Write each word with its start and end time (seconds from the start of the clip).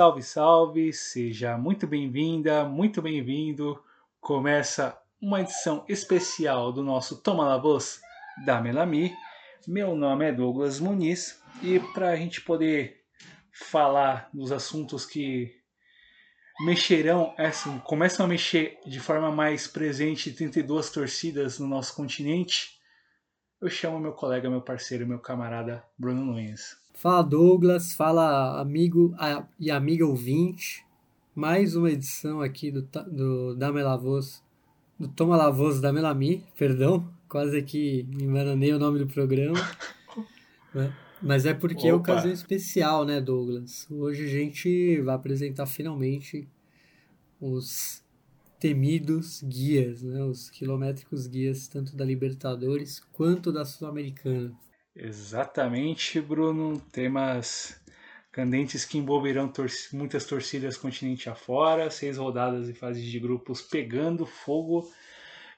Salve, 0.00 0.22
salve! 0.22 0.92
Seja 0.94 1.58
muito 1.58 1.86
bem-vinda, 1.86 2.64
muito 2.64 3.02
bem-vindo. 3.02 3.78
Começa 4.18 4.98
uma 5.20 5.42
edição 5.42 5.84
especial 5.90 6.72
do 6.72 6.82
nosso 6.82 7.20
Toma 7.20 7.46
La 7.46 7.58
Voz 7.58 8.00
da 8.46 8.62
Melami. 8.62 9.14
Meu 9.68 9.94
nome 9.94 10.24
é 10.24 10.32
Douglas 10.32 10.80
Muniz 10.80 11.42
e 11.62 11.78
para 11.92 12.12
a 12.12 12.16
gente 12.16 12.40
poder 12.40 13.04
falar 13.52 14.30
dos 14.32 14.50
assuntos 14.50 15.04
que 15.04 15.54
mexerão, 16.60 17.34
assim, 17.36 17.78
começam 17.80 18.24
a 18.24 18.28
mexer 18.30 18.78
de 18.86 18.98
forma 18.98 19.30
mais 19.30 19.66
presente 19.66 20.32
32 20.32 20.88
torcidas 20.88 21.58
no 21.58 21.66
nosso 21.66 21.94
continente, 21.94 22.80
eu 23.60 23.68
chamo 23.68 24.00
meu 24.00 24.14
colega, 24.14 24.48
meu 24.48 24.62
parceiro, 24.62 25.06
meu 25.06 25.18
camarada 25.18 25.84
Bruno 25.98 26.24
Nunes. 26.24 26.79
Fala 27.00 27.22
Douglas, 27.22 27.94
fala 27.94 28.60
amigo 28.60 29.14
e 29.58 29.70
amiga 29.70 30.04
ouvinte. 30.04 30.84
Mais 31.34 31.74
uma 31.74 31.90
edição 31.90 32.42
aqui 32.42 32.70
do, 32.70 32.82
do 33.10 33.54
da 33.54 33.72
Melavoz, 33.72 34.44
do 34.98 35.08
Toma 35.08 35.34
Lavoz 35.34 35.80
da 35.80 35.94
Melami, 35.94 36.44
perdão, 36.58 37.10
quase 37.26 37.62
que 37.62 38.02
me 38.02 38.24
enganei 38.24 38.74
o 38.74 38.78
nome 38.78 38.98
do 38.98 39.06
programa. 39.06 39.56
né? 40.74 40.94
Mas 41.22 41.46
é 41.46 41.54
porque 41.54 41.90
Opa. 41.90 42.12
é 42.12 42.14
ocasião 42.16 42.34
especial, 42.34 43.06
né, 43.06 43.18
Douglas? 43.18 43.90
Hoje 43.90 44.26
a 44.26 44.28
gente 44.28 45.00
vai 45.00 45.14
apresentar 45.14 45.64
finalmente 45.64 46.46
os 47.40 48.04
temidos 48.58 49.42
guias, 49.42 50.02
né? 50.02 50.22
Os 50.22 50.50
quilométricos 50.50 51.26
guias, 51.26 51.66
tanto 51.66 51.96
da 51.96 52.04
Libertadores 52.04 53.00
quanto 53.10 53.50
da 53.50 53.64
Sul-Americana. 53.64 54.54
Exatamente, 54.94 56.20
Bruno. 56.20 56.80
Temas 56.92 57.80
candentes 58.32 58.84
que 58.84 58.98
envolverão 58.98 59.48
tor 59.48 59.68
muitas 59.92 60.24
torcidas 60.24 60.76
continente 60.76 61.28
afora, 61.28 61.90
seis 61.90 62.16
rodadas 62.16 62.68
e 62.68 62.74
fases 62.74 63.04
de 63.04 63.18
grupos 63.18 63.60
pegando 63.60 64.24
fogo, 64.24 64.90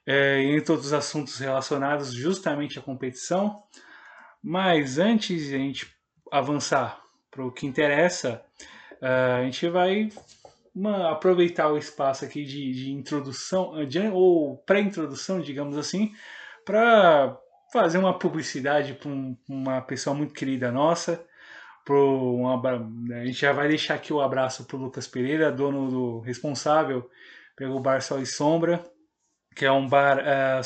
é, 0.07 0.43
em 0.43 0.61
todos 0.61 0.87
os 0.87 0.93
assuntos 0.93 1.39
relacionados 1.39 2.13
justamente 2.13 2.79
à 2.79 2.83
competição. 2.83 3.63
Mas 4.43 4.99
antes 4.99 5.49
de 5.49 5.55
a 5.55 5.59
gente 5.59 5.95
avançar 6.31 7.01
para 7.31 7.45
o 7.45 7.53
que 7.53 7.67
interessa, 7.67 8.43
uh, 9.01 9.39
a 9.39 9.45
gente 9.45 9.69
vai 9.69 10.09
uma, 10.75 11.13
aproveitar 11.13 11.69
o 11.69 11.79
espaço 11.79 12.25
aqui 12.25 12.45
de, 12.45 12.73
de 12.73 12.91
introdução, 12.91 13.87
de, 13.87 14.01
ou 14.09 14.57
pré-introdução, 14.59 15.41
digamos 15.41 15.77
assim, 15.77 16.13
para 16.65 17.39
fazer 17.73 17.97
uma 17.97 18.19
publicidade 18.19 18.93
para 18.93 19.09
um, 19.09 19.37
uma 19.49 19.81
pessoa 19.81 20.15
muito 20.15 20.35
querida 20.35 20.71
nossa. 20.71 21.25
Pro, 21.85 22.37
um, 22.37 22.47
a 22.49 23.25
gente 23.25 23.41
já 23.41 23.53
vai 23.53 23.67
deixar 23.67 23.95
aqui 23.95 24.13
o 24.13 24.21
abraço 24.21 24.65
para 24.65 24.77
o 24.77 24.81
Lucas 24.81 25.09
Pereira, 25.09 25.51
dono 25.51 25.91
do 25.91 26.21
responsável 26.21 27.11
pelo 27.57 27.81
Bar 27.81 28.03
Sol 28.03 28.21
e 28.21 28.27
Sombra, 28.27 28.85
que 29.57 29.65
é 29.65 29.73
um 29.73 29.89
bar 29.89 30.19
uh, 30.19 30.61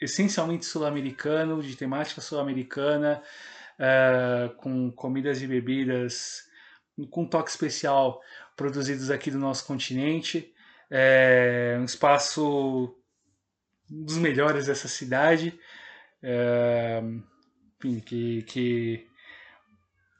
essencialmente 0.00 0.66
sul-americano, 0.66 1.62
de 1.62 1.74
temática 1.74 2.20
sul-americana, 2.20 3.22
uh, 3.80 4.54
com 4.56 4.92
comidas 4.92 5.42
e 5.42 5.46
bebidas 5.46 6.44
com 7.10 7.22
um 7.22 7.28
toque 7.28 7.50
especial 7.50 8.20
produzidos 8.56 9.10
aqui 9.10 9.30
do 9.30 9.38
nosso 9.38 9.66
continente. 9.66 10.52
É 10.90 11.76
um 11.80 11.84
espaço 11.84 12.94
um 13.90 14.04
dos 14.04 14.18
melhores 14.18 14.66
dessa 14.66 14.88
cidade 14.88 15.58
é, 16.22 17.02
enfim, 17.78 18.00
que, 18.00 18.42
que 18.42 19.06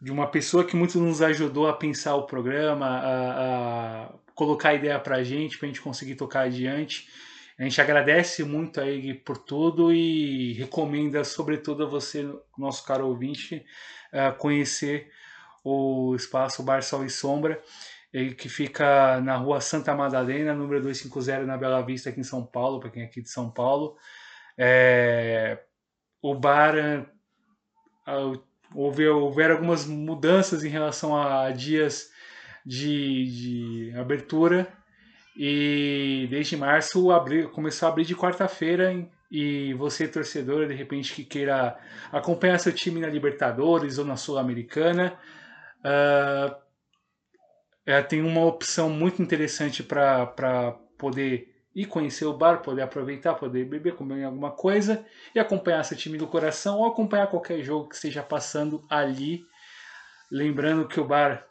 de 0.00 0.10
uma 0.10 0.26
pessoa 0.30 0.64
que 0.64 0.76
muito 0.76 1.00
nos 1.00 1.22
ajudou 1.22 1.68
a 1.68 1.72
pensar 1.72 2.14
o 2.16 2.26
programa, 2.26 2.86
a, 2.86 4.04
a 4.04 4.12
colocar 4.34 4.70
a 4.70 4.74
ideia 4.74 5.00
para 5.00 5.16
a 5.16 5.24
gente, 5.24 5.58
para 5.58 5.66
a 5.66 5.68
gente 5.68 5.80
conseguir 5.80 6.14
tocar 6.14 6.42
adiante. 6.42 7.08
A 7.58 7.62
gente 7.62 7.80
agradece 7.80 8.44
muito 8.44 8.80
a 8.80 8.86
ele 8.86 9.14
por 9.14 9.38
tudo 9.38 9.90
e 9.90 10.52
recomenda, 10.52 11.24
sobretudo, 11.24 11.84
a 11.84 11.86
você, 11.86 12.28
nosso 12.58 12.84
caro 12.84 13.08
ouvinte, 13.08 13.64
conhecer 14.38 15.10
o 15.64 16.14
espaço 16.14 16.62
Bar 16.62 16.82
Sol 16.82 17.04
e 17.04 17.10
Sombra, 17.10 17.60
que 18.36 18.48
fica 18.48 19.20
na 19.22 19.36
rua 19.36 19.60
Santa 19.62 19.94
Madalena, 19.94 20.54
número 20.54 20.82
250, 20.82 21.44
na 21.44 21.56
Bela 21.56 21.80
Vista, 21.82 22.10
aqui 22.10 22.20
em 22.20 22.24
São 22.24 22.44
Paulo, 22.44 22.78
para 22.78 22.90
quem 22.90 23.02
é 23.02 23.06
aqui 23.06 23.22
de 23.22 23.30
São 23.30 23.50
Paulo. 23.50 23.96
É, 24.58 25.58
o 26.22 26.34
bar 26.34 26.74
houve, 28.74 29.06
houveram 29.08 29.54
algumas 29.54 29.86
mudanças 29.86 30.64
em 30.64 30.68
relação 30.68 31.16
a 31.16 31.50
dias 31.50 32.10
de, 32.64 33.90
de 33.90 33.98
abertura 33.98 34.66
e 35.36 36.26
desde 36.30 36.56
março 36.56 37.10
abri, 37.10 37.46
começou 37.48 37.86
a 37.86 37.92
abrir 37.92 38.04
de 38.04 38.16
quarta-feira 38.16 39.06
e 39.30 39.74
você 39.74 40.08
torcedor 40.08 40.66
de 40.66 40.74
repente 40.74 41.14
que 41.14 41.24
queira 41.24 41.76
acompanhar 42.10 42.58
seu 42.58 42.72
time 42.72 43.00
na 43.00 43.08
Libertadores 43.08 43.98
ou 43.98 44.04
na 44.04 44.16
Sul-Americana 44.16 45.18
uh, 45.80 46.56
é, 47.84 48.02
tem 48.02 48.22
uma 48.22 48.44
opção 48.44 48.90
muito 48.90 49.22
interessante 49.22 49.82
para 49.82 50.76
poder 50.98 51.55
e 51.76 51.84
conhecer 51.84 52.24
o 52.24 52.32
bar, 52.32 52.62
poder 52.62 52.80
aproveitar, 52.80 53.34
poder 53.34 53.66
beber, 53.66 53.94
comer 53.96 54.24
alguma 54.24 54.50
coisa 54.50 55.04
e 55.34 55.38
acompanhar 55.38 55.84
seu 55.84 55.94
time 55.94 56.16
do 56.16 56.26
coração 56.26 56.78
ou 56.78 56.86
acompanhar 56.86 57.26
qualquer 57.26 57.62
jogo 57.62 57.90
que 57.90 57.96
esteja 57.96 58.22
passando 58.22 58.82
ali. 58.88 59.44
Lembrando 60.32 60.88
que 60.88 60.98
o 60.98 61.04
bar 61.04 61.46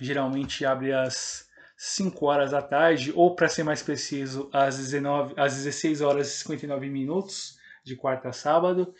geralmente 0.00 0.66
abre 0.66 0.92
às 0.92 1.48
5 1.76 2.26
horas 2.26 2.50
da 2.50 2.60
tarde, 2.60 3.12
ou 3.14 3.36
para 3.36 3.46
ser 3.46 3.62
mais 3.62 3.80
preciso, 3.80 4.50
às, 4.52 4.76
19, 4.76 5.34
às 5.36 5.54
16 5.54 6.00
horas 6.00 6.26
e 6.28 6.38
59 6.38 6.90
minutos, 6.90 7.56
de 7.84 7.94
quarta 7.94 8.30
a 8.30 8.32
sábado. 8.32 8.92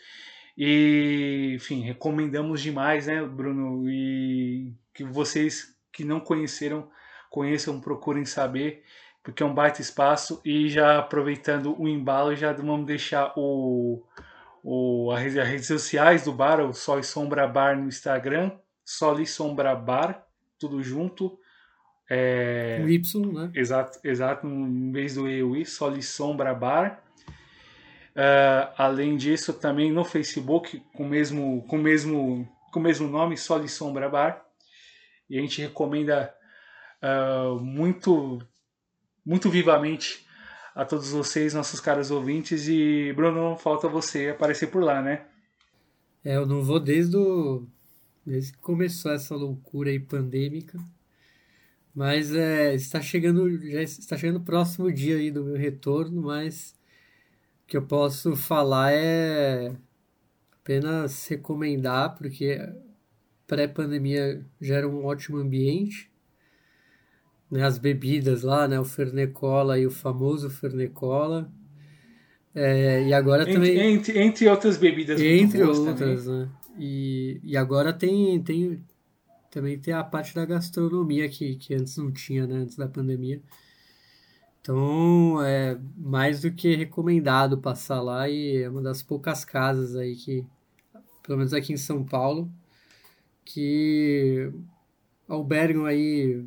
E, 0.57 1.51
enfim, 1.55 1.81
recomendamos 1.81 2.61
demais, 2.61 3.07
né, 3.07 3.21
Bruno? 3.25 3.89
E 3.89 4.73
que 4.93 5.03
vocês 5.03 5.75
que 5.91 6.05
não 6.05 6.21
conheceram, 6.21 6.89
conheçam, 7.29 7.81
procurem 7.81 8.23
saber 8.23 8.85
porque 9.25 9.41
é 9.41 9.45
um 9.45 9.53
baita 9.53 9.81
espaço. 9.81 10.39
E 10.45 10.69
já 10.69 10.99
aproveitando 10.99 11.75
o 11.81 11.87
embalo, 11.87 12.35
já 12.35 12.53
vamos 12.53 12.85
deixar 12.85 13.33
o, 13.35 14.05
o, 14.63 15.11
as 15.11 15.33
redes 15.33 15.65
sociais 15.65 16.23
do 16.23 16.31
bar, 16.31 16.61
o 16.61 16.71
Sol 16.71 16.99
e 16.99 17.03
Sombra 17.03 17.47
Bar 17.47 17.75
no 17.75 17.87
Instagram, 17.87 18.51
Sol 18.85 19.19
e 19.19 19.25
Sombra 19.25 19.75
Bar, 19.75 20.23
tudo 20.59 20.81
junto. 20.83 21.39
É, 22.07 22.79
o 22.83 22.87
Y, 22.87 23.33
né? 23.33 23.51
Exato, 23.55 23.99
exato, 24.03 24.45
em 24.45 24.91
vez 24.91 25.15
do 25.15 25.27
E, 25.27 25.41
o 25.41 25.55
I, 25.55 25.65
Sol 25.65 25.97
e 25.97 26.03
Sombra 26.03 26.53
Bar. 26.53 27.01
Uh, 28.11 28.71
além 28.77 29.17
disso, 29.17 29.53
também 29.53 29.91
no 29.91 30.05
Facebook, 30.05 30.81
com 30.93 31.03
o 31.03 31.09
mesmo, 31.09 31.65
com 31.67 31.77
mesmo, 31.79 32.47
com 32.71 32.79
mesmo 32.79 33.09
nome, 33.09 33.35
Sol 33.35 33.63
e 33.63 33.67
Sombra 33.67 34.07
Bar. 34.07 34.45
E 35.27 35.39
a 35.39 35.41
gente 35.41 35.63
recomenda 35.63 36.31
uh, 37.01 37.59
muito 37.59 38.39
muito 39.25 39.49
vivamente 39.49 40.25
a 40.75 40.83
todos 40.85 41.09
vocês, 41.09 41.53
nossos 41.53 41.79
caros 41.79 42.11
ouvintes. 42.11 42.67
E, 42.67 43.13
Bruno, 43.13 43.57
falta 43.57 43.87
você 43.87 44.29
aparecer 44.29 44.67
por 44.67 44.83
lá, 44.83 45.01
né? 45.01 45.25
É, 46.23 46.35
eu 46.35 46.45
não 46.45 46.61
vou 46.61 46.79
desde, 46.79 47.15
o, 47.15 47.65
desde 48.25 48.51
que 48.51 48.59
começou 48.59 49.11
essa 49.11 49.35
loucura 49.35 49.89
aí 49.89 49.99
pandêmica. 49.99 50.77
Mas 51.93 52.35
é, 52.35 52.75
está 52.75 53.01
chegando, 53.01 53.49
já 53.71 53.81
está 53.81 54.17
chegando 54.17 54.37
o 54.37 54.43
próximo 54.43 54.91
dia 54.91 55.15
aí 55.15 55.31
do 55.31 55.45
meu 55.45 55.55
retorno, 55.55 56.21
mas 56.23 56.75
o 57.63 57.67
que 57.67 57.77
eu 57.77 57.85
posso 57.85 58.35
falar 58.35 58.91
é 58.91 59.73
apenas 60.51 61.25
recomendar, 61.27 62.15
porque 62.17 62.59
pré-pandemia 63.47 64.45
já 64.59 64.75
era 64.75 64.89
um 64.89 65.05
ótimo 65.05 65.37
ambiente 65.37 66.11
né, 67.55 67.63
as 67.63 67.77
bebidas 67.77 68.43
lá, 68.43 68.67
né, 68.67 68.77
o 68.79 68.83
Fernecola 68.83 69.79
e 69.79 69.87
o 69.87 69.91
famoso 69.91 70.49
Fernecola. 70.49 71.49
É, 72.53 73.07
e 73.07 73.13
agora 73.13 73.43
entre, 73.43 73.53
também. 73.53 73.93
Entre, 73.93 74.19
entre 74.19 74.47
outras 74.47 74.77
bebidas 74.77 75.19
Entre 75.19 75.63
outras, 75.63 76.25
também. 76.25 76.39
né? 76.39 76.49
E, 76.77 77.39
e 77.43 77.57
agora 77.57 77.93
tem, 77.93 78.41
tem 78.43 78.83
também 79.49 79.79
tem 79.79 79.93
a 79.93 80.03
parte 80.03 80.35
da 80.35 80.45
gastronomia 80.45 81.29
que, 81.29 81.55
que 81.55 81.73
antes 81.73 81.95
não 81.97 82.11
tinha, 82.11 82.45
né? 82.45 82.55
Antes 82.57 82.75
da 82.75 82.87
pandemia. 82.87 83.41
Então 84.59 85.41
é 85.41 85.77
mais 85.97 86.41
do 86.41 86.51
que 86.51 86.75
recomendado 86.75 87.57
passar 87.57 88.01
lá 88.01 88.27
e 88.29 88.63
é 88.63 88.69
uma 88.69 88.81
das 88.81 89.01
poucas 89.01 89.45
casas 89.45 89.95
aí 89.95 90.15
que, 90.15 90.45
pelo 91.23 91.37
menos 91.37 91.53
aqui 91.53 91.71
em 91.71 91.77
São 91.77 92.03
Paulo, 92.03 92.51
que 93.45 94.51
albergam 95.27 95.85
aí 95.85 96.45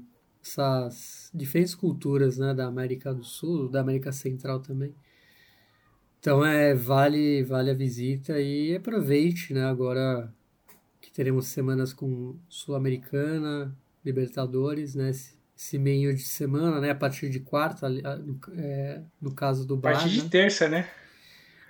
essas 0.48 1.30
diferentes 1.34 1.74
culturas 1.74 2.38
né, 2.38 2.54
da 2.54 2.66
América 2.66 3.12
do 3.12 3.22
Sul, 3.22 3.68
da 3.68 3.80
América 3.80 4.12
Central 4.12 4.60
também. 4.60 4.94
Então 6.18 6.44
é 6.44 6.74
vale 6.74 7.44
vale 7.44 7.70
a 7.70 7.74
visita 7.74 8.40
e 8.40 8.74
aproveite, 8.74 9.52
né, 9.52 9.64
agora 9.64 10.32
que 11.00 11.12
teremos 11.12 11.46
semanas 11.46 11.92
com 11.92 12.36
Sul-Americana, 12.48 13.74
Libertadores, 14.04 14.94
né? 14.94 15.10
Esse 15.56 15.76
meio 15.76 16.14
de 16.14 16.22
semana, 16.22 16.80
né? 16.80 16.90
A 16.90 16.94
partir 16.94 17.28
de 17.28 17.40
quarta, 17.40 17.88
no, 17.88 18.40
é, 18.56 19.02
no 19.20 19.34
caso 19.34 19.66
do 19.66 19.76
bar. 19.76 19.90
A 19.90 19.92
partir 19.94 20.10
de 20.10 20.28
terça, 20.28 20.68
né? 20.68 20.88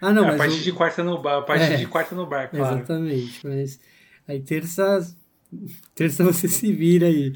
Ah, 0.01 0.13
não, 0.13 0.25
é, 0.25 0.27
mas. 0.29 0.35
A 0.35 0.39
partir 0.45 0.61
o... 0.61 0.63
de 0.65 0.73
quarta 0.73 1.03
no 1.03 1.23
bar, 1.23 1.39
a 1.39 1.43
partir 1.43 1.73
é, 1.73 1.77
de 1.77 1.87
quarta 1.87 2.15
no 2.15 2.27
bar, 2.27 2.51
claro. 2.51 2.77
Exatamente, 2.77 3.47
mas 3.47 3.81
aí 4.27 4.41
terça. 4.41 5.17
Terça 5.95 6.25
você 6.25 6.49
se 6.49 6.73
vira 6.73 7.07
aí. 7.07 7.33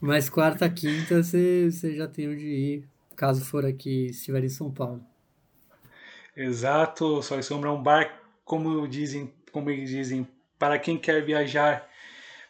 Mas 0.00 0.28
quarta, 0.28 0.68
quinta 0.68 1.22
você, 1.22 1.70
você 1.70 1.94
já 1.94 2.08
tem 2.08 2.28
onde 2.28 2.46
ir, 2.46 2.88
caso 3.14 3.44
for 3.44 3.64
aqui, 3.64 4.06
estiver 4.06 4.42
em 4.44 4.48
São 4.48 4.70
Paulo. 4.70 5.04
Exato, 6.36 7.22
Só 7.22 7.40
Sombra 7.42 7.70
é 7.70 7.72
um 7.72 7.82
bar, 7.82 8.20
como 8.44 8.86
dizem, 8.86 9.32
como 9.52 9.70
eles 9.70 9.90
dizem, 9.90 10.26
para 10.58 10.78
quem 10.78 10.96
quer 10.96 11.24
viajar 11.24 11.88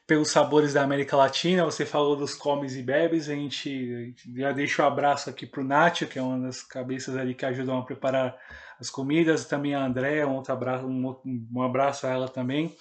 pelos 0.06 0.31
sabores 0.31 0.73
da 0.73 0.82
América 0.82 1.17
Latina. 1.17 1.64
Você 1.64 1.84
falou 1.84 2.17
dos 2.17 2.34
comes 2.34 2.75
e 2.75 2.82
bebes. 2.82 3.29
A 3.29 3.34
gente 3.34 4.14
já 4.34 4.52
deixa 4.52 4.82
o 4.82 4.84
um 4.84 4.88
abraço 4.88 5.29
aqui 5.29 5.46
para 5.46 5.62
o 5.62 6.08
que 6.08 6.19
é 6.19 6.23
uma 6.23 6.38
das 6.38 6.62
cabeças 6.62 7.14
ali 7.17 7.34
que 7.34 7.44
ajudam 7.44 7.79
a 7.79 7.84
preparar 7.84 8.34
as 8.81 8.88
comidas. 8.88 9.44
Também 9.44 9.75
a 9.75 9.84
André, 9.84 10.25
um 10.25 10.37
outro 10.37 10.52
abraço, 10.52 10.87
um, 10.87 11.46
um 11.55 11.62
abraço 11.62 12.06
a 12.06 12.11
ela 12.11 12.29
também. 12.29 12.75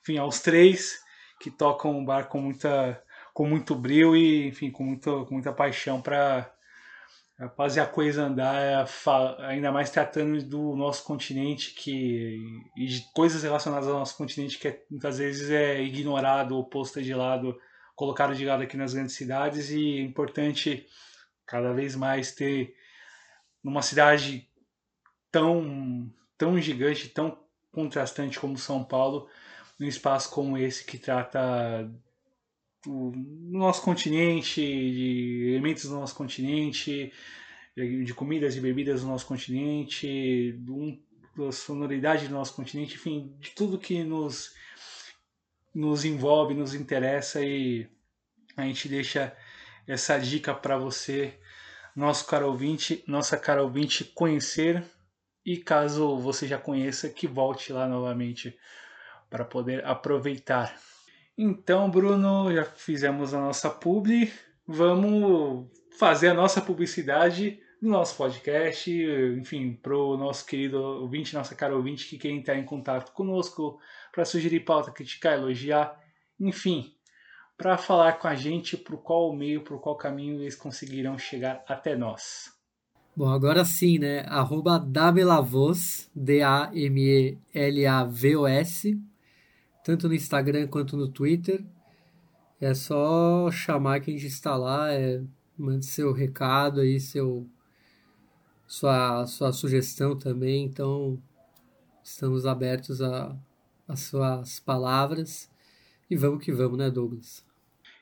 Enfim, 0.00 0.18
aos 0.18 0.40
três 0.40 1.00
que 1.40 1.50
tocam 1.50 1.98
o 1.98 2.04
bar 2.04 2.28
com 2.28 2.40
muita 2.40 3.02
com 3.32 3.46
muito 3.46 3.74
brilho 3.74 4.16
e 4.16 4.48
enfim 4.48 4.70
com, 4.70 4.82
muito, 4.82 5.24
com 5.26 5.34
muita 5.34 5.52
paixão 5.52 6.02
para 6.02 6.52
fazer 7.56 7.78
a 7.78 7.86
coisa 7.86 8.24
andar, 8.24 8.60
é 8.60 8.84
ainda 9.46 9.70
mais 9.70 9.90
tratando 9.90 10.42
do 10.42 10.74
nosso 10.74 11.04
continente 11.04 11.72
que 11.72 12.36
e 12.76 12.86
de 12.86 13.12
coisas 13.12 13.44
relacionadas 13.44 13.88
ao 13.88 14.00
nosso 14.00 14.16
continente 14.16 14.58
que 14.58 14.66
é, 14.66 14.82
muitas 14.90 15.18
vezes 15.18 15.48
é 15.50 15.80
ignorado 15.80 16.56
ou 16.56 16.64
posto 16.64 17.00
de 17.00 17.14
lado, 17.14 17.56
colocado 17.94 18.34
de 18.34 18.44
lado 18.44 18.64
aqui 18.64 18.76
nas 18.76 18.92
grandes 18.92 19.14
cidades 19.14 19.70
e 19.70 19.98
é 19.98 20.02
importante 20.02 20.84
cada 21.46 21.72
vez 21.72 21.94
mais 21.94 22.34
ter 22.34 22.74
numa 23.62 23.82
cidade 23.82 24.48
tão 25.30 26.10
tão 26.36 26.60
gigante, 26.60 27.08
tão 27.08 27.38
contrastante 27.70 28.40
como 28.40 28.58
São 28.58 28.82
Paulo, 28.82 29.28
um 29.80 29.86
espaço 29.86 30.30
como 30.30 30.58
esse 30.58 30.84
que 30.84 30.98
trata 30.98 31.90
do 32.84 33.12
nosso 33.50 33.82
continente, 33.82 34.60
de 34.60 35.50
elementos 35.50 35.84
do 35.84 35.94
nosso 35.94 36.14
continente, 36.14 37.12
de 37.76 38.14
comidas 38.14 38.56
e 38.56 38.60
bebidas 38.60 39.02
do 39.02 39.08
nosso 39.08 39.26
continente, 39.26 40.58
da 41.36 41.52
sonoridade 41.52 42.28
do 42.28 42.34
nosso 42.34 42.54
continente, 42.54 42.94
enfim, 42.94 43.36
de 43.38 43.50
tudo 43.50 43.78
que 43.78 44.02
nos, 44.02 44.52
nos 45.74 46.04
envolve, 46.04 46.54
nos 46.54 46.74
interessa 46.74 47.40
e 47.40 47.88
a 48.56 48.62
gente 48.62 48.88
deixa 48.88 49.36
essa 49.86 50.18
dica 50.18 50.52
para 50.54 50.76
você, 50.76 51.38
nosso 51.94 52.26
caro 52.26 52.48
ouvinte, 52.48 53.02
nossa 53.06 53.36
cara 53.36 53.62
ouvinte, 53.62 54.04
conhecer 54.04 54.84
e 55.44 55.56
caso 55.56 56.18
você 56.18 56.46
já 56.46 56.58
conheça, 56.58 57.08
que 57.08 57.26
volte 57.26 57.72
lá 57.72 57.88
novamente 57.88 58.56
para 59.28 59.44
poder 59.44 59.84
aproveitar. 59.84 60.74
Então, 61.36 61.90
Bruno, 61.90 62.52
já 62.52 62.64
fizemos 62.64 63.32
a 63.32 63.40
nossa 63.40 63.70
publi, 63.70 64.32
vamos 64.66 65.66
fazer 65.98 66.28
a 66.28 66.34
nossa 66.34 66.60
publicidade 66.60 67.60
no 67.80 67.90
nosso 67.90 68.16
podcast, 68.16 68.90
enfim, 69.38 69.72
para 69.80 69.96
o 69.96 70.16
nosso 70.16 70.44
querido 70.44 70.80
ouvinte, 70.80 71.34
nossa 71.34 71.54
cara 71.54 71.76
ouvinte 71.76 72.08
que 72.08 72.18
quer 72.18 72.30
entrar 72.30 72.58
em 72.58 72.64
contato 72.64 73.12
conosco 73.12 73.78
para 74.12 74.24
sugerir 74.24 74.60
pauta, 74.60 74.90
criticar, 74.90 75.38
elogiar, 75.38 75.96
enfim, 76.40 76.92
para 77.56 77.78
falar 77.78 78.14
com 78.14 78.26
a 78.26 78.34
gente 78.34 78.76
por 78.76 78.98
qual 78.98 79.32
meio, 79.32 79.62
por 79.62 79.80
qual 79.80 79.96
caminho 79.96 80.40
eles 80.40 80.56
conseguirão 80.56 81.16
chegar 81.16 81.62
até 81.68 81.94
nós. 81.94 82.52
Bom, 83.16 83.30
agora 83.30 83.64
sim, 83.64 83.98
né? 83.98 84.24
Arroba 84.28 84.78
Damelavos, 84.78 86.10
D-A-M-E-L-A-V-O-S, 86.14 87.38
tanto 89.88 90.06
no 90.06 90.14
Instagram 90.14 90.66
quanto 90.66 90.98
no 90.98 91.08
Twitter. 91.08 91.64
É 92.60 92.74
só 92.74 93.50
chamar 93.50 94.00
que 94.00 94.10
a 94.10 94.12
gente 94.12 94.26
está 94.26 94.54
lá, 94.54 94.92
é, 94.92 95.22
mande 95.56 95.86
seu 95.86 96.12
recado 96.12 96.82
aí, 96.82 97.00
seu, 97.00 97.48
sua, 98.66 99.26
sua 99.26 99.50
sugestão 99.50 100.14
também. 100.14 100.66
Então, 100.66 101.18
estamos 102.04 102.44
abertos 102.44 103.00
a 103.00 103.34
suas 103.96 104.60
palavras. 104.60 105.50
E 106.10 106.14
vamos 106.16 106.44
que 106.44 106.52
vamos, 106.52 106.76
né, 106.76 106.90
Douglas? 106.90 107.42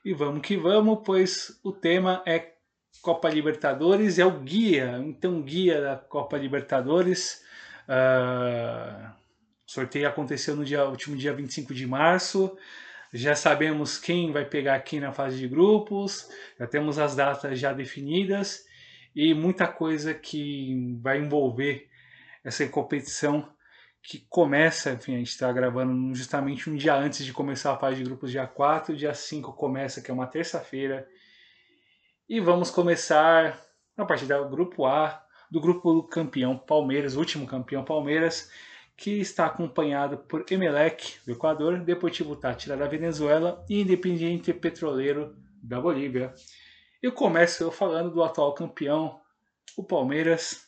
E 0.05 0.13
vamos 0.13 0.45
que 0.45 0.57
vamos, 0.57 1.03
pois 1.05 1.57
o 1.63 1.71
tema 1.71 2.21
é 2.27 2.55
Copa 3.01 3.31
Libertadores, 3.31 4.19
é 4.19 4.27
o 4.27 4.41
guia, 4.41 4.99
então 5.07 5.41
guia 5.41 5.81
da 5.81 5.95
Copa 5.95 6.37
Libertadores. 6.37 7.45
Uh, 7.89 9.26
o 9.67 9.71
sorteio 9.71 10.09
aconteceu 10.09 10.55
no 10.55 10.65
dia, 10.65 10.85
último 10.85 11.17
dia 11.17 11.33
25 11.35 11.75
de 11.75 11.87
março. 11.87 12.57
Já 13.13 13.35
sabemos 13.35 13.99
quem 13.99 14.33
vai 14.33 14.45
pegar 14.45 14.75
aqui 14.75 15.01
na 15.01 15.13
fase 15.13 15.39
de 15.39 15.49
grupos, 15.49 16.29
já 16.59 16.67
temos 16.67 16.99
as 16.99 17.17
datas 17.17 17.59
já 17.59 17.73
definidas 17.73 18.65
e 19.15 19.33
muita 19.33 19.67
coisa 19.67 20.13
que 20.13 20.99
vai 21.01 21.19
envolver 21.19 21.89
essa 22.45 22.67
competição 22.69 23.49
que 24.03 24.25
começa, 24.29 24.93
enfim, 24.93 25.15
a 25.15 25.19
gente 25.19 25.31
está 25.31 25.53
gravando 25.53 26.15
justamente 26.15 26.71
um 26.71 26.77
dia 26.77 26.95
antes 26.95 27.25
de 27.25 27.33
começar 27.33 27.73
a 27.73 27.79
fase 27.79 27.97
de 27.97 28.05
grupos, 28.05 28.31
dia 28.31 28.47
4, 28.47 28.95
dia 28.95 29.13
5 29.13 29.53
começa, 29.55 30.01
que 30.01 30.11
é 30.11 30.15
uma 30.15 30.29
terça-feira. 30.29 31.09
E 32.29 32.39
vamos 32.39 32.71
começar 32.71 33.61
a 33.97 34.05
partir 34.05 34.27
do 34.27 34.49
grupo 34.49 34.87
A, 34.87 35.25
do 35.51 35.61
grupo 35.61 36.05
campeão 36.05 36.57
Palmeiras, 36.57 37.17
último 37.17 37.47
campeão 37.47 37.85
Palmeiras, 37.85 38.49
que 38.97 39.21
está 39.21 39.47
acompanhado 39.47 40.17
por 40.17 40.45
Emelec, 40.51 41.19
do 41.27 41.33
Equador, 41.33 41.79
Deportivo 41.81 42.35
Tátira 42.35 42.77
da 42.77 42.87
Venezuela 42.87 43.65
e 43.69 43.83
Independiente 43.83 44.53
Petroleiro 44.55 45.37
da 45.63 45.81
Bolívia. 45.81 46.33
Eu 47.03 47.13
começo 47.13 47.63
eu 47.63 47.71
falando 47.71 48.11
do 48.11 48.23
atual 48.23 48.55
campeão, 48.55 49.21
o 49.77 49.85
Palmeiras, 49.85 50.67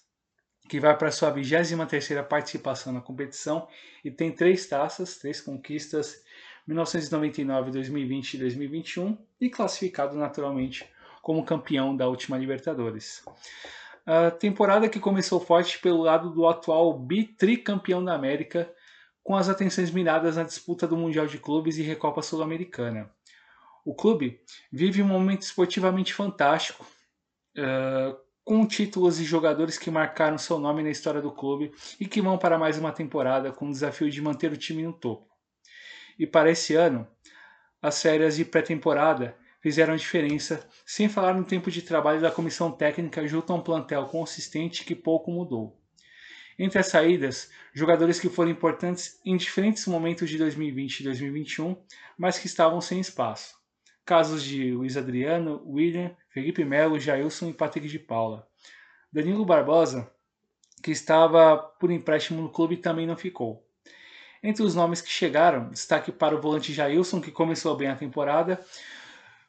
que 0.68 0.78
vai 0.78 0.96
para 0.96 1.10
sua 1.10 1.34
23ª 1.34 2.22
participação 2.24 2.92
na 2.92 3.00
competição 3.00 3.66
e 4.04 4.10
tem 4.10 4.30
três 4.30 4.66
taças, 4.66 5.16
três 5.16 5.40
conquistas, 5.40 6.22
1999, 6.66 7.70
2020 7.70 8.34
e 8.34 8.38
2021, 8.38 9.18
e 9.40 9.48
classificado 9.48 10.14
naturalmente 10.16 10.86
como 11.22 11.44
campeão 11.44 11.96
da 11.96 12.06
última 12.06 12.36
Libertadores. 12.36 13.24
A 14.10 14.30
temporada 14.30 14.88
que 14.88 14.98
começou 14.98 15.38
forte 15.38 15.78
pelo 15.80 16.00
lado 16.00 16.30
do 16.30 16.48
atual 16.48 16.98
bitricampeão 16.98 18.02
da 18.02 18.14
América, 18.14 18.72
com 19.22 19.36
as 19.36 19.50
atenções 19.50 19.90
miradas 19.90 20.38
na 20.38 20.44
disputa 20.44 20.86
do 20.86 20.96
Mundial 20.96 21.26
de 21.26 21.36
Clubes 21.36 21.76
e 21.76 21.82
Recopa 21.82 22.22
Sul-Americana. 22.22 23.10
O 23.84 23.94
clube 23.94 24.40
vive 24.72 25.02
um 25.02 25.06
momento 25.06 25.42
esportivamente 25.42 26.14
fantástico, 26.14 26.86
uh, 27.58 28.16
com 28.42 28.66
títulos 28.66 29.20
e 29.20 29.24
jogadores 29.24 29.76
que 29.76 29.90
marcaram 29.90 30.38
seu 30.38 30.58
nome 30.58 30.82
na 30.82 30.88
história 30.88 31.20
do 31.20 31.30
clube 31.30 31.70
e 32.00 32.08
que 32.08 32.22
vão 32.22 32.38
para 32.38 32.56
mais 32.56 32.78
uma 32.78 32.92
temporada 32.92 33.52
com 33.52 33.68
o 33.68 33.72
desafio 33.72 34.10
de 34.10 34.22
manter 34.22 34.50
o 34.50 34.56
time 34.56 34.84
no 34.84 34.94
topo. 34.94 35.28
E 36.18 36.26
para 36.26 36.50
esse 36.50 36.74
ano, 36.74 37.06
as 37.82 38.00
férias 38.00 38.36
de 38.36 38.46
pré-temporada 38.46 39.36
fizeram 39.60 39.96
diferença, 39.96 40.66
sem 40.86 41.08
falar 41.08 41.34
no 41.34 41.44
tempo 41.44 41.70
de 41.70 41.82
trabalho 41.82 42.20
da 42.20 42.30
comissão 42.30 42.70
técnica 42.70 43.26
junto 43.26 43.52
a 43.52 43.56
um 43.56 43.62
plantel 43.62 44.06
consistente 44.06 44.84
que 44.84 44.94
pouco 44.94 45.30
mudou. 45.30 45.78
Entre 46.58 46.78
as 46.78 46.88
saídas, 46.88 47.50
jogadores 47.72 48.18
que 48.18 48.28
foram 48.28 48.50
importantes 48.50 49.20
em 49.24 49.36
diferentes 49.36 49.86
momentos 49.86 50.28
de 50.28 50.38
2020 50.38 51.00
e 51.00 51.04
2021, 51.04 51.76
mas 52.16 52.38
que 52.38 52.46
estavam 52.46 52.80
sem 52.80 52.98
espaço. 52.98 53.56
Casos 54.04 54.42
de 54.42 54.72
Luiz 54.72 54.96
Adriano, 54.96 55.62
William, 55.64 56.10
Felipe 56.30 56.64
Melo, 56.64 56.98
Jailson 56.98 57.50
e 57.50 57.54
Patrick 57.54 57.86
de 57.86 57.98
Paula. 57.98 58.48
Danilo 59.12 59.44
Barbosa, 59.44 60.10
que 60.82 60.90
estava 60.90 61.56
por 61.56 61.90
empréstimo 61.90 62.42
no 62.42 62.50
clube, 62.50 62.76
também 62.76 63.06
não 63.06 63.16
ficou. 63.16 63.64
Entre 64.42 64.62
os 64.62 64.74
nomes 64.74 65.00
que 65.00 65.10
chegaram, 65.10 65.70
destaque 65.70 66.12
para 66.12 66.34
o 66.34 66.40
volante 66.40 66.72
Jailson, 66.72 67.20
que 67.20 67.30
começou 67.30 67.76
bem 67.76 67.88
a 67.88 67.96
temporada, 67.96 68.64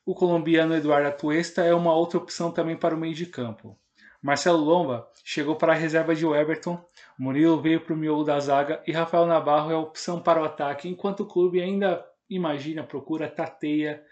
o 0.10 0.16
colombiano 0.16 0.76
Eduardo 0.76 1.08
Atuesta 1.08 1.64
é 1.64 1.72
uma 1.72 1.94
outra 1.94 2.18
opção 2.18 2.52
também 2.52 2.76
para 2.76 2.96
o 2.96 2.98
meio 2.98 3.14
de 3.14 3.28
campo. 3.28 3.78
Marcelo 4.20 4.58
Lomba 4.58 5.08
chegou 5.24 5.56
para 5.56 5.74
a 5.74 5.76
reserva 5.76 6.16
de 6.16 6.26
Everton, 6.26 6.84
Murilo 7.16 7.62
veio 7.62 7.80
para 7.80 7.94
o 7.94 7.96
miolo 7.96 8.24
da 8.24 8.40
zaga 8.40 8.82
e 8.88 8.92
Rafael 8.92 9.28
Navarro 9.28 9.70
é 9.70 9.76
a 9.76 9.80
opção 9.80 10.20
para 10.20 10.42
o 10.42 10.46
ataque, 10.46 10.90
enquanto 10.90 11.20
o 11.20 11.28
clube 11.28 11.62
ainda 11.62 12.04
imagina, 12.28 12.82
procura, 12.84 13.30
tateia 13.30 14.04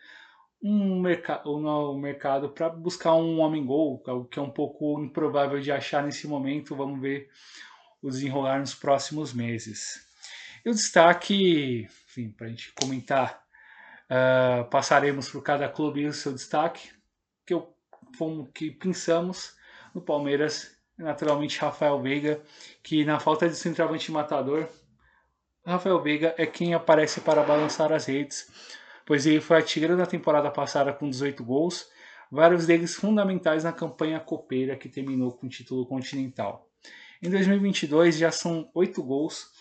um, 0.62 1.01
merc 1.01 1.30
um 1.48 1.98
mercado 1.98 2.50
para 2.50 2.70
buscar 2.70 3.16
um 3.16 3.39
homem-gol, 3.39 4.04
algo 4.06 4.25
que 4.25 4.38
é 4.38 4.42
um 4.42 4.51
pouco 4.51 5.01
improvável 5.01 5.60
de 5.60 5.72
achar 5.72 6.04
nesse 6.04 6.27
momento. 6.27 6.75
Vamos 6.75 7.01
ver 7.01 7.27
o 8.04 8.10
desenrolar 8.12 8.60
nos 8.60 8.75
próximos 8.75 9.34
meses. 9.34 10.06
E 10.63 10.70
o 10.70 10.74
destaque 10.74 11.88
enfim, 12.18 12.30
para 12.30 12.46
a 12.46 12.50
gente 12.51 12.72
comentar, 12.80 13.47
uh, 14.10 14.70
passaremos 14.70 15.30
por 15.30 15.42
cada 15.44 15.70
clube 15.70 16.02
e 16.02 16.08
o 16.08 16.14
seu 16.14 16.34
destaque, 16.34 16.92
que, 17.46 17.54
eu, 17.54 17.76
que 18.54 18.72
pensamos 18.72 19.56
no 19.94 20.02
Palmeiras, 20.02 20.78
naturalmente 20.98 21.60
Rafael 21.60 22.02
Veiga, 22.02 22.42
que 22.84 23.06
na 23.06 23.20
falta 23.20 23.48
de 23.48 23.56
centroavante 23.56 24.12
matador, 24.12 24.68
Rafael 25.66 26.02
Veiga 26.02 26.34
é 26.38 26.46
quem 26.46 26.74
aparece 26.74 27.22
para 27.22 27.44
balançar 27.44 27.92
as 27.92 28.06
redes, 28.06 28.50
pois 29.06 29.26
ele 29.26 29.42
foi 29.42 29.58
a 29.58 29.62
tigre 29.62 29.96
na 29.96 30.06
temporada 30.06 30.50
passada 30.50 30.94
com 30.94 31.10
18 31.10 31.44
gols, 31.44 31.88
vários 32.32 32.66
deles 32.66 32.96
fundamentais 32.96 33.64
na 33.64 33.74
campanha 33.74 34.20
copeira 34.20 34.76
que 34.76 34.90
terminou 34.90 35.34
com 35.34 35.48
o 35.48 35.50
título 35.50 35.86
continental. 35.86 36.70
Em 37.22 37.30
2022 37.30 38.18
já 38.18 38.32
são 38.32 38.70
8 38.74 39.02
gols 39.04 39.52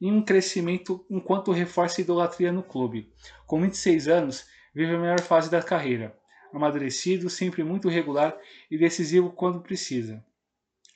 e 0.00 0.10
um 0.10 0.22
crescimento 0.22 1.04
enquanto 1.10 1.52
reforça 1.52 2.00
a 2.00 2.02
idolatria 2.02 2.52
no 2.52 2.62
clube. 2.62 3.12
Com 3.46 3.60
26 3.60 4.08
anos, 4.08 4.46
vive 4.74 4.94
a 4.94 4.98
melhor 4.98 5.20
fase 5.20 5.50
da 5.50 5.62
carreira, 5.62 6.16
amadurecido, 6.52 7.30
sempre 7.30 7.62
muito 7.62 7.88
regular 7.88 8.36
e 8.70 8.76
decisivo 8.76 9.30
quando 9.30 9.60
precisa. 9.60 10.24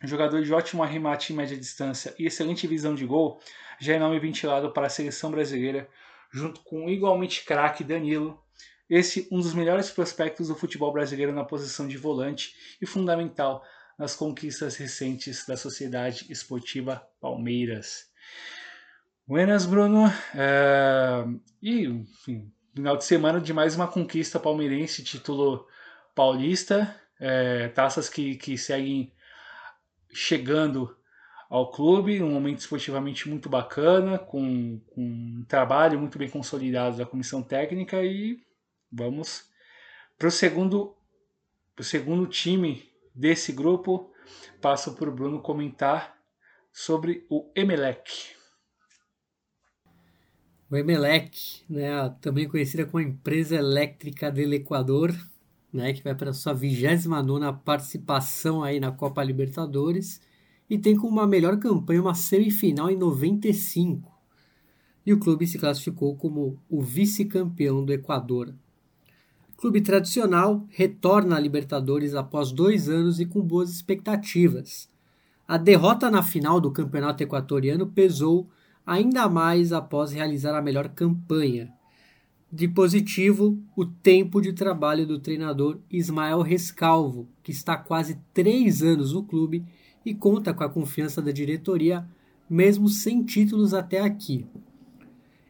Jogador 0.03 0.43
de 0.43 0.53
ótimo 0.53 0.83
arremate 0.83 1.33
em 1.33 1.37
média 1.37 1.57
distância 1.57 2.15
e 2.19 2.27
excelente 2.27 2.67
visão 2.67 2.95
de 2.95 3.05
gol, 3.05 3.41
já 3.81 3.95
é 3.95 3.99
nome 3.99 4.19
ventilado 4.21 4.73
para 4.73 4.87
a 4.87 4.91
seleção 4.91 5.31
brasileira, 5.31 5.89
junto 6.31 6.61
com 6.63 6.87
o 6.87 6.91
igualmente 6.91 7.45
craque 7.45 7.83
Danilo, 7.83 8.41
esse 8.89 9.29
um 9.31 9.41
dos 9.41 9.55
melhores 9.55 9.91
prospectos 9.91 10.49
do 10.49 10.55
futebol 10.55 10.93
brasileiro 10.93 11.33
na 11.33 11.45
posição 11.45 11.87
de 11.87 11.99
volante 11.99 12.55
e 12.81 12.87
fundamental 12.87 13.63
nas 13.99 14.15
conquistas 14.15 14.77
recentes 14.77 15.45
da 15.45 15.57
Sociedade 15.57 16.27
Esportiva 16.31 17.07
Palmeiras. 17.21 18.07
Buenas, 19.29 19.67
Bruno. 19.67 20.07
É... 20.35 21.23
E, 21.61 21.85
enfim, 21.85 22.51
final 22.75 22.97
de 22.97 23.05
semana 23.05 23.39
de 23.39 23.53
mais 23.53 23.77
uma 23.77 23.87
conquista 23.87 24.41
palmeirense, 24.41 25.05
título 25.05 25.69
paulista, 26.15 26.99
é... 27.21 27.69
taças 27.69 28.09
que, 28.09 28.37
que 28.37 28.57
seguem 28.57 29.13
chegando 30.11 30.97
ao 31.51 31.71
clube, 31.71 32.23
um 32.23 32.31
momento 32.31 32.61
esportivamente 32.61 33.29
muito 33.29 33.51
bacana, 33.51 34.19
com, 34.19 34.81
com 34.95 35.03
um 35.03 35.45
trabalho 35.47 36.01
muito 36.01 36.17
bem 36.17 36.31
consolidado 36.31 36.97
da 36.97 37.05
comissão 37.05 37.43
técnica 37.43 38.03
e 38.03 38.41
Vamos 38.91 39.51
para 40.19 40.29
o 40.29 40.31
segundo, 40.31 40.97
segundo 41.83 42.27
time 42.27 42.91
desse 43.15 43.53
grupo. 43.53 44.11
Passo 44.63 44.95
para 44.95 45.11
o 45.11 45.13
Bruno 45.13 45.43
comentar 45.43 46.19
sobre 46.73 47.27
o 47.29 47.53
Emelec. 47.55 48.38
O 50.71 50.77
Emelec, 50.77 51.63
né, 51.69 52.15
também 52.21 52.47
conhecida 52.47 52.85
como 52.85 53.03
Empresa 53.03 53.57
Elétrica 53.57 54.31
do 54.31 54.41
Equador, 54.41 55.15
né, 55.73 55.95
que 55.95 56.05
vai 56.05 56.15
para 56.15 56.31
a 56.31 56.35
sua 56.35 56.53
29 56.53 57.59
participação 57.65 58.63
aí 58.63 58.79
na 58.79 58.93
Copa 58.93 59.25
Libertadores 59.25 60.21
e 60.69 60.77
tem 60.79 60.95
como 60.95 61.13
uma 61.13 61.27
melhor 61.27 61.59
campanha 61.59 62.03
uma 62.03 62.15
semifinal 62.15 62.91
em 62.91 62.97
95. 62.97 64.13
E 65.07 65.13
o 65.13 65.19
clube 65.19 65.47
se 65.47 65.59
classificou 65.59 66.15
como 66.17 66.59
o 66.69 66.83
vice-campeão 66.83 67.83
do 67.83 67.93
Equador. 67.93 68.55
Clube 69.57 69.81
tradicional 69.81 70.67
retorna 70.69 71.37
à 71.37 71.41
Libertadores 71.41 72.15
após 72.15 72.53
dois 72.53 72.91
anos 72.91 73.19
e 73.19 73.25
com 73.25 73.41
boas 73.41 73.71
expectativas. 73.71 74.89
A 75.47 75.57
derrota 75.57 76.11
na 76.11 76.23
final 76.23 76.61
do 76.61 76.71
Campeonato 76.71 77.23
Equatoriano 77.23 77.87
pesou 77.87 78.51
ainda 78.89 79.29
mais 79.29 79.71
após 79.71 80.13
realizar 80.13 80.57
a 80.57 80.63
melhor 80.63 80.89
campanha. 80.89 81.71
De 82.51 82.67
positivo, 82.67 83.63
o 83.77 83.85
tempo 83.85 84.41
de 84.41 84.55
trabalho 84.55 85.07
do 85.07 85.19
treinador 85.19 85.79
Ismael 85.91 86.41
Rescalvo, 86.41 87.29
que 87.43 87.53
está 87.53 87.77
quase 87.77 88.19
três 88.33 88.83
anos 88.83 89.13
no 89.13 89.23
clube 89.23 89.63
e 90.07 90.15
conta 90.15 90.55
com 90.55 90.65
a 90.65 90.71
confiança 90.71 91.21
da 91.21 91.31
diretoria, 91.31 92.09
mesmo 92.49 92.89
sem 92.89 93.23
títulos 93.23 93.75
até 93.75 94.01
aqui. 94.01 94.47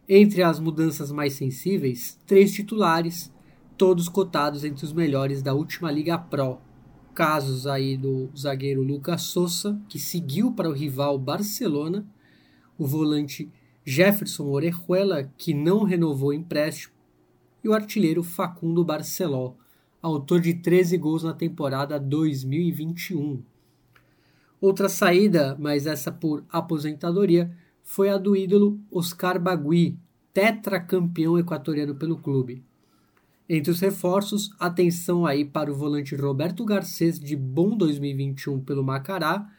Entre 0.08 0.42
as 0.42 0.58
mudanças 0.58 1.12
mais 1.12 1.34
sensíveis, 1.34 2.18
três 2.26 2.52
titulares 2.52 3.32
todos 3.76 4.08
cotados 4.08 4.64
entre 4.64 4.84
os 4.84 4.92
melhores 4.92 5.40
da 5.40 5.54
última 5.54 5.92
Liga 5.92 6.18
Pro. 6.18 6.58
Casos 7.14 7.68
aí 7.68 7.96
do 7.96 8.28
zagueiro 8.36 8.82
Lucas 8.82 9.22
Souza, 9.22 9.80
que 9.88 10.00
seguiu 10.00 10.50
para 10.50 10.68
o 10.68 10.72
rival 10.72 11.16
Barcelona, 11.16 12.04
o 12.78 12.86
volante 12.86 13.50
Jefferson 13.84 14.44
Orejuela, 14.44 15.32
que 15.36 15.52
não 15.52 15.82
renovou 15.82 16.28
o 16.28 16.32
empréstimo, 16.32 16.94
e 17.64 17.68
o 17.68 17.74
artilheiro 17.74 18.22
Facundo 18.22 18.84
Barceló, 18.84 19.54
autor 20.00 20.40
de 20.40 20.54
13 20.54 20.96
gols 20.96 21.24
na 21.24 21.32
temporada 21.32 21.98
2021. 21.98 23.42
Outra 24.60 24.88
saída, 24.88 25.56
mas 25.58 25.86
essa 25.86 26.12
por 26.12 26.44
aposentadoria, 26.48 27.50
foi 27.82 28.10
a 28.10 28.18
do 28.18 28.36
ídolo 28.36 28.78
Oscar 28.90 29.40
Bagui, 29.40 29.98
tetracampeão 30.32 31.38
equatoriano 31.38 31.94
pelo 31.94 32.18
clube. 32.18 32.62
Entre 33.48 33.70
os 33.70 33.80
reforços, 33.80 34.50
atenção 34.60 35.24
aí 35.24 35.44
para 35.44 35.72
o 35.72 35.74
volante 35.74 36.14
Roberto 36.14 36.64
Garcês, 36.64 37.18
de 37.18 37.34
bom 37.34 37.76
2021 37.76 38.60
pelo 38.60 38.84
Macará, 38.84 39.50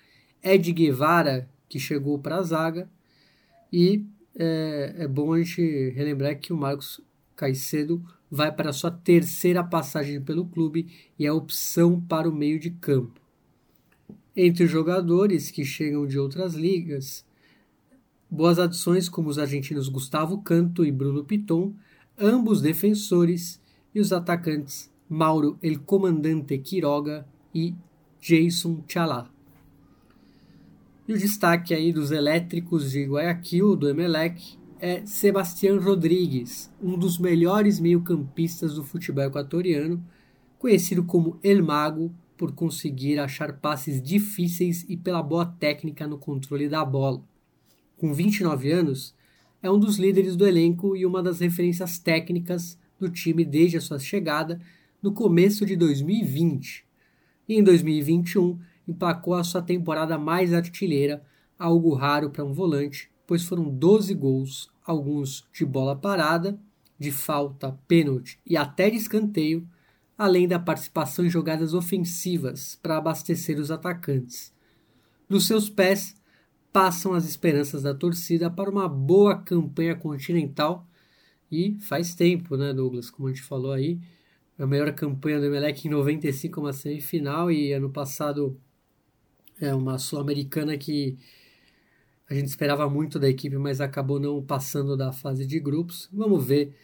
Ed 0.43 0.71
Guevara, 0.71 1.49
que 1.67 1.79
chegou 1.79 2.19
para 2.19 2.37
a 2.37 2.43
zaga, 2.43 2.89
e 3.71 4.05
é, 4.35 4.95
é, 4.99 5.07
bom 5.07 5.33
a 5.33 5.39
gente 5.39 5.89
relembrar 5.89 6.39
que 6.39 6.53
o 6.53 6.57
Marcos 6.57 7.01
Caicedo 7.35 8.03
vai 8.29 8.51
para 8.51 8.73
sua 8.73 8.91
terceira 8.91 9.63
passagem 9.63 10.21
pelo 10.21 10.45
clube 10.45 10.87
e 11.17 11.25
é 11.25 11.31
opção 11.31 11.99
para 11.99 12.29
o 12.29 12.35
meio 12.35 12.59
de 12.59 12.69
campo. 12.69 13.19
Entre 14.35 14.63
os 14.63 14.71
jogadores 14.71 15.51
que 15.51 15.65
chegam 15.65 16.07
de 16.07 16.17
outras 16.17 16.53
ligas, 16.53 17.25
boas 18.29 18.59
adições 18.59 19.09
como 19.09 19.29
os 19.29 19.39
argentinos 19.39 19.89
Gustavo 19.89 20.41
Canto 20.41 20.85
e 20.85 20.91
Bruno 20.91 21.23
Piton, 21.23 21.73
ambos 22.17 22.61
defensores, 22.61 23.59
e 23.93 23.99
os 23.99 24.13
atacantes 24.13 24.91
Mauro 25.09 25.57
El 25.61 25.79
Comandante 25.79 26.57
Quiroga 26.59 27.25
e 27.53 27.73
Jason 28.21 28.83
Chalá. 28.87 29.29
E 31.09 31.13
o 31.13 31.17
destaque 31.17 31.73
aí 31.73 31.91
dos 31.91 32.11
elétricos 32.11 32.91
de 32.91 33.03
Guayaquil, 33.03 33.75
do 33.75 33.89
Emelec, 33.89 34.59
é 34.79 35.03
Sebastián 35.07 35.79
Rodrigues, 35.79 36.71
um 36.79 36.95
dos 36.95 37.17
melhores 37.17 37.79
meio-campistas 37.79 38.75
do 38.75 38.83
futebol 38.83 39.23
equatoriano, 39.23 40.05
conhecido 40.59 41.03
como 41.03 41.39
El 41.41 41.63
Mago 41.63 42.13
por 42.37 42.51
conseguir 42.51 43.17
achar 43.17 43.53
passes 43.53 43.99
difíceis 43.99 44.85
e 44.87 44.95
pela 44.95 45.23
boa 45.23 45.47
técnica 45.47 46.05
no 46.05 46.19
controle 46.19 46.69
da 46.69 46.85
bola. 46.85 47.23
Com 47.97 48.13
29 48.13 48.71
anos, 48.71 49.15
é 49.63 49.71
um 49.71 49.79
dos 49.79 49.97
líderes 49.97 50.35
do 50.35 50.45
elenco 50.45 50.95
e 50.95 51.07
uma 51.07 51.23
das 51.23 51.39
referências 51.39 51.97
técnicas 51.97 52.77
do 52.99 53.09
time 53.09 53.43
desde 53.43 53.77
a 53.77 53.81
sua 53.81 53.97
chegada 53.97 54.61
no 55.01 55.11
começo 55.11 55.65
de 55.65 55.75
2020. 55.75 56.85
E 57.47 57.55
em 57.55 57.63
2021 57.63 58.59
emplacou 58.89 59.35
a 59.35 59.43
sua 59.43 59.61
temporada 59.61 60.17
mais 60.17 60.53
artilheira, 60.53 61.23
algo 61.57 61.93
raro 61.93 62.31
para 62.31 62.43
um 62.43 62.53
volante, 62.53 63.11
pois 63.27 63.43
foram 63.43 63.69
12 63.69 64.13
gols, 64.15 64.71
alguns 64.83 65.47
de 65.53 65.65
bola 65.65 65.95
parada, 65.95 66.59
de 66.97 67.11
falta, 67.11 67.77
pênalti 67.87 68.39
e 68.45 68.57
até 68.57 68.89
de 68.89 68.97
escanteio, 68.97 69.67
além 70.17 70.47
da 70.47 70.59
participação 70.59 71.23
em 71.25 71.29
jogadas 71.29 71.73
ofensivas 71.73 72.77
para 72.81 72.97
abastecer 72.97 73.59
os 73.59 73.71
atacantes. 73.71 74.51
Dos 75.29 75.45
seus 75.45 75.69
pés 75.69 76.15
passam 76.73 77.13
as 77.13 77.25
esperanças 77.25 77.83
da 77.83 77.93
torcida 77.93 78.49
para 78.49 78.69
uma 78.69 78.87
boa 78.87 79.37
campanha 79.37 79.95
continental 79.95 80.85
e 81.51 81.77
faz 81.79 82.15
tempo, 82.15 82.57
né, 82.57 82.73
Douglas? 82.73 83.09
Como 83.09 83.27
a 83.27 83.31
gente 83.31 83.43
falou 83.43 83.71
aí, 83.71 83.99
a 84.57 84.67
melhor 84.67 84.91
campanha 84.93 85.39
do 85.39 85.45
Emelec 85.45 85.87
em 85.87 85.91
95, 85.91 86.59
uma 86.59 86.73
semifinal, 86.73 87.49
e 87.49 87.71
ano 87.71 87.89
passado 87.89 88.59
é 89.59 89.73
uma 89.73 89.97
sul-americana 89.97 90.77
que 90.77 91.17
a 92.29 92.33
gente 92.33 92.47
esperava 92.47 92.89
muito 92.89 93.17
da 93.19 93.27
equipe, 93.27 93.57
mas 93.57 93.81
acabou 93.81 94.19
não 94.19 94.41
passando 94.43 94.95
da 94.95 95.11
fase 95.11 95.45
de 95.45 95.59
grupos. 95.59 96.09
Vamos 96.13 96.45
ver 96.45 96.75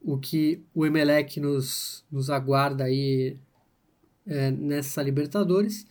o 0.00 0.18
que 0.18 0.62
o 0.74 0.86
Emelec 0.86 1.38
nos, 1.40 2.04
nos 2.10 2.30
aguarda 2.30 2.84
aí 2.84 3.36
é, 4.26 4.50
nessa 4.50 5.02
Libertadores. 5.02 5.86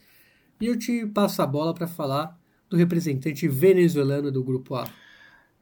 E 0.60 0.66
eu 0.66 0.78
te 0.78 1.06
passo 1.08 1.42
a 1.42 1.48
bola 1.48 1.74
para 1.74 1.88
falar 1.88 2.40
do 2.70 2.76
representante 2.76 3.48
venezuelano 3.48 4.32
do 4.32 4.44
Grupo 4.44 4.76
A 4.76 4.88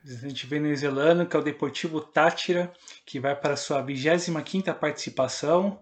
representante 0.03 0.47
venezuelano, 0.47 1.25
que 1.25 1.35
é 1.35 1.39
o 1.39 1.43
Deportivo 1.43 2.01
Tátira, 2.01 2.73
que 3.05 3.19
vai 3.19 3.35
para 3.35 3.55
sua 3.55 3.83
25ª 3.85 4.73
participação. 4.73 5.79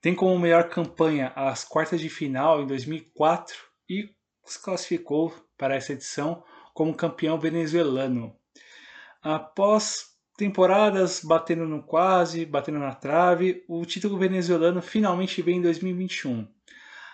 Tem 0.00 0.14
como 0.14 0.38
melhor 0.38 0.68
campanha 0.68 1.32
as 1.36 1.62
quartas 1.62 2.00
de 2.00 2.08
final 2.08 2.62
em 2.62 2.66
2004 2.66 3.54
e 3.88 4.08
se 4.52 4.62
classificou 4.62 5.34
para 5.56 5.76
essa 5.76 5.92
edição 5.92 6.42
como 6.74 6.94
campeão 6.94 7.38
venezuelano. 7.38 8.34
Após 9.22 10.10
temporadas 10.36 11.20
batendo 11.22 11.66
no 11.66 11.82
quase, 11.82 12.44
batendo 12.44 12.78
na 12.78 12.94
trave, 12.94 13.64
o 13.68 13.84
título 13.84 14.18
venezuelano 14.18 14.80
finalmente 14.80 15.42
veio 15.42 15.58
em 15.58 15.62
2021. 15.62 16.48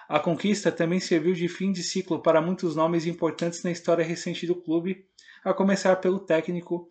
A 0.09 0.21
conquista 0.21 0.71
também 0.71 1.01
serviu 1.01 1.35
de 1.35 1.49
fim 1.49 1.73
de 1.73 1.83
ciclo 1.83 2.23
para 2.23 2.41
muitos 2.41 2.77
nomes 2.77 3.07
importantes 3.07 3.65
na 3.65 3.73
história 3.73 4.05
recente 4.05 4.47
do 4.47 4.55
clube, 4.55 5.05
a 5.45 5.53
começar 5.53 5.97
pelo 5.97 6.21
técnico 6.21 6.89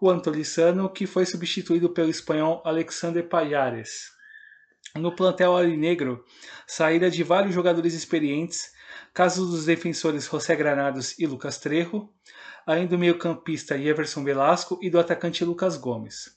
Juan 0.00 0.18
Tolissano, 0.18 0.90
que 0.90 1.06
foi 1.06 1.24
substituído 1.24 1.88
pelo 1.90 2.10
espanhol 2.10 2.60
Alexander 2.64 3.26
Payares. 3.26 4.12
No 4.94 5.16
plantel 5.16 5.56
alinegro, 5.56 6.22
saída 6.66 7.10
de 7.10 7.22
vários 7.22 7.54
jogadores 7.54 7.94
experientes, 7.94 8.70
casos 9.12 9.50
dos 9.50 9.66
defensores 9.66 10.26
José 10.26 10.56
Granados 10.56 11.18
e 11.18 11.26
Lucas 11.26 11.58
Trejo, 11.58 12.08
além 12.66 12.86
do 12.86 12.98
meio-campista 12.98 13.76
Everson 13.76 14.24
Velasco 14.24 14.78
e 14.82 14.88
do 14.88 14.98
atacante 14.98 15.44
Lucas 15.44 15.76
Gomes. 15.76 16.36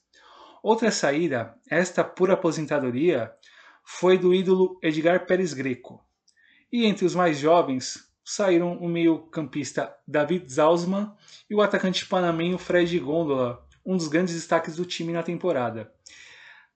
Outra 0.61 0.91
saída, 0.91 1.55
esta 1.69 2.03
por 2.03 2.31
aposentadoria, 2.31 3.31
foi 3.83 4.17
do 4.17 4.33
ídolo 4.33 4.79
Edgar 4.81 5.25
Pérez 5.25 5.53
Greco. 5.53 6.03
E 6.71 6.85
entre 6.85 7.05
os 7.05 7.13
mais 7.13 7.37
jovens, 7.37 8.09
saíram 8.23 8.77
o 8.77 8.89
meio-campista 8.89 9.95
David 10.07 10.51
Zalzman 10.51 11.13
e 11.49 11.55
o 11.55 11.61
atacante 11.61 12.05
panamenho 12.05 12.57
Fred 12.57 12.99
Gondola, 12.99 13.63
um 13.85 13.95
dos 13.95 14.07
grandes 14.07 14.33
destaques 14.33 14.75
do 14.75 14.85
time 14.85 15.13
na 15.13 15.21
temporada 15.21 15.93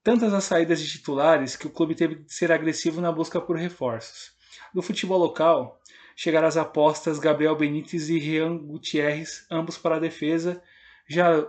tantas 0.03 0.33
as 0.33 0.43
saídas 0.45 0.79
de 0.79 0.89
titulares 0.89 1.55
que 1.55 1.67
o 1.67 1.69
clube 1.69 1.95
teve 1.95 2.15
de 2.15 2.33
ser 2.33 2.51
agressivo 2.51 3.01
na 3.01 3.11
busca 3.11 3.39
por 3.39 3.57
reforços. 3.57 4.31
Do 4.73 4.81
futebol 4.81 5.19
local, 5.19 5.78
chegaram 6.19 6.49
as 6.49 6.57
apostas 6.57 7.17
Gabriel 7.17 7.55
Benítez 7.55 8.09
e 8.09 8.19
Rian 8.19 8.57
Gutierrez, 8.57 9.47
ambos 9.49 9.77
para 9.77 9.95
a 9.95 9.99
defesa. 9.99 10.61
Já 11.07 11.47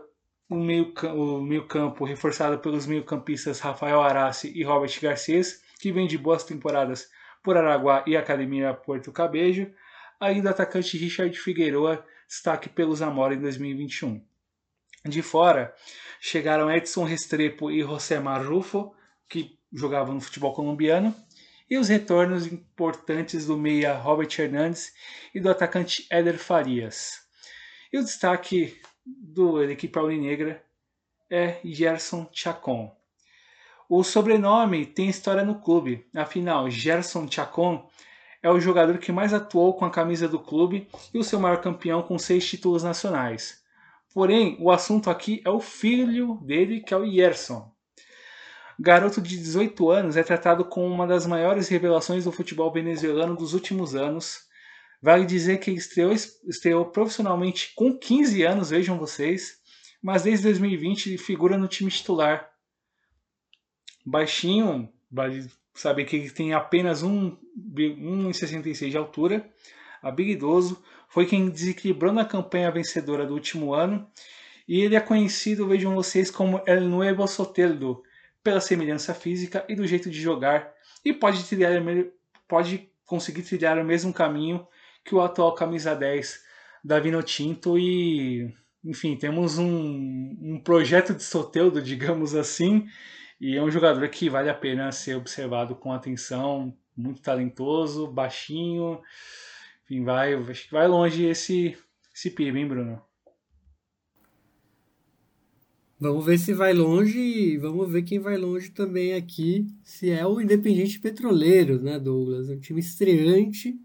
o 0.48 0.54
meio-campo 0.54 2.04
meio 2.04 2.04
reforçado 2.04 2.56
pelos 2.60 2.86
meio-campistas 2.86 3.58
Rafael 3.58 4.00
Arassi 4.00 4.52
e 4.54 4.62
Robert 4.62 4.96
Garcês, 5.02 5.60
que 5.80 5.90
vem 5.90 6.06
de 6.06 6.16
boas 6.16 6.44
temporadas 6.44 7.10
por 7.42 7.56
Araguá 7.56 8.04
e 8.06 8.16
Academia 8.16 8.72
Porto 8.72 9.10
Cabejo. 9.10 9.72
Ainda 10.20 10.50
o 10.50 10.52
atacante 10.52 10.96
Richard 10.96 11.36
Figueroa, 11.36 12.06
destaque 12.28 12.68
pelos 12.68 13.02
Amora 13.02 13.34
em 13.34 13.40
2021. 13.40 14.24
De 15.04 15.20
fora, 15.20 15.74
chegaram 16.20 16.70
Edson 16.70 17.02
Restrepo 17.02 17.72
e 17.72 17.80
José 17.82 18.20
Marrufo, 18.20 18.94
que 19.28 19.58
jogavam 19.72 20.14
no 20.14 20.20
futebol 20.20 20.54
colombiano, 20.54 21.12
e 21.70 21.78
os 21.78 21.88
retornos 21.88 22.46
importantes 22.46 23.46
do 23.46 23.56
meia 23.56 23.96
Robert 23.96 24.28
Hernandes 24.36 24.92
e 25.32 25.38
do 25.38 25.48
atacante 25.48 26.04
Éder 26.10 26.36
Farias. 26.36 27.20
E 27.92 27.98
o 27.98 28.04
destaque 28.04 28.80
do, 29.06 29.64
da 29.64 29.72
equipe 29.72 30.00
Negra 30.18 30.62
é 31.30 31.60
Gerson 31.64 32.28
Chacon. 32.32 32.92
O 33.88 34.02
sobrenome 34.02 34.84
tem 34.84 35.08
história 35.08 35.44
no 35.44 35.60
clube, 35.60 36.06
afinal, 36.14 36.68
Gerson 36.68 37.30
Chacon 37.30 37.88
é 38.42 38.50
o 38.50 38.60
jogador 38.60 38.98
que 38.98 39.12
mais 39.12 39.34
atuou 39.34 39.74
com 39.74 39.84
a 39.84 39.90
camisa 39.90 40.26
do 40.26 40.38
clube 40.38 40.88
e 41.12 41.18
o 41.18 41.24
seu 41.24 41.38
maior 41.38 41.60
campeão 41.60 42.02
com 42.02 42.18
seis 42.18 42.48
títulos 42.48 42.82
nacionais. 42.82 43.62
Porém, 44.12 44.56
o 44.58 44.70
assunto 44.70 45.10
aqui 45.10 45.40
é 45.44 45.50
o 45.50 45.60
filho 45.60 46.34
dele, 46.42 46.80
que 46.80 46.92
é 46.92 46.96
o 46.96 47.04
Yerson. 47.04 47.70
Garoto 48.82 49.20
de 49.20 49.36
18 49.36 49.90
anos 49.90 50.16
é 50.16 50.22
tratado 50.22 50.64
como 50.64 50.86
uma 50.86 51.06
das 51.06 51.26
maiores 51.26 51.68
revelações 51.68 52.24
do 52.24 52.32
futebol 52.32 52.72
venezuelano 52.72 53.36
dos 53.36 53.52
últimos 53.52 53.94
anos. 53.94 54.46
Vale 55.02 55.26
dizer 55.26 55.58
que 55.60 55.68
ele 55.68 55.76
estreou, 55.76 56.14
estreou 56.14 56.86
profissionalmente 56.86 57.74
com 57.74 57.94
15 57.94 58.42
anos, 58.42 58.70
vejam 58.70 58.98
vocês, 58.98 59.58
mas 60.02 60.22
desde 60.22 60.44
2020 60.44 61.18
figura 61.18 61.58
no 61.58 61.68
time 61.68 61.90
titular. 61.90 62.50
Baixinho, 64.02 64.90
vale 65.12 65.46
saber 65.74 66.06
que 66.06 66.16
ele 66.16 66.30
tem 66.30 66.54
apenas 66.54 67.04
1,66 67.04 68.88
de 68.88 68.96
altura, 68.96 69.46
habilidoso, 70.02 70.82
foi 71.06 71.26
quem 71.26 71.50
desequilibrou 71.50 72.14
na 72.14 72.24
campanha 72.24 72.70
vencedora 72.70 73.26
do 73.26 73.34
último 73.34 73.74
ano 73.74 74.10
e 74.66 74.80
ele 74.80 74.96
é 74.96 75.00
conhecido, 75.00 75.68
vejam 75.68 75.94
vocês, 75.94 76.30
como 76.30 76.62
El 76.66 76.82
Nuevo 76.82 77.26
Soteldo, 77.26 78.02
pela 78.42 78.60
semelhança 78.60 79.14
física 79.14 79.64
e 79.68 79.74
do 79.74 79.86
jeito 79.86 80.10
de 80.10 80.20
jogar, 80.20 80.72
e 81.04 81.12
pode, 81.12 81.44
trilhar, 81.44 81.72
pode 82.48 82.90
conseguir 83.04 83.42
trilhar 83.42 83.78
o 83.78 83.84
mesmo 83.84 84.12
caminho 84.12 84.66
que 85.04 85.14
o 85.14 85.20
atual 85.20 85.54
camisa 85.54 85.94
10 85.94 86.40
da 86.84 86.98
Vinotinto 86.98 87.78
e 87.78 88.54
enfim, 88.84 89.16
temos 89.16 89.58
um, 89.58 90.36
um 90.40 90.60
projeto 90.62 91.14
de 91.14 91.22
Soteldo, 91.22 91.80
digamos 91.82 92.34
assim, 92.34 92.86
e 93.40 93.56
é 93.56 93.62
um 93.62 93.70
jogador 93.70 94.06
que 94.08 94.28
vale 94.28 94.48
a 94.50 94.54
pena 94.54 94.90
ser 94.92 95.16
observado 95.16 95.74
com 95.74 95.92
atenção, 95.92 96.76
muito 96.96 97.22
talentoso, 97.22 98.10
baixinho, 98.10 99.00
enfim, 99.84 100.04
vai, 100.04 100.36
vai 100.70 100.88
longe 100.88 101.24
esse, 101.26 101.76
esse 102.14 102.30
PIB, 102.30 102.58
hein, 102.58 102.68
Bruno? 102.68 103.09
Vamos 106.00 106.24
ver 106.24 106.38
se 106.38 106.54
vai 106.54 106.72
longe 106.72 107.18
e 107.18 107.58
vamos 107.58 107.90
ver 107.92 108.02
quem 108.02 108.18
vai 108.18 108.38
longe 108.38 108.70
também 108.70 109.12
aqui, 109.12 109.66
se 109.84 110.10
é 110.10 110.26
o 110.26 110.40
Independente 110.40 110.98
Petroleiro, 110.98 111.80
né, 111.80 111.98
Douglas? 111.98 112.48
Um 112.48 112.58
time 112.58 112.80
estreante, 112.80 113.78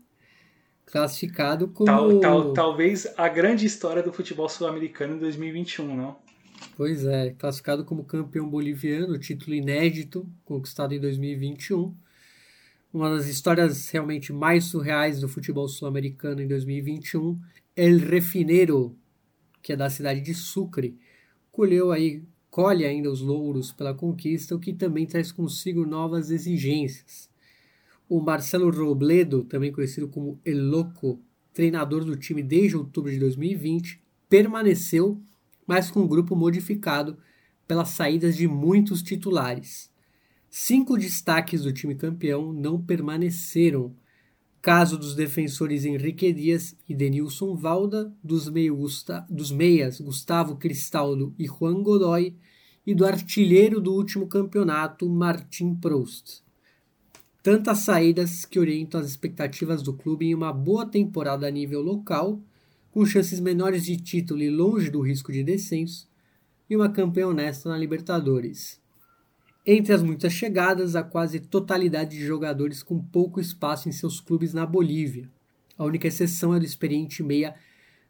classificado 0.85 1.67
como... 1.67 1.85
Tal, 1.85 2.19
tal, 2.19 2.53
talvez 2.53 3.05
a 3.17 3.27
grande 3.27 3.65
história 3.65 4.01
do 4.01 4.13
futebol 4.13 4.47
sul-americano 4.47 5.15
em 5.15 5.19
2021, 5.19 5.95
não? 5.95 6.15
Pois 6.77 7.03
é, 7.05 7.31
classificado 7.31 7.83
como 7.83 8.05
campeão 8.05 8.49
boliviano, 8.49 9.19
título 9.19 9.53
inédito, 9.53 10.25
conquistado 10.45 10.93
em 10.93 10.99
2021 11.01 11.93
uma 12.95 13.09
das 13.09 13.27
histórias 13.27 13.89
realmente 13.89 14.31
mais 14.31 14.65
surreais 14.65 15.19
do 15.19 15.27
futebol 15.27 15.67
sul-americano 15.67 16.41
em 16.41 16.47
2021, 16.47 17.37
El 17.75 17.97
Refineiro, 17.97 18.97
que 19.61 19.73
é 19.73 19.75
da 19.75 19.89
cidade 19.89 20.21
de 20.21 20.33
Sucre, 20.33 20.97
colheu 21.55 21.93
aí, 21.93 22.21
colhe 22.51 22.83
ainda 22.83 23.09
os 23.09 23.21
louros 23.21 23.71
pela 23.71 23.93
conquista, 23.93 24.53
o 24.53 24.59
que 24.59 24.73
também 24.73 25.05
traz 25.05 25.31
consigo 25.31 25.85
novas 25.85 26.29
exigências. 26.29 27.29
O 28.09 28.19
Marcelo 28.19 28.69
Robledo, 28.69 29.45
também 29.45 29.71
conhecido 29.71 30.09
como 30.09 30.37
El 30.43 30.61
Loco, 30.65 31.17
treinador 31.53 32.03
do 32.03 32.17
time 32.17 32.43
desde 32.43 32.75
outubro 32.75 33.09
de 33.09 33.17
2020, 33.17 34.01
permaneceu, 34.27 35.17
mas 35.65 35.89
com 35.89 36.01
um 36.01 36.07
grupo 36.07 36.35
modificado 36.35 37.17
pelas 37.65 37.87
saídas 37.89 38.35
de 38.35 38.49
muitos 38.49 39.01
titulares. 39.01 39.89
Cinco 40.49 40.97
destaques 40.97 41.63
do 41.63 41.71
time 41.71 41.95
campeão 41.95 42.51
não 42.51 42.81
permaneceram. 42.81 43.95
Caso 44.65 44.97
dos 44.97 45.13
defensores 45.13 45.85
Henrique 45.85 46.33
Dias 46.33 46.75
e 46.89 46.95
Denilson 46.95 47.55
Valda, 47.55 48.11
dos, 48.23 48.51
dos 49.29 49.51
meias 49.51 50.01
Gustavo 50.01 50.55
Cristaldo 50.55 51.35
e 51.37 51.45
Juan 51.45 51.83
Godoy, 51.83 52.35
e 52.83 52.95
do 52.95 53.05
artilheiro 53.05 53.79
do 53.79 53.93
último 53.93 54.25
campeonato, 54.25 55.07
Martin 55.07 55.75
Prost. 55.75 56.41
Tantas 57.43 57.77
saídas 57.81 58.43
que 58.43 58.57
orientam 58.59 58.99
as 58.99 59.05
expectativas 59.05 59.83
do 59.83 59.93
clube 59.93 60.25
em 60.25 60.33
uma 60.33 60.51
boa 60.51 60.87
temporada 60.87 61.45
a 61.45 61.51
nível 61.51 61.83
local, 61.83 62.41
com 62.89 63.05
chances 63.05 63.39
menores 63.39 63.85
de 63.85 63.97
título 63.97 64.41
e 64.41 64.49
longe 64.49 64.89
do 64.89 64.99
risco 64.99 65.31
de 65.31 65.43
descenso, 65.43 66.09
e 66.67 66.75
uma 66.75 66.89
campanha 66.89 67.27
honesta 67.27 67.69
na 67.69 67.77
Libertadores. 67.77 68.83
Entre 69.67 69.93
as 69.93 70.03
muitas 70.03 70.31
chegadas, 70.31 70.95
a 70.95 71.01
quase 71.01 71.39
totalidade 71.39 72.11
de 72.11 72.23
jogadores 72.23 72.83
com 72.83 72.99
pouco 72.99 73.39
espaço 73.39 73.89
em 73.89 73.91
seus 73.91 74.19
clubes 74.19 74.53
na 74.53 74.63
Bolívia. 74.63 75.27
A 75.75 75.83
única 75.83 76.07
exceção 76.07 76.53
é 76.53 76.59
do 76.59 76.65
experiente 76.65 77.23
meia 77.23 77.55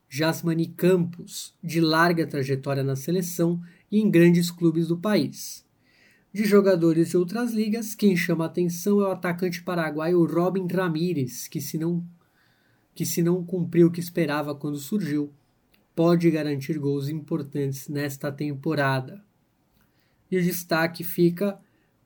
Jasmani 0.09 0.67
Campos, 0.67 1.55
de 1.63 1.79
larga 1.79 2.27
trajetória 2.27 2.83
na 2.83 2.97
seleção 2.97 3.61
e 3.89 4.01
em 4.01 4.11
grandes 4.11 4.51
clubes 4.51 4.89
do 4.89 4.97
país. 4.97 5.65
De 6.33 6.43
jogadores 6.43 7.11
de 7.11 7.17
outras 7.17 7.53
ligas, 7.53 7.95
quem 7.95 8.17
chama 8.17 8.43
a 8.43 8.47
atenção 8.47 8.99
é 8.99 9.07
o 9.07 9.11
atacante 9.11 9.63
paraguaio 9.63 10.25
Robin 10.25 10.67
Ramírez, 10.67 11.47
que 11.47 11.61
se 11.61 11.77
não 11.77 12.05
que 12.93 13.05
se 13.05 13.21
não 13.21 13.43
cumpriu 13.45 13.87
o 13.87 13.91
que 13.91 13.99
esperava 13.99 14.55
quando 14.55 14.77
surgiu, 14.77 15.33
pode 15.93 16.29
garantir 16.31 16.77
gols 16.77 17.09
importantes 17.09 17.89
nesta 17.89 18.31
temporada. 18.31 19.21
E 20.35 20.37
o 20.37 20.43
destaque 20.43 21.01
fica 21.01 21.57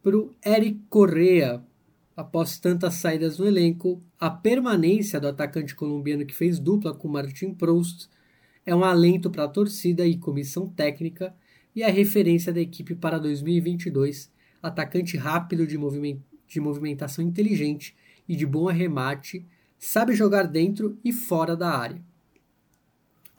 para 0.03 0.15
o 0.15 0.35
Eric 0.45 0.81
Correa. 0.87 1.63
Após 2.15 2.59
tantas 2.59 2.93
saídas 2.93 3.39
no 3.39 3.47
elenco, 3.47 4.03
a 4.19 4.29
permanência 4.29 5.19
do 5.19 5.27
atacante 5.27 5.73
colombiano 5.73 6.23
que 6.23 6.35
fez 6.35 6.59
dupla 6.59 6.93
com 6.93 7.07
Martin 7.07 7.55
Proust 7.55 8.07
é 8.63 8.75
um 8.75 8.83
alento 8.83 9.31
para 9.31 9.45
a 9.45 9.47
torcida 9.47 10.05
e 10.05 10.15
comissão 10.15 10.69
técnica 10.69 11.35
e 11.75 11.81
a 11.81 11.89
referência 11.89 12.53
da 12.53 12.61
equipe 12.61 12.93
para 12.93 13.17
2022, 13.17 14.31
atacante 14.61 15.17
rápido 15.17 15.65
de, 15.65 15.75
moviment 15.75 16.19
de 16.47 16.59
movimentação 16.59 17.25
inteligente 17.25 17.95
e 18.27 18.35
de 18.35 18.45
bom 18.45 18.69
arremate, 18.69 19.43
sabe 19.79 20.13
jogar 20.13 20.43
dentro 20.43 20.99
e 21.03 21.11
fora 21.11 21.57
da 21.57 21.75
área. 21.75 21.99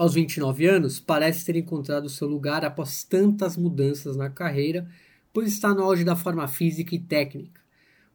Aos 0.00 0.14
29 0.14 0.64
anos, 0.64 0.98
parece 0.98 1.44
ter 1.44 1.56
encontrado 1.56 2.08
seu 2.08 2.26
lugar 2.26 2.64
após 2.64 3.04
tantas 3.04 3.54
mudanças 3.54 4.16
na 4.16 4.30
carreira, 4.30 4.88
pois 5.30 5.52
está 5.52 5.74
no 5.74 5.82
auge 5.82 6.04
da 6.04 6.16
forma 6.16 6.48
física 6.48 6.94
e 6.94 6.98
técnica, 6.98 7.60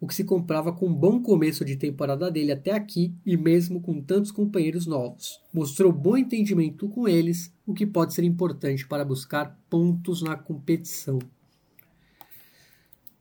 o 0.01 0.07
que 0.07 0.15
se 0.15 0.23
comprova 0.23 0.73
com 0.73 0.87
um 0.87 0.93
bom 0.95 1.21
começo 1.21 1.63
de 1.63 1.75
temporada 1.75 2.31
dele 2.31 2.53
até 2.53 2.71
aqui 2.71 3.13
e 3.23 3.37
mesmo 3.37 3.79
com 3.79 4.01
tantos 4.01 4.31
companheiros 4.31 4.87
novos. 4.87 5.39
Mostrou 5.53 5.91
bom 5.91 6.17
entendimento 6.17 6.89
com 6.89 7.07
eles, 7.07 7.53
o 7.67 7.73
que 7.75 7.85
pode 7.85 8.15
ser 8.15 8.23
importante 8.23 8.87
para 8.87 9.05
buscar 9.05 9.55
pontos 9.69 10.23
na 10.23 10.35
competição. 10.35 11.19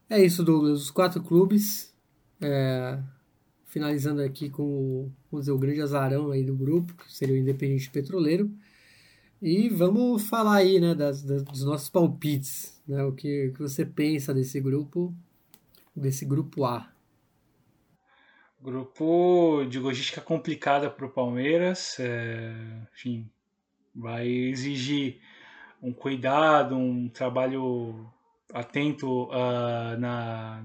É 0.09 0.25
isso, 0.25 0.43
Douglas. 0.43 0.85
Os 0.85 0.91
quatro 0.91 1.23
clubes. 1.23 1.93
É, 2.41 2.99
finalizando 3.75 4.23
aqui 4.23 4.49
com 4.49 5.11
vamos 5.29 5.47
dizer, 5.47 5.51
o 5.51 5.59
grande 5.59 5.83
azarão 5.83 6.31
aí 6.31 6.45
do 6.45 6.55
grupo, 6.55 6.95
que 6.95 7.13
seria 7.13 7.35
o 7.35 7.39
Independente 7.39 7.91
Petroleiro. 7.91 8.49
E 9.43 9.69
vamos 9.69 10.29
falar 10.29 10.59
aí, 10.59 10.79
né, 10.79 10.95
das, 10.95 11.25
das, 11.25 11.43
dos 11.43 11.65
nossos 11.65 11.91
palpites, 11.91 12.81
né, 12.87 13.03
o 13.03 13.13
que, 13.13 13.51
que 13.51 13.59
você 13.59 13.85
pensa 13.85 14.33
desse 14.33 14.61
grupo, 14.61 15.13
desse 15.95 16.25
grupo 16.25 16.65
A. 16.65 16.89
Grupo 18.63 19.67
de 19.69 19.81
logística 19.81 20.21
complicada 20.21 20.89
para 20.89 21.07
o 21.07 21.11
Palmeiras, 21.11 21.97
é, 21.99 22.55
enfim, 22.93 23.29
vai 23.93 24.29
exigir 24.29 25.19
um 25.83 25.93
cuidado, 25.93 26.77
um 26.77 27.09
trabalho 27.09 28.09
atento 28.53 29.25
uh, 29.25 29.99
na 29.99 30.65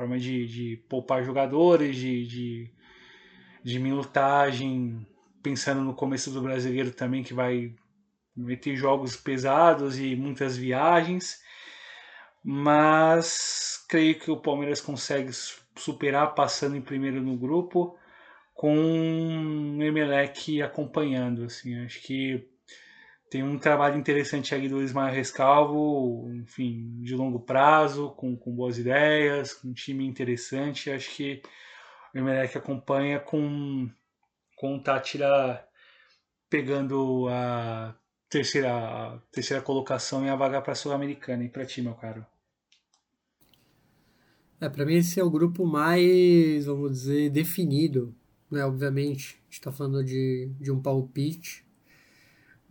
forma 0.00 0.18
de, 0.18 0.46
de 0.46 0.76
poupar 0.88 1.22
jogadores, 1.22 1.94
de, 1.94 2.26
de, 2.26 2.70
de 3.62 3.78
minutagem, 3.78 5.06
pensando 5.42 5.82
no 5.82 5.94
começo 5.94 6.30
do 6.30 6.40
brasileiro 6.40 6.90
também, 6.90 7.22
que 7.22 7.34
vai 7.34 7.74
meter 8.34 8.74
jogos 8.76 9.14
pesados 9.14 9.98
e 9.98 10.16
muitas 10.16 10.56
viagens. 10.56 11.42
Mas 12.42 13.84
creio 13.88 14.18
que 14.18 14.30
o 14.30 14.40
Palmeiras 14.40 14.80
consegue 14.80 15.30
superar 15.76 16.34
passando 16.34 16.76
em 16.76 16.80
primeiro 16.80 17.20
no 17.20 17.36
grupo 17.36 17.98
com 18.54 19.76
o 19.78 19.82
Emelec 19.82 20.62
acompanhando. 20.62 21.44
Assim, 21.44 21.84
acho 21.84 22.00
que 22.00 22.48
tem 23.30 23.44
um 23.44 23.56
trabalho 23.56 23.96
interessante 23.96 24.52
aí 24.52 24.68
do 24.68 24.82
Ismael 24.82 25.14
Rescalvo, 25.14 26.28
enfim, 26.34 27.00
de 27.00 27.14
longo 27.14 27.38
prazo, 27.38 28.10
com, 28.16 28.36
com 28.36 28.52
boas 28.52 28.76
ideias, 28.76 29.54
com 29.54 29.68
um 29.68 29.72
time 29.72 30.04
interessante. 30.04 30.90
Acho 30.90 31.14
que 31.14 31.40
o 32.12 32.18
Emelec 32.18 32.58
acompanha 32.58 33.20
com, 33.20 33.88
com 34.56 34.74
o 34.74 34.82
Tátira 34.82 35.64
pegando 36.50 37.28
a 37.30 37.96
terceira, 38.28 38.74
a 38.74 39.18
terceira 39.30 39.62
colocação 39.62 40.26
e 40.26 40.28
a 40.28 40.34
vaga 40.34 40.60
para 40.60 40.72
a 40.72 40.76
Sul-Americana. 40.76 41.44
E 41.44 41.48
para 41.48 41.64
ti, 41.64 41.80
meu 41.80 41.94
caro? 41.94 42.26
É, 44.60 44.68
para 44.68 44.84
mim 44.84 44.96
esse 44.96 45.20
é 45.20 45.24
o 45.24 45.30
grupo 45.30 45.64
mais, 45.64 46.66
vamos 46.66 46.90
dizer, 46.90 47.30
definido, 47.30 48.12
né? 48.50 48.64
Obviamente, 48.64 49.36
a 49.36 49.44
gente 49.44 49.52
está 49.52 49.70
falando 49.70 50.04
de, 50.04 50.50
de 50.58 50.72
um 50.72 50.82
palpite, 50.82 51.64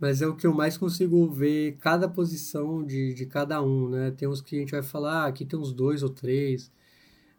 mas 0.00 0.22
é 0.22 0.26
o 0.26 0.34
que 0.34 0.46
eu 0.46 0.54
mais 0.54 0.78
consigo 0.78 1.28
ver 1.30 1.76
cada 1.78 2.08
posição 2.08 2.82
de, 2.84 3.12
de 3.12 3.26
cada 3.26 3.62
um, 3.62 3.90
né? 3.90 4.10
Tem 4.12 4.26
uns 4.26 4.40
que 4.40 4.56
a 4.56 4.60
gente 4.60 4.72
vai 4.72 4.82
falar, 4.82 5.24
ah, 5.24 5.26
aqui 5.26 5.44
tem 5.44 5.58
uns 5.58 5.72
dois 5.74 6.02
ou 6.02 6.08
três, 6.08 6.72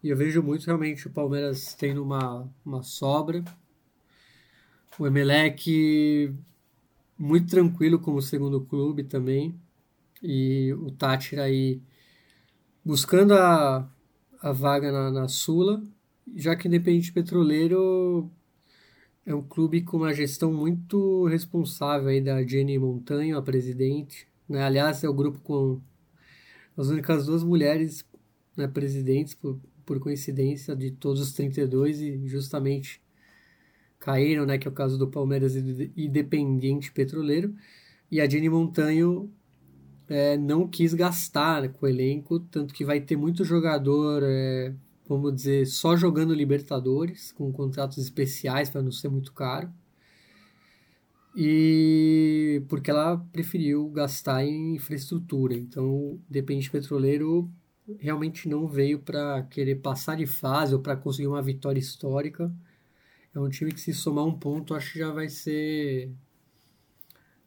e 0.04 0.10
eu 0.10 0.18
vejo 0.18 0.44
muito 0.44 0.66
realmente 0.66 1.08
o 1.08 1.12
Palmeiras 1.12 1.74
tendo 1.76 2.04
uma, 2.04 2.48
uma 2.64 2.84
sobra, 2.84 3.44
o 5.00 5.08
Emelec 5.08 6.36
muito 7.18 7.50
tranquilo 7.50 8.00
como 8.00 8.22
segundo 8.22 8.62
clube 8.62 9.04
também, 9.04 9.60
e 10.22 10.72
o 10.74 10.92
Tátira 10.92 11.44
aí 11.44 11.82
buscando 12.86 13.34
a, 13.34 13.90
a 14.40 14.52
vaga 14.52 14.92
na, 14.92 15.10
na 15.12 15.28
Sula, 15.28 15.84
já 16.36 16.56
que 16.56 16.68
Independente 16.68 17.12
Petroleiro 17.12 18.30
é 19.26 19.36
um 19.36 19.42
clube 19.42 19.82
com 19.82 19.98
uma 19.98 20.14
gestão 20.14 20.52
muito 20.52 21.26
responsável 21.26 22.10
aí 22.10 22.22
da 22.22 22.44
Jenny 22.44 22.78
Montanho, 22.80 23.38
a 23.38 23.42
presidente. 23.42 24.28
Né? 24.50 24.64
Aliás, 24.64 25.04
é 25.04 25.10
o 25.10 25.14
grupo 25.14 25.40
com 25.40 25.80
as 26.76 26.88
únicas 26.88 27.26
duas 27.26 27.44
mulheres 27.44 28.06
né, 28.56 28.68
presidentes, 28.68 29.36
por, 29.36 29.60
por 29.86 30.00
coincidência, 30.00 30.76
de 30.76 30.92
todos 30.92 31.22
os 31.22 31.34
32 31.34 32.02
e 32.02 32.28
justamente 32.28 33.02
caíram, 34.00 34.46
né, 34.46 34.58
que 34.58 34.68
é 34.68 34.72
o 34.72 34.74
caso 34.74 34.98
do 34.98 35.08
Palmeiras 35.08 35.56
e 35.56 35.92
Independente 35.96 36.92
Petroleiro. 36.92 37.54
E 38.10 38.20
a 38.20 38.28
Jenny 38.28 38.50
Montanho 38.50 39.32
é, 40.10 40.36
não 40.36 40.68
quis 40.68 40.94
gastar 40.94 41.70
com 41.70 41.86
o 41.86 41.90
elenco, 41.90 42.40
tanto 42.40 42.74
que 42.74 42.84
vai 42.84 43.00
ter 43.00 43.16
muito 43.16 43.46
jogador 43.46 44.24
é, 44.24 44.74
vamos 45.16 45.36
dizer, 45.36 45.66
só 45.68 45.96
jogando 45.96 46.34
Libertadores, 46.34 47.32
com 47.32 47.52
contratos 47.52 47.98
especiais 47.98 48.70
para 48.70 48.82
não 48.82 48.92
ser 48.92 49.10
muito 49.10 49.34
caro. 49.34 49.72
E 51.36 52.64
porque 52.68 52.92
ela 52.92 53.18
preferiu 53.32 53.88
gastar 53.90 54.44
em 54.46 54.76
infraestrutura. 54.76 55.54
Então, 55.56 55.86
o 55.86 56.22
Independente 56.30 56.70
Petroleiro 56.70 57.50
realmente 58.00 58.48
não 58.50 58.68
veio 58.68 59.00
para 59.00 59.44
querer 59.44 59.76
passar 59.76 60.18
de 60.18 60.26
fase 60.26 60.74
ou 60.74 60.82
para 60.82 60.96
conseguir 60.96 61.28
uma 61.28 61.42
vitória 61.42 61.80
histórica. 61.80 62.54
É 63.34 63.40
um 63.40 63.50
time 63.50 63.72
que 63.72 63.80
se 63.80 63.94
somar 63.94 64.26
um 64.26 64.38
ponto, 64.38 64.74
acho 64.74 64.94
que 64.94 65.00
já 65.00 65.12
vai 65.12 65.30
ser 65.30 66.12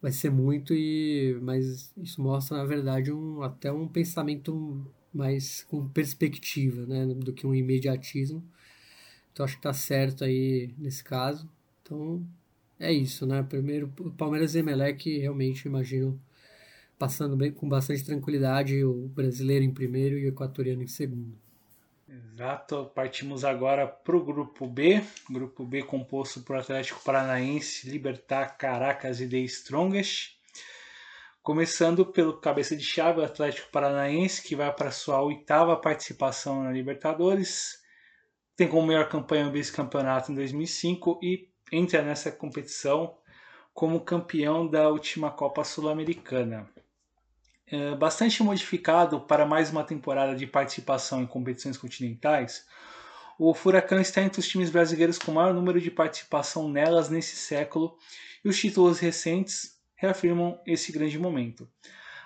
vai 0.01 0.11
ser 0.11 0.29
muito 0.29 0.73
e 0.73 1.37
mas 1.41 1.91
isso 1.97 2.21
mostra 2.21 2.57
na 2.57 2.65
verdade 2.65 3.11
um 3.11 3.41
até 3.41 3.71
um 3.71 3.87
pensamento 3.87 4.85
mais 5.15 5.63
com 5.63 5.87
perspectiva, 5.87 6.85
né, 6.85 7.05
do 7.05 7.33
que 7.33 7.47
um 7.47 7.55
imediatismo. 7.55 8.43
Então 9.31 9.45
acho 9.45 9.55
que 9.55 9.61
tá 9.61 9.73
certo 9.73 10.23
aí 10.23 10.73
nesse 10.77 11.03
caso. 11.03 11.49
Então 11.81 12.25
é 12.79 12.91
isso, 12.91 13.25
né? 13.25 13.43
Primeiro, 13.43 13.87
Palmeiras 14.17 14.55
e 14.55 14.59
Emelec 14.59 15.17
realmente 15.17 15.67
imagino 15.67 16.19
passando 16.97 17.35
bem 17.35 17.51
com 17.51 17.67
bastante 17.67 18.03
tranquilidade 18.03 18.83
o 18.83 19.07
brasileiro 19.09 19.63
em 19.63 19.73
primeiro 19.73 20.17
e 20.17 20.25
o 20.25 20.29
equatoriano 20.29 20.83
em 20.83 20.87
segundo. 20.87 21.37
Exato, 22.07 22.91
partimos 22.93 23.43
agora 23.43 23.87
para 23.87 24.15
o 24.15 24.23
grupo 24.23 24.67
B, 24.67 25.01
grupo 25.29 25.65
B 25.65 25.83
composto 25.83 26.41
por 26.41 26.55
Atlético 26.55 27.01
Paranaense, 27.03 27.89
Libertar, 27.89 28.57
Caracas 28.57 29.19
e 29.19 29.27
The 29.27 29.39
Strongest. 29.39 30.34
Começando 31.45 32.03
pelo 32.07 32.41
cabeça 32.41 32.75
de 32.75 32.83
chave, 32.83 33.19
o 33.19 33.23
Atlético 33.23 33.69
Paranaense, 33.69 34.41
que 34.41 34.55
vai 34.55 34.73
para 34.73 34.89
sua 34.89 35.21
oitava 35.21 35.77
participação 35.77 36.63
na 36.63 36.71
Libertadores. 36.71 37.83
Tem 38.55 38.67
como 38.67 38.87
melhor 38.87 39.07
campanha 39.07 39.47
o 39.47 39.51
vice-campeonato 39.51 40.31
em 40.31 40.35
2005 40.35 41.19
e 41.21 41.47
entra 41.71 42.01
nessa 42.01 42.31
competição 42.31 43.15
como 43.75 44.01
campeão 44.01 44.67
da 44.67 44.89
última 44.89 45.29
Copa 45.29 45.63
Sul-Americana. 45.63 46.67
É 47.67 47.93
bastante 47.93 48.41
modificado 48.41 49.21
para 49.21 49.45
mais 49.45 49.69
uma 49.69 49.83
temporada 49.83 50.35
de 50.35 50.47
participação 50.47 51.21
em 51.21 51.27
competições 51.27 51.77
continentais, 51.77 52.65
o 53.37 53.53
Furacão 53.53 53.99
está 53.99 54.21
entre 54.21 54.39
os 54.39 54.47
times 54.47 54.71
brasileiros 54.71 55.19
com 55.19 55.33
maior 55.33 55.53
número 55.53 55.79
de 55.79 55.91
participação 55.91 56.69
nelas 56.69 57.07
nesse 57.07 57.35
século 57.35 57.95
e 58.43 58.49
os 58.49 58.57
títulos 58.57 58.97
recentes 58.97 59.74
reafirmam 59.95 60.59
esse 60.65 60.91
grande 60.91 61.17
momento. 61.17 61.69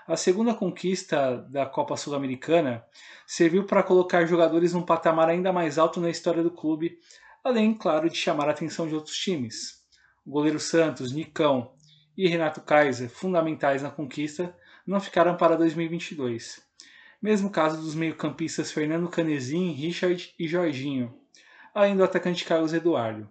A 0.07 0.17
segunda 0.17 0.55
conquista 0.55 1.37
da 1.49 1.67
Copa 1.67 1.95
Sul-Americana 1.95 2.83
serviu 3.27 3.65
para 3.65 3.83
colocar 3.83 4.25
jogadores 4.25 4.73
num 4.73 4.81
patamar 4.81 5.29
ainda 5.29 5.53
mais 5.53 5.77
alto 5.77 6.01
na 6.01 6.09
história 6.09 6.41
do 6.41 6.49
clube, 6.49 6.97
além, 7.43 7.75
claro, 7.75 8.09
de 8.09 8.17
chamar 8.17 8.47
a 8.47 8.51
atenção 8.51 8.87
de 8.87 8.95
outros 8.95 9.15
times. 9.15 9.83
O 10.25 10.31
goleiro 10.31 10.59
Santos, 10.59 11.11
Nicão 11.11 11.73
e 12.17 12.27
Renato 12.27 12.59
Kaiser, 12.61 13.09
fundamentais 13.09 13.83
na 13.83 13.91
conquista, 13.91 14.55
não 14.85 14.99
ficaram 14.99 15.37
para 15.37 15.55
2022. 15.55 16.59
Mesmo 17.21 17.51
caso 17.51 17.79
dos 17.79 17.93
meio-campistas 17.93 18.71
Fernando 18.71 19.09
Canezin, 19.09 19.71
Richard 19.73 20.33
e 20.39 20.47
Jorginho, 20.47 21.13
além 21.73 21.95
do 21.95 22.03
atacante 22.03 22.45
Carlos 22.45 22.73
Eduardo. 22.73 23.29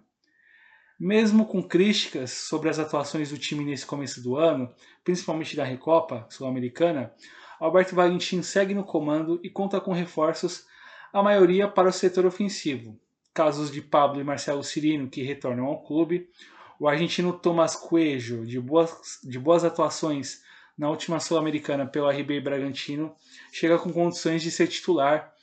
Mesmo 0.99 1.45
com 1.45 1.63
críticas 1.63 2.31
sobre 2.31 2.69
as 2.69 2.77
atuações 2.77 3.29
do 3.29 3.37
time 3.37 3.63
nesse 3.63 3.85
começo 3.85 4.21
do 4.21 4.35
ano, 4.35 4.69
principalmente 5.01 5.55
da 5.55 5.63
Recopa 5.63 6.27
Sul-Americana, 6.29 7.13
Alberto 7.57 7.95
Valentim 7.95 8.41
segue 8.41 8.73
no 8.73 8.83
comando 8.83 9.39
e 9.41 9.49
conta 9.49 9.79
com 9.79 9.93
reforços, 9.93 10.65
a 11.13 11.23
maioria 11.23 11.69
para 11.69 11.87
o 11.87 11.93
setor 11.93 12.25
ofensivo. 12.25 12.99
Casos 13.33 13.71
de 13.71 13.81
Pablo 13.81 14.19
e 14.19 14.25
Marcelo 14.25 14.61
Cirino, 14.61 15.09
que 15.09 15.23
retornam 15.23 15.67
ao 15.67 15.81
clube, 15.83 16.29
o 16.77 16.85
argentino 16.85 17.31
Tomás 17.31 17.77
Cuejo, 17.77 18.45
de 18.45 18.59
boas, 18.59 19.19
de 19.23 19.39
boas 19.39 19.63
atuações 19.63 20.41
na 20.77 20.89
última 20.89 21.21
Sul-Americana 21.21 21.85
pelo 21.85 22.09
RB 22.09 22.41
Bragantino, 22.41 23.15
chega 23.53 23.77
com 23.77 23.93
condições 23.93 24.41
de 24.41 24.51
ser 24.51 24.67
titular. 24.67 25.33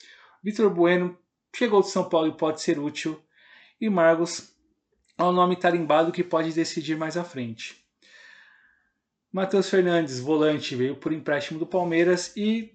Vitor 0.42 0.68
Bueno 0.68 1.16
chegou 1.54 1.80
de 1.80 1.88
São 1.88 2.06
Paulo 2.08 2.28
e 2.28 2.36
pode 2.36 2.60
ser 2.60 2.78
útil. 2.78 3.18
E 3.80 3.88
Margos 3.90 4.55
ao 5.16 5.32
nome 5.32 5.56
tarimbado 5.56 6.12
que 6.12 6.22
pode 6.22 6.52
decidir 6.52 6.96
mais 6.96 7.16
à 7.16 7.24
frente. 7.24 7.84
Matheus 9.32 9.68
Fernandes, 9.68 10.20
volante, 10.20 10.76
veio 10.76 10.96
por 10.96 11.12
empréstimo 11.12 11.58
do 11.58 11.66
Palmeiras 11.66 12.34
e, 12.36 12.72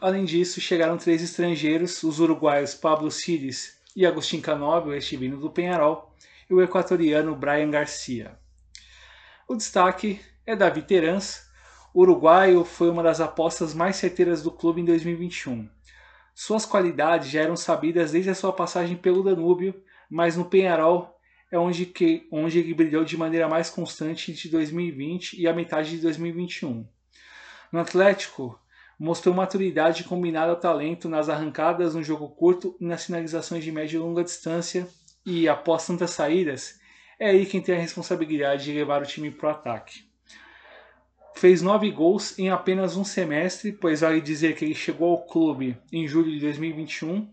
além 0.00 0.24
disso, 0.24 0.60
chegaram 0.60 0.96
três 0.96 1.22
estrangeiros, 1.22 2.02
os 2.02 2.20
uruguaios 2.20 2.74
Pablo 2.74 3.10
Cires 3.10 3.80
e 3.96 4.04
Agostinho 4.04 4.42
Canóbio, 4.42 4.94
este 4.94 5.16
vindo 5.16 5.38
do 5.38 5.50
Penharol, 5.50 6.14
e 6.48 6.54
o 6.54 6.62
equatoriano 6.62 7.34
Brian 7.34 7.70
Garcia. 7.70 8.38
O 9.48 9.56
destaque 9.56 10.20
é 10.46 10.54
Davi 10.54 10.82
Terans, 10.82 11.48
o 11.92 12.00
uruguaio 12.00 12.64
foi 12.64 12.90
uma 12.90 13.02
das 13.02 13.20
apostas 13.20 13.72
mais 13.72 13.96
certeiras 13.96 14.42
do 14.42 14.50
clube 14.50 14.80
em 14.80 14.84
2021. 14.84 15.68
Suas 16.34 16.66
qualidades 16.66 17.28
já 17.28 17.42
eram 17.42 17.56
sabidas 17.56 18.10
desde 18.10 18.30
a 18.30 18.34
sua 18.34 18.52
passagem 18.52 18.96
pelo 18.96 19.22
Danúbio, 19.22 19.80
mas 20.10 20.36
no 20.36 20.44
Penharol 20.44 21.13
é 21.54 21.58
onde, 21.58 21.86
que, 21.86 22.26
onde 22.32 22.58
ele 22.58 22.74
brilhou 22.74 23.04
de 23.04 23.16
maneira 23.16 23.48
mais 23.48 23.70
constante 23.70 24.32
entre 24.32 24.48
2020 24.48 25.40
e 25.40 25.46
a 25.46 25.52
metade 25.52 25.90
de 25.90 25.98
2021. 25.98 26.84
No 27.70 27.78
Atlético, 27.78 28.58
mostrou 28.98 29.32
maturidade 29.32 30.02
combinada 30.02 30.50
ao 30.50 30.58
talento 30.58 31.08
nas 31.08 31.28
arrancadas 31.28 31.94
no 31.94 32.02
jogo 32.02 32.28
curto 32.28 32.76
e 32.80 32.84
nas 32.84 33.06
finalizações 33.06 33.62
de 33.62 33.70
média 33.70 33.96
e 33.96 34.00
longa 34.00 34.24
distância, 34.24 34.88
e 35.24 35.48
após 35.48 35.86
tantas 35.86 36.10
saídas, 36.10 36.80
é 37.20 37.30
aí 37.30 37.46
quem 37.46 37.62
tem 37.62 37.76
a 37.76 37.80
responsabilidade 37.80 38.64
de 38.64 38.72
levar 38.72 39.00
o 39.00 39.06
time 39.06 39.30
para 39.30 39.46
o 39.46 39.52
ataque. 39.52 40.08
Fez 41.36 41.62
nove 41.62 41.88
gols 41.88 42.36
em 42.36 42.50
apenas 42.50 42.96
um 42.96 43.04
semestre, 43.04 43.70
pois 43.70 44.00
vale 44.00 44.20
dizer 44.20 44.56
que 44.56 44.64
ele 44.64 44.74
chegou 44.74 45.12
ao 45.12 45.24
clube 45.24 45.78
em 45.92 46.08
julho 46.08 46.32
de 46.32 46.40
2021, 46.40 47.32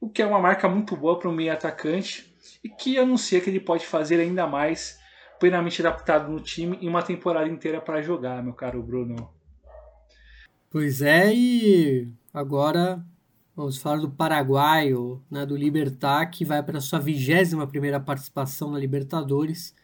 o 0.00 0.08
que 0.08 0.22
é 0.22 0.26
uma 0.26 0.40
marca 0.40 0.66
muito 0.66 0.96
boa 0.96 1.18
para 1.18 1.28
um 1.28 1.34
meio 1.34 1.52
atacante, 1.52 2.29
e 2.62 2.68
que 2.68 2.98
anuncia 2.98 3.40
que 3.40 3.50
ele 3.50 3.60
pode 3.60 3.86
fazer 3.86 4.20
ainda 4.20 4.46
mais, 4.46 4.98
plenamente 5.38 5.80
adaptado 5.80 6.30
no 6.30 6.40
time 6.40 6.78
em 6.80 6.88
uma 6.88 7.02
temporada 7.02 7.48
inteira 7.48 7.80
para 7.80 8.02
jogar, 8.02 8.42
meu 8.42 8.52
caro 8.52 8.82
Bruno. 8.82 9.30
Pois 10.68 11.02
é, 11.02 11.34
e 11.34 12.12
agora 12.32 13.04
vamos 13.56 13.78
falar 13.78 13.98
do 13.98 14.10
paraguaio, 14.10 15.22
né, 15.30 15.44
do 15.44 15.56
Libertar, 15.56 16.26
que 16.26 16.44
vai 16.44 16.62
para 16.62 16.80
sua 16.80 16.98
21 16.98 17.66
primeira 17.66 17.98
participação 17.98 18.70
na 18.70 18.78
Libertadores, 18.78 19.74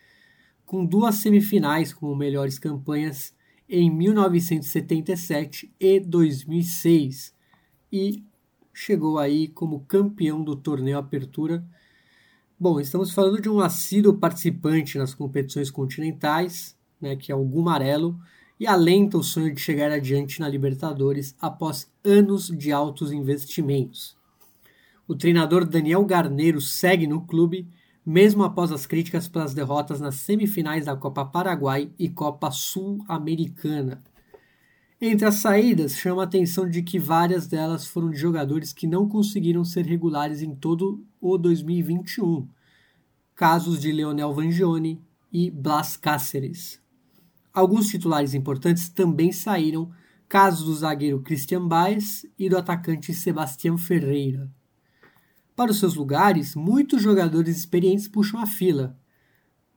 com 0.64 0.84
duas 0.84 1.16
semifinais 1.16 1.92
como 1.92 2.14
melhores 2.14 2.58
campanhas 2.58 3.34
em 3.68 3.90
1977 3.90 5.74
e 5.80 5.98
2006, 6.00 7.34
e 7.90 8.24
chegou 8.72 9.18
aí 9.18 9.48
como 9.48 9.80
campeão 9.80 10.44
do 10.44 10.54
torneio 10.54 10.98
Apertura 10.98 11.64
Bom, 12.58 12.80
estamos 12.80 13.12
falando 13.12 13.38
de 13.38 13.50
um 13.50 13.60
assíduo 13.60 14.14
participante 14.14 14.96
nas 14.96 15.12
competições 15.12 15.70
continentais, 15.70 16.74
né, 16.98 17.14
que 17.14 17.30
é 17.30 17.34
o 17.34 17.44
Gumarelo, 17.44 18.18
e 18.58 18.66
alenta 18.66 19.18
o 19.18 19.22
sonho 19.22 19.54
de 19.54 19.60
chegar 19.60 19.90
adiante 19.90 20.40
na 20.40 20.48
Libertadores 20.48 21.36
após 21.38 21.86
anos 22.02 22.46
de 22.46 22.72
altos 22.72 23.12
investimentos. 23.12 24.16
O 25.06 25.14
treinador 25.14 25.66
Daniel 25.66 26.02
Garneiro 26.06 26.58
segue 26.58 27.06
no 27.06 27.26
clube, 27.26 27.68
mesmo 28.06 28.42
após 28.42 28.72
as 28.72 28.86
críticas 28.86 29.28
pelas 29.28 29.52
derrotas 29.52 30.00
nas 30.00 30.14
semifinais 30.14 30.86
da 30.86 30.96
Copa 30.96 31.26
Paraguai 31.26 31.90
e 31.98 32.08
Copa 32.08 32.50
Sul-Americana. 32.50 34.02
Entre 34.98 35.26
as 35.26 35.34
saídas, 35.36 35.94
chama 35.94 36.22
a 36.22 36.24
atenção 36.24 36.66
de 36.66 36.82
que 36.82 36.98
várias 36.98 37.46
delas 37.46 37.86
foram 37.86 38.10
de 38.10 38.16
jogadores 38.16 38.72
que 38.72 38.86
não 38.86 39.06
conseguiram 39.06 39.62
ser 39.62 39.84
regulares 39.84 40.40
em 40.40 40.54
todo 40.54 41.04
o 41.20 41.36
2021. 41.36 42.48
Casos 43.34 43.78
de 43.78 43.92
Leonel 43.92 44.32
Vangione 44.32 44.98
e 45.30 45.50
Blas 45.50 45.98
Cáceres. 45.98 46.80
Alguns 47.52 47.88
titulares 47.88 48.32
importantes 48.32 48.88
também 48.88 49.32
saíram, 49.32 49.90
casos 50.26 50.64
do 50.64 50.74
zagueiro 50.74 51.20
Christian 51.20 51.68
Baez 51.68 52.24
e 52.38 52.48
do 52.48 52.56
atacante 52.56 53.12
Sebastião 53.12 53.76
Ferreira. 53.76 54.50
Para 55.54 55.72
os 55.72 55.78
seus 55.78 55.94
lugares, 55.94 56.54
muitos 56.54 57.02
jogadores 57.02 57.58
experientes 57.58 58.08
puxam 58.08 58.40
a 58.40 58.46
fila, 58.46 58.98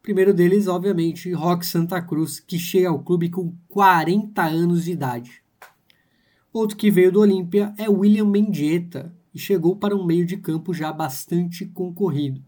Primeiro 0.01 0.33
deles, 0.33 0.67
obviamente, 0.67 1.31
Rock 1.33 1.65
Santa 1.65 2.01
Cruz, 2.01 2.39
que 2.39 2.57
chega 2.57 2.89
ao 2.89 3.03
clube 3.03 3.29
com 3.29 3.53
40 3.67 4.41
anos 4.43 4.85
de 4.85 4.91
idade. 4.91 5.43
Outro 6.51 6.77
que 6.77 6.89
veio 6.89 7.11
do 7.11 7.19
Olímpia 7.19 7.73
é 7.77 7.89
William 7.89 8.25
Mendieta 8.25 9.13
e 9.33 9.37
chegou 9.37 9.75
para 9.75 9.95
um 9.95 10.05
meio 10.05 10.25
de 10.25 10.37
campo 10.37 10.73
já 10.73 10.91
bastante 10.91 11.65
concorrido. 11.65 12.41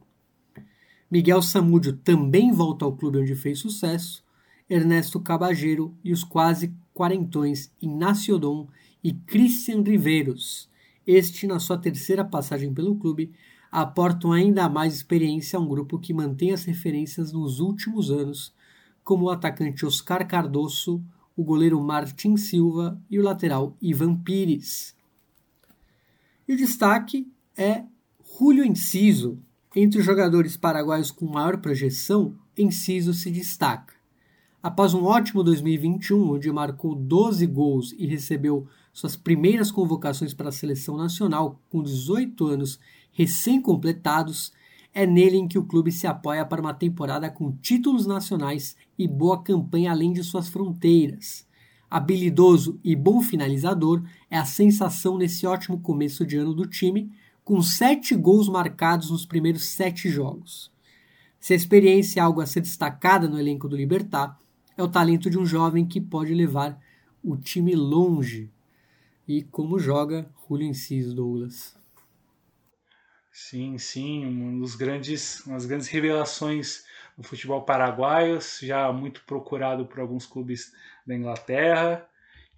Miguel 1.09 1.41
Samúdio 1.41 1.93
também 1.93 2.51
volta 2.51 2.85
ao 2.85 2.95
clube 2.95 3.19
onde 3.19 3.35
fez 3.35 3.59
sucesso, 3.59 4.23
Ernesto 4.69 5.19
Cabageiro 5.19 5.93
e 6.03 6.13
os 6.13 6.23
quase 6.23 6.73
quarentões 6.93 7.71
Inácio 7.81 8.39
Dom 8.39 8.67
e 9.03 9.13
Christian 9.13 9.81
Riveiros, 9.81 10.69
este 11.05 11.45
na 11.45 11.59
sua 11.59 11.77
terceira 11.77 12.23
passagem 12.23 12.73
pelo 12.73 12.95
clube, 12.95 13.33
aportam 13.71 14.33
ainda 14.33 14.67
mais 14.67 14.93
experiência 14.93 15.57
a 15.57 15.61
um 15.61 15.67
grupo 15.67 15.97
que 15.97 16.13
mantém 16.13 16.51
as 16.51 16.65
referências 16.65 17.31
nos 17.31 17.59
últimos 17.59 18.11
anos, 18.11 18.53
como 19.03 19.25
o 19.25 19.29
atacante 19.29 19.85
Oscar 19.85 20.27
Cardoso, 20.27 21.01
o 21.35 21.43
goleiro 21.43 21.81
Martin 21.81 22.35
Silva 22.35 23.01
e 23.09 23.17
o 23.17 23.23
lateral 23.23 23.77
Ivan 23.81 24.15
Pires. 24.15 24.93
E 26.47 26.53
o 26.53 26.57
destaque 26.57 27.31
é 27.55 27.85
Julio 28.37 28.65
Enciso. 28.65 29.39
Entre 29.73 29.99
os 29.99 30.05
jogadores 30.05 30.57
paraguaios 30.57 31.09
com 31.09 31.25
maior 31.25 31.57
projeção, 31.57 32.35
Enciso 32.57 33.13
se 33.13 33.31
destaca. 33.31 33.93
Após 34.61 34.93
um 34.93 35.05
ótimo 35.05 35.43
2021, 35.43 36.33
onde 36.33 36.51
marcou 36.51 36.93
12 36.93 37.47
gols 37.47 37.95
e 37.97 38.05
recebeu 38.05 38.67
suas 38.93 39.15
primeiras 39.15 39.71
convocações 39.71 40.33
para 40.33 40.49
a 40.49 40.51
seleção 40.51 40.97
nacional 40.97 41.59
com 41.69 41.81
18 41.81 42.45
anos 42.45 42.79
recém-completados, 43.21 44.51
é 44.93 45.05
nele 45.05 45.37
em 45.37 45.47
que 45.47 45.59
o 45.59 45.63
clube 45.63 45.91
se 45.91 46.07
apoia 46.07 46.43
para 46.43 46.59
uma 46.59 46.73
temporada 46.73 47.29
com 47.29 47.51
títulos 47.51 48.07
nacionais 48.07 48.75
e 48.97 49.07
boa 49.07 49.41
campanha 49.41 49.91
além 49.91 50.11
de 50.11 50.23
suas 50.23 50.49
fronteiras. 50.49 51.47
Habilidoso 51.89 52.79
e 52.83 52.95
bom 52.95 53.21
finalizador 53.21 54.03
é 54.29 54.37
a 54.37 54.45
sensação 54.45 55.17
nesse 55.17 55.45
ótimo 55.45 55.79
começo 55.79 56.25
de 56.25 56.37
ano 56.37 56.53
do 56.53 56.65
time, 56.65 57.11
com 57.43 57.61
sete 57.61 58.15
gols 58.15 58.49
marcados 58.49 59.11
nos 59.11 59.25
primeiros 59.25 59.65
sete 59.65 60.09
jogos. 60.09 60.71
Se 61.39 61.53
a 61.53 61.55
experiência 61.55 62.19
é 62.19 62.23
algo 62.23 62.41
a 62.41 62.45
ser 62.45 62.61
destacada 62.61 63.27
no 63.27 63.39
elenco 63.39 63.69
do 63.69 63.75
Libertar, 63.75 64.39
é 64.75 64.81
o 64.81 64.87
talento 64.87 65.29
de 65.29 65.37
um 65.37 65.45
jovem 65.45 65.85
que 65.85 66.01
pode 66.01 66.33
levar 66.33 66.79
o 67.23 67.37
time 67.37 67.75
longe. 67.75 68.49
E 69.27 69.43
como 69.43 69.77
joga 69.77 70.27
Julio 70.47 70.67
Enciso, 70.67 71.15
Douglas. 71.15 71.80
Sim, 73.31 73.77
sim, 73.77 74.25
um 74.25 74.59
dos 74.59 74.75
grandes, 74.75 75.45
umas 75.45 75.65
grandes 75.65 75.87
revelações 75.87 76.85
do 77.17 77.23
futebol 77.23 77.63
paraguaio, 77.63 78.39
já 78.61 78.91
muito 78.91 79.23
procurado 79.23 79.85
por 79.85 79.99
alguns 80.01 80.25
clubes 80.25 80.73
da 81.07 81.15
Inglaterra. 81.15 82.07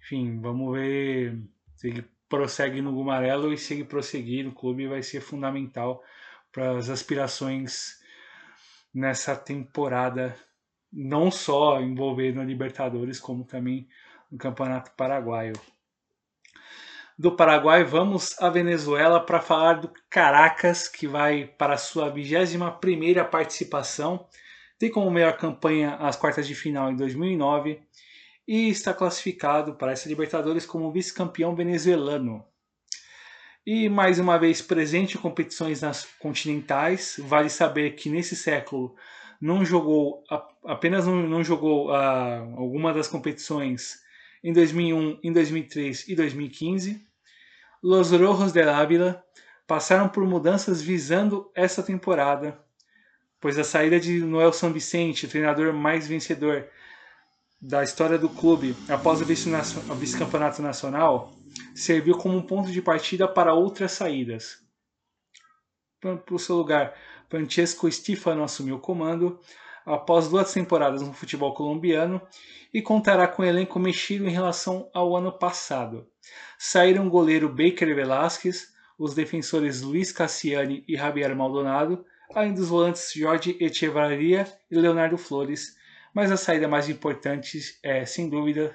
Enfim, 0.00 0.40
vamos 0.40 0.72
ver 0.76 1.38
se 1.76 1.88
ele 1.88 2.04
prossegue 2.28 2.82
no 2.82 2.92
Gumarelo 2.92 3.52
e 3.52 3.58
se 3.58 3.74
ele 3.74 3.84
prosseguir 3.84 4.44
no 4.44 4.52
clube 4.52 4.88
vai 4.88 5.02
ser 5.02 5.20
fundamental 5.20 6.02
para 6.50 6.76
as 6.76 6.90
aspirações 6.90 8.02
nessa 8.92 9.36
temporada, 9.36 10.36
não 10.92 11.30
só 11.30 11.80
envolvendo 11.80 12.40
a 12.40 12.44
Libertadores, 12.44 13.20
como 13.20 13.44
também 13.44 13.88
no 14.30 14.38
Campeonato 14.38 14.90
Paraguaio 14.92 15.54
do 17.18 17.32
Paraguai, 17.32 17.84
vamos 17.84 18.34
à 18.40 18.50
Venezuela 18.50 19.20
para 19.20 19.40
falar 19.40 19.74
do 19.74 19.90
Caracas, 20.10 20.88
que 20.88 21.06
vai 21.06 21.46
para 21.46 21.74
a 21.74 21.78
sua 21.78 22.12
21ª 22.12 23.24
participação, 23.24 24.26
tem 24.78 24.90
como 24.90 25.10
melhor 25.10 25.36
campanha 25.36 25.94
as 25.96 26.16
quartas 26.16 26.46
de 26.46 26.54
final 26.54 26.90
em 26.90 26.96
2009 26.96 27.80
e 28.46 28.68
está 28.68 28.92
classificado 28.92 29.74
para 29.74 29.92
essa 29.92 30.08
Libertadores 30.08 30.66
como 30.66 30.90
vice-campeão 30.92 31.54
venezuelano. 31.54 32.44
E 33.66 33.88
mais 33.88 34.18
uma 34.18 34.38
vez 34.38 34.60
presente 34.60 35.16
em 35.16 35.20
competições 35.20 35.80
nas 35.80 36.04
continentais, 36.18 37.16
vale 37.18 37.48
saber 37.48 37.92
que 37.92 38.10
nesse 38.10 38.36
século 38.36 38.94
não 39.40 39.64
jogou 39.64 40.22
apenas 40.64 41.06
não, 41.06 41.42
jogou 41.42 41.90
uh, 41.90 42.56
alguma 42.56 42.92
das 42.92 43.08
competições 43.08 44.03
em 44.44 44.52
2001, 44.52 45.20
em 45.22 45.32
2003 45.32 46.06
e 46.06 46.14
2015. 46.14 47.02
Los 47.82 48.10
Rojos 48.12 48.52
de 48.52 48.60
Ávila 48.60 49.24
passaram 49.66 50.06
por 50.06 50.26
mudanças 50.26 50.82
visando 50.82 51.50
essa 51.54 51.82
temporada, 51.82 52.62
pois 53.40 53.58
a 53.58 53.64
saída 53.64 53.98
de 53.98 54.20
Noel 54.20 54.52
São 54.52 54.70
Vicente, 54.70 55.26
treinador 55.26 55.72
mais 55.72 56.06
vencedor 56.06 56.68
da 57.58 57.82
história 57.82 58.18
do 58.18 58.28
clube 58.28 58.76
após 58.90 59.22
o 59.22 59.24
vice-campeonato 59.24 60.60
nacional, 60.60 61.32
serviu 61.74 62.18
como 62.18 62.36
um 62.36 62.42
ponto 62.42 62.70
de 62.70 62.82
partida 62.82 63.26
para 63.26 63.54
outras 63.54 63.92
saídas. 63.92 64.62
Para 65.98 66.22
o 66.30 66.38
seu 66.38 66.56
lugar, 66.56 66.94
Francesco 67.30 67.90
Stefano 67.90 68.44
assumiu 68.44 68.76
o 68.76 68.80
comando, 68.80 69.40
após 69.84 70.28
duas 70.28 70.52
temporadas 70.52 71.02
no 71.02 71.12
futebol 71.12 71.52
colombiano 71.54 72.20
e 72.72 72.82
contará 72.82 73.28
com 73.28 73.42
um 73.42 73.46
elenco 73.46 73.78
mexido 73.78 74.26
em 74.26 74.30
relação 74.32 74.90
ao 74.92 75.16
ano 75.16 75.32
passado. 75.32 76.06
Saíram 76.58 77.06
o 77.06 77.10
goleiro 77.10 77.48
Baker 77.48 77.94
Velasquez, 77.94 78.72
os 78.98 79.14
defensores 79.14 79.82
Luiz 79.82 80.12
Cassiani 80.12 80.84
e 80.88 80.96
Javier 80.96 81.34
Maldonado, 81.34 82.04
além 82.34 82.54
dos 82.54 82.68
volantes 82.68 83.12
Jorge 83.12 83.56
Echevarria 83.60 84.46
e 84.70 84.76
Leonardo 84.76 85.18
Flores, 85.18 85.76
mas 86.12 86.30
a 86.30 86.36
saída 86.36 86.68
mais 86.68 86.88
importante 86.88 87.58
é, 87.82 88.04
sem 88.04 88.28
dúvidas, 88.28 88.72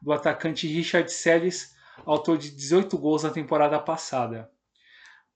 do 0.00 0.12
atacante 0.12 0.66
Richard 0.66 1.10
Seles, 1.12 1.74
autor 2.04 2.38
de 2.38 2.50
18 2.50 2.98
gols 2.98 3.22
na 3.22 3.30
temporada 3.30 3.78
passada. 3.78 4.50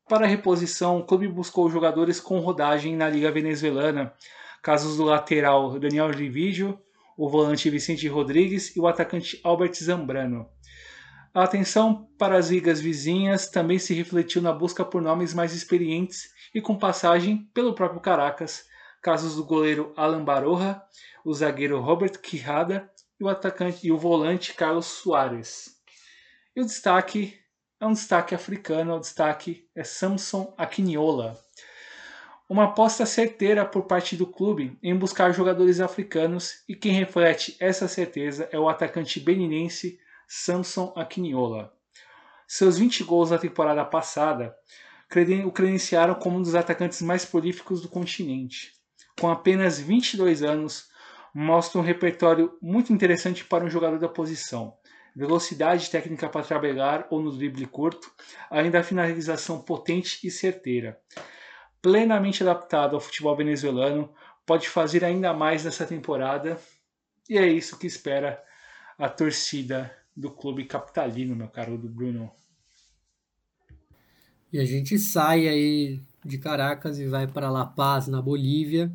Para 0.09 0.25
a 0.25 0.29
reposição, 0.29 0.99
o 0.99 1.05
clube 1.05 1.29
buscou 1.29 1.69
jogadores 1.71 2.21
com 2.21 2.39
rodagem 2.39 2.97
na 2.97 3.09
Liga 3.09 3.31
Venezuelana, 3.31 4.13
casos 4.67 4.97
do 4.97 5.05
lateral 5.05 5.79
Daniel 5.79 6.11
Rividio, 6.11 6.77
o 7.17 7.29
volante 7.29 7.71
Vicente 7.71 8.09
Rodrigues 8.09 8.75
e 8.75 8.81
o 8.81 8.89
atacante 8.89 9.41
Albert 9.45 9.75
Zambrano. 9.75 10.51
A 11.33 11.45
atenção 11.45 12.09
para 12.19 12.37
as 12.37 12.51
ligas 12.51 12.81
vizinhas 12.81 13.49
também 13.49 13.79
se 13.79 13.95
refletiu 13.95 14.43
na 14.43 14.53
busca 14.53 14.85
por 14.85 15.01
nomes 15.01 15.33
mais 15.33 15.55
experientes 15.55 16.31
e 16.53 16.61
com 16.61 16.77
passagem 16.77 17.49
pelo 17.55 17.77
próprio 17.77 18.01
Caracas, 18.01 18.65
casos 19.01 19.37
do 19.37 19.45
goleiro 19.45 19.93
Alan 19.97 20.25
Baroja, 20.25 20.83
o 21.25 21.33
zagueiro 21.33 21.79
Robert 21.79 22.19
Quijada 22.19 22.91
e 23.21 23.23
o 23.23 23.29
atacante 23.29 23.87
e 23.87 23.93
o 23.93 23.97
volante 23.97 24.53
Carlos 24.53 24.87
Soares. 24.87 25.77
E 26.57 26.61
o 26.61 26.65
destaque 26.65 27.39
é 27.79 27.87
um 27.87 27.93
destaque 27.93 28.35
africano, 28.35 28.97
o 28.97 29.01
destaque 29.01 29.69
é 29.77 29.85
Samson 29.85 30.53
Akiniola. 30.59 31.46
Uma 32.49 32.65
aposta 32.65 33.05
certeira 33.05 33.65
por 33.65 33.87
parte 33.87 34.15
do 34.17 34.25
clube 34.25 34.79
em 34.81 34.97
buscar 34.97 35.33
jogadores 35.33 35.81
africanos 35.81 36.63
e 36.69 36.77
quem 36.77 36.93
reflete 36.93 37.57
essa 37.59 37.89
certeza 37.89 38.49
é 38.53 38.59
o 38.59 38.69
atacante 38.69 39.19
beninense 39.19 39.99
Samson 40.29 40.93
Akiniola. 40.95 41.73
Seus 42.47 42.79
20 42.79 43.03
gols 43.03 43.33
na 43.33 43.39
temporada 43.39 43.85
passada 43.85 44.55
o 45.45 45.51
credenciaram 45.51 46.15
como 46.15 46.39
um 46.39 46.43
dos 46.43 46.55
atacantes 46.55 47.03
mais 47.03 47.25
prolíficos 47.25 47.83
do 47.83 47.89
continente. 47.89 48.75
Com 49.19 49.29
apenas 49.29 49.81
22 49.81 50.45
anos, 50.45 50.89
mostra 51.35 51.81
um 51.81 51.85
repertório 51.85 52.57
muito 52.63 52.93
interessante 52.93 53.45
para 53.45 53.65
um 53.65 53.71
jogador 53.71 53.99
da 53.99 54.09
posição. 54.09 54.77
Velocidade 55.17 55.91
técnica 55.91 56.29
para 56.29 56.47
trabalhar 56.47 57.09
ou 57.11 57.21
no 57.21 57.37
drible 57.37 57.67
curto, 57.67 58.09
além 58.49 58.71
da 58.71 58.85
finalização 58.85 59.61
potente 59.61 60.25
e 60.25 60.31
certeira. 60.31 61.01
Plenamente 61.87 62.43
adaptado 62.43 62.97
ao 62.97 63.01
futebol 63.01 63.37
venezuelano, 63.37 64.13
pode 64.45 64.69
fazer 64.69 65.05
ainda 65.05 65.33
mais 65.33 65.65
nessa 65.65 65.87
temporada 65.87 66.59
e 67.31 67.39
é 67.39 67.47
isso 67.47 67.79
que 67.79 67.87
espera 67.87 68.43
a 68.99 69.09
torcida 69.09 69.97
do 70.17 70.29
clube 70.29 70.65
capitalino, 70.65 71.37
meu 71.37 71.47
caro 71.47 71.79
do 71.79 71.89
Bruno. 71.89 72.33
E 74.53 74.59
a 74.59 74.65
gente 74.65 74.99
sai 74.99 75.47
aí 75.47 76.01
de 76.25 76.39
Caracas 76.39 76.99
e 76.99 77.07
vai 77.07 77.29
para 77.29 77.51
La 77.51 77.65
Paz, 77.65 78.09
na 78.09 78.21
Bolívia, 78.21 78.93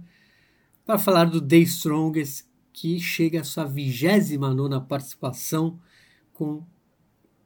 para 0.86 1.00
falar 1.00 1.30
do 1.30 1.40
The 1.40 1.60
Strongest, 1.60 2.46
que 2.74 3.00
chega 3.00 3.40
à 3.40 3.46
sua 3.46 3.64
29 3.64 4.86
participação, 4.86 5.80
com 6.34 6.62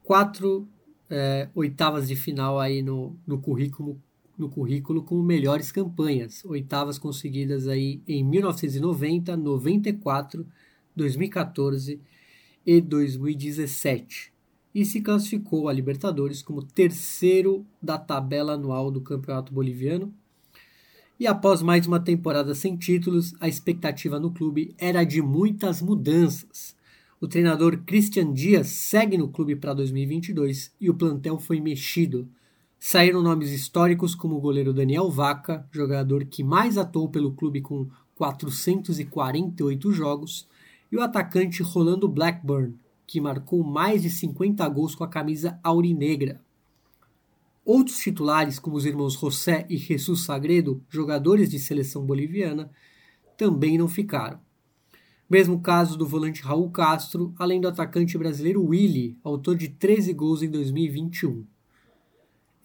quatro 0.02 0.68
é, 1.08 1.48
oitavas 1.54 2.08
de 2.08 2.16
final 2.16 2.58
aí 2.58 2.82
no, 2.82 3.16
no 3.24 3.40
currículo 3.40 4.02
no 4.36 4.48
currículo 4.48 5.02
com 5.02 5.22
melhores 5.22 5.72
campanhas, 5.72 6.44
oitavas 6.44 6.98
conseguidas 6.98 7.66
aí 7.68 8.02
em 8.06 8.24
1990, 8.24 9.36
94, 9.36 10.46
2014 10.94 12.00
e 12.66 12.80
2017 12.80 14.36
e 14.76 14.84
se 14.84 15.00
classificou 15.00 15.70
a 15.70 15.72
Libertadores 15.72 16.42
como 16.42 16.62
terceiro 16.62 17.64
da 17.80 17.96
tabela 17.96 18.52
anual 18.52 18.90
do 18.90 19.00
Campeonato 19.00 19.50
Boliviano. 19.50 20.12
E 21.18 21.26
após 21.26 21.62
mais 21.62 21.86
uma 21.86 21.98
temporada 21.98 22.54
sem 22.54 22.76
títulos, 22.76 23.34
a 23.40 23.48
expectativa 23.48 24.20
no 24.20 24.30
clube 24.30 24.74
era 24.76 25.02
de 25.02 25.22
muitas 25.22 25.80
mudanças. 25.80 26.76
O 27.18 27.26
treinador 27.26 27.78
Christian 27.86 28.34
Dias 28.34 28.66
segue 28.66 29.16
no 29.16 29.30
clube 29.30 29.56
para 29.56 29.72
2022 29.72 30.70
e 30.78 30.90
o 30.90 30.94
plantel 30.94 31.38
foi 31.38 31.58
mexido. 31.58 32.28
Saíram 32.88 33.20
nomes 33.20 33.50
históricos 33.50 34.14
como 34.14 34.36
o 34.36 34.40
goleiro 34.40 34.72
Daniel 34.72 35.10
Vaca, 35.10 35.68
jogador 35.72 36.24
que 36.24 36.44
mais 36.44 36.78
atuou 36.78 37.08
pelo 37.08 37.32
clube 37.32 37.60
com 37.60 37.88
448 38.14 39.92
jogos, 39.92 40.46
e 40.92 40.96
o 40.96 41.00
atacante 41.00 41.64
Rolando 41.64 42.08
Blackburn, 42.08 42.76
que 43.04 43.20
marcou 43.20 43.64
mais 43.64 44.02
de 44.02 44.10
50 44.10 44.68
gols 44.68 44.94
com 44.94 45.02
a 45.02 45.08
camisa 45.08 45.58
aurinegra. 45.64 46.40
Outros 47.64 47.98
titulares, 47.98 48.60
como 48.60 48.76
os 48.76 48.86
irmãos 48.86 49.14
José 49.14 49.66
e 49.68 49.76
Jesus 49.76 50.22
Sagredo, 50.22 50.80
jogadores 50.88 51.50
de 51.50 51.58
seleção 51.58 52.06
boliviana, 52.06 52.70
também 53.36 53.76
não 53.76 53.88
ficaram. 53.88 54.38
Mesmo 55.28 55.60
caso 55.60 55.98
do 55.98 56.06
volante 56.06 56.40
Raul 56.40 56.70
Castro, 56.70 57.34
além 57.36 57.60
do 57.60 57.66
atacante 57.66 58.16
brasileiro 58.16 58.64
Willy, 58.64 59.18
autor 59.24 59.56
de 59.56 59.70
13 59.70 60.12
gols 60.12 60.40
em 60.40 60.48
2021. 60.48 61.44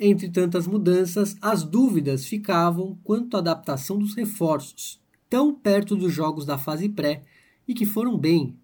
Entre 0.03 0.29
tantas 0.29 0.65
mudanças, 0.65 1.37
as 1.39 1.63
dúvidas 1.63 2.25
ficavam 2.25 2.97
quanto 3.03 3.37
à 3.37 3.39
adaptação 3.39 3.99
dos 3.99 4.15
reforços, 4.15 4.99
tão 5.29 5.53
perto 5.53 5.95
dos 5.95 6.11
jogos 6.11 6.43
da 6.43 6.57
fase 6.57 6.89
pré 6.89 7.21
e 7.67 7.75
que 7.75 7.85
foram 7.85 8.17
bem, 8.17 8.57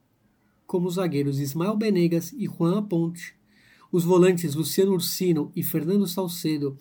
como 0.66 0.88
os 0.88 0.96
zagueiros 0.96 1.40
Ismael 1.40 1.78
Benegas 1.78 2.34
e 2.34 2.48
Juan 2.48 2.80
Aponte, 2.80 3.36
os 3.92 4.04
volantes 4.04 4.56
Luciano 4.56 4.94
Ursino 4.94 5.52
e 5.56 5.62
Fernando 5.62 6.08
Salcedo, 6.08 6.76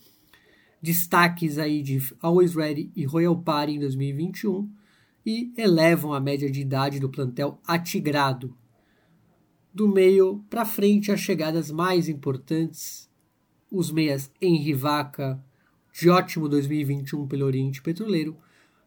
destaques 0.81 1.59
aí 1.59 1.83
de 1.83 1.99
Always 2.23 2.55
Ready 2.55 2.91
e 2.97 3.05
Royal 3.05 3.37
Party 3.37 3.75
em 3.75 3.79
2021 3.79 4.71
e 5.27 5.53
elevam 5.59 6.15
a 6.15 6.21
média 6.21 6.51
de 6.51 6.63
idade 6.63 6.99
do 6.99 7.11
plantel 7.11 7.61
atigrado. 7.67 8.57
Do 9.75 9.87
meio 9.87 10.43
para 10.49 10.65
frente, 10.65 11.13
as 11.13 11.21
chegadas 11.21 11.71
mais 11.71 12.09
importantes, 12.09 13.07
os 13.71 13.91
meias 13.91 14.31
Henri 14.41 14.73
Vaca, 14.73 15.43
de 15.93 16.09
ótimo 16.09 16.49
2021 16.49 17.27
pelo 17.27 17.47
Oriente 17.47 17.83
Petroleiro, 17.83 18.37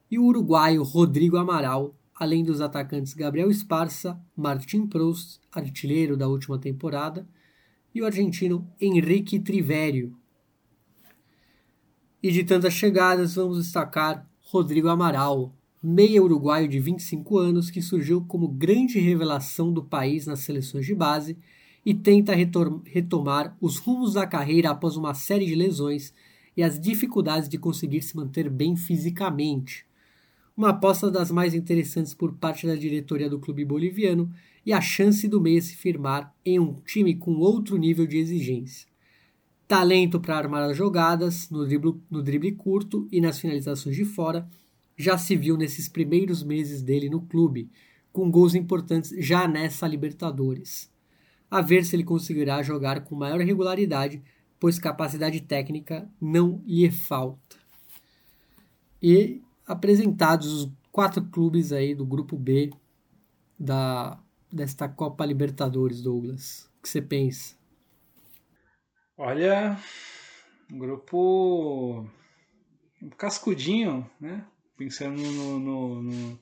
e 0.10 0.18
o 0.18 0.26
uruguaio 0.26 0.84
Rodrigo 0.84 1.38
Amaral, 1.38 1.96
além 2.16 2.44
dos 2.44 2.62
atacantes 2.62 3.14
Gabriel 3.14 3.50
Esparza, 3.50 4.20
Martin 4.36 4.88
Proust, 4.88 5.40
artilheiro 5.52 6.18
da 6.18 6.28
última 6.28 6.58
temporada, 6.58 7.28
e 7.94 8.02
o 8.02 8.06
argentino 8.06 8.68
Henrique 8.80 9.40
Trivério. 9.40 10.16
E 12.22 12.32
de 12.32 12.44
tantas 12.44 12.74
chegadas, 12.74 13.36
vamos 13.36 13.58
destacar 13.58 14.30
Rodrigo 14.42 14.90
Amaral, 14.90 15.54
meia 15.82 16.22
uruguaio 16.22 16.68
de 16.68 16.80
25 16.80 17.38
anos 17.38 17.72
que 17.72 17.82
surgiu 17.82 18.24
como 18.26 18.48
grande 18.48 19.00
revelação 19.00 19.72
do 19.72 19.84
país 19.84 20.26
nas 20.26 20.40
seleções 20.40 20.86
de 20.86 20.94
base 20.94 21.38
e 21.86 21.94
tenta 21.94 22.34
retomar 22.34 23.58
os 23.62 23.78
rumos 23.78 24.14
da 24.14 24.28
carreira 24.28 24.72
após 24.72 24.96
uma 24.96 25.14
série 25.14 25.46
de 25.46 25.56
lesões 25.56 26.14
e 26.56 26.64
as 26.64 26.80
dificuldades 26.80 27.48
de 27.48 27.58
conseguir 27.58 28.02
se 28.02 28.16
manter 28.16 28.50
bem 28.50 28.76
fisicamente 28.76 29.90
uma 30.60 30.72
aposta 30.72 31.10
das 31.10 31.32
mais 31.32 31.54
interessantes 31.54 32.14
por 32.14 32.34
parte 32.34 32.68
da 32.68 32.76
diretoria 32.76 33.30
do 33.30 33.40
clube 33.40 33.64
boliviano 33.64 34.30
e 34.66 34.74
a 34.74 34.82
chance 34.82 35.26
do 35.26 35.40
meia 35.40 35.62
se 35.62 35.74
firmar 35.74 36.36
em 36.46 36.60
um 36.60 36.74
time 36.86 37.16
com 37.16 37.38
outro 37.38 37.78
nível 37.78 38.06
de 38.06 38.18
exigência. 38.18 38.86
Talento 39.70 40.20
para 40.20 40.36
armar 40.36 40.64
as 40.64 40.76
jogadas, 40.76 41.50
no 41.50 41.66
drible, 41.66 41.96
no 42.12 42.22
drible 42.22 42.52
curto 42.52 43.08
e 43.10 43.22
nas 43.22 43.40
finalizações 43.40 43.96
de 43.96 44.04
fora, 44.04 44.50
já 44.98 45.18
se 45.18 45.34
viu 45.34 45.56
nesses 45.56 45.88
primeiros 45.88 46.44
meses 46.44 46.82
dele 46.82 47.10
no 47.10 47.22
clube, 47.22 47.70
com 48.12 48.30
gols 48.30 48.54
importantes 48.54 49.16
já 49.18 49.48
nessa 49.48 49.88
Libertadores. 49.88 50.92
A 51.50 51.62
ver 51.62 51.84
se 51.84 51.96
ele 51.96 52.04
conseguirá 52.04 52.62
jogar 52.62 53.04
com 53.04 53.16
maior 53.16 53.40
regularidade, 53.40 54.22
pois 54.60 54.78
capacidade 54.78 55.42
técnica 55.42 56.10
não 56.22 56.62
lhe 56.66 56.92
falta. 56.92 57.58
E 59.02 59.42
apresentados 59.66 60.54
os 60.54 60.72
quatro 60.92 61.24
clubes 61.24 61.72
aí 61.72 61.96
do 61.96 62.06
grupo 62.06 62.38
B 62.38 62.72
da 63.58 64.20
desta 64.52 64.90
Copa 64.90 65.26
Libertadores, 65.26 66.02
Douglas. 66.02 66.70
O 66.80 66.82
que 66.82 66.90
você 66.90 67.02
pensa? 67.02 67.56
Olha, 69.16 69.78
grupo 70.72 72.10
cascudinho, 73.18 74.10
né? 74.20 74.46
Pensando 74.78 75.22
no, 75.22 75.60
no, 75.60 76.02
no, 76.02 76.40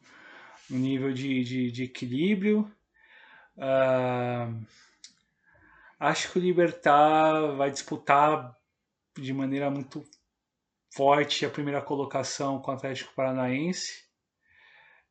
no 0.70 0.78
nível 0.78 1.12
de, 1.12 1.44
de, 1.44 1.72
de 1.72 1.84
equilíbrio. 1.84 2.72
Uh, 3.58 4.64
acho 6.00 6.32
que 6.32 6.40
o 6.40 6.42
Libertar 6.42 7.56
vai 7.56 7.72
disputar 7.72 8.56
de 9.16 9.34
maneira 9.34 9.70
muito 9.70 10.04
forte 10.96 11.46
a 11.46 11.50
primeira 11.50 11.82
colocação 11.82 12.60
com 12.60 12.72
o 12.72 12.74
Atlético 12.74 13.14
Paranaense. 13.16 14.06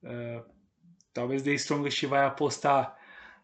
Uh, 0.03 0.45
talvez 1.13 1.43
The 1.43 1.53
Strongest 1.55 2.07
vai 2.07 2.25
apostar 2.25 2.97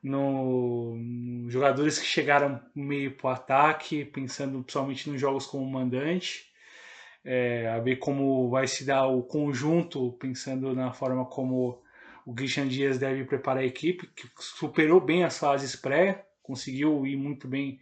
no, 0.02 0.96
no, 0.96 1.50
jogadores 1.50 1.98
que 1.98 2.04
chegaram 2.04 2.60
meio 2.74 3.16
para 3.16 3.28
o 3.28 3.32
ataque, 3.32 4.04
pensando 4.04 4.62
principalmente 4.62 5.08
nos 5.10 5.20
jogos 5.20 5.46
como 5.46 5.70
mandante, 5.70 6.50
é, 7.24 7.68
a 7.68 7.78
ver 7.78 7.96
como 7.96 8.50
vai 8.50 8.66
se 8.66 8.84
dar 8.84 9.06
o 9.06 9.22
conjunto, 9.22 10.12
pensando 10.14 10.74
na 10.74 10.92
forma 10.92 11.24
como 11.24 11.82
o 12.26 12.34
Christian 12.34 12.66
Dias 12.66 12.98
deve 12.98 13.24
preparar 13.24 13.62
a 13.62 13.66
equipe, 13.66 14.08
que 14.08 14.28
superou 14.38 15.00
bem 15.00 15.22
as 15.24 15.38
fases 15.38 15.76
pré, 15.76 16.26
conseguiu 16.42 17.06
ir 17.06 17.16
muito 17.16 17.48
bem 17.48 17.78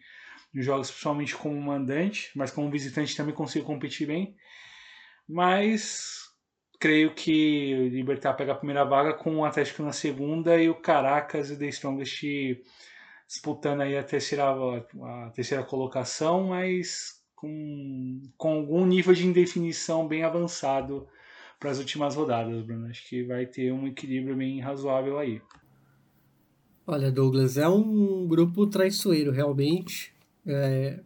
nos 0.52 0.64
jogos, 0.64 0.90
principalmente 0.90 1.36
como 1.36 1.60
mandante, 1.60 2.30
mas 2.34 2.50
como 2.50 2.70
visitante 2.70 3.16
também 3.16 3.34
conseguiu 3.34 3.66
competir 3.66 4.06
bem. 4.06 4.36
Mas 5.28 6.28
creio 6.78 7.14
que 7.14 7.74
o 7.74 7.88
Libertar 7.88 8.34
pega 8.34 8.52
a 8.52 8.56
primeira 8.56 8.84
vaga 8.84 9.12
com 9.12 9.36
o 9.36 9.44
Atlético 9.44 9.82
na 9.82 9.92
segunda 9.92 10.60
e 10.60 10.68
o 10.68 10.74
Caracas 10.74 11.50
e 11.50 11.54
o 11.54 11.58
The 11.58 11.68
Strongest 11.68 12.22
disputando 13.28 13.82
aí 13.82 13.96
a 13.96 14.02
terceira, 14.02 14.44
a 14.44 15.30
terceira 15.30 15.62
colocação, 15.62 16.48
mas 16.48 17.22
com, 17.36 18.20
com 18.36 18.54
algum 18.54 18.84
nível 18.84 19.14
de 19.14 19.24
indefinição 19.24 20.08
bem 20.08 20.24
avançado 20.24 21.06
para 21.60 21.70
as 21.70 21.78
últimas 21.78 22.16
rodadas, 22.16 22.62
Bruno. 22.64 22.88
Acho 22.88 23.06
que 23.08 23.22
vai 23.22 23.46
ter 23.46 23.72
um 23.72 23.86
equilíbrio 23.86 24.34
bem 24.34 24.60
razoável 24.60 25.18
aí. 25.18 25.40
Olha, 26.92 27.12
Douglas, 27.12 27.56
é 27.56 27.68
um 27.68 28.26
grupo 28.26 28.66
traiçoeiro, 28.66 29.30
realmente. 29.30 30.12
É, 30.44 30.98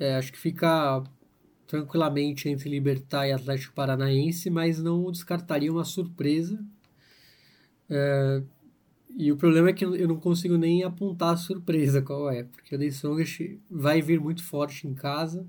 é, 0.00 0.16
acho 0.16 0.32
que 0.32 0.38
fica 0.38 1.00
tranquilamente 1.64 2.48
entre 2.48 2.68
Libertar 2.68 3.28
e 3.28 3.32
Atlético 3.32 3.72
Paranaense, 3.72 4.50
mas 4.50 4.82
não 4.82 5.12
descartaria 5.12 5.70
uma 5.70 5.84
surpresa. 5.84 6.58
É, 7.88 8.42
e 9.16 9.30
o 9.30 9.36
problema 9.36 9.70
é 9.70 9.72
que 9.72 9.84
eu 9.84 10.08
não 10.08 10.16
consigo 10.16 10.56
nem 10.58 10.82
apontar 10.82 11.34
a 11.34 11.36
surpresa 11.36 12.02
qual 12.02 12.28
é, 12.28 12.42
porque 12.42 12.74
o 12.74 12.82
Strongest 12.82 13.60
vai 13.70 14.02
vir 14.02 14.18
muito 14.18 14.42
forte 14.42 14.88
em 14.88 14.94
casa. 14.94 15.46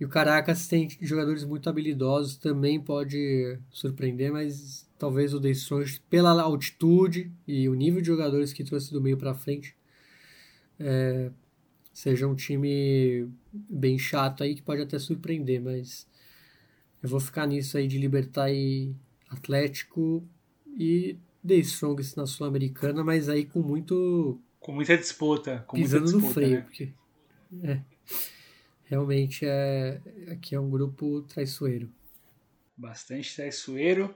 E 0.00 0.04
o 0.04 0.08
Caracas 0.08 0.66
tem 0.66 0.88
jogadores 1.00 1.44
muito 1.44 1.70
habilidosos, 1.70 2.36
também 2.36 2.80
pode 2.80 3.60
surpreender, 3.70 4.32
mas 4.32 4.85
talvez 4.98 5.34
o 5.34 5.48
Strongest, 5.48 6.02
pela 6.08 6.30
altitude 6.42 7.32
e 7.46 7.68
o 7.68 7.74
nível 7.74 8.00
de 8.00 8.06
jogadores 8.06 8.52
que 8.52 8.64
trouxe 8.64 8.92
do 8.92 9.00
meio 9.00 9.16
para 9.16 9.34
frente, 9.34 9.76
é, 10.78 11.30
seja 11.92 12.26
um 12.26 12.34
time 12.34 13.28
bem 13.52 13.98
chato 13.98 14.42
aí 14.42 14.54
que 14.54 14.62
pode 14.62 14.82
até 14.82 14.98
surpreender, 14.98 15.60
mas 15.60 16.06
eu 17.02 17.08
vou 17.08 17.20
ficar 17.20 17.46
nisso 17.46 17.76
aí 17.78 17.86
de 17.86 17.98
Libertar 17.98 18.50
e 18.50 18.94
Atlético 19.28 20.26
e 20.78 21.16
The 21.46 21.54
Strongest 21.56 22.16
na 22.16 22.26
Sul-Americana, 22.26 23.04
mas 23.04 23.28
aí 23.28 23.44
com 23.44 23.60
muito. 23.60 24.40
Com 24.58 24.72
muita 24.72 24.96
disputa. 24.96 25.64
Com 25.66 25.76
pisando 25.76 26.10
muita 26.10 26.18
disputa, 26.18 26.26
no 26.26 26.34
freio, 26.34 26.56
né? 26.56 26.62
porque. 26.62 26.92
É, 27.62 27.80
realmente 28.84 29.46
é, 29.46 30.00
aqui 30.30 30.54
é 30.54 30.60
um 30.60 30.68
grupo 30.68 31.22
traiçoeiro. 31.22 31.88
Bastante 32.76 33.34
traiçoeiro. 33.34 34.14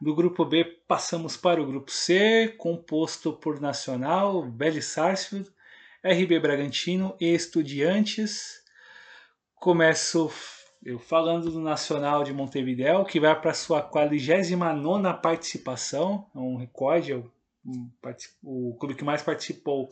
Do 0.00 0.14
grupo 0.14 0.44
B, 0.44 0.64
passamos 0.86 1.36
para 1.36 1.62
o 1.62 1.66
grupo 1.66 1.90
C, 1.90 2.54
composto 2.58 3.32
por 3.32 3.60
Nacional, 3.60 4.50
Vélez 4.50 4.84
Sarsfield, 4.86 5.50
RB 6.04 6.38
Bragantino 6.38 7.16
e 7.18 7.32
Estudiantes. 7.32 8.62
Começo 9.54 10.30
eu 10.84 10.98
falando 10.98 11.50
do 11.50 11.60
Nacional 11.60 12.22
de 12.24 12.32
Montevideo, 12.34 13.06
que 13.06 13.18
vai 13.18 13.40
para 13.40 13.54
sua 13.54 13.80
49 13.80 14.54
participação, 15.22 16.30
é 16.34 16.38
um 16.38 16.56
recorde, 16.56 17.12
é 17.12 17.16
o, 17.16 17.30
o 18.42 18.76
clube 18.78 18.94
que 18.94 19.02
mais 19.02 19.22
participou 19.22 19.90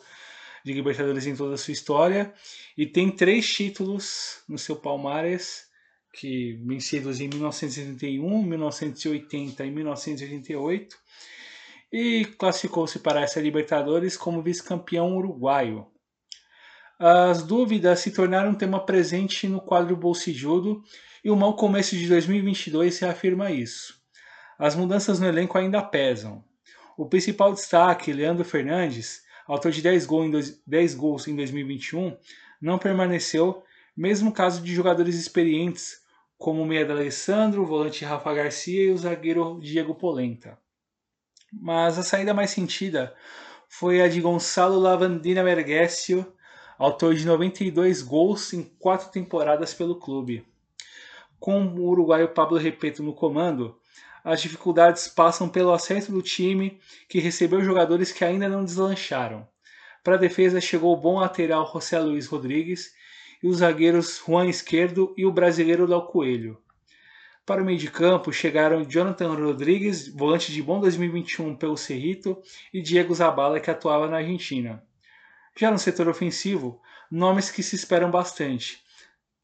de 0.63 0.75
Libertadores 0.75 1.27
em 1.27 1.35
toda 1.35 1.55
a 1.55 1.59
sua 1.59 1.73
história, 1.73 2.35
e 2.77 2.87
tem 2.87 3.11
três 3.11 3.49
títulos 3.49 4.45
no 4.47 4.59
seu 4.59 4.77
palmares, 4.77 5.72
que 6.13 6.61
vencidos 6.65 7.21
em 7.21 7.29
1971, 7.29 8.43
1980 8.43 9.65
e 9.65 9.71
1988, 9.71 10.97
e 11.93 12.25
classificou-se 12.39 12.99
para 12.99 13.23
essa 13.23 13.41
Libertadores 13.41 14.17
como 14.17 14.43
vice-campeão 14.43 15.17
uruguaio. 15.17 15.87
As 16.99 17.43
dúvidas 17.43 18.01
se 18.01 18.13
tornaram 18.13 18.51
um 18.51 18.55
tema 18.55 18.85
presente 18.85 19.49
no 19.49 19.61
quadro 19.61 19.97
Bolsijudo 19.97 20.83
e 21.25 21.31
o 21.31 21.37
mau 21.37 21.57
começo 21.57 21.97
de 21.97 22.07
2022 22.07 22.99
reafirma 23.01 23.51
isso. 23.51 24.01
As 24.59 24.77
mudanças 24.77 25.19
no 25.19 25.27
elenco 25.27 25.59
ainda 25.59 25.83
pesam. 25.83 26.45
O 26.97 27.07
principal 27.07 27.53
destaque, 27.53 28.13
Leandro 28.13 28.45
Fernandes, 28.45 29.23
autor 29.47 29.73
de 29.73 29.83
10, 29.83 30.07
gol 30.07 30.25
em 30.25 30.31
dois, 30.31 30.63
10 30.67 30.95
gols 30.95 31.27
em 31.27 31.35
2021, 31.35 32.17
não 32.61 32.79
permaneceu, 32.79 33.65
mesmo 33.97 34.31
caso 34.31 34.63
de 34.63 34.75
jogadores 34.75 35.17
experientes 35.17 36.02
como 36.43 36.63
o 36.63 36.67
meia 36.67 36.91
Alessandro, 36.91 37.63
o 37.63 37.67
volante 37.67 38.05
Rafa 38.05 38.35
Garcia 38.35 38.83
e 38.83 38.91
o 38.91 38.99
zagueiro 38.99 39.61
Diego 39.61 39.95
Polenta. 39.95 40.59
Mas 41.53 41.97
a 41.97 42.03
saída 42.03 42.35
mais 42.35 42.51
sentida 42.51 43.15
foi 43.69 44.03
a 44.03 44.09
de 44.09 44.21
Gonçalo 44.21 44.77
Lavandina 44.81 45.45
Merguessio, 45.45 46.27
autor 46.77 47.15
de 47.15 47.25
92 47.25 48.03
gols 48.03 48.53
em 48.53 48.65
quatro 48.65 49.09
temporadas 49.13 49.73
pelo 49.73 49.95
clube. 49.95 50.45
Com 51.39 51.65
o 51.65 51.85
uruguaio 51.85 52.31
Pablo 52.31 52.59
Repeto 52.59 53.05
no 53.05 53.15
comando, 53.15 53.79
as 54.25 54.43
dificuldades 54.43 55.07
passam 55.07 55.49
pelo 55.49 55.73
acerto 55.73 56.11
do 56.11 56.23
time, 56.23 56.81
que 57.09 57.21
recebeu 57.21 57.63
jogadores 57.63 58.11
que 58.11 58.25
ainda 58.25 58.49
não 58.49 58.65
deslancharam. 58.65 59.47
Para 60.03 60.17
a 60.17 60.19
defesa 60.19 60.61
chegou 60.61 60.93
o 60.93 61.01
bom 61.01 61.21
lateral 61.21 61.71
José 61.73 62.01
Luiz 62.01 62.27
Rodrigues 62.27 62.93
e 63.43 63.49
os 63.49 63.59
zagueiros 63.59 64.23
Juan 64.27 64.47
Esquerdo 64.47 65.15
e 65.17 65.27
o 65.27 65.33
brasileiro 65.33 65.87
Léo 65.87 66.03
Coelho. 66.03 66.59
Para 67.45 67.61
o 67.61 67.65
meio 67.65 67.79
de 67.79 67.91
campo 67.91 68.33
chegaram 68.33 68.85
Jonathan 68.85 69.35
Rodrigues, 69.35 70.07
volante 70.09 70.53
de 70.53 70.63
bom 70.63 70.81
2021 70.81 71.57
pelo 71.57 71.77
Cerrito, 71.77 72.41
e 72.73 72.81
Diego 72.81 73.13
Zabala, 73.13 73.59
que 73.59 73.71
atuava 73.71 74.09
na 74.09 74.19
Argentina. 74.19 74.83
Já 75.57 75.71
no 75.71 75.79
setor 75.79 76.09
ofensivo, 76.09 76.81
nomes 77.11 77.51
que 77.51 77.63
se 77.63 77.75
esperam 77.75 78.11
bastante, 78.11 78.81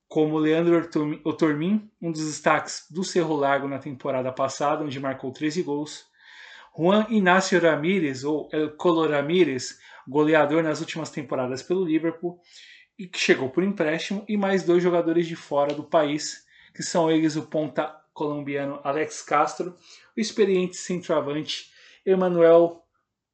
como 0.09 0.39
Leandro 0.39 0.89
Otormin, 1.25 1.91
um 2.01 2.13
dos 2.13 2.25
destaques 2.25 2.87
do 2.89 3.03
Cerro 3.03 3.35
Largo 3.35 3.67
na 3.67 3.79
temporada 3.79 4.33
passada, 4.33 4.85
onde 4.85 5.01
marcou 5.01 5.33
13 5.33 5.63
gols, 5.63 6.07
Juan 6.75 7.05
Inácio 7.11 7.61
Ramírez, 7.61 8.23
ou 8.23 8.49
El 8.53 8.71
Colo 8.77 9.07
Ramírez, 9.09 9.79
goleador 10.07 10.63
nas 10.63 10.81
últimas 10.81 11.11
temporadas 11.11 11.63
pelo 11.63 11.85
Liverpool, 11.85 12.41
que 13.07 13.19
chegou 13.19 13.49
por 13.49 13.63
empréstimo, 13.63 14.25
e 14.29 14.37
mais 14.37 14.63
dois 14.63 14.83
jogadores 14.83 15.27
de 15.27 15.37
fora 15.37 15.73
do 15.73 15.85
país, 15.85 16.45
que 16.75 16.83
são 16.83 17.11
eles 17.11 17.37
o 17.37 17.43
ponta 17.43 17.95
colombiano 18.13 18.81
Alex 18.83 19.23
Castro, 19.23 19.77
o 20.17 20.21
experiente 20.21 20.77
centroavante 20.77 21.71
Emanuel 22.05 22.85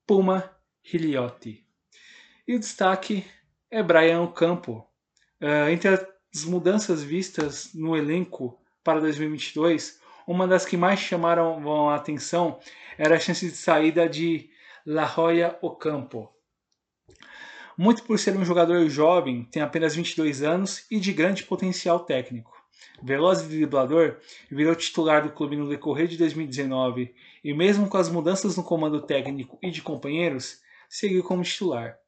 Puma 0.07 0.55
Hiliotti. 0.85 1.65
E 2.47 2.55
o 2.55 2.61
destaque 2.61 3.25
é 3.71 3.83
Brian 3.83 4.27
Campo. 4.27 4.87
Uh, 5.41 5.71
entre 5.71 5.89
as 5.89 6.45
mudanças 6.45 7.03
vistas 7.03 7.71
no 7.75 7.97
elenco 7.97 8.61
para 8.83 9.01
2022, 9.01 9.99
uma 10.27 10.47
das 10.47 10.67
que 10.67 10.77
mais 10.77 11.01
chamaram 11.01 11.89
a 11.89 11.95
atenção 11.95 12.59
era 12.99 13.17
a 13.17 13.21
chance 13.21 13.49
de 13.49 13.57
saída 13.57 14.09
de 14.09 14.51
La 14.85 15.07
Joya 15.07 15.59
Ocampo. 15.63 16.34
Muito 17.77 18.05
por 18.05 18.19
ser 18.19 18.37
um 18.37 18.45
jogador 18.45 18.89
jovem, 18.89 19.45
tem 19.45 19.63
apenas 19.63 19.95
22 19.95 20.43
anos 20.43 20.87
e 20.91 21.01
de 21.01 21.13
grande 21.13 21.45
potencial 21.45 22.01
técnico. 22.01 22.53
Veloz 23.03 23.43
e 23.43 23.49
driblador, 23.49 24.19
virou 24.51 24.75
titular 24.75 25.23
do 25.23 25.33
clube 25.33 25.57
no 25.57 25.69
decorrer 25.69 26.07
de 26.07 26.17
2019 26.17 27.15
e, 27.43 27.55
mesmo 27.55 27.89
com 27.89 27.97
as 27.97 28.09
mudanças 28.09 28.57
no 28.57 28.63
comando 28.63 29.03
técnico 29.03 29.59
e 29.63 29.71
de 29.71 29.83
companheiros, 29.83 30.61
seguiu 30.89 31.23
como 31.23 31.43
titular 31.43 31.99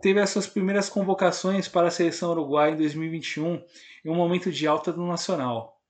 teve 0.00 0.20
as 0.20 0.30
suas 0.30 0.46
primeiras 0.46 0.88
convocações 0.88 1.68
para 1.68 1.88
a 1.88 1.90
seleção 1.90 2.30
uruguaia 2.30 2.72
em 2.72 2.76
2021, 2.76 3.62
em 4.04 4.10
um 4.10 4.14
momento 4.14 4.50
de 4.52 4.66
alta 4.66 4.92
do 4.92 5.04
Nacional. 5.04 5.80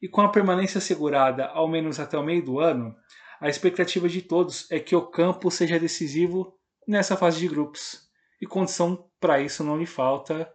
E 0.00 0.08
com 0.08 0.20
a 0.20 0.28
permanência 0.28 0.78
assegurada 0.78 1.46
ao 1.46 1.68
menos 1.68 2.00
até 2.00 2.18
o 2.18 2.24
meio 2.24 2.44
do 2.44 2.58
ano, 2.58 2.94
a 3.40 3.48
expectativa 3.48 4.08
de 4.08 4.22
todos 4.22 4.70
é 4.70 4.80
que 4.80 4.96
o 4.96 5.02
campo 5.02 5.50
seja 5.50 5.78
decisivo 5.78 6.56
nessa 6.86 7.16
fase 7.16 7.38
de 7.38 7.48
grupos. 7.48 8.01
E 8.42 8.46
condição 8.46 9.08
para 9.20 9.40
isso 9.40 9.62
não 9.62 9.78
lhe 9.78 9.86
falta. 9.86 10.52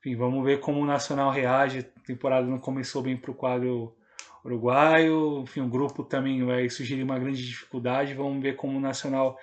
Enfim, 0.00 0.16
vamos 0.16 0.44
ver 0.44 0.58
como 0.58 0.80
o 0.80 0.84
Nacional 0.84 1.30
reage. 1.30 1.78
A 1.78 2.00
temporada 2.04 2.44
não 2.44 2.58
começou 2.58 3.02
bem 3.02 3.16
para 3.16 3.30
o 3.30 3.34
quadro 3.34 3.96
uruguaio. 4.44 5.42
Enfim, 5.42 5.60
o 5.60 5.68
grupo 5.68 6.02
também 6.02 6.44
vai 6.44 6.68
sugerir 6.68 7.04
uma 7.04 7.16
grande 7.16 7.46
dificuldade. 7.46 8.14
Vamos 8.14 8.42
ver 8.42 8.56
como 8.56 8.76
o 8.76 8.80
Nacional 8.80 9.38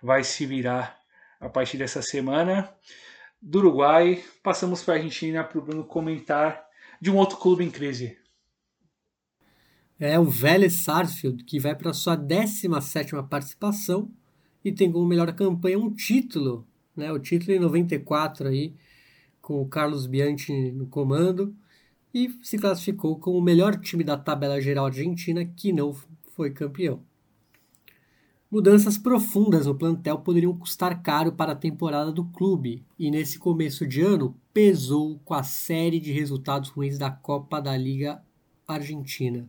vai 0.00 0.22
se 0.22 0.46
virar 0.46 0.96
a 1.40 1.48
partir 1.48 1.76
dessa 1.76 2.00
semana. 2.00 2.72
Do 3.42 3.58
Uruguai, 3.58 4.22
passamos 4.40 4.84
para 4.84 4.94
a 4.94 4.96
Argentina 4.98 5.42
para 5.42 5.58
o 5.58 5.62
Bruno 5.62 5.82
comentar 5.84 6.64
de 7.00 7.10
um 7.10 7.16
outro 7.16 7.36
clube 7.36 7.64
em 7.64 7.70
crise. 7.70 8.16
é 9.98 10.20
o 10.20 10.24
Vélez 10.24 10.84
Sarsfield, 10.84 11.42
que 11.42 11.58
vai 11.58 11.74
para 11.74 11.92
sua 11.92 12.14
17 12.14 13.12
participação 13.28 14.08
e 14.64 14.70
tem 14.70 14.92
como 14.92 15.04
melhor 15.04 15.32
campanha 15.34 15.78
um 15.78 15.92
título, 15.92 16.67
né? 16.98 17.12
o 17.12 17.18
título 17.18 17.52
em 17.52 17.60
94 17.60 18.48
aí, 18.48 18.74
com 19.40 19.62
o 19.62 19.68
Carlos 19.68 20.06
Bianchi 20.06 20.72
no 20.72 20.86
comando, 20.86 21.54
e 22.12 22.30
se 22.42 22.58
classificou 22.58 23.18
como 23.18 23.38
o 23.38 23.42
melhor 23.42 23.78
time 23.78 24.02
da 24.02 24.16
tabela 24.16 24.60
geral 24.60 24.86
argentina 24.86 25.44
que 25.44 25.72
não 25.72 25.94
foi 26.34 26.50
campeão. 26.50 27.00
Mudanças 28.50 28.96
profundas 28.96 29.66
no 29.66 29.74
plantel 29.74 30.20
poderiam 30.20 30.56
custar 30.56 31.02
caro 31.02 31.32
para 31.32 31.52
a 31.52 31.56
temporada 31.56 32.10
do 32.10 32.24
clube, 32.24 32.82
e 32.98 33.10
nesse 33.10 33.38
começo 33.38 33.86
de 33.86 34.00
ano 34.00 34.34
pesou 34.54 35.20
com 35.24 35.34
a 35.34 35.42
série 35.42 36.00
de 36.00 36.12
resultados 36.12 36.70
ruins 36.70 36.98
da 36.98 37.10
Copa 37.10 37.60
da 37.60 37.76
Liga 37.76 38.22
Argentina. 38.66 39.46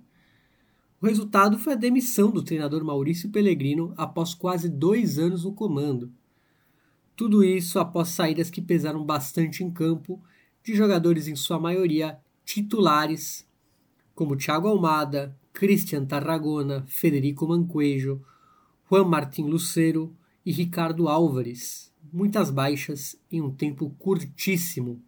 O 1.02 1.06
resultado 1.06 1.58
foi 1.58 1.74
a 1.74 1.78
demissão 1.78 2.30
do 2.30 2.44
treinador 2.44 2.84
Maurício 2.84 3.30
Pellegrino 3.30 3.94
após 3.96 4.34
quase 4.34 4.68
dois 4.68 5.18
anos 5.18 5.46
no 5.46 5.54
comando. 5.54 6.12
Tudo 7.20 7.44
isso 7.44 7.80
após 7.80 8.08
saídas 8.08 8.50
que 8.50 8.62
pesaram 8.62 9.04
bastante 9.04 9.62
em 9.62 9.70
campo, 9.70 10.24
de 10.64 10.74
jogadores 10.74 11.28
em 11.28 11.36
sua 11.36 11.60
maioria 11.60 12.18
titulares, 12.46 13.46
como 14.16 14.38
Thiago 14.38 14.70
Almada, 14.70 15.38
Cristian 15.52 16.06
Tarragona, 16.06 16.86
Federico 16.88 17.46
Manquejo, 17.46 18.22
Juan 18.90 19.04
Martín 19.04 19.50
Lucero 19.50 20.16
e 20.46 20.54
Ricardo 20.54 21.10
Álvares. 21.10 21.94
Muitas 22.14 22.50
baixas 22.50 23.20
em 23.30 23.42
um 23.42 23.52
tempo 23.52 23.90
curtíssimo. 24.00 25.04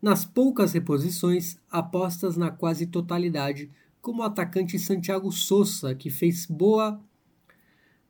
Nas 0.00 0.24
poucas 0.24 0.72
reposições, 0.72 1.58
apostas 1.70 2.38
na 2.38 2.50
quase 2.50 2.86
totalidade, 2.86 3.70
como 4.00 4.22
o 4.22 4.24
atacante 4.24 4.78
Santiago 4.78 5.30
Sousa, 5.30 5.94
que 5.94 6.08
fez 6.08 6.46
boa 6.46 6.98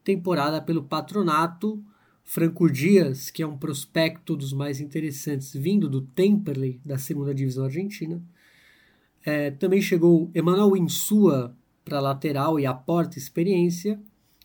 temporada 0.05 0.62
pelo 0.62 0.85
Patronato, 0.85 1.85
Franco 2.29 2.68
Dias, 2.68 3.31
que 3.31 3.41
é 3.41 3.47
um 3.47 3.57
prospecto 3.57 4.37
dos 4.37 4.53
mais 4.53 4.81
interessantes 4.81 5.55
vindo 5.55 5.89
do 5.89 6.03
Temperley, 6.03 6.81
da 6.85 6.99
segunda 6.99 7.33
divisão 7.33 7.64
argentina. 7.64 8.20
É, 9.24 9.53
também 9.53 9.81
chegou 9.81 10.29
Emanuel 10.35 10.77
Insua 10.77 11.57
para 11.85 12.01
lateral 12.01 12.59
e 12.59 12.66
aporta 12.66 13.16
experiência. 13.16 13.99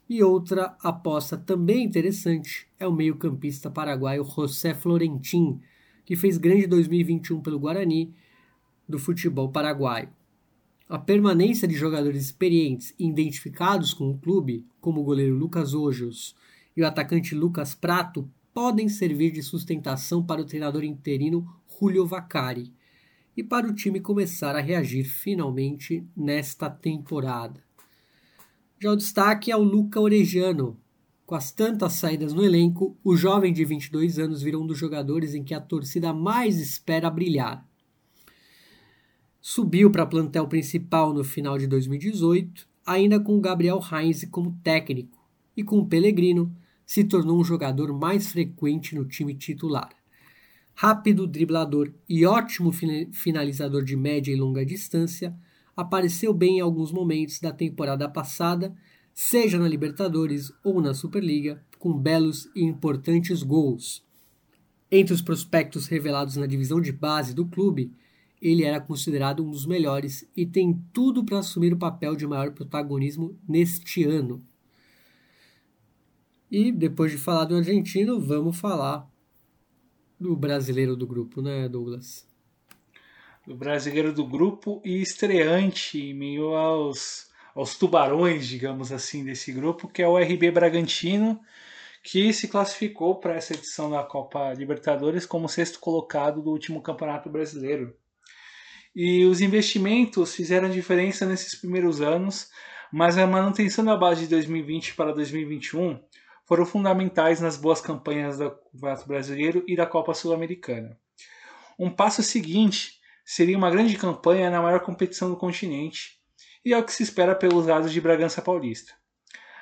E 0.08 0.22
outra 0.22 0.78
aposta 0.84 1.36
também 1.36 1.84
interessante 1.84 2.68
é 2.80 2.86
o 2.88 2.94
meio-campista 2.94 3.70
paraguaio 3.70 4.24
José 4.26 4.76
Florentin, 4.76 5.60
que 6.06 6.16
fez 6.16 6.38
grande 6.38 6.68
2021 6.68 7.42
pelo 7.42 7.60
Guarani 7.60 8.14
do 8.88 9.00
futebol 9.00 9.50
paraguaio. 9.50 10.10
A 10.88 11.00
permanência 11.00 11.68
de 11.68 11.74
jogadores 11.74 12.26
experientes 12.26 12.94
e 13.00 13.08
identificados 13.08 13.92
com 13.92 14.12
o 14.12 14.18
clube, 14.18 14.66
como 14.80 15.02
o 15.02 15.04
goleiro 15.04 15.36
Lucas 15.36 15.74
Ojos 15.74 16.36
e 16.76 16.82
o 16.82 16.88
atacante 16.88 17.36
Lucas 17.36 17.74
Prato, 17.74 18.30
podem 18.54 18.90
servir 18.90 19.32
de 19.32 19.42
sustentação 19.42 20.24
para 20.24 20.42
o 20.42 20.46
treinador 20.46 20.84
interino 20.84 21.48
Julio 21.80 22.06
Vaccari 22.06 22.74
e 23.36 23.44
para 23.44 23.68
o 23.68 23.74
time 23.74 24.00
começar 24.00 24.56
a 24.56 24.62
reagir 24.62 25.06
finalmente 25.06 26.06
nesta 26.16 26.70
temporada. 26.70 27.62
Já 28.80 28.92
o 28.92 28.96
destaque 28.96 29.52
é 29.52 29.56
o 29.56 29.64
Luca 29.64 30.00
Orejano. 30.00 30.78
Com 31.26 31.36
as 31.36 31.52
tantas 31.52 31.94
saídas 31.94 32.34
no 32.34 32.44
elenco, 32.44 32.98
o 33.04 33.16
jovem 33.16 33.54
de 33.54 33.64
22 33.64 34.20
anos 34.20 34.42
virou 34.42 34.64
um 34.64 34.68
dos 34.68 34.78
jogadores 34.78 35.34
em 35.34 35.44
que 35.44 35.54
a 35.54 35.62
torcida 35.62 36.14
mais 36.14 36.60
espera 36.60 37.10
brilhar. 37.10 37.66
Subiu 39.40 39.90
para 39.90 40.06
plantel 40.06 40.48
principal 40.48 41.14
no 41.14 41.24
final 41.24 41.58
de 41.58 41.68
2018, 41.68 42.68
ainda 42.86 43.20
com 43.20 43.38
o 43.38 43.42
Gabriel 43.42 43.80
Heinz 43.92 44.26
como 44.26 44.60
técnico, 44.64 45.18
e 45.56 45.64
com 45.64 45.80
o 45.80 45.88
Pellegrino 45.88 46.54
se 46.92 47.06
tornou 47.06 47.40
um 47.40 47.44
jogador 47.46 47.98
mais 47.98 48.34
frequente 48.34 48.96
no 48.96 49.06
time 49.06 49.34
titular. 49.34 49.92
Rápido 50.76 51.26
driblador 51.26 51.94
e 52.10 52.26
ótimo 52.26 52.70
finalizador 53.14 53.86
de 53.86 53.96
média 53.96 54.30
e 54.30 54.36
longa 54.36 54.66
distância, 54.66 55.34
apareceu 55.74 56.34
bem 56.34 56.58
em 56.58 56.60
alguns 56.60 56.92
momentos 56.92 57.40
da 57.40 57.54
temporada 57.54 58.10
passada, 58.10 58.76
seja 59.14 59.58
na 59.58 59.70
Libertadores 59.70 60.52
ou 60.66 60.82
na 60.82 60.94
Superliga, 60.94 61.64
com 61.80 61.98
belos 61.98 62.52
e 62.54 62.62
importantes 62.62 63.42
gols. 63.42 64.06
Entre 64.92 65.14
os 65.14 65.22
prospectos 65.22 65.88
revelados 65.88 66.36
na 66.36 66.46
divisão 66.46 66.82
de 66.82 66.92
base 66.92 67.34
do 67.34 67.46
clube, 67.46 67.94
ele 68.42 68.66
era 68.66 68.82
considerado 68.82 69.46
um 69.46 69.50
dos 69.50 69.66
melhores 69.66 70.30
e 70.36 70.46
tem 70.46 70.78
tudo 70.92 71.24
para 71.24 71.40
assumir 71.40 71.72
o 71.72 71.80
papel 71.80 72.18
de 72.18 72.28
maior 72.28 72.52
protagonismo 72.52 73.40
neste 73.48 74.04
ano. 74.04 74.44
E 76.52 76.72
depois 76.72 77.12
de 77.12 77.18
falar 77.18 77.46
do 77.46 77.56
argentino, 77.56 78.20
vamos 78.20 78.60
falar 78.60 79.10
do 80.20 80.36
brasileiro 80.36 80.96
do 80.96 81.08
grupo, 81.08 81.42
né, 81.42 81.70
Douglas? 81.70 82.30
do 83.46 83.56
brasileiro 83.56 84.14
do 84.14 84.26
grupo 84.26 84.82
e 84.86 85.02
estreante 85.02 86.00
em 86.00 86.14
meio 86.14 86.56
aos, 86.56 87.28
aos 87.56 87.76
tubarões, 87.78 88.48
digamos 88.48 88.92
assim, 88.92 89.24
desse 89.24 89.52
grupo, 89.52 89.88
que 89.88 90.02
é 90.02 90.08
o 90.08 90.18
RB 90.18 90.52
Bragantino, 90.52 91.40
que 92.04 92.32
se 92.34 92.48
classificou 92.48 93.20
para 93.20 93.36
essa 93.36 93.54
edição 93.54 93.90
da 93.90 94.04
Copa 94.04 94.54
Libertadores 94.54 95.26
como 95.26 95.50
sexto 95.50 95.80
colocado 95.80 96.42
do 96.42 96.52
último 96.52 96.82
Campeonato 96.82 97.30
Brasileiro. 97.30 97.96
E 98.96 99.24
os 99.26 99.42
investimentos 99.42 100.36
fizeram 100.36 100.70
diferença 100.70 101.26
nesses 101.26 101.56
primeiros 101.56 102.02
anos, 102.02 102.50
mas 102.92 103.18
a 103.18 103.26
manutenção 103.26 103.86
da 103.86 103.96
base 103.96 104.22
de 104.22 104.28
2020 104.28 104.96
para 104.96 105.14
2021 105.14 106.00
foram 106.52 106.66
fundamentais 106.66 107.40
nas 107.40 107.56
boas 107.56 107.80
campanhas 107.80 108.38
do 108.38 108.52
Campeonato 108.52 109.08
Brasileiro 109.08 109.64
e 109.66 109.74
da 109.74 109.86
Copa 109.86 110.14
Sul-Americana. 110.14 111.00
Um 111.80 111.90
passo 111.90 112.22
seguinte 112.22 113.00
seria 113.24 113.58
uma 113.58 113.72
grande 113.72 113.98
campanha 113.98 114.50
na 114.50 114.62
maior 114.62 114.82
competição 114.82 115.30
do 115.30 115.38
continente 115.38 116.20
e 116.66 116.74
é 116.74 116.78
o 116.78 116.84
que 116.84 116.92
se 116.92 117.04
espera 117.04 117.34
pelos 117.34 117.68
lados 117.68 117.90
de 117.94 118.02
Bragança 118.02 118.42
Paulista. 118.42 118.92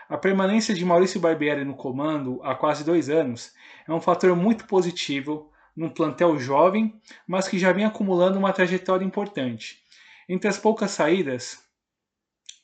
A 0.09 0.17
permanência 0.17 0.73
de 0.73 0.83
Maurício 0.83 1.19
Barbieri 1.19 1.63
no 1.63 1.75
comando 1.75 2.41
há 2.41 2.55
quase 2.55 2.83
dois 2.83 3.07
anos 3.07 3.53
é 3.87 3.93
um 3.93 4.01
fator 4.01 4.35
muito 4.35 4.65
positivo 4.65 5.51
num 5.75 5.91
plantel 5.91 6.39
jovem, 6.39 6.99
mas 7.27 7.47
que 7.47 7.59
já 7.59 7.71
vem 7.71 7.85
acumulando 7.85 8.39
uma 8.39 8.51
trajetória 8.51 9.05
importante. 9.05 9.83
Entre 10.27 10.49
as 10.49 10.57
poucas 10.57 10.89
saídas, 10.89 11.63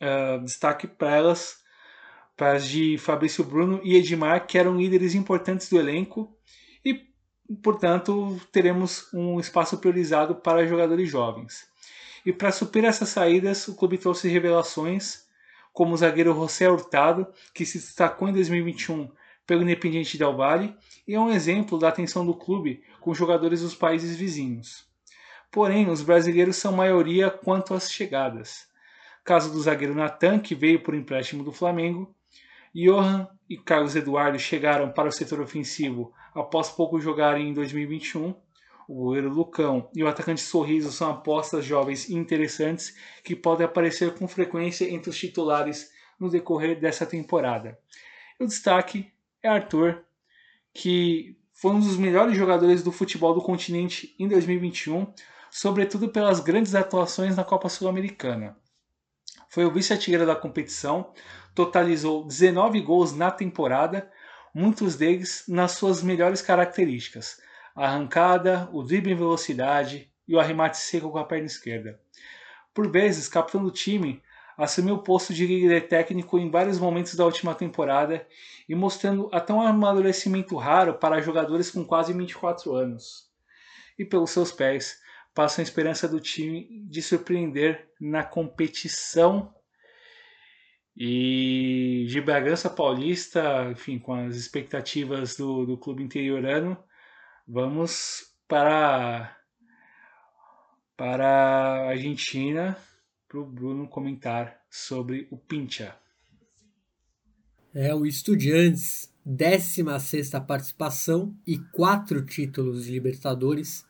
uh, 0.02 0.44
destaque 0.44 0.88
para 0.88 1.16
elas 1.16 1.64
as 2.38 2.68
de 2.68 2.98
Fabrício 2.98 3.44
Bruno 3.44 3.80
e 3.84 3.96
Edmar, 3.96 4.46
que 4.46 4.58
eram 4.58 4.78
líderes 4.78 5.16
importantes 5.16 5.70
do 5.70 5.80
elenco 5.80 6.36
e 6.84 7.08
portanto, 7.62 8.40
teremos 8.52 9.08
um 9.14 9.40
espaço 9.40 9.78
priorizado 9.78 10.36
para 10.36 10.66
jogadores 10.66 11.10
jovens. 11.10 11.68
E 12.26 12.34
para 12.34 12.52
suprir 12.52 12.84
essas 12.86 13.10
saídas, 13.10 13.68
o 13.68 13.76
clube 13.76 13.98
trouxe 13.98 14.28
revelações, 14.28 15.26
como 15.72 15.94
o 15.94 15.98
zagueiro 15.98 16.34
José 16.34 16.70
Hurtado, 16.70 17.28
que 17.54 17.66
se 17.66 17.78
destacou 17.78 18.28
em 18.28 18.34
2021 18.34 19.12
pelo 19.46 19.62
Independiente 19.62 20.18
Del 20.18 20.36
Valle, 20.36 20.76
e 21.08 21.14
é 21.14 21.20
um 21.20 21.30
exemplo 21.30 21.78
da 21.78 21.90
atenção 21.90 22.26
do 22.26 22.34
clube 22.34 22.84
com 23.00 23.14
jogadores 23.14 23.62
dos 23.62 23.76
países 23.76 24.16
vizinhos. 24.16 24.88
Porém, 25.52 25.88
os 25.88 26.02
brasileiros 26.02 26.56
são 26.56 26.72
maioria 26.72 27.30
quanto 27.30 27.76
às 27.76 27.92
chegadas. 27.92 28.68
Caso 29.24 29.52
do 29.52 29.62
zagueiro 29.62 29.94
Natan, 29.94 30.40
que 30.40 30.56
veio 30.56 30.82
por 30.82 30.96
empréstimo 30.96 31.44
do 31.44 31.52
Flamengo, 31.52 32.16
Johan 32.76 33.30
e 33.50 33.58
Carlos 33.58 33.96
Eduardo 33.96 34.38
chegaram 34.38 34.92
para 34.92 35.08
o 35.08 35.12
setor 35.12 35.40
ofensivo 35.40 36.12
após 36.34 36.70
pouco 36.70 37.00
jogarem 37.00 37.50
em 37.50 37.54
2021. 37.54 38.36
O 38.88 38.94
goleiro 38.96 39.30
Lucão 39.30 39.90
e 39.96 40.04
o 40.04 40.08
atacante 40.10 40.42
Sorriso 40.42 40.92
são 40.92 41.10
apostas 41.10 41.64
jovens 41.64 42.10
interessantes 42.10 42.94
que 43.24 43.34
podem 43.34 43.66
aparecer 43.66 44.14
com 44.16 44.28
frequência 44.28 44.92
entre 44.92 45.10
os 45.10 45.18
titulares 45.18 45.90
no 46.20 46.30
decorrer 46.30 46.78
dessa 46.78 47.06
temporada. 47.06 47.80
O 48.38 48.46
destaque 48.46 49.10
é 49.42 49.48
Arthur, 49.48 50.04
que 50.74 51.38
foi 51.54 51.72
um 51.72 51.80
dos 51.80 51.96
melhores 51.96 52.38
jogadores 52.38 52.84
do 52.84 52.92
futebol 52.92 53.34
do 53.34 53.42
continente 53.42 54.14
em 54.20 54.28
2021, 54.28 55.08
sobretudo 55.50 56.10
pelas 56.10 56.42
grandes 56.42 56.76
atuações 56.76 57.38
na 57.38 57.46
Copa 57.46 57.70
Sul-Americana. 57.70 58.58
Foi 59.56 59.64
o 59.64 59.72
vice-artilheiro 59.72 60.26
da 60.26 60.36
competição, 60.36 61.14
totalizou 61.54 62.26
19 62.26 62.82
gols 62.82 63.16
na 63.16 63.32
temporada, 63.32 64.12
muitos 64.54 64.98
deles 64.98 65.46
nas 65.48 65.72
suas 65.72 66.04
melhores 66.04 66.42
características: 66.42 67.40
a 67.74 67.86
arrancada, 67.86 68.68
o 68.74 68.84
drible 68.84 69.14
em 69.14 69.16
velocidade 69.16 70.12
e 70.28 70.36
o 70.36 70.42
arremate 70.42 70.76
seco 70.76 71.10
com 71.10 71.18
a 71.20 71.24
perna 71.24 71.46
esquerda. 71.46 71.98
Por 72.74 72.92
vezes, 72.92 73.30
capitão 73.30 73.64
do 73.64 73.72
time, 73.72 74.22
assumiu 74.58 74.96
o 74.96 75.02
posto 75.02 75.34
de 75.34 75.48
líder 75.48 75.88
técnico 75.88 76.38
em 76.38 76.52
vários 76.52 76.78
momentos 76.78 77.16
da 77.16 77.24
última 77.24 77.56
temporada 77.56 78.28
e 78.68 78.76
mostrando 78.76 79.30
até 79.32 79.54
um 79.54 79.62
amadurecimento 79.62 80.58
raro 80.58 80.96
para 80.96 81.22
jogadores 81.22 81.72
com 81.72 81.86
quase 81.86 82.12
24 82.12 82.76
anos. 82.76 83.30
E 83.98 84.04
pelos 84.04 84.32
seus 84.32 84.52
pés, 84.52 85.00
passa 85.36 85.62
a 85.62 85.64
esperança 85.64 86.08
do 86.08 86.20
time 86.20 86.82
de 86.88 87.02
surpreender 87.02 87.92
na 88.00 88.24
competição 88.24 89.54
E 90.98 92.06
de 92.08 92.22
Bragança 92.22 92.70
Paulista, 92.70 93.70
enfim, 93.70 94.00
com 94.00 94.14
as 94.14 94.38
expectativas 94.38 95.36
do, 95.36 95.66
do 95.66 95.78
clube 95.78 96.02
interiorano, 96.02 96.82
vamos 97.46 98.34
para, 98.48 99.38
para 100.96 101.28
a 101.28 101.90
Argentina 101.90 102.78
para 103.28 103.40
o 103.42 103.46
Bruno 103.46 103.90
comentar 103.90 104.62
sobre 104.70 105.28
o 105.30 105.38
Pincha. 105.38 105.98
É 107.74 107.94
o 107.94 108.06
Estudiantes, 108.06 109.14
16 109.26 110.30
participação 110.48 111.36
e 111.46 111.58
quatro 111.58 112.26
títulos 112.26 112.86
de 112.86 112.92
Libertadores 112.94 113.85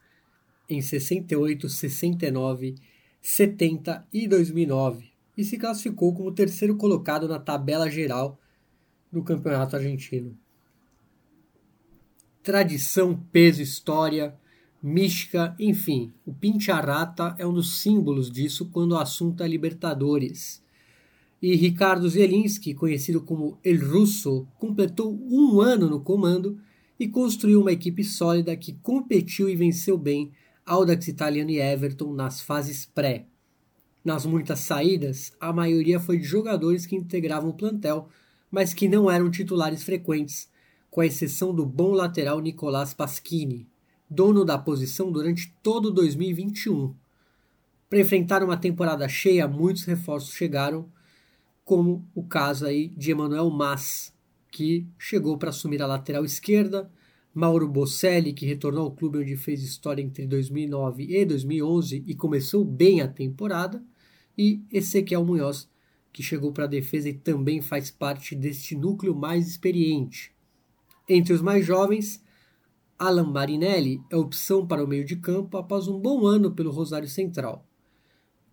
em 0.69 0.81
68, 0.81 1.69
69, 1.69 2.75
70 3.21 4.07
e 4.13 4.27
2009 4.27 5.15
e 5.37 5.43
se 5.43 5.57
classificou 5.57 6.13
como 6.13 6.31
terceiro 6.31 6.75
colocado 6.75 7.27
na 7.27 7.39
tabela 7.39 7.89
geral 7.89 8.39
do 9.11 9.23
Campeonato 9.23 9.75
Argentino. 9.75 10.37
Tradição, 12.41 13.19
peso, 13.31 13.61
história, 13.61 14.35
mística, 14.81 15.55
enfim, 15.59 16.13
o 16.25 16.33
Pincharrata 16.33 17.35
é 17.39 17.45
um 17.45 17.53
dos 17.53 17.81
símbolos 17.81 18.29
disso 18.29 18.69
quando 18.71 18.91
o 18.91 18.97
assunto 18.97 19.41
é 19.41 19.47
Libertadores. 19.47 20.63
E 21.41 21.55
Ricardo 21.55 22.07
Zelinski, 22.07 22.73
conhecido 22.73 23.21
como 23.21 23.57
El 23.63 23.79
Russo, 23.79 24.47
completou 24.59 25.19
um 25.29 25.59
ano 25.59 25.89
no 25.89 26.01
comando 26.01 26.59
e 26.99 27.07
construiu 27.07 27.61
uma 27.61 27.71
equipe 27.71 28.03
sólida 28.03 28.55
que 28.55 28.73
competiu 28.73 29.49
e 29.49 29.55
venceu 29.55 29.97
bem 29.97 30.31
Audax 30.65 31.07
Italiano 31.07 31.51
e 31.51 31.59
Everton 31.59 32.11
nas 32.11 32.41
fases 32.41 32.87
pré. 32.87 33.27
Nas 34.03 34.25
muitas 34.25 34.61
saídas, 34.61 35.31
a 35.39 35.53
maioria 35.53 35.99
foi 35.99 36.17
de 36.17 36.23
jogadores 36.23 36.87
que 36.87 36.95
integravam 36.95 37.51
o 37.51 37.53
plantel, 37.53 38.09
mas 38.49 38.73
que 38.73 38.87
não 38.87 39.09
eram 39.09 39.29
titulares 39.29 39.83
frequentes, 39.83 40.49
com 40.89 41.01
a 41.01 41.05
exceção 41.05 41.53
do 41.53 41.67
bom 41.67 41.91
lateral 41.91 42.39
Nicolás 42.39 42.95
Pasquini, 42.95 43.67
dono 44.09 44.43
da 44.43 44.57
posição 44.57 45.11
durante 45.11 45.53
todo 45.61 45.91
2021. 45.91 46.95
Para 47.87 47.99
enfrentar 47.99 48.43
uma 48.43 48.57
temporada 48.57 49.07
cheia, 49.07 49.47
muitos 49.47 49.83
reforços 49.83 50.33
chegaram, 50.33 50.89
como 51.63 52.09
o 52.15 52.23
caso 52.23 52.65
aí 52.65 52.87
de 52.97 53.11
Emanuel 53.11 53.51
Mas, 53.51 54.11
que 54.51 54.87
chegou 54.97 55.37
para 55.37 55.49
assumir 55.49 55.81
a 55.83 55.87
lateral 55.87 56.25
esquerda, 56.25 56.89
Mauro 57.35 57.67
Bocelli, 57.67 58.31
que 58.31 58.45
retornou 58.45 58.85
ao 58.85 58.91
clube 58.91 59.17
onde 59.17 59.35
fez 59.35 59.61
história 59.61 60.01
entre 60.01 60.25
2009 60.25 61.03
e 61.03 61.25
2011 61.25 62.01
e 62.07 62.15
começou 62.15 62.63
bem 62.63 63.01
a 63.01 63.09
temporada, 63.09 63.83
e 64.37 64.63
Ezequiel 64.71 65.25
Munhoz, 65.25 65.69
que 66.13 66.23
chegou 66.23 66.53
para 66.53 66.63
a 66.63 66.67
defesa 66.67 67.09
e 67.09 67.13
também 67.13 67.61
faz 67.61 67.91
parte 67.91 68.33
deste 68.35 68.73
núcleo 68.73 69.13
mais 69.13 69.49
experiente. 69.49 70.33
Entre 71.09 71.33
os 71.33 71.41
mais 71.41 71.65
jovens, 71.65 72.23
Alan 72.97 73.25
Marinelli 73.25 74.01
é 74.09 74.15
opção 74.15 74.65
para 74.65 74.81
o 74.81 74.87
meio 74.87 75.03
de 75.03 75.17
campo 75.17 75.57
após 75.57 75.89
um 75.89 75.99
bom 75.99 76.25
ano 76.25 76.51
pelo 76.51 76.71
Rosário 76.71 77.09
Central. 77.09 77.67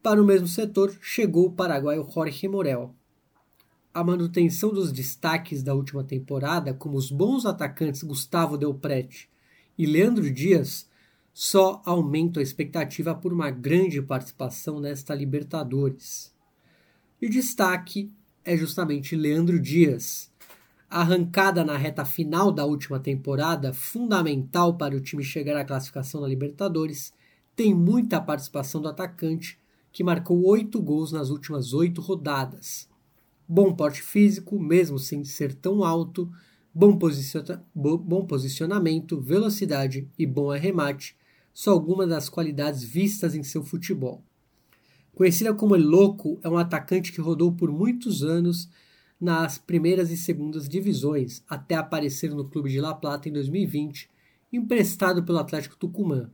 Para 0.03 0.20
o 0.20 0.26
mesmo 0.26 0.49
setor, 0.49 0.93
chegou 1.01 1.47
o 1.47 1.53
paraguaio 1.53 2.05
Jorge 2.12 2.49
Morel. 2.49 2.93
A 3.95 4.03
manutenção 4.03 4.72
dos 4.72 4.90
destaques 4.90 5.62
da 5.62 5.74
última 5.74 6.03
temporada, 6.03 6.72
como 6.72 6.97
os 6.97 7.11
bons 7.11 7.45
atacantes 7.45 8.03
Gustavo 8.03 8.57
Del 8.57 8.72
Prete 8.72 9.28
e 9.76 9.84
Leandro 9.84 10.32
Dias, 10.32 10.88
só 11.34 11.82
aumenta 11.84 12.40
a 12.40 12.43
expectativa 12.43 13.14
por 13.14 13.34
uma 13.34 13.51
grande 13.51 14.01
participação 14.01 14.80
nesta 14.80 15.14
Libertadores. 15.14 16.34
E 17.20 17.26
o 17.26 17.30
destaque 17.30 18.11
é 18.43 18.57
justamente 18.57 19.14
Leandro 19.14 19.61
Dias. 19.61 20.32
Arrancada 20.88 21.62
na 21.62 21.76
reta 21.76 22.07
final 22.07 22.51
da 22.51 22.64
última 22.64 22.99
temporada, 22.99 23.74
fundamental 23.74 24.74
para 24.78 24.97
o 24.97 25.01
time 25.03 25.22
chegar 25.22 25.59
à 25.59 25.66
classificação 25.66 26.22
na 26.22 26.28
Libertadores, 26.28 27.12
tem 27.55 27.74
muita 27.74 28.22
participação 28.22 28.80
do 28.80 28.88
atacante, 28.88 29.59
que 29.93 30.03
marcou 30.03 30.43
oito 30.47 30.80
gols 30.80 31.12
nas 31.12 31.28
últimas 31.28 31.74
oito 31.74 32.01
rodadas. 32.01 32.90
Bom 33.49 33.74
porte 33.74 34.03
físico, 34.03 34.59
mesmo 34.59 34.99
sem 34.99 35.24
ser 35.24 35.55
tão 35.55 35.84
alto, 35.84 36.30
bom, 36.74 36.97
posiciona 36.97 37.64
bom 37.74 38.24
posicionamento, 38.24 39.20
velocidade 39.20 40.09
e 40.18 40.26
bom 40.26 40.51
arremate 40.51 41.16
são 41.55 41.72
algumas 41.72 42.09
das 42.09 42.28
qualidades 42.28 42.82
vistas 42.82 43.34
em 43.34 43.43
seu 43.43 43.62
futebol. 43.62 44.22
Conhecida 45.14 45.53
como 45.53 45.76
El 45.76 45.82
Loco, 45.82 46.40
é 46.43 46.49
um 46.49 46.57
atacante 46.57 47.12
que 47.12 47.20
rodou 47.20 47.53
por 47.53 47.70
muitos 47.70 48.22
anos 48.22 48.70
nas 49.20 49.59
primeiras 49.59 50.11
e 50.11 50.16
segundas 50.16 50.68
divisões, 50.68 51.45
até 51.49 51.74
aparecer 51.74 52.34
no 52.34 52.49
clube 52.49 52.70
de 52.70 52.80
La 52.80 52.95
Plata 52.95 53.28
em 53.28 53.32
2020, 53.32 54.09
emprestado 54.53 55.22
pelo 55.22 55.38
Atlético 55.38 55.76
Tucumã. 55.76 56.30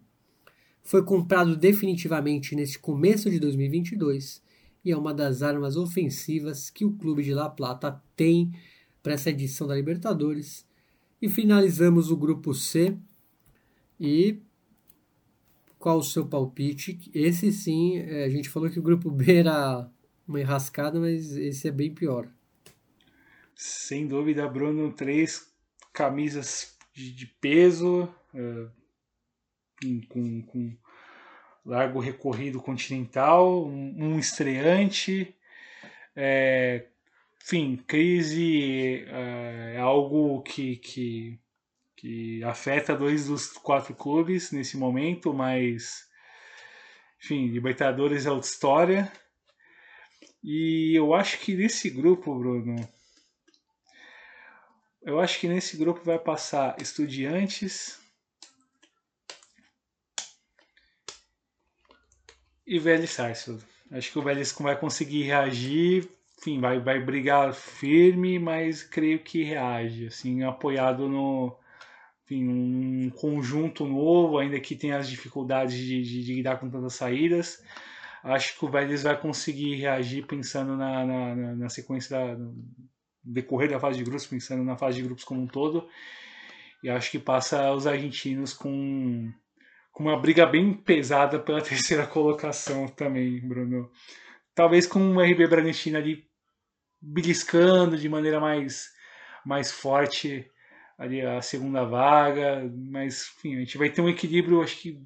Foi 0.83 1.05
comprado 1.05 1.57
definitivamente 1.57 2.55
neste 2.55 2.79
começo 2.79 3.29
de 3.29 3.39
2022 3.39 4.41
e 4.89 4.91
é 4.91 4.97
uma 4.97 5.13
das 5.13 5.43
armas 5.43 5.77
ofensivas 5.77 6.71
que 6.71 6.83
o 6.83 6.95
clube 6.95 7.23
de 7.23 7.35
La 7.35 7.51
Plata 7.51 8.03
tem 8.17 8.55
para 9.03 9.13
essa 9.13 9.29
edição 9.29 9.67
da 9.67 9.75
Libertadores. 9.75 10.67
E 11.21 11.29
finalizamos 11.29 12.11
o 12.11 12.17
grupo 12.17 12.55
C 12.55 12.97
e 14.01 14.41
qual 15.79 15.99
o 15.99 16.03
seu 16.03 16.27
palpite? 16.27 16.99
Esse 17.13 17.53
sim, 17.53 17.99
é, 17.99 18.25
a 18.25 18.31
gente 18.31 18.49
falou 18.49 18.71
que 18.71 18.79
o 18.79 18.83
grupo 18.83 19.11
B 19.13 19.37
era 19.41 19.87
uma 20.27 20.41
enrascada, 20.41 20.99
mas 20.99 21.37
esse 21.37 21.69
é 21.69 21.71
bem 21.71 21.93
pior. 21.93 22.27
Sem 23.55 24.07
dúvida, 24.07 24.49
Bruno, 24.49 24.91
três 24.91 25.53
camisas 25.93 26.79
de, 26.95 27.27
peso, 27.43 28.05
uh, 28.33 28.71
com, 30.09 30.41
com, 30.41 30.77
largo 31.69 32.01
recorrido 32.01 32.61
continental, 32.61 33.67
um, 33.67 33.95
um 33.99 34.19
estreante. 34.19 35.35
É, 36.17 36.87
enfim, 37.43 37.77
crise 37.87 39.05
uh, 39.07 39.75
é 39.75 39.79
algo 39.79 40.43
que, 40.43 40.77
que 40.77 41.39
que 41.99 42.45
afeta 42.45 42.95
dois 42.95 43.27
dos 43.27 43.49
quatro 43.49 43.93
clubes 43.93 44.53
nesse 44.53 44.77
momento, 44.77 45.35
mas 45.35 46.07
enfim, 47.21 47.49
Libertadores 47.49 48.25
é 48.25 48.31
outra 48.31 48.49
história. 48.49 49.13
E 50.43 50.97
eu 50.97 51.13
acho 51.13 51.41
que 51.41 51.57
nesse 51.57 51.91
grupo, 51.91 52.33
Bruno, 52.39 52.89
eu 55.03 55.19
acho 55.19 55.41
que 55.41 55.49
nesse 55.49 55.77
grupo 55.77 56.05
vai 56.05 56.21
passar 56.21 56.81
Estudiantes 56.81 57.99
e 62.69 62.79
Vélez 62.79 63.11
Sarsfield. 63.11 63.65
Acho 63.91 64.13
que 64.13 64.19
o 64.19 64.23
Vélez 64.23 64.53
vai 64.61 64.79
conseguir 64.79 65.23
reagir, 65.23 66.07
enfim, 66.39 66.61
vai, 66.61 66.79
vai 66.79 67.01
brigar 67.01 67.55
firme, 67.55 68.39
mas 68.39 68.83
creio 68.83 69.19
que 69.21 69.43
reage, 69.43 70.07
assim, 70.09 70.43
apoiado 70.45 71.09
no, 71.09 71.57
enfim, 72.25 72.47
um 72.47 73.11
conjunto 73.11 73.87
novo, 73.87 74.37
ainda 74.37 74.61
que 74.61 74.77
tenha 74.77 74.99
as 74.99 75.09
dificuldades 75.09 75.75
de, 75.75 76.03
de, 76.03 76.23
de 76.23 76.35
lidar 76.35 76.61
com 76.61 76.69
tantas 76.69 76.93
saídas. 76.93 77.65
Acho 78.23 78.59
que 78.59 78.65
o 78.65 78.69
Vélez 78.69 79.03
vai 79.03 79.19
conseguir 79.19 79.77
reagir 79.77 80.27
pensando 80.27 80.77
na, 80.77 81.07
na, 81.07 81.35
na 81.57 81.69
sequência 81.71 82.11
da, 82.11 82.37
decorrer 83.25 83.71
da 83.71 83.81
fase 83.81 83.97
de 83.97 84.05
grupos, 84.05 84.27
pensando 84.27 84.63
na 84.63 84.77
fase 84.77 84.99
de 84.99 85.05
grupos 85.05 85.25
como 85.25 85.41
um 85.41 85.47
todo. 85.47 85.89
E 86.83 86.91
acho 86.91 87.11
que 87.11 87.19
passa 87.19 87.73
os 87.73 87.87
argentinos 87.87 88.53
com, 88.53 89.33
com 89.93 90.05
uma 90.05 90.19
briga 90.19 90.47
bem 90.47 90.73
pesada 90.73 91.39
pela 91.39 91.61
terceira 91.63 92.07
colocação 92.07 92.87
também, 92.89 93.41
Bruno. 93.41 93.91
Talvez 94.55 94.87
com 94.87 95.17
o 95.17 95.21
RB 95.21 95.47
Bragantino 95.47 95.99
ali 95.99 96.25
beliscando 97.01 97.97
de 97.97 98.09
maneira 98.09 98.41
mais, 98.41 98.91
mais 99.45 99.71
forte 99.71 100.51
ali 100.99 101.21
a 101.21 101.41
segunda 101.41 101.85
vaga, 101.85 102.69
mas 102.75 103.33
enfim, 103.37 103.57
a 103.57 103.61
gente 103.61 103.79
vai 103.79 103.89
ter 103.89 104.01
um 104.01 104.09
equilíbrio, 104.09 104.63
acho 104.63 104.81
que 104.81 105.01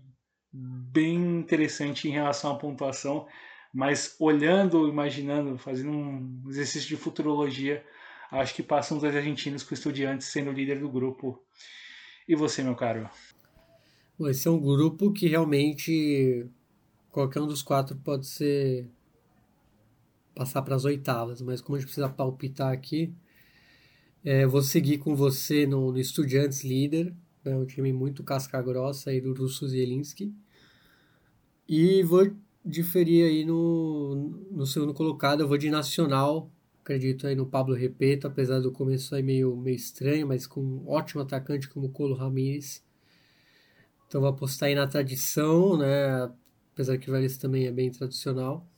bem 0.52 1.16
interessante 1.16 2.08
em 2.08 2.12
relação 2.12 2.52
à 2.52 2.58
pontuação, 2.58 3.26
mas 3.72 4.16
olhando, 4.18 4.88
imaginando, 4.88 5.58
fazendo 5.58 5.90
um 5.90 6.44
exercício 6.48 6.88
de 6.88 6.96
futurologia, 6.96 7.84
acho 8.30 8.54
que 8.54 8.62
passam 8.62 8.96
os 8.96 9.02
dois 9.02 9.14
argentinos 9.14 9.62
com 9.62 9.72
o 9.72 9.74
Estudiantes 9.74 10.28
sendo 10.28 10.50
o 10.50 10.54
líder 10.54 10.78
do 10.78 10.90
grupo. 10.90 11.42
E 12.26 12.34
você, 12.34 12.62
meu 12.62 12.74
caro? 12.74 13.08
Esse 14.28 14.48
é 14.48 14.50
um 14.50 14.60
grupo 14.60 15.12
que 15.12 15.26
realmente 15.26 16.46
qualquer 17.10 17.40
um 17.40 17.46
dos 17.46 17.62
quatro 17.62 17.96
pode 17.96 18.26
ser 18.26 18.88
passar 20.34 20.62
para 20.62 20.74
as 20.74 20.84
oitavas, 20.84 21.42
mas 21.42 21.60
como 21.60 21.76
a 21.76 21.78
gente 21.78 21.86
precisa 21.86 22.08
palpitar 22.08 22.72
aqui, 22.72 23.12
é, 24.24 24.46
vou 24.46 24.62
seguir 24.62 24.98
com 24.98 25.14
você 25.14 25.66
no, 25.66 25.92
no 25.92 25.98
Estudiantes 25.98 26.64
líder, 26.64 27.14
né, 27.44 27.56
um 27.56 27.66
time 27.66 27.92
muito 27.92 28.22
casca-grossa 28.22 29.10
aí 29.10 29.20
do 29.20 29.34
Russo 29.34 29.66
Zielinski. 29.66 30.32
E 31.68 32.02
vou 32.02 32.32
diferir 32.64 33.24
aí 33.24 33.44
no, 33.44 34.46
no 34.50 34.66
segundo 34.66 34.94
colocado, 34.94 35.40
eu 35.40 35.48
vou 35.48 35.58
de 35.58 35.70
Nacional, 35.70 36.50
acredito 36.80 37.26
aí 37.26 37.34
no 37.34 37.46
Pablo 37.46 37.74
Repeto, 37.74 38.26
apesar 38.26 38.60
do 38.60 38.70
começo 38.70 39.14
aí 39.14 39.22
meio, 39.22 39.56
meio 39.56 39.76
estranho, 39.76 40.26
mas 40.26 40.46
com 40.46 40.60
um 40.60 40.88
ótimo 40.88 41.22
atacante 41.22 41.68
como 41.68 41.90
Colo 41.90 42.14
Ramírez. 42.14 42.82
Então 44.12 44.20
vou 44.20 44.28
apostar 44.28 44.68
aí 44.68 44.74
na 44.74 44.86
tradição, 44.86 45.78
né? 45.78 46.30
Apesar 46.74 46.98
que 46.98 47.08
o 47.08 47.12
Vélez 47.14 47.38
também 47.38 47.64
é 47.64 47.72
bem 47.72 47.90
tradicional. 47.90 48.68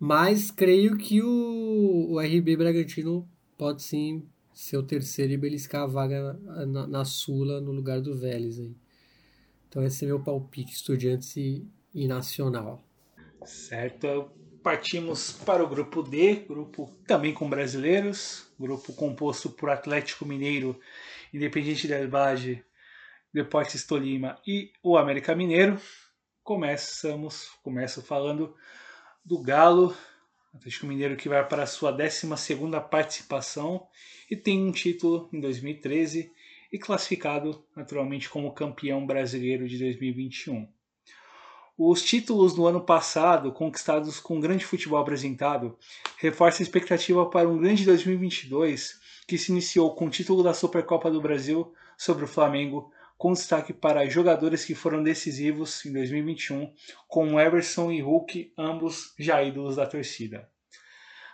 Mas 0.00 0.50
creio 0.50 0.96
que 0.96 1.20
o, 1.20 2.12
o 2.12 2.18
RB 2.18 2.56
Bragantino 2.56 3.28
pode 3.58 3.82
sim 3.82 4.26
ser 4.54 4.78
o 4.78 4.82
terceiro 4.82 5.34
e 5.34 5.36
beliscar 5.36 5.82
a 5.82 5.86
vaga 5.86 6.32
na, 6.66 6.86
na, 6.86 7.04
Sula 7.04 7.60
no 7.60 7.72
lugar 7.72 8.00
do 8.00 8.16
Vélez 8.16 8.58
aí. 8.58 8.74
Então 9.68 9.84
esse 9.84 10.02
é 10.02 10.08
meu 10.08 10.18
palpite, 10.18 10.72
Estudiantes 10.72 11.36
e, 11.36 11.66
e 11.94 12.08
Nacional. 12.08 12.82
Certo, 13.44 14.30
partimos 14.62 15.32
para 15.44 15.62
o 15.62 15.68
grupo 15.68 16.02
D, 16.02 16.36
grupo 16.48 16.90
também 17.06 17.34
com 17.34 17.50
brasileiros, 17.50 18.46
grupo 18.58 18.94
composto 18.94 19.50
por 19.50 19.68
Atlético 19.68 20.24
Mineiro, 20.24 20.80
Independiente 21.34 21.86
del 21.86 22.08
Valle, 22.08 22.64
Deportes 23.32 23.86
Tolima 23.86 24.38
e 24.46 24.70
o 24.82 24.96
América 24.96 25.34
Mineiro. 25.34 25.80
Começamos, 26.42 27.48
começo 27.62 28.02
falando 28.02 28.54
do 29.24 29.40
Galo, 29.40 29.96
Atlético 30.54 30.86
Mineiro 30.86 31.16
que 31.16 31.28
vai 31.28 31.46
para 31.48 31.62
a 31.62 31.66
sua 31.66 31.90
12 31.90 32.28
participação 32.90 33.86
e 34.30 34.36
tem 34.36 34.62
um 34.62 34.70
título 34.70 35.30
em 35.32 35.40
2013 35.40 36.30
e 36.70 36.78
classificado 36.78 37.64
naturalmente 37.74 38.28
como 38.28 38.52
campeão 38.52 39.06
brasileiro 39.06 39.66
de 39.66 39.78
2021. 39.78 40.68
Os 41.76 42.02
títulos 42.02 42.54
do 42.54 42.66
ano 42.66 42.82
passado, 42.82 43.50
conquistados 43.50 44.20
com 44.20 44.38
grande 44.38 44.64
futebol 44.64 45.00
apresentado, 45.00 45.78
reforçam 46.18 46.60
a 46.60 46.64
expectativa 46.64 47.24
para 47.30 47.48
um 47.48 47.58
grande 47.58 47.86
2022 47.86 49.00
que 49.26 49.38
se 49.38 49.50
iniciou 49.50 49.94
com 49.94 50.06
o 50.06 50.10
título 50.10 50.42
da 50.42 50.52
Supercopa 50.52 51.10
do 51.10 51.20
Brasil 51.20 51.72
sobre 51.96 52.24
o 52.24 52.28
Flamengo, 52.28 52.92
com 53.22 53.32
destaque 53.32 53.72
para 53.72 54.04
jogadores 54.10 54.64
que 54.64 54.74
foram 54.74 55.00
decisivos 55.00 55.86
em 55.86 55.92
2021, 55.92 56.74
como 57.06 57.38
Everson 57.38 57.92
e 57.92 58.00
Hulk, 58.00 58.52
ambos 58.58 59.14
já 59.16 59.40
ídolos 59.40 59.76
da 59.76 59.86
torcida. 59.86 60.50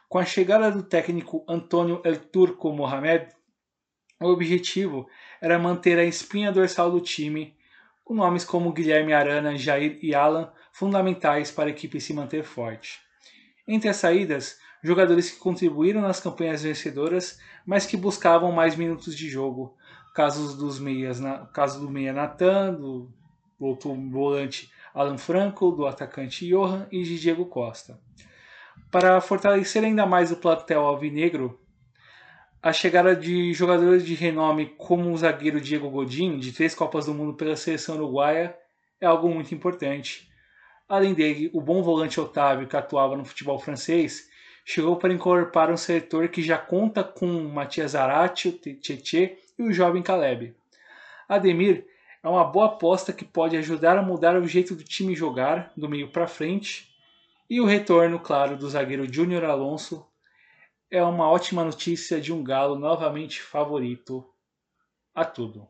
Com 0.07 0.19
a 0.19 0.25
chegada 0.27 0.71
do 0.71 0.83
técnico 0.83 1.47
Antônio 1.49 2.03
El 2.05 2.19
Turco 2.19 2.71
Mohamed, 2.75 3.29
o 4.21 4.27
objetivo 4.27 5.09
era 5.41 5.59
manter 5.59 5.99
a 5.99 6.05
espinha 6.05 6.53
dorsal 6.53 6.91
do 6.91 7.01
time, 7.01 7.57
com 8.05 8.13
nomes 8.13 8.45
como 8.45 8.71
Guilherme 8.71 9.15
Arana, 9.15 9.57
Jair 9.57 9.99
e 10.03 10.15
Alan 10.15 10.53
fundamentais 10.71 11.51
para 11.51 11.71
a 11.71 11.73
equipe 11.73 12.03
se 12.03 12.13
manter 12.13 12.45
forte. 12.45 13.01
Entre 13.67 13.89
as 13.89 13.97
saídas, 13.97 14.59
jogadores 14.83 15.31
que 15.31 15.39
contribuíram 15.39 16.03
nas 16.03 16.21
campanhas 16.21 16.63
vencedoras, 16.63 17.41
mas 17.65 17.87
que 17.87 17.97
buscavam 17.97 18.53
mais 18.53 18.77
minutos 18.77 19.17
de 19.17 19.27
jogo, 19.27 19.78
casos 20.19 20.57
dos 20.57 20.81
meias, 20.81 21.21
na, 21.21 21.47
caso 21.47 21.81
do 21.81 21.89
meia 21.89 22.13
Natan, 22.13 22.75
do 22.75 23.09
outro 23.57 23.95
volante 24.11 24.69
Alan 24.93 25.17
Franco, 25.17 25.71
do 25.71 25.87
atacante 25.87 26.45
Johan 26.45 26.89
e 26.91 27.05
de 27.05 27.21
Diego 27.21 27.47
Costa. 27.47 28.01
Para 28.91 29.21
fortalecer 29.21 29.85
ainda 29.85 30.05
mais 30.07 30.33
o 30.33 30.37
plantel 30.37 30.81
alvinegro, 30.81 31.61
a 32.61 32.73
chegada 32.73 33.15
de 33.15 33.53
jogadores 33.53 34.05
de 34.05 34.17
renome 34.17 34.75
como 34.77 35.13
o 35.13 35.17
zagueiro 35.17 35.61
Diego 35.61 35.89
Godin, 35.89 36.41
de 36.41 36.51
três 36.51 36.75
Copas 36.75 37.07
do 37.07 37.15
Mundo 37.15 37.35
pela 37.35 37.55
seleção 37.55 37.95
uruguaia, 37.95 38.57
é 39.01 39.07
algo 39.07 39.29
muito 39.29 39.55
importante. 39.55 40.29
Além 40.89 41.15
dele, 41.15 41.49
o 41.55 41.61
bom 41.61 41.81
volante 41.81 42.21
Otávio, 42.21 42.67
que 42.67 42.77
atuava 42.77 43.17
no 43.17 43.25
futebol 43.25 43.61
francês, 43.61 44.29
chegou 44.65 44.97
para 44.97 45.15
incorporar 45.15 45.71
um 45.71 45.77
setor 45.77 46.27
que 46.27 46.43
já 46.43 46.59
conta 46.59 47.05
com 47.05 47.29
Matias 47.45 47.93
Zarate, 47.93 48.51
Tietê 48.51 49.39
e 49.59 49.63
o 49.63 49.73
jovem 49.73 50.03
Caleb. 50.03 50.55
Ademir 51.29 51.87
é 52.23 52.29
uma 52.29 52.45
boa 52.45 52.67
aposta 52.67 53.13
que 53.13 53.25
pode 53.25 53.57
ajudar 53.57 53.99
a 53.99 54.03
mudar 54.03 54.37
o 54.37 54.47
jeito 54.47 54.75
do 54.75 54.85
time 54.85 55.15
jogar, 55.15 55.73
do 55.77 55.89
meio 55.89 56.11
para 56.11 56.27
frente, 56.27 56.89
e 57.51 57.61
o 57.61 57.67
retorno, 57.67 58.21
claro, 58.21 58.57
do 58.57 58.69
zagueiro 58.69 59.11
Júnior 59.11 59.45
Alonso 59.45 60.07
é 60.91 61.03
uma 61.03 61.29
ótima 61.29 61.65
notícia 61.65 62.21
de 62.21 62.33
um 62.33 62.43
Galo 62.43 62.79
novamente 62.79 63.43
favorito 63.43 64.27
a 65.15 65.25
tudo. 65.25 65.69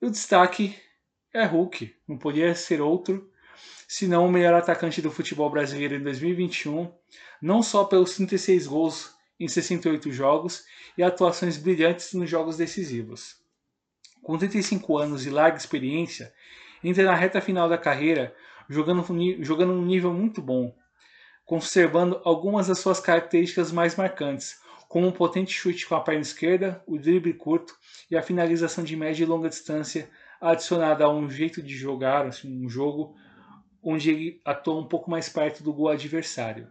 E 0.00 0.06
o 0.06 0.10
destaque 0.10 0.76
é 1.32 1.44
Hulk, 1.44 1.94
não 2.08 2.18
podia 2.18 2.54
ser 2.54 2.80
outro, 2.80 3.30
senão 3.86 4.26
o 4.26 4.30
melhor 4.30 4.54
atacante 4.54 5.02
do 5.02 5.10
futebol 5.10 5.50
brasileiro 5.50 5.94
em 5.94 6.02
2021, 6.02 6.92
não 7.40 7.62
só 7.62 7.84
pelos 7.84 8.14
36 8.16 8.66
gols 8.66 9.14
em 9.40 9.48
68 9.48 10.12
jogos 10.12 10.64
e 10.96 11.02
atuações 11.02 11.56
brilhantes 11.56 12.12
nos 12.12 12.28
jogos 12.28 12.58
decisivos. 12.58 13.36
Com 14.22 14.36
35 14.36 14.98
anos 14.98 15.24
e 15.24 15.30
larga 15.30 15.56
experiência, 15.56 16.32
entra 16.84 17.04
na 17.04 17.14
reta 17.14 17.40
final 17.40 17.68
da 17.68 17.78
carreira 17.78 18.36
jogando, 18.68 19.04
jogando 19.42 19.72
um 19.72 19.84
nível 19.84 20.12
muito 20.12 20.42
bom, 20.42 20.74
conservando 21.46 22.20
algumas 22.22 22.68
das 22.68 22.78
suas 22.78 23.00
características 23.00 23.72
mais 23.72 23.96
marcantes, 23.96 24.60
como 24.88 25.06
um 25.06 25.12
potente 25.12 25.52
chute 25.52 25.86
com 25.86 25.94
a 25.94 26.00
perna 26.00 26.20
esquerda, 26.20 26.82
o 26.86 26.98
drible 26.98 27.32
curto 27.32 27.74
e 28.10 28.16
a 28.16 28.22
finalização 28.22 28.84
de 28.84 28.96
média 28.96 29.22
e 29.22 29.26
longa 29.26 29.48
distância, 29.48 30.10
adicionada 30.40 31.04
a 31.04 31.10
um 31.10 31.30
jeito 31.30 31.62
de 31.62 31.74
jogar, 31.76 32.26
assim, 32.26 32.64
um 32.64 32.68
jogo 32.68 33.14
onde 33.82 34.10
ele 34.10 34.40
atua 34.44 34.78
um 34.78 34.86
pouco 34.86 35.10
mais 35.10 35.28
perto 35.28 35.62
do 35.62 35.72
gol 35.72 35.88
adversário. 35.88 36.68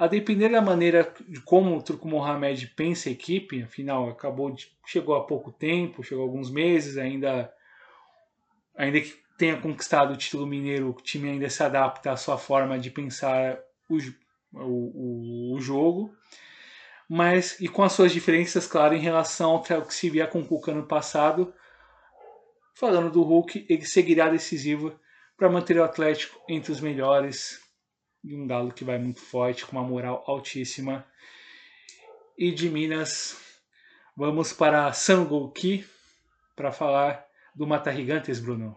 A 0.00 0.06
depender 0.06 0.48
da 0.48 0.62
maneira 0.62 1.12
de 1.28 1.42
como 1.42 1.76
o 1.76 1.82
Turco 1.82 2.08
Mohamed 2.08 2.68
pensa 2.68 3.10
a 3.10 3.12
equipe, 3.12 3.62
afinal 3.62 4.08
acabou 4.08 4.50
de, 4.50 4.72
chegou 4.86 5.14
há 5.14 5.26
pouco 5.26 5.52
tempo, 5.52 6.02
chegou 6.02 6.24
há 6.24 6.26
alguns 6.26 6.50
meses, 6.50 6.96
ainda 6.96 7.52
ainda 8.74 8.98
que 8.98 9.14
tenha 9.36 9.60
conquistado 9.60 10.14
o 10.14 10.16
título 10.16 10.46
mineiro, 10.46 10.88
o 10.88 10.94
time 10.94 11.28
ainda 11.28 11.50
se 11.50 11.62
adapta 11.62 12.12
à 12.12 12.16
sua 12.16 12.38
forma 12.38 12.78
de 12.78 12.90
pensar 12.90 13.58
o, 13.90 13.98
o, 14.54 15.54
o 15.54 15.60
jogo, 15.60 16.16
mas 17.06 17.60
e 17.60 17.68
com 17.68 17.82
as 17.82 17.92
suas 17.92 18.10
diferenças, 18.10 18.66
claro, 18.66 18.94
em 18.94 19.00
relação 19.00 19.50
ao 19.50 19.62
que 19.84 19.92
se 19.92 20.08
via 20.08 20.26
com 20.26 20.40
o 20.40 20.46
Cuca 20.46 20.72
no 20.72 20.86
passado. 20.86 21.52
Falando 22.74 23.10
do 23.10 23.22
Hulk, 23.22 23.66
ele 23.68 23.84
seguirá 23.84 24.30
decisivo 24.30 24.98
para 25.36 25.50
manter 25.50 25.76
o 25.76 25.84
Atlético 25.84 26.40
entre 26.48 26.72
os 26.72 26.80
melhores 26.80 27.68
e 28.22 28.34
um 28.34 28.46
Galo 28.46 28.72
que 28.72 28.84
vai 28.84 28.98
muito 28.98 29.20
forte, 29.20 29.64
com 29.64 29.72
uma 29.72 29.86
moral 29.86 30.22
altíssima. 30.26 31.04
E 32.36 32.52
de 32.52 32.70
Minas, 32.70 33.36
vamos 34.16 34.52
para 34.52 34.92
Sangolki 34.92 35.84
para 36.54 36.72
falar 36.72 37.24
do 37.54 37.66
Mata 37.66 37.94
Gigantes, 37.94 38.40
Bruno. 38.40 38.76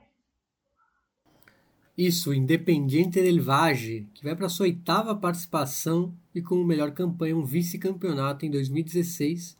Isso, 1.97 2.33
Independiente 2.33 3.21
del 3.21 3.43
Valle, 3.43 4.09
que 4.15 4.23
vai 4.23 4.35
para 4.35 4.49
sua 4.49 4.65
oitava 4.65 5.15
participação 5.15 6.17
e 6.33 6.41
com 6.41 6.63
melhor 6.63 6.91
campanha 6.91 7.37
um 7.37 7.45
vice-campeonato 7.45 8.45
em 8.45 8.49
2016 8.49 9.55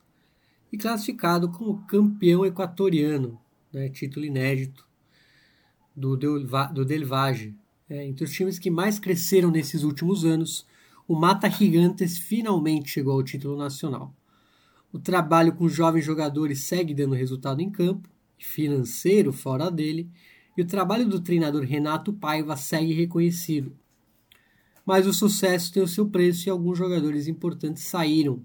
e 0.72 0.78
classificado 0.78 1.52
como 1.52 1.86
campeão 1.86 2.44
equatoriano, 2.44 3.40
né, 3.72 3.88
título 3.90 4.26
inédito 4.26 4.88
do, 5.96 6.18
do 6.18 6.84
Del 6.84 7.06
Valle, 7.06 7.56
é, 7.94 8.08
entre 8.08 8.24
os 8.24 8.32
times 8.32 8.58
que 8.58 8.72
mais 8.72 8.98
cresceram 8.98 9.52
nesses 9.52 9.84
últimos 9.84 10.26
anos, 10.26 10.66
o 11.08 11.16
Mata 11.16 11.48
Gigantes 11.48 12.18
finalmente 12.18 12.90
chegou 12.90 13.14
ao 13.14 13.24
título 13.24 13.56
nacional. 13.56 14.12
O 14.92 14.98
trabalho 14.98 15.54
com 15.54 15.70
jovens 15.70 16.04
jogadores 16.04 16.64
segue 16.64 16.94
dando 16.94 17.14
resultado 17.14 17.62
em 17.62 17.70
campo 17.70 18.10
financeiro 18.40 19.32
fora 19.32 19.70
dele, 19.70 20.10
e 20.58 20.62
o 20.62 20.66
trabalho 20.66 21.08
do 21.08 21.20
treinador 21.20 21.64
Renato 21.64 22.12
Paiva 22.12 22.58
segue 22.58 22.94
reconhecido. 22.94 23.76
Mas 24.86 25.08
o 25.08 25.14
sucesso 25.14 25.72
tem 25.72 25.82
o 25.82 25.88
seu 25.88 26.08
preço 26.08 26.48
e 26.48 26.52
alguns 26.52 26.78
jogadores 26.78 27.28
importantes 27.28 27.84
saíram. 27.84 28.44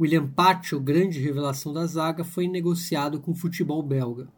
William 0.00 0.26
Pacho, 0.26 0.80
grande 0.80 1.20
revelação 1.20 1.72
da 1.72 1.86
zaga, 1.86 2.24
foi 2.24 2.48
negociado 2.48 3.20
com 3.20 3.32
o 3.32 3.36
futebol 3.36 3.82
belga. 3.82 4.28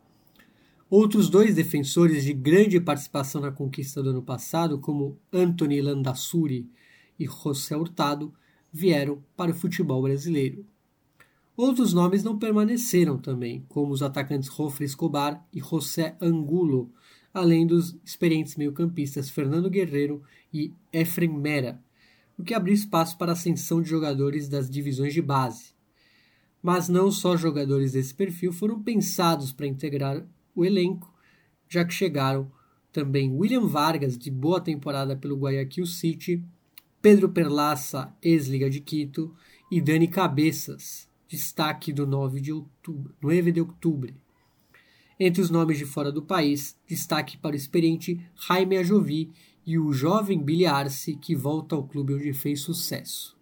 Outros 0.90 1.30
dois 1.30 1.54
defensores 1.54 2.24
de 2.24 2.32
grande 2.32 2.78
participação 2.78 3.40
na 3.40 3.50
conquista 3.50 4.02
do 4.02 4.10
ano 4.10 4.22
passado, 4.22 4.78
como 4.78 5.18
Anthony 5.32 5.80
Landassuri 5.80 6.68
e 7.18 7.26
José 7.26 7.76
Hurtado, 7.76 8.32
vieram 8.72 9.22
para 9.36 9.50
o 9.50 9.54
futebol 9.54 10.02
brasileiro. 10.02 10.66
Outros 11.56 11.92
nomes 11.92 12.22
não 12.22 12.38
permaneceram 12.38 13.16
também, 13.16 13.64
como 13.68 13.92
os 13.92 14.02
atacantes 14.02 14.48
Rofre 14.48 14.84
Escobar 14.84 15.46
e 15.52 15.60
José 15.60 16.16
Angulo, 16.20 16.92
além 17.32 17.66
dos 17.66 17.96
experientes 18.04 18.56
meio-campistas 18.56 19.30
Fernando 19.30 19.70
Guerreiro 19.70 20.22
e 20.52 20.72
Efrem 20.92 21.30
Mera, 21.30 21.80
o 22.36 22.42
que 22.42 22.52
abriu 22.52 22.74
espaço 22.74 23.16
para 23.16 23.32
a 23.32 23.34
ascensão 23.34 23.80
de 23.80 23.88
jogadores 23.88 24.48
das 24.48 24.68
divisões 24.68 25.14
de 25.14 25.22
base. 25.22 25.72
Mas 26.60 26.88
não 26.88 27.10
só 27.10 27.36
jogadores 27.36 27.92
desse 27.92 28.12
perfil 28.12 28.52
foram 28.52 28.82
pensados 28.82 29.52
para 29.52 29.66
integrar 29.66 30.26
o 30.54 30.64
elenco, 30.64 31.12
já 31.68 31.84
que 31.84 31.92
chegaram 31.92 32.50
também 32.92 33.32
William 33.32 33.66
Vargas, 33.66 34.16
de 34.16 34.30
boa 34.30 34.60
temporada 34.60 35.16
pelo 35.16 35.36
Guayaquil 35.36 35.86
City, 35.86 36.42
Pedro 37.02 37.28
Perlaça, 37.28 38.14
ex-Liga 38.22 38.70
de 38.70 38.80
Quito, 38.80 39.34
e 39.70 39.80
Dani 39.80 40.06
Cabeças, 40.06 41.08
destaque 41.28 41.92
do 41.92 42.06
9 42.06 42.40
de 42.40 42.52
outubro, 42.52 43.14
9 43.20 43.50
de 43.50 43.60
outubro. 43.60 44.14
Entre 45.18 45.40
os 45.40 45.50
nomes 45.50 45.78
de 45.78 45.84
fora 45.84 46.12
do 46.12 46.22
país, 46.22 46.78
destaque 46.86 47.36
para 47.36 47.54
o 47.54 47.56
experiente 47.56 48.20
Jaime 48.36 48.76
Ajovi 48.78 49.32
e 49.66 49.78
o 49.78 49.92
jovem 49.92 50.42
Billy 50.42 50.66
Arce, 50.66 51.16
que 51.16 51.34
volta 51.34 51.74
ao 51.74 51.86
clube 51.86 52.14
onde 52.14 52.32
fez 52.32 52.60
sucesso. 52.60 53.36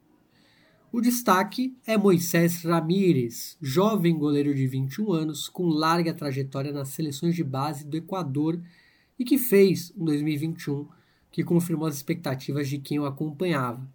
O 0.92 1.00
destaque 1.00 1.74
é 1.86 1.96
Moisés 1.96 2.64
Ramírez, 2.64 3.56
jovem 3.62 4.14
goleiro 4.14 4.54
de 4.54 4.66
21 4.66 5.10
anos, 5.10 5.48
com 5.48 5.66
larga 5.68 6.12
trajetória 6.12 6.70
nas 6.70 6.90
seleções 6.90 7.34
de 7.34 7.42
base 7.42 7.86
do 7.86 7.96
Equador 7.96 8.60
e 9.18 9.24
que 9.24 9.38
fez 9.38 9.90
um 9.96 10.04
2021 10.04 10.86
que 11.30 11.42
confirmou 11.42 11.86
as 11.86 11.96
expectativas 11.96 12.68
de 12.68 12.76
quem 12.76 12.98
o 12.98 13.06
acompanhava. 13.06 13.90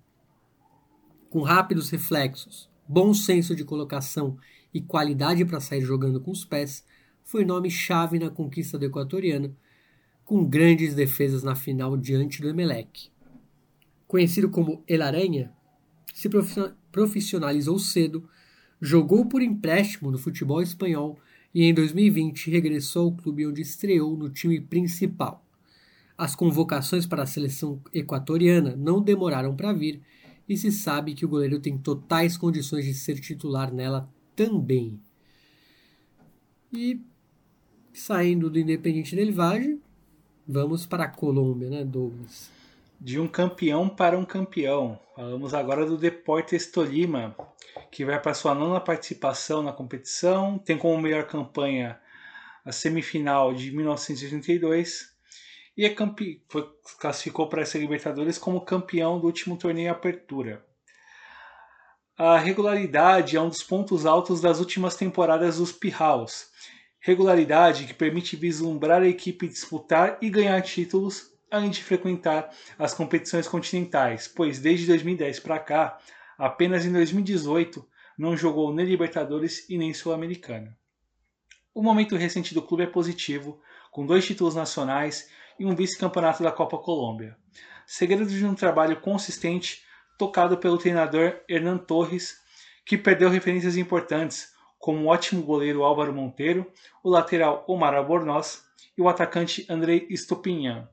Com 1.29 1.43
rápidos 1.43 1.91
reflexos, 1.91 2.67
bom 2.87 3.13
senso 3.13 3.55
de 3.55 3.63
colocação 3.63 4.35
e 4.73 4.81
qualidade 4.81 5.45
para 5.45 5.59
sair 5.59 5.81
jogando 5.81 6.19
com 6.19 6.31
os 6.31 6.43
pés, 6.43 6.83
foi 7.23 7.45
nome-chave 7.45 8.17
na 8.17 8.31
conquista 8.31 8.75
do 8.75 8.85
equatoriano, 8.85 9.55
com 10.25 10.43
grandes 10.43 10.95
defesas 10.95 11.43
na 11.43 11.53
final 11.53 11.95
diante 11.95 12.41
do 12.41 12.49
Emelec. 12.49 13.11
Conhecido 14.07 14.49
como 14.49 14.83
El 14.87 15.03
Aranha, 15.03 15.55
se 16.17 16.27
profissionalizou 16.91 17.77
cedo, 17.77 18.27
jogou 18.81 19.27
por 19.27 19.39
empréstimo 19.39 20.09
no 20.09 20.17
futebol 20.17 20.63
espanhol 20.63 21.19
e 21.53 21.63
em 21.63 21.71
2020 21.71 22.49
regressou 22.49 23.05
ao 23.05 23.15
clube 23.15 23.45
onde 23.45 23.61
estreou 23.61 24.17
no 24.17 24.27
time 24.27 24.59
principal. 24.59 25.45
As 26.17 26.35
convocações 26.35 27.05
para 27.05 27.21
a 27.21 27.27
seleção 27.27 27.79
equatoriana 27.93 28.75
não 28.75 28.99
demoraram 28.99 29.55
para 29.55 29.71
vir 29.71 30.01
e 30.49 30.57
se 30.57 30.71
sabe 30.71 31.13
que 31.13 31.23
o 31.23 31.29
goleiro 31.29 31.59
tem 31.59 31.77
totais 31.77 32.35
condições 32.35 32.85
de 32.85 32.95
ser 32.95 33.19
titular 33.19 33.71
nela 33.71 34.11
também. 34.35 34.99
E 36.73 36.99
saindo 37.93 38.49
do 38.49 38.57
Independente 38.57 39.15
Del 39.15 39.31
Valle, 39.31 39.79
vamos 40.47 40.83
para 40.87 41.03
a 41.03 41.09
Colômbia, 41.09 41.69
né, 41.69 41.85
Douglas? 41.85 42.56
De 42.99 43.19
um 43.19 43.27
campeão 43.27 43.87
para 43.87 44.17
um 44.17 44.25
campeão. 44.25 44.99
Falamos 45.15 45.53
agora 45.53 45.85
do 45.85 45.97
Deportes 45.97 46.71
Tolima, 46.71 47.35
que 47.91 48.03
vai 48.03 48.19
para 48.19 48.33
sua 48.33 48.55
nona 48.55 48.79
participação 48.79 49.61
na 49.61 49.71
competição, 49.71 50.57
tem 50.57 50.77
como 50.77 51.01
melhor 51.01 51.25
campanha 51.25 51.99
a 52.65 52.71
semifinal 52.71 53.53
de 53.53 53.71
1982 53.71 55.15
e 55.77 55.85
é 55.85 55.89
campe... 55.89 56.43
Classificou 56.99 57.47
para 57.47 57.61
essa 57.61 57.77
Libertadores 57.77 58.37
como 58.37 58.61
campeão 58.61 59.19
do 59.19 59.27
último 59.27 59.57
torneio 59.57 59.91
Apertura. 59.91 60.65
A 62.17 62.37
regularidade 62.39 63.37
é 63.37 63.41
um 63.41 63.47
dos 63.47 63.61
pontos 63.61 64.05
altos 64.05 64.41
das 64.41 64.59
últimas 64.59 64.95
temporadas 64.95 65.57
dos 65.57 65.71
Pirraus. 65.71 66.47
Regularidade 66.99 67.85
que 67.85 67.93
permite 67.93 68.35
vislumbrar 68.35 69.03
a 69.03 69.07
equipe 69.07 69.47
disputar 69.47 70.17
e 70.19 70.29
ganhar 70.29 70.59
títulos 70.63 71.36
além 71.51 71.69
de 71.69 71.83
frequentar 71.83 72.49
as 72.77 72.93
competições 72.93 73.47
continentais, 73.47 74.27
pois 74.27 74.59
desde 74.59 74.87
2010 74.87 75.39
para 75.39 75.59
cá, 75.59 75.97
apenas 76.37 76.85
em 76.85 76.91
2018 76.91 77.85
não 78.17 78.35
jogou 78.35 78.73
nem 78.73 78.85
Libertadores 78.85 79.69
e 79.69 79.77
nem 79.77 79.93
Sul-Americana. 79.93 80.77
O 81.73 81.83
momento 81.83 82.15
recente 82.15 82.53
do 82.53 82.61
clube 82.61 82.83
é 82.83 82.87
positivo, 82.87 83.61
com 83.91 84.05
dois 84.05 84.25
títulos 84.25 84.55
nacionais 84.55 85.29
e 85.59 85.65
um 85.65 85.75
vice-campeonato 85.75 86.41
da 86.41 86.51
Copa 86.51 86.77
Colômbia. 86.77 87.37
Segredo 87.85 88.25
de 88.25 88.45
um 88.45 88.55
trabalho 88.55 88.99
consistente 88.99 89.83
tocado 90.17 90.57
pelo 90.57 90.77
treinador 90.77 91.39
Hernan 91.47 91.77
Torres, 91.77 92.37
que 92.83 92.97
perdeu 92.97 93.29
referências 93.29 93.77
importantes, 93.77 94.51
como 94.79 95.03
o 95.03 95.07
ótimo 95.07 95.43
goleiro 95.43 95.83
Álvaro 95.83 96.13
Monteiro, 96.13 96.71
o 97.03 97.09
lateral 97.09 97.63
Omar 97.67 97.93
Albornoz 97.93 98.63
e 98.97 99.01
o 99.01 99.07
atacante 99.07 99.65
Andrei 99.69 100.07
Stupinhan. 100.15 100.89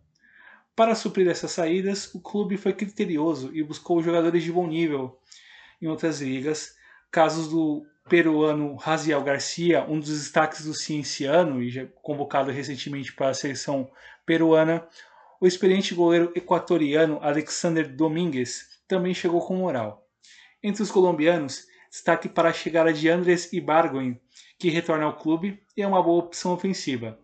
Para 0.76 0.96
suprir 0.96 1.28
essas 1.28 1.52
saídas, 1.52 2.12
o 2.14 2.20
clube 2.20 2.56
foi 2.56 2.72
criterioso 2.72 3.54
e 3.54 3.62
buscou 3.62 4.02
jogadores 4.02 4.42
de 4.42 4.50
bom 4.50 4.66
nível 4.66 5.16
em 5.80 5.86
outras 5.86 6.20
ligas. 6.20 6.74
Casos 7.12 7.48
do 7.48 7.86
peruano 8.08 8.74
Raziel 8.74 9.22
Garcia, 9.22 9.84
um 9.88 10.00
dos 10.00 10.08
destaques 10.08 10.64
do 10.64 10.74
Cienciano 10.74 11.62
e 11.62 11.86
convocado 12.02 12.50
recentemente 12.50 13.12
para 13.12 13.28
a 13.28 13.34
seleção 13.34 13.88
peruana. 14.26 14.84
O 15.40 15.46
experiente 15.46 15.94
goleiro 15.94 16.32
equatoriano 16.34 17.20
Alexander 17.22 17.88
Domingues 17.94 18.80
também 18.88 19.14
chegou 19.14 19.46
com 19.46 19.54
moral. 19.54 20.04
Entre 20.60 20.82
os 20.82 20.90
colombianos, 20.90 21.68
destaque 21.88 22.28
para 22.28 22.48
a 22.48 22.52
chegada 22.52 22.92
de 22.92 23.08
Andrés 23.08 23.52
Ibargüen, 23.52 24.20
que 24.58 24.70
retorna 24.70 25.04
ao 25.04 25.16
clube 25.16 25.62
e 25.76 25.82
é 25.82 25.86
uma 25.86 26.02
boa 26.02 26.24
opção 26.24 26.52
ofensiva. 26.52 27.16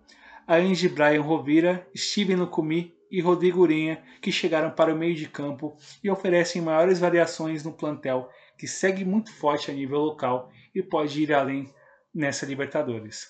Além 0.47 0.73
de 0.73 0.89
Brian 0.89 1.23
Rovira, 1.23 1.85
Steven 1.97 2.37
Lucumi 2.37 3.00
e 3.11 3.21
Rodrigo 3.21 3.61
Urenha, 3.61 4.03
que 4.23 4.31
chegaram 4.31 4.71
para 4.71 4.95
o 4.95 4.97
meio 4.97 5.15
de 5.15 5.29
campo 5.29 5.77
e 6.03 6.11
oferecem 6.11 6.63
maiores 6.63 6.99
variações 6.99 7.65
no 7.65 7.73
plantel, 7.73 8.29
que 8.57 8.69
segue 8.69 9.05
muito 9.05 9.33
forte 9.33 9.71
a 9.71 9.75
nível 9.75 9.99
local 9.99 10.51
e 10.75 10.83
pode 10.83 11.23
ir 11.23 11.33
além 11.33 11.69
nessa 12.15 12.47
Libertadores. 12.47 13.29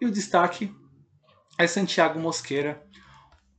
E 0.00 0.06
o 0.06 0.10
destaque 0.10 0.74
é 1.58 1.66
Santiago 1.66 2.18
Mosqueira, 2.18 2.82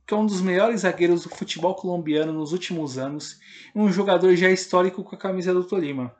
que 0.06 0.14
é 0.14 0.16
um 0.16 0.24
dos 0.24 0.40
melhores 0.40 0.80
zagueiros 0.80 1.24
do 1.24 1.28
futebol 1.28 1.74
colombiano 1.74 2.32
nos 2.32 2.52
últimos 2.52 2.96
anos 2.96 3.38
e 3.74 3.78
um 3.78 3.92
jogador 3.92 4.34
já 4.36 4.50
histórico 4.50 5.04
com 5.04 5.14
a 5.14 5.18
camisa 5.18 5.52
do 5.52 5.64
Tolima, 5.64 6.16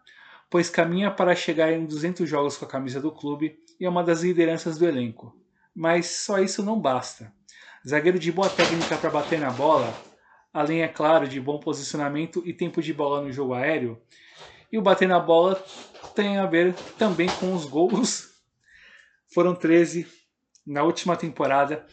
pois 0.51 0.69
caminha 0.69 1.11
para 1.11 1.35
chegar 1.35 1.73
em 1.73 1.87
200 1.87 2.29
jogos 2.29 2.57
com 2.57 2.65
a 2.65 2.69
camisa 2.69 3.01
do 3.01 3.11
clube 3.11 3.59
e 3.81 3.87
é 3.87 3.89
uma 3.89 4.05
das 4.05 4.23
lideranças 4.23 4.77
do 4.77 4.87
elenco. 4.87 5.35
Mas 5.75 6.07
só 6.07 6.39
isso 6.39 6.63
não 6.63 6.79
basta. 6.79 7.33
Zagueiro 7.87 8.19
de 8.19 8.33
boa 8.33 8.49
técnica 8.49 8.97
para 8.97 9.11
bater 9.11 9.39
na 9.39 9.51
bola, 9.51 9.95
além, 10.53 10.83
é 10.83 10.89
claro, 10.89 11.29
de 11.29 11.41
bom 11.41 11.61
posicionamento 11.61 12.43
e 12.45 12.53
tempo 12.53 12.83
de 12.83 12.93
bola 12.93 13.23
no 13.23 13.33
jogo 13.33 13.55
aéreo. 13.55 14.01
E 14.71 14.79
o 14.79 14.83
bater 14.83 15.07
na 15.07 15.21
bola 15.21 15.55
tem 16.15 16.39
a 16.39 16.47
ver 16.47 16.75
também 16.99 17.29
com 17.39 17.55
os 17.55 17.65
gols. 17.65 18.29
Foram 19.33 19.55
13 19.55 20.07
na 20.67 20.83
última 20.83 21.17
temporada, 21.17 21.87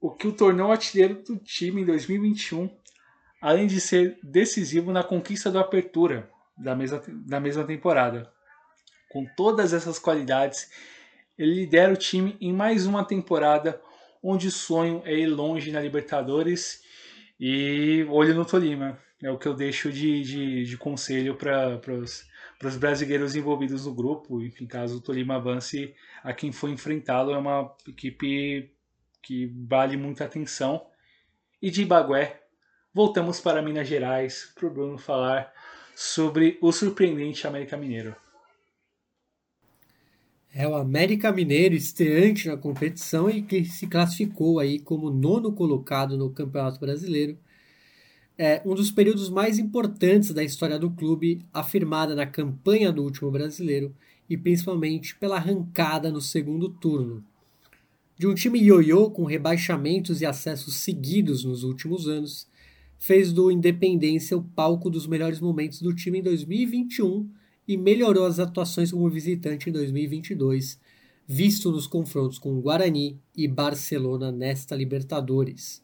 o 0.00 0.10
que 0.10 0.26
o 0.26 0.32
tornou 0.32 0.70
artilheiro 0.70 1.22
do 1.22 1.36
time 1.36 1.82
em 1.82 1.84
2021, 1.84 2.70
além 3.40 3.66
de 3.66 3.80
ser 3.80 4.18
decisivo 4.22 4.92
na 4.92 5.02
conquista 5.02 5.50
do 5.50 5.58
Apertura 5.58 6.30
da 6.56 6.74
mesma, 6.74 7.02
da 7.08 7.40
mesma 7.40 7.64
temporada. 7.64 8.30
Com 9.10 9.26
todas 9.36 9.72
essas 9.72 9.98
qualidades, 9.98 10.70
ele 11.36 11.54
lidera 11.54 11.92
o 11.92 11.96
time 11.96 12.36
em 12.40 12.52
mais 12.52 12.86
uma 12.86 13.04
temporada 13.04 13.80
onde 14.24 14.48
o 14.48 14.50
sonho 14.50 15.02
é 15.04 15.14
ir 15.14 15.26
longe 15.26 15.70
na 15.70 15.80
Libertadores 15.80 16.82
e 17.38 18.06
olho 18.08 18.34
no 18.34 18.46
Tolima. 18.46 18.98
É 19.22 19.30
o 19.30 19.38
que 19.38 19.46
eu 19.46 19.52
deixo 19.52 19.92
de, 19.92 20.22
de, 20.22 20.64
de 20.64 20.76
conselho 20.78 21.36
para 21.36 21.78
os 22.64 22.76
brasileiros 22.78 23.36
envolvidos 23.36 23.84
no 23.84 23.94
grupo. 23.94 24.42
Enfim, 24.42 24.66
caso 24.66 24.96
o 24.96 25.00
Tolima 25.00 25.36
avance, 25.36 25.94
a 26.22 26.32
quem 26.32 26.50
for 26.50 26.70
enfrentá-lo 26.70 27.32
é 27.32 27.38
uma 27.38 27.70
equipe 27.86 28.72
que 29.22 29.52
vale 29.68 29.96
muita 29.98 30.24
atenção. 30.24 30.86
E 31.60 31.70
de 31.70 31.84
Bagué, 31.84 32.42
voltamos 32.94 33.40
para 33.40 33.60
Minas 33.60 33.86
Gerais 33.86 34.52
para 34.54 34.66
o 34.66 34.70
Bruno 34.70 34.96
falar 34.96 35.52
sobre 35.94 36.58
o 36.62 36.72
surpreendente 36.72 37.46
América 37.46 37.76
Mineiro. 37.76 38.23
É 40.56 40.68
o 40.68 40.76
América 40.76 41.32
Mineiro, 41.32 41.74
estreante 41.74 42.46
na 42.46 42.56
competição 42.56 43.28
e 43.28 43.42
que 43.42 43.64
se 43.64 43.88
classificou 43.88 44.60
aí 44.60 44.78
como 44.78 45.10
nono 45.10 45.50
colocado 45.52 46.16
no 46.16 46.30
Campeonato 46.30 46.78
Brasileiro. 46.78 47.36
É 48.38 48.62
um 48.64 48.72
dos 48.72 48.92
períodos 48.92 49.28
mais 49.28 49.58
importantes 49.58 50.30
da 50.30 50.44
história 50.44 50.78
do 50.78 50.92
clube, 50.92 51.40
afirmada 51.52 52.14
na 52.14 52.24
campanha 52.24 52.92
do 52.92 53.02
último 53.02 53.32
brasileiro 53.32 53.92
e 54.30 54.36
principalmente 54.36 55.16
pela 55.16 55.38
arrancada 55.38 56.12
no 56.12 56.20
segundo 56.20 56.68
turno. 56.68 57.24
De 58.16 58.28
um 58.28 58.34
time 58.34 58.60
ioiô 58.60 59.10
com 59.10 59.24
rebaixamentos 59.24 60.20
e 60.20 60.26
acessos 60.26 60.76
seguidos 60.76 61.42
nos 61.42 61.64
últimos 61.64 62.06
anos, 62.06 62.46
fez 62.96 63.32
do 63.32 63.50
Independência 63.50 64.36
o 64.36 64.42
palco 64.42 64.88
dos 64.88 65.08
melhores 65.08 65.40
momentos 65.40 65.82
do 65.82 65.92
time 65.92 66.20
em 66.20 66.22
2021 66.22 67.28
e 67.66 67.76
melhorou 67.76 68.26
as 68.26 68.38
atuações 68.38 68.90
como 68.90 69.08
visitante 69.08 69.70
em 69.70 69.72
2022, 69.72 70.78
visto 71.26 71.70
nos 71.70 71.86
confrontos 71.86 72.38
com 72.38 72.60
Guarani 72.60 73.18
e 73.36 73.48
Barcelona 73.48 74.30
nesta 74.30 74.76
Libertadores. 74.76 75.82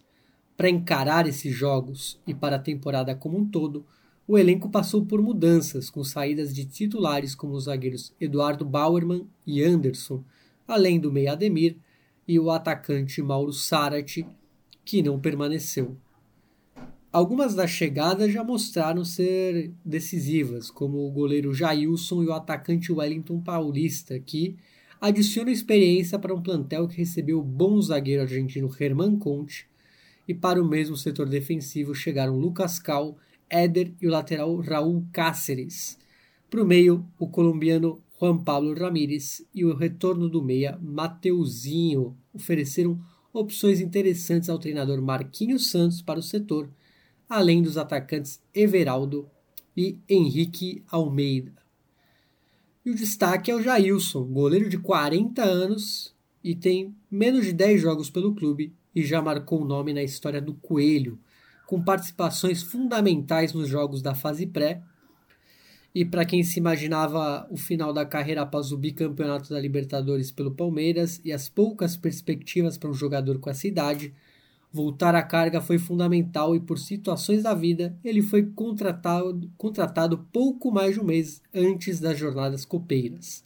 Para 0.57 0.69
encarar 0.69 1.27
esses 1.27 1.55
jogos 1.55 2.21
e 2.27 2.35
para 2.35 2.57
a 2.57 2.61
temporada 2.61 3.15
como 3.15 3.39
um 3.39 3.49
todo, 3.49 3.87
o 4.29 4.39
elenco 4.39 4.69
passou 4.69 5.05
por 5.05 5.21
mudanças, 5.21 5.91
com 5.91 6.05
saídas 6.05 6.55
de 6.55 6.65
titulares 6.65 7.35
como 7.35 7.55
os 7.55 7.65
zagueiros 7.65 8.15
Eduardo 8.21 8.65
Bauerman 8.65 9.27
e 9.47 9.65
Anderson, 9.65 10.23
além 10.69 11.01
do 11.01 11.11
meia 11.11 11.33
Ademir 11.33 11.77
e 12.29 12.39
o 12.39 12.51
atacante 12.51 13.21
Mauro 13.23 13.53
Sarati, 13.53 14.25
que 14.85 15.03
não 15.03 15.19
permaneceu. 15.19 15.97
Algumas 17.13 17.57
das 17.57 17.73
chegadas 17.73 18.33
já 18.33 18.45
mostraram 18.45 19.05
ser 19.05 19.73
decisivas, 19.85 20.71
como 20.71 20.99
o 20.99 21.11
goleiro 21.11 21.53
Jailson 21.53 22.23
e 22.23 22.27
o 22.27 22.33
atacante 22.33 22.93
Wellington 22.93 23.41
Paulista, 23.41 24.21
que 24.21 24.57
adicionam 25.01 25.51
experiência 25.51 26.21
para 26.21 26.33
um 26.33 26.41
plantel 26.41 26.87
que 26.87 26.99
recebeu 26.99 27.41
o 27.41 27.45
bom 27.45 27.83
zagueiro 27.83 28.23
argentino 28.23 28.71
Herman 28.79 29.19
Conte, 29.19 29.67
e 30.29 30.33
para 30.33 30.63
o 30.63 30.69
mesmo 30.69 30.97
setor 30.97 31.29
defensivo 31.29 31.97
chegaram 31.97 32.39
Lucas 32.39 32.79
Cal, 32.79 33.19
Éder 33.49 33.93
e 34.01 34.07
o 34.07 34.11
lateral 34.11 34.55
Raul 34.61 35.05
Cáceres. 35.13 35.99
Para 36.49 36.63
o 36.63 36.67
meio, 36.67 37.05
o 37.19 37.27
colombiano 37.27 38.01
Juan 38.21 38.39
Pablo 38.39 38.73
Ramírez 38.73 39.45
e 39.53 39.65
o 39.65 39.75
retorno 39.75 40.29
do 40.29 40.41
meia 40.41 40.79
Mateuzinho 40.81 42.17
ofereceram 42.33 43.01
opções 43.33 43.81
interessantes 43.81 44.49
ao 44.49 44.61
treinador 44.61 45.03
Marquinhos 45.03 45.73
Santos 45.73 46.01
para 46.01 46.21
o 46.21 46.23
setor, 46.23 46.71
além 47.31 47.63
dos 47.63 47.79
atacantes 47.79 48.43
Everaldo 48.53 49.31
e 49.77 49.97
Henrique 50.09 50.83
Almeida. 50.91 51.53
E 52.85 52.91
o 52.91 52.95
destaque 52.95 53.53
é 53.53 53.55
o 53.55 53.63
Jailson, 53.63 54.25
goleiro 54.25 54.69
de 54.69 54.79
40 54.79 55.41
anos 55.45 56.13
e 56.43 56.57
tem 56.57 56.93
menos 57.09 57.47
de 57.47 57.53
10 57.53 57.81
jogos 57.81 58.11
pelo 58.11 58.35
clube 58.35 58.75
e 58.93 59.05
já 59.05 59.23
marcou 59.23 59.63
o 59.63 59.65
nome 59.65 59.95
na 59.95 60.03
história 60.03 60.41
do 60.41 60.55
Coelho, 60.55 61.21
com 61.69 61.81
participações 61.81 62.65
fundamentais 62.65 63.53
nos 63.53 63.69
jogos 63.69 64.03
da 64.03 64.13
fase 64.13 64.45
pré. 64.45 64.83
E 65.95 66.05
para 66.05 66.25
quem 66.25 66.43
se 66.43 66.59
imaginava 66.59 67.47
o 67.49 67.57
final 67.57 67.93
da 67.93 68.05
carreira 68.05 68.43
após 68.43 68.73
o 68.73 68.77
bicampeonato 68.77 69.51
da 69.51 69.61
Libertadores 69.61 70.33
pelo 70.33 70.51
Palmeiras 70.51 71.21
e 71.25 71.33
as 71.33 71.49
poucas 71.49 71.97
perspectivas 71.97 72.77
para 72.77 72.91
um 72.91 72.95
jogador 72.95 73.39
com 73.39 73.51
essa 73.51 73.69
idade, 73.69 74.13
voltar 74.73 75.15
à 75.15 75.23
carga 75.23 75.61
foi 75.61 75.79
fundamental 75.79 76.55
e 76.55 76.61
por 76.61 76.79
situações 76.79 77.43
da 77.43 77.55
vida 77.55 77.99
ele 78.05 78.23
foi 78.23 78.45
contratado, 78.45 79.51
contratado 79.57 80.27
pouco 80.33 80.71
mais 80.71 80.95
de 80.95 81.01
um 81.01 81.05
mês 81.05 81.43
antes 81.53 81.99
das 81.99 82.19
jornadas 82.19 82.65
copeiras. 82.65 83.45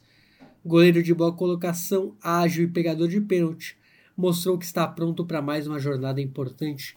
Goleiro 0.65 1.03
de 1.03 1.13
boa 1.15 1.35
colocação, 1.35 2.17
ágil 2.23 2.65
e 2.65 2.71
pegador 2.71 3.09
de 3.09 3.21
pênalti, 3.21 3.77
mostrou 4.17 4.59
que 4.59 4.65
está 4.65 4.87
pronto 4.87 5.25
para 5.25 5.43
mais 5.43 5.67
uma 5.67 5.79
jornada 5.79 6.21
importante 6.21 6.95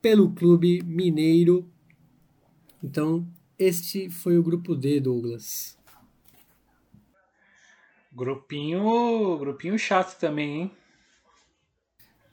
pelo 0.00 0.32
clube 0.32 0.82
mineiro. 0.84 1.68
Então, 2.82 3.26
este 3.58 4.08
foi 4.08 4.38
o 4.38 4.42
grupo 4.42 4.74
D, 4.74 5.00
Douglas. 5.00 5.78
Grupinho, 8.12 9.38
grupinho 9.38 9.78
chato 9.78 10.18
também, 10.18 10.62
hein? 10.62 10.70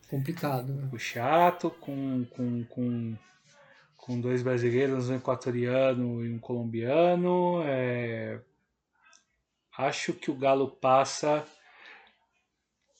Complicado. 0.10 0.74
Né? 0.74 0.82
Grupo 0.82 0.99
chato, 0.99 1.70
com, 1.70 2.26
com, 2.26 2.64
com, 2.66 3.18
com 3.97 4.22
dois 4.22 4.41
brasileiros, 4.41 5.10
um 5.10 5.16
equatoriano 5.16 6.26
e 6.26 6.34
um 6.34 6.39
colombiano. 6.39 7.62
É... 7.66 8.39
Acho 9.78 10.14
que 10.14 10.32
o 10.32 10.36
Galo 10.36 10.72
passa 10.72 11.45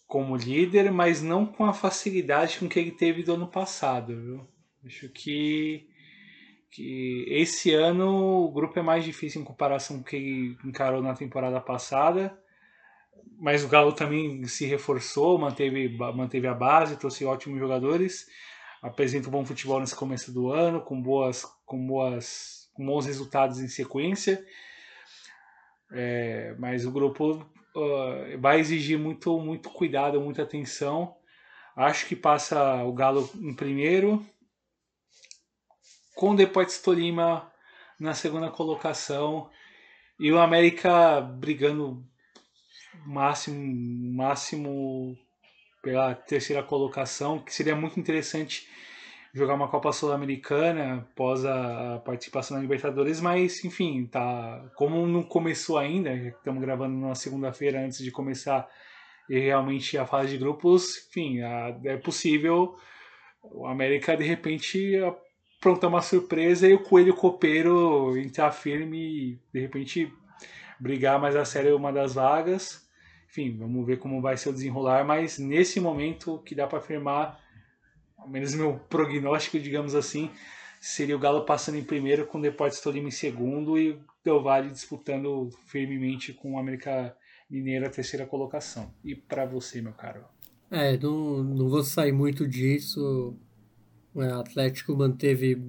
como 0.05 0.38
líder, 0.38 0.91
mas 0.91 1.22
não 1.22 1.45
com 1.45 1.66
a 1.66 1.74
facilidade 1.74 2.60
com 2.60 2.70
que 2.70 2.80
ele 2.80 2.91
teve 2.91 3.24
do 3.24 3.34
ano 3.34 3.47
passado. 3.47 4.16
Viu? 4.16 4.47
Acho 4.86 5.10
que, 5.10 5.89
que 6.70 7.26
esse 7.28 7.74
ano 7.74 8.45
o 8.45 8.51
grupo 8.51 8.78
é 8.80 8.82
mais 8.82 9.03
difícil 9.03 9.41
em 9.41 9.45
comparação 9.45 9.97
com 9.97 10.03
o 10.03 10.05
que 10.05 10.16
ele 10.16 10.58
encarou 10.64 11.01
na 11.01 11.14
temporada 11.14 11.60
passada. 11.60 12.38
Mas 13.39 13.63
o 13.63 13.67
Galo 13.67 13.93
também 13.93 14.43
se 14.47 14.65
reforçou, 14.65 15.38
manteve, 15.38 15.89
manteve 15.89 16.47
a 16.47 16.53
base, 16.53 16.97
trouxe 16.97 17.23
ótimos 17.23 17.59
jogadores, 17.59 18.27
apresenta 18.81 19.27
um 19.27 19.31
bom 19.31 19.45
futebol 19.45 19.79
nesse 19.79 19.95
começo 19.95 20.31
do 20.31 20.51
ano, 20.51 20.81
com 20.81 20.99
boas, 20.99 21.45
com 21.65 21.85
boas, 21.85 22.69
com 22.73 22.85
bons 22.85 23.05
resultados 23.05 23.59
em 23.59 23.67
sequência. 23.67 24.43
É, 25.91 26.55
mas 26.57 26.85
o 26.85 26.91
grupo 26.91 27.45
uh, 27.75 28.39
vai 28.39 28.59
exigir 28.59 28.97
muito, 28.97 29.39
muito 29.39 29.69
cuidado, 29.69 30.19
muita 30.19 30.41
atenção. 30.43 31.15
Acho 31.75 32.07
que 32.07 32.15
passa 32.15 32.83
o 32.83 32.91
Galo 32.91 33.29
em 33.35 33.53
primeiro, 33.53 34.25
com 36.15 36.31
o 36.31 36.35
Deportes 36.35 36.81
Tolima 36.81 37.51
na 37.99 38.15
segunda 38.15 38.49
colocação 38.49 39.49
e 40.19 40.31
o 40.31 40.39
América 40.39 41.21
brigando 41.21 42.03
máximo 43.05 44.13
máximo 44.15 45.17
pela 45.81 46.15
terceira 46.15 46.63
colocação, 46.63 47.39
que 47.39 47.53
seria 47.53 47.75
muito 47.75 47.99
interessante 47.99 48.67
jogar 49.33 49.53
uma 49.53 49.67
Copa 49.67 49.91
Sul-Americana 49.91 51.07
após 51.11 51.45
a 51.45 52.01
participação 52.03 52.57
na 52.57 52.63
Libertadores, 52.63 53.21
mas 53.21 53.63
enfim, 53.63 54.05
tá 54.07 54.69
como 54.75 55.05
não 55.05 55.23
começou 55.23 55.77
ainda, 55.77 56.13
estamos 56.13 56.61
gravando 56.61 56.97
na 56.97 57.13
segunda-feira 57.13 57.79
antes 57.79 57.99
de 58.03 58.11
começar 58.11 58.67
realmente 59.29 59.97
a 59.97 60.05
fase 60.05 60.31
de 60.31 60.37
grupos, 60.37 61.07
enfim, 61.09 61.39
é 61.85 61.97
possível 61.97 62.75
o 63.43 63.65
América 63.67 64.15
de 64.17 64.23
repente 64.23 64.97
aprontar 65.59 65.89
uma 65.89 66.01
surpresa 66.01 66.67
e 66.67 66.73
o 66.73 66.83
Coelho 66.83 67.15
Copeiro 67.15 68.17
entrar 68.17 68.51
firme 68.51 68.97
e 68.97 69.39
de 69.53 69.59
repente 69.59 70.11
brigar 70.79 71.19
mais 71.19 71.35
a 71.35 71.45
sério 71.45 71.75
uma 71.75 71.91
das 71.91 72.15
vagas. 72.15 72.86
Enfim, 73.30 73.57
vamos 73.57 73.86
ver 73.86 73.99
como 73.99 74.21
vai 74.21 74.38
ser 74.38 74.49
o 74.49 74.53
desenrolar, 74.53 75.05
mas 75.05 75.38
nesse 75.38 75.80
momento 75.80 76.36
o 76.36 76.39
que 76.39 76.55
dá 76.55 76.65
para 76.65 76.80
afirmar 76.80 77.39
ao 78.17 78.28
menos 78.28 78.53
meu 78.55 78.80
prognóstico, 78.89 79.59
digamos 79.59 79.93
assim, 79.93 80.32
seria 80.80 81.15
o 81.15 81.19
Galo 81.19 81.45
passando 81.45 81.78
em 81.78 81.84
primeiro 81.84 82.25
com 82.25 82.39
o 82.39 82.41
Deportes 82.41 82.82
Tolima 82.82 83.09
em 83.09 83.11
segundo 83.11 83.78
e 83.78 83.91
o 83.91 84.01
Del 84.23 84.41
Valle 84.41 84.71
disputando 84.71 85.49
firmemente 85.67 86.34
com 86.34 86.53
o 86.53 86.59
América 86.59 87.15
Mineiro 87.49 87.86
a 87.86 87.89
terceira 87.89 88.25
colocação. 88.25 88.91
E 89.03 89.15
para 89.15 89.45
você, 89.45 89.82
meu 89.82 89.93
caro? 89.93 90.25
É, 90.69 90.97
não, 90.97 91.43
não 91.43 91.69
vou 91.69 91.84
sair 91.84 92.11
muito 92.11 92.47
disso. 92.47 93.38
O 94.13 94.21
Atlético 94.21 94.95
manteve 94.95 95.61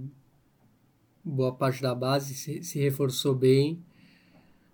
boa 1.25 1.55
parte 1.55 1.83
da 1.83 1.95
base, 1.95 2.35
se, 2.35 2.63
se 2.63 2.81
reforçou 2.81 3.35
bem, 3.35 3.85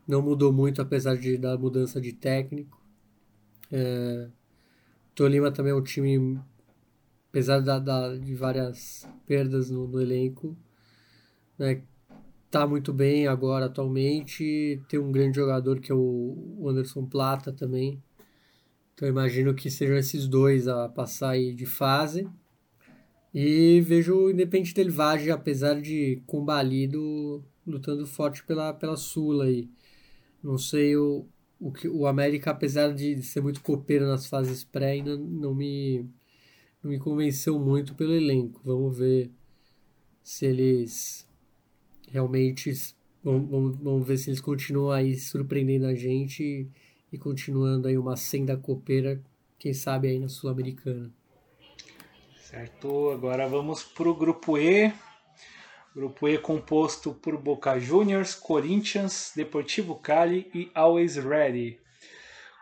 não 0.07 0.23
mudou 0.23 0.53
muito 0.53 0.83
apesar 0.83 1.17
de, 1.17 1.37
da 1.37 1.57
mudança 1.57 2.01
de 2.01 2.13
técnico. 2.13 2.81
É, 3.73 4.29
Tolima 5.15 5.51
também 5.51 5.73
é 5.73 5.75
um 5.75 5.83
time 5.83 6.41
apesar 7.35 7.59
da, 7.59 7.81
da, 7.81 8.17
de 8.17 8.33
várias 8.33 9.09
perdas 9.27 9.69
no, 9.69 9.89
no 9.89 10.01
elenco, 10.01 10.57
né, 11.59 11.83
tá 12.49 12.65
muito 12.65 12.93
bem 12.93 13.27
agora 13.27 13.67
atualmente. 13.67 14.81
Tem 14.89 15.01
um 15.01 15.11
grande 15.11 15.35
jogador 15.35 15.81
que 15.81 15.91
é 15.91 15.95
o 15.97 16.65
Anderson 16.65 17.05
Plata 17.05 17.53
também. 17.53 18.01
Então 18.95 19.09
imagino 19.09 19.53
que 19.53 19.69
sejam 19.69 19.97
esses 19.97 20.29
dois 20.29 20.69
a 20.69 20.89
passar 20.89 21.37
de 21.37 21.67
fase. 21.67 22.29
E 23.35 23.81
vejo 23.81 24.15
o 24.15 24.31
Independente 24.31 24.73
Del 24.73 24.93
Valle, 24.93 25.33
apesar 25.33 25.81
de 25.81 26.23
combalido, 26.29 27.45
lutando 27.67 28.07
forte 28.07 28.45
pela, 28.45 28.73
pela 28.73 28.97
Sula 28.97 29.47
aí. 29.47 29.69
Não 30.45 30.59
sei 30.59 30.95
o, 30.95 31.27
o 31.59 31.73
que 31.73 31.89
o 31.89 32.07
América, 32.07 32.51
apesar 32.51 32.93
de 32.93 33.23
ser 33.23 33.41
muito 33.41 33.63
copeiro 33.63 34.07
nas 34.07 34.27
fases 34.27 34.63
pré, 34.63 34.93
ainda 34.93 35.17
não 35.17 35.55
me 35.55 36.07
não 36.83 36.91
me 36.91 36.99
convenceu 36.99 37.59
muito 37.59 37.95
pelo 37.95 38.13
elenco. 38.13 38.61
Vamos 38.63 38.99
ver 38.99 39.31
se 40.23 40.45
eles 40.45 41.27
realmente. 42.11 42.95
Vamos, 43.23 43.79
vamos, 43.79 44.07
ver 44.07 44.19
se 44.19 44.29
eles 44.29 44.41
continuam 44.41 44.91
aí 44.91 45.17
surpreendendo 45.17 45.87
a 45.87 45.95
gente 45.95 46.43
e, 46.43 46.69
e 47.11 47.17
continuando 47.17 47.89
aí 47.89 47.97
uma 47.97 48.19
senda 48.19 48.55
copeira, 48.55 49.19
quem 49.59 49.73
sabe 49.73 50.09
aí 50.09 50.19
na 50.19 50.29
Sul-Americana. 50.29 51.11
Certo, 52.37 53.09
agora 53.09 53.49
vamos 53.49 53.83
para 53.83 54.11
o 54.11 54.15
grupo 54.15 54.59
E. 54.59 54.93
Grupo 55.95 56.27
E 56.27 56.37
composto 56.37 57.15
por 57.15 57.41
Boca 57.41 57.79
Juniors, 57.79 58.35
Corinthians, 58.35 59.31
Deportivo 59.37 59.95
Cali 59.95 60.51
e 60.53 60.69
Always 60.75 61.15
Ready. 61.15 61.79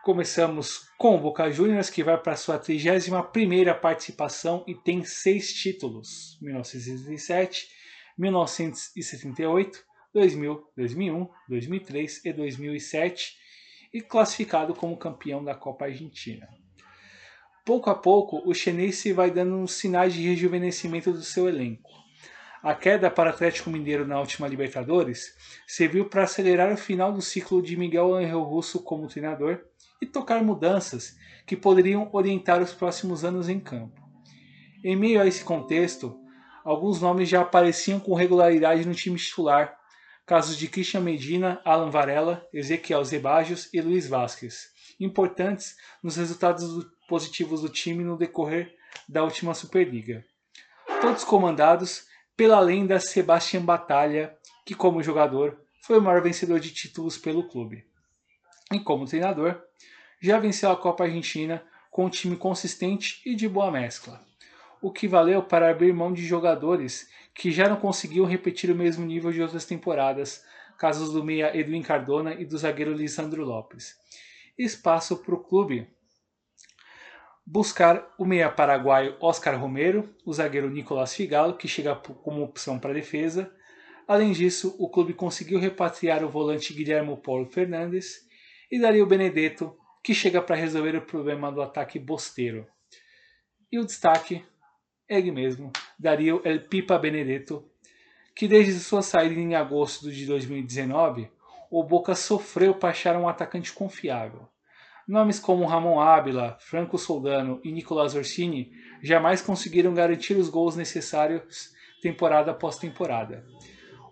Começamos 0.03 0.87
com 0.99 1.15
o 1.15 1.19
Boca 1.19 1.49
Juniors, 1.49 1.89
que 1.89 2.03
vai 2.03 2.15
para 2.15 2.35
sua 2.35 2.59
31ª 2.59 3.73
participação 3.79 4.63
e 4.67 4.75
tem 4.75 5.03
seis 5.03 5.51
títulos: 5.51 6.37
1967, 6.43 7.69
1978, 8.19 9.83
2000, 10.13 10.63
2001, 10.77 11.29
2003 11.49 12.25
e 12.25 12.33
2007, 12.33 13.35
e 13.91 13.99
classificado 13.99 14.75
como 14.75 14.95
campeão 14.95 15.43
da 15.43 15.55
Copa 15.55 15.85
Argentina. 15.85 16.47
Pouco 17.65 17.89
a 17.89 17.95
pouco, 17.95 18.47
o 18.47 18.53
chinense 18.53 19.11
vai 19.11 19.31
dando 19.31 19.67
sinais 19.67 20.13
de 20.13 20.21
rejuvenescimento 20.21 21.11
do 21.11 21.23
seu 21.23 21.49
elenco. 21.49 22.02
A 22.63 22.73
queda 22.73 23.11
para 23.11 23.29
Atlético 23.29 23.69
Mineiro 23.69 24.07
na 24.07 24.17
última 24.17 24.47
Libertadores 24.47 25.35
serviu 25.67 26.05
para 26.05 26.23
acelerar 26.23 26.71
o 26.71 26.77
final 26.77 27.11
do 27.11 27.21
ciclo 27.21 27.61
de 27.61 27.75
Miguel 27.75 28.15
Angel 28.15 28.41
Russo 28.41 28.81
como 28.81 29.09
treinador 29.09 29.65
e 30.01 30.05
tocar 30.05 30.41
mudanças 30.41 31.13
que 31.45 31.57
poderiam 31.57 32.09
orientar 32.13 32.61
os 32.61 32.73
próximos 32.73 33.25
anos 33.25 33.49
em 33.49 33.59
campo. 33.59 34.01
Em 34.81 34.95
meio 34.95 35.21
a 35.21 35.27
esse 35.27 35.43
contexto, 35.43 36.17
alguns 36.63 37.01
nomes 37.01 37.27
já 37.27 37.41
apareciam 37.41 37.99
com 37.99 38.13
regularidade 38.13 38.87
no 38.87 38.95
time 38.95 39.17
titular, 39.17 39.77
casos 40.25 40.55
de 40.55 40.69
Christian 40.69 41.01
Medina, 41.01 41.61
Alan 41.65 41.89
Varela, 41.89 42.47
Ezequiel 42.53 43.03
Zebajos 43.03 43.69
e 43.73 43.81
Luiz 43.81 44.07
Vasquez, 44.07 44.69
importantes 45.01 45.75
nos 46.01 46.15
resultados 46.15 46.87
positivos 47.09 47.59
do 47.59 47.67
time 47.67 48.05
no 48.05 48.17
decorrer 48.17 48.73
da 49.09 49.21
última 49.21 49.53
Superliga. 49.53 50.23
Todos 51.01 51.25
comandados 51.25 52.12
pela 52.35 52.59
lenda 52.59 52.99
Sebastian 52.99 53.63
Batalha, 53.63 54.35
que 54.65 54.73
como 54.73 55.03
jogador 55.03 55.59
foi 55.83 55.99
o 55.99 56.01
maior 56.01 56.21
vencedor 56.21 56.59
de 56.59 56.73
títulos 56.73 57.17
pelo 57.17 57.47
clube. 57.47 57.85
E 58.71 58.79
como 58.79 59.05
treinador, 59.05 59.61
já 60.21 60.39
venceu 60.39 60.71
a 60.71 60.77
Copa 60.77 61.03
Argentina 61.03 61.63
com 61.91 62.05
um 62.05 62.09
time 62.09 62.35
consistente 62.35 63.21
e 63.25 63.35
de 63.35 63.47
boa 63.47 63.69
mescla, 63.69 64.19
o 64.81 64.91
que 64.91 65.07
valeu 65.07 65.43
para 65.43 65.69
abrir 65.69 65.93
mão 65.93 66.11
de 66.11 66.25
jogadores 66.25 67.07
que 67.35 67.51
já 67.51 67.67
não 67.67 67.75
conseguiam 67.75 68.25
repetir 68.25 68.71
o 68.71 68.75
mesmo 68.75 69.05
nível 69.05 69.31
de 69.31 69.41
outras 69.41 69.65
temporadas, 69.65 70.43
casos 70.77 71.13
do 71.13 71.23
meia 71.23 71.55
Edwin 71.55 71.81
Cardona 71.81 72.33
e 72.33 72.45
do 72.45 72.57
zagueiro 72.57 72.93
Lisandro 72.93 73.43
Lopes. 73.43 73.95
Espaço 74.57 75.17
para 75.17 75.35
o 75.35 75.43
clube 75.43 75.87
buscar 77.45 78.13
o 78.17 78.25
meia 78.25 78.49
paraguaio 78.49 79.17
Oscar 79.19 79.59
Romero, 79.59 80.13
o 80.25 80.33
zagueiro 80.33 80.69
Nicolás 80.69 81.13
Figalo, 81.13 81.57
que 81.57 81.67
chega 81.67 81.95
como 81.95 82.43
opção 82.43 82.79
para 82.79 82.91
a 82.91 82.93
defesa. 82.93 83.53
Além 84.07 84.31
disso, 84.31 84.75
o 84.79 84.89
clube 84.89 85.13
conseguiu 85.13 85.59
repatriar 85.59 86.23
o 86.23 86.29
volante 86.29 86.73
Guilherme 86.73 87.15
Paulo 87.17 87.45
Fernandes 87.45 88.27
e 88.71 88.79
Dario 88.79 89.05
Benedetto, 89.05 89.77
que 90.03 90.13
chega 90.13 90.41
para 90.41 90.55
resolver 90.55 90.95
o 90.95 91.01
problema 91.01 91.51
do 91.51 91.61
ataque 91.61 91.99
bosteiro. 91.99 92.67
E 93.71 93.79
o 93.79 93.85
destaque 93.85 94.45
é 95.07 95.17
ele 95.17 95.31
mesmo, 95.31 95.71
Dario 95.97 96.41
El 96.43 96.67
Pipa 96.67 96.97
Benedetto, 96.97 97.69
que 98.35 98.47
desde 98.47 98.79
sua 98.79 99.01
saída 99.01 99.39
em 99.39 99.55
agosto 99.55 100.11
de 100.11 100.25
2019, 100.25 101.29
o 101.69 101.83
Boca 101.83 102.15
sofreu 102.15 102.75
para 102.75 102.89
achar 102.89 103.15
um 103.15 103.27
atacante 103.27 103.71
confiável. 103.71 104.47
Nomes 105.07 105.39
como 105.39 105.65
Ramon 105.65 105.99
Ábila, 105.99 106.57
Franco 106.61 106.97
Soldano 106.97 107.59
e 107.63 107.71
Nicolas 107.71 108.15
Orsini 108.15 108.71
jamais 109.01 109.41
conseguiram 109.41 109.93
garantir 109.93 110.35
os 110.35 110.49
gols 110.49 110.75
necessários 110.75 111.73
temporada 112.01 112.51
após 112.51 112.77
temporada. 112.77 113.45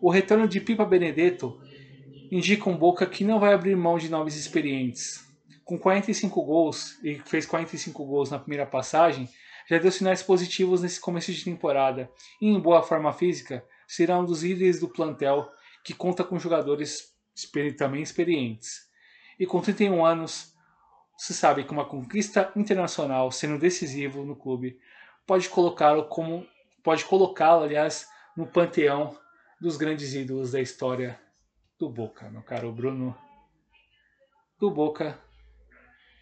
O 0.01 0.09
retorno 0.09 0.47
de 0.47 0.59
Pipa 0.59 0.85
Benedetto 0.85 1.61
indica 2.31 2.69
um 2.69 2.77
Boca 2.77 3.05
que 3.05 3.23
não 3.23 3.39
vai 3.39 3.53
abrir 3.53 3.75
mão 3.75 3.97
de 3.97 4.09
nomes 4.09 4.35
experientes. 4.35 5.25
Com 5.63 5.77
45 5.77 6.43
gols, 6.43 6.99
e 7.03 7.19
fez 7.25 7.45
45 7.45 8.05
gols 8.05 8.29
na 8.29 8.39
primeira 8.39 8.65
passagem, 8.65 9.29
já 9.69 9.77
deu 9.77 9.91
sinais 9.91 10.21
positivos 10.21 10.81
nesse 10.81 10.99
começo 10.99 11.31
de 11.31 11.43
temporada 11.43 12.09
e, 12.41 12.47
em 12.47 12.59
boa 12.59 12.83
forma 12.83 13.13
física, 13.13 13.63
será 13.87 14.19
um 14.19 14.25
dos 14.25 14.43
líderes 14.43 14.79
do 14.79 14.89
plantel 14.89 15.49
que 15.83 15.93
conta 15.93 16.23
com 16.23 16.39
jogadores 16.39 17.13
também 17.77 18.01
experientes. 18.01 18.89
E 19.39 19.45
com 19.45 19.61
31 19.61 20.05
anos, 20.05 20.50
se 21.21 21.35
sabe 21.35 21.63
que 21.63 21.71
uma 21.71 21.85
conquista 21.85 22.51
internacional 22.55 23.31
sendo 23.31 23.59
decisivo 23.59 24.25
no 24.25 24.35
clube 24.35 24.79
pode 25.23 25.47
colocá-lo 25.49 26.05
como 26.05 26.47
pode 26.83 27.05
colocá-lo, 27.05 27.63
aliás, 27.63 28.07
no 28.35 28.47
panteão 28.47 29.15
dos 29.61 29.77
grandes 29.77 30.15
ídolos 30.15 30.53
da 30.53 30.59
história 30.59 31.21
do 31.77 31.87
Boca, 31.87 32.27
meu 32.31 32.41
caro 32.41 32.71
Bruno. 32.71 33.15
Do 34.59 34.71
Boca 34.71 35.15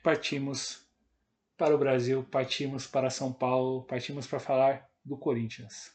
partimos 0.03 0.85
para 1.57 1.73
o 1.73 1.77
Brasil, 1.77 2.21
partimos 2.29 2.85
para 2.85 3.09
São 3.09 3.31
Paulo, 3.31 3.83
partimos 3.83 4.27
para 4.27 4.41
falar 4.41 4.85
do 5.05 5.17
Corinthians. 5.17 5.93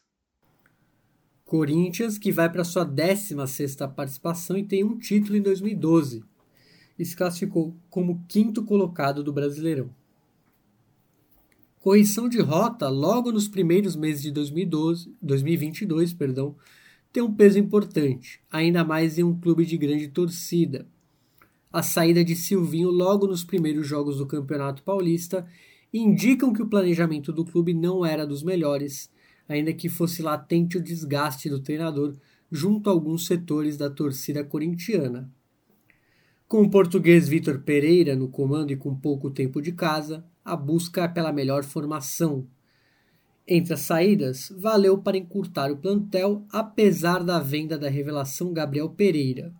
Corinthians 1.44 2.16
que 2.16 2.32
vai 2.32 2.50
para 2.50 2.64
sua 2.64 2.86
16 2.86 3.76
participação 3.94 4.57
e 4.57 4.64
tem 4.64 4.82
um 4.82 4.96
título 4.96 5.36
em 5.36 5.42
2012 5.42 6.24
e 6.99 7.05
se 7.05 7.16
classificou 7.16 7.74
como 7.90 8.24
quinto 8.28 8.64
colocado 8.64 9.22
do 9.22 9.32
Brasileirão. 9.32 9.90
Correção 11.80 12.28
de 12.28 12.40
rota 12.40 12.88
logo 12.88 13.30
nos 13.30 13.47
primeiros 13.47 13.95
meses 13.95 14.22
de 14.22 14.30
2012, 14.30 15.14
2022 15.20 16.12
perdão, 16.14 16.57
tem 17.12 17.22
um 17.22 17.32
peso 17.32 17.59
importante, 17.59 18.40
ainda 18.51 18.82
mais 18.82 19.18
em 19.18 19.22
um 19.22 19.38
clube 19.38 19.64
de 19.66 19.76
grande 19.76 20.09
torcida. 20.09 20.88
A 21.72 21.82
saída 21.82 22.24
de 22.24 22.34
Silvinho 22.34 22.90
logo 22.90 23.26
nos 23.26 23.45
primeiros 23.45 23.86
jogos 23.86 24.18
do 24.18 24.26
Campeonato 24.26 24.82
Paulista 24.82 25.47
indicam 25.92 26.53
que 26.53 26.62
o 26.62 26.68
planejamento 26.68 27.32
do 27.32 27.45
clube 27.45 27.74
não 27.74 28.05
era 28.05 28.26
dos 28.26 28.42
melhores, 28.42 29.11
ainda 29.49 29.72
que 29.72 29.88
fosse 29.88 30.22
latente 30.22 30.78
o 30.78 30.82
desgaste 30.82 31.51
do 31.51 31.61
treinador 31.61 32.16
junto 32.51 32.88
a 32.88 32.92
alguns 32.92 33.26
setores 33.26 33.76
da 33.76 33.90
torcida 33.90 34.42
corintiana. 34.42 35.30
Com 36.47 36.62
o 36.62 36.70
português 36.70 37.26
Vitor 37.26 37.61
Pereira 37.61 38.14
no 38.14 38.28
comando 38.28 38.70
e 38.70 38.76
com 38.76 38.95
pouco 38.95 39.30
tempo 39.30 39.62
de 39.62 39.72
casa, 39.72 40.24
a 40.45 40.55
busca 40.55 41.05
é 41.05 41.09
pela 41.09 41.32
melhor 41.32 41.64
formação. 41.64 42.47
Entre 43.49 43.72
as 43.72 43.80
saídas, 43.80 44.53
valeu 44.55 44.99
para 44.99 45.16
encurtar 45.16 45.72
o 45.72 45.76
plantel, 45.78 46.45
apesar 46.51 47.24
da 47.24 47.40
venda 47.40 47.78
da 47.78 47.88
revelação 47.88 48.53
Gabriel 48.53 48.90
Pereira. 48.90 49.55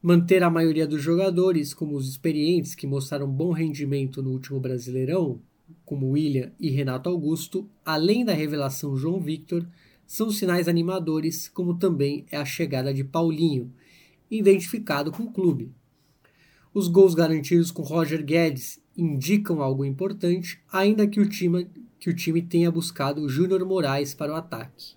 Manter 0.00 0.44
a 0.44 0.50
maioria 0.50 0.86
dos 0.86 1.02
jogadores, 1.02 1.74
como 1.74 1.96
os 1.96 2.08
experientes 2.08 2.74
que 2.74 2.86
mostraram 2.86 3.28
bom 3.28 3.50
rendimento 3.50 4.22
no 4.22 4.30
último 4.30 4.60
Brasileirão, 4.60 5.40
como 5.84 6.10
William 6.10 6.52
e 6.58 6.70
Renato 6.70 7.10
Augusto, 7.10 7.68
além 7.84 8.24
da 8.24 8.32
revelação 8.32 8.96
João 8.96 9.20
Victor, 9.20 9.66
são 10.06 10.30
sinais 10.30 10.68
animadores, 10.68 11.48
como 11.48 11.76
também 11.76 12.24
é 12.30 12.36
a 12.36 12.44
chegada 12.44 12.94
de 12.94 13.02
Paulinho, 13.02 13.72
identificado 14.30 15.10
com 15.10 15.24
o 15.24 15.32
clube. 15.32 15.74
Os 16.76 16.88
gols 16.88 17.14
garantidos 17.14 17.70
com 17.70 17.80
Roger 17.80 18.22
Guedes 18.22 18.78
indicam 18.94 19.62
algo 19.62 19.82
importante, 19.82 20.60
ainda 20.70 21.06
que 21.06 21.18
o 21.18 21.26
time, 21.26 21.70
que 21.98 22.10
o 22.10 22.14
time 22.14 22.42
tenha 22.42 22.70
buscado 22.70 23.26
Júnior 23.30 23.64
Moraes 23.64 24.12
para 24.12 24.30
o 24.30 24.36
ataque. 24.36 24.94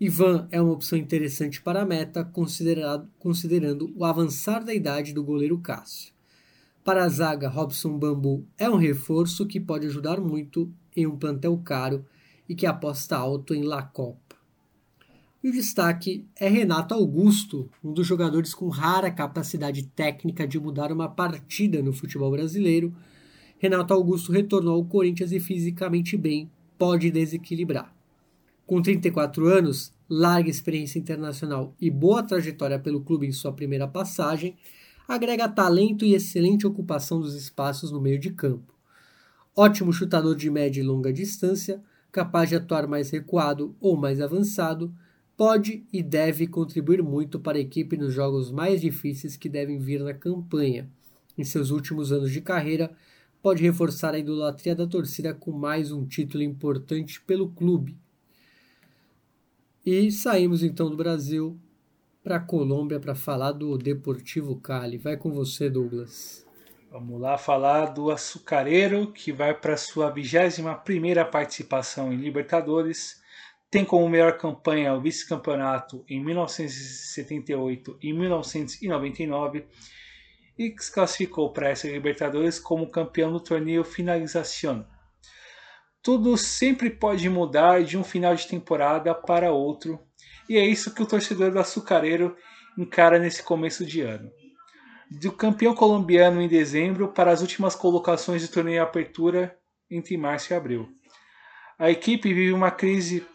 Ivan 0.00 0.48
é 0.50 0.60
uma 0.60 0.72
opção 0.72 0.98
interessante 0.98 1.62
para 1.62 1.82
a 1.82 1.86
meta, 1.86 2.24
considerando 2.24 3.92
o 3.94 4.04
avançar 4.04 4.64
da 4.64 4.74
idade 4.74 5.12
do 5.12 5.22
goleiro 5.22 5.60
Cássio. 5.60 6.12
Para 6.82 7.04
a 7.04 7.08
zaga, 7.08 7.48
Robson 7.48 7.96
Bambu 7.96 8.44
é 8.58 8.68
um 8.68 8.74
reforço 8.74 9.46
que 9.46 9.60
pode 9.60 9.86
ajudar 9.86 10.20
muito 10.20 10.68
em 10.96 11.06
um 11.06 11.16
plantel 11.16 11.56
caro 11.58 12.04
e 12.48 12.56
que 12.56 12.66
aposta 12.66 13.16
alto 13.16 13.54
em 13.54 13.62
La 13.62 13.84
Copa. 13.84 14.27
E 15.42 15.48
o 15.48 15.52
destaque 15.52 16.26
é 16.34 16.48
Renato 16.48 16.92
Augusto, 16.94 17.70
um 17.82 17.92
dos 17.92 18.04
jogadores 18.04 18.52
com 18.52 18.68
rara 18.68 19.08
capacidade 19.08 19.84
técnica 19.84 20.48
de 20.48 20.58
mudar 20.58 20.90
uma 20.90 21.08
partida 21.08 21.80
no 21.80 21.92
futebol 21.92 22.32
brasileiro. 22.32 22.92
Renato 23.56 23.94
Augusto 23.94 24.32
retornou 24.32 24.74
ao 24.74 24.84
Corinthians 24.84 25.30
e 25.30 25.38
fisicamente 25.38 26.16
bem, 26.16 26.50
pode 26.76 27.08
desequilibrar. 27.12 27.94
Com 28.66 28.82
34 28.82 29.46
anos, 29.46 29.92
larga 30.10 30.50
experiência 30.50 30.98
internacional 30.98 31.72
e 31.80 31.88
boa 31.88 32.20
trajetória 32.24 32.78
pelo 32.78 33.00
clube 33.00 33.28
em 33.28 33.32
sua 33.32 33.52
primeira 33.52 33.86
passagem, 33.86 34.56
agrega 35.06 35.48
talento 35.48 36.04
e 36.04 36.14
excelente 36.14 36.66
ocupação 36.66 37.20
dos 37.20 37.36
espaços 37.36 37.92
no 37.92 38.00
meio 38.00 38.18
de 38.18 38.30
campo. 38.30 38.74
Ótimo 39.54 39.92
chutador 39.92 40.34
de 40.34 40.50
média 40.50 40.80
e 40.80 40.84
longa 40.84 41.12
distância, 41.12 41.80
capaz 42.10 42.48
de 42.48 42.56
atuar 42.56 42.88
mais 42.88 43.10
recuado 43.10 43.76
ou 43.80 43.96
mais 43.96 44.20
avançado, 44.20 44.92
pode 45.38 45.86
e 45.92 46.02
deve 46.02 46.48
contribuir 46.48 47.00
muito 47.00 47.38
para 47.38 47.58
a 47.58 47.60
equipe 47.60 47.96
nos 47.96 48.12
jogos 48.12 48.50
mais 48.50 48.80
difíceis 48.80 49.36
que 49.36 49.48
devem 49.48 49.78
vir 49.78 50.00
na 50.00 50.12
campanha. 50.12 50.90
Em 51.38 51.44
seus 51.44 51.70
últimos 51.70 52.10
anos 52.10 52.32
de 52.32 52.40
carreira, 52.40 52.90
pode 53.40 53.62
reforçar 53.62 54.14
a 54.14 54.18
idolatria 54.18 54.74
da 54.74 54.84
torcida 54.84 55.32
com 55.32 55.52
mais 55.52 55.92
um 55.92 56.04
título 56.04 56.42
importante 56.42 57.20
pelo 57.20 57.48
clube. 57.50 57.96
E 59.86 60.10
saímos 60.10 60.64
então 60.64 60.90
do 60.90 60.96
Brasil 60.96 61.56
para 62.20 62.36
a 62.36 62.40
Colômbia 62.40 62.98
para 62.98 63.14
falar 63.14 63.52
do 63.52 63.78
Deportivo 63.78 64.56
Cali. 64.56 64.98
Vai 64.98 65.16
com 65.16 65.30
você, 65.30 65.70
Douglas. 65.70 66.44
Vamos 66.90 67.20
lá 67.20 67.38
falar 67.38 67.86
do 67.86 68.10
Açucareiro, 68.10 69.12
que 69.12 69.30
vai 69.30 69.54
para 69.54 69.76
sua 69.76 70.10
21 70.10 70.74
primeira 70.84 71.24
participação 71.24 72.12
em 72.12 72.16
Libertadores 72.16 73.22
tem 73.70 73.84
como 73.84 74.08
melhor 74.08 74.38
campanha 74.38 74.94
o 74.94 75.00
vice-campeonato 75.00 76.04
em 76.08 76.24
1978 76.24 77.98
e 78.02 78.12
1999 78.12 79.66
e 80.58 80.74
se 80.78 80.92
classificou 80.92 81.52
para 81.52 81.68
essa 81.68 81.86
Libertadores 81.86 82.58
como 82.58 82.90
campeão 82.90 83.30
do 83.30 83.40
torneio 83.40 83.84
Finalización. 83.84 84.84
Tudo 86.02 86.36
sempre 86.36 86.90
pode 86.90 87.28
mudar 87.28 87.84
de 87.84 87.98
um 87.98 88.02
final 88.02 88.34
de 88.34 88.48
temporada 88.48 89.14
para 89.14 89.52
outro, 89.52 90.00
e 90.48 90.56
é 90.56 90.64
isso 90.64 90.94
que 90.94 91.02
o 91.02 91.06
torcedor 91.06 91.50
do 91.52 91.58
Açucareiro 91.58 92.34
encara 92.76 93.18
nesse 93.18 93.42
começo 93.42 93.84
de 93.84 94.00
ano. 94.00 94.30
Do 95.10 95.32
campeão 95.32 95.74
colombiano 95.74 96.40
em 96.40 96.48
dezembro 96.48 97.08
para 97.08 97.30
as 97.30 97.40
últimas 97.40 97.74
colocações 97.74 98.46
do 98.46 98.52
torneio 98.52 98.82
Apertura 98.82 99.56
entre 99.90 100.16
março 100.16 100.52
e 100.52 100.56
abril. 100.56 100.88
A 101.78 101.90
equipe 101.90 102.32
vive 102.32 102.52
uma 102.52 102.70
crise 102.70 103.26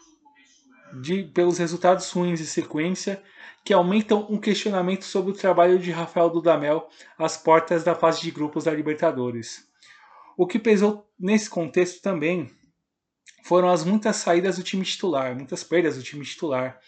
de, 1.00 1.24
pelos 1.24 1.58
resultados 1.58 2.10
ruins 2.10 2.38
de 2.38 2.46
sequência 2.46 3.22
que 3.64 3.72
aumentam 3.72 4.26
um 4.28 4.38
questionamento 4.38 5.04
sobre 5.04 5.32
o 5.32 5.36
trabalho 5.36 5.78
de 5.78 5.90
Rafael 5.90 6.28
Dudamel 6.28 6.88
às 7.18 7.36
portas 7.36 7.82
da 7.82 7.94
fase 7.94 8.20
de 8.20 8.30
grupos 8.30 8.64
da 8.64 8.72
Libertadores. 8.72 9.66
O 10.36 10.46
que 10.46 10.58
pesou 10.58 11.08
nesse 11.18 11.48
contexto 11.48 12.02
também 12.02 12.50
foram 13.44 13.68
as 13.68 13.84
muitas 13.84 14.16
saídas 14.16 14.56
do 14.56 14.62
time 14.62 14.84
titular, 14.84 15.34
muitas 15.34 15.62
perdas 15.62 15.96
do 15.96 16.02
time 16.02 16.24
titular. 16.24 16.78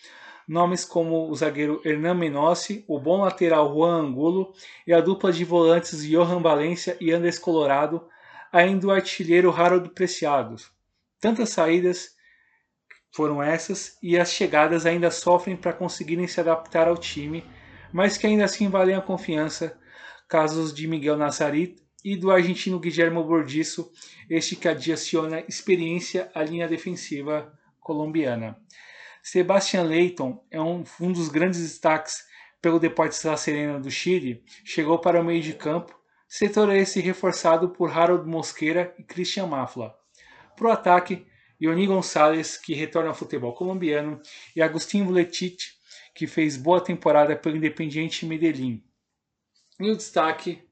Nomes 0.48 0.84
como 0.84 1.28
o 1.28 1.34
zagueiro 1.34 1.80
Hernan 1.84 2.14
Menossi, 2.14 2.84
o 2.86 3.00
bom 3.00 3.22
lateral 3.22 3.74
Juan 3.74 4.02
Angulo 4.02 4.52
e 4.86 4.92
a 4.92 5.00
dupla 5.00 5.32
de 5.32 5.44
volantes 5.44 6.06
Johan 6.06 6.40
Valência 6.40 6.96
e 7.00 7.10
Andrés 7.10 7.38
Colorado, 7.38 8.06
ainda 8.52 8.86
o 8.86 8.90
artilheiro 8.90 9.50
Harold 9.50 9.90
Preciado. 9.90 10.56
Tantas 11.20 11.50
saídas 11.50 12.15
foram 13.16 13.42
essas 13.42 13.96
e 14.02 14.18
as 14.18 14.30
chegadas 14.30 14.84
ainda 14.84 15.10
sofrem 15.10 15.56
para 15.56 15.72
conseguirem 15.72 16.28
se 16.28 16.38
adaptar 16.38 16.86
ao 16.86 16.98
time, 16.98 17.42
mas 17.90 18.18
que 18.18 18.26
ainda 18.26 18.44
assim 18.44 18.68
valem 18.68 18.94
a 18.94 19.00
confiança. 19.00 19.78
Casos 20.28 20.74
de 20.74 20.86
Miguel 20.86 21.16
Nassarit 21.16 21.76
e 22.04 22.14
do 22.14 22.30
argentino 22.30 22.78
Guillermo 22.78 23.24
Bordiço, 23.24 23.90
este 24.28 24.54
que 24.54 24.68
adiciona 24.68 25.42
experiência 25.48 26.30
à 26.34 26.42
linha 26.42 26.68
defensiva 26.68 27.58
colombiana. 27.80 28.58
Sebastian 29.22 29.84
Leighton 29.84 30.44
é 30.50 30.60
um, 30.60 30.84
um 31.00 31.10
dos 31.10 31.28
grandes 31.28 31.60
destaques 31.60 32.22
pelo 32.60 32.78
Deportes 32.78 33.22
La 33.22 33.38
Serena 33.38 33.80
do 33.80 33.90
Chile, 33.90 34.44
chegou 34.62 34.98
para 34.98 35.20
o 35.20 35.24
meio 35.24 35.40
de 35.40 35.54
campo, 35.54 35.98
setor 36.28 36.70
esse 36.74 37.00
reforçado 37.00 37.70
por 37.70 37.90
Harold 37.96 38.28
Mosqueira 38.28 38.94
e 38.98 39.02
Christian 39.02 39.46
Mafla. 39.46 39.94
Para 40.54 40.68
o 40.68 40.70
ataque, 40.70 41.26
Ioni 41.60 41.86
Gonçalves, 41.86 42.56
que 42.56 42.74
retorna 42.74 43.08
ao 43.08 43.14
futebol 43.14 43.54
colombiano, 43.54 44.20
e 44.54 44.62
Agustin 44.62 45.04
Vuletic, 45.04 45.58
que 46.14 46.26
fez 46.26 46.56
boa 46.56 46.80
temporada 46.80 47.36
pelo 47.36 47.56
Independiente 47.56 48.26
Medellín. 48.26 48.82
E 49.78 49.90
o 49.90 49.96
destaque 49.96 50.62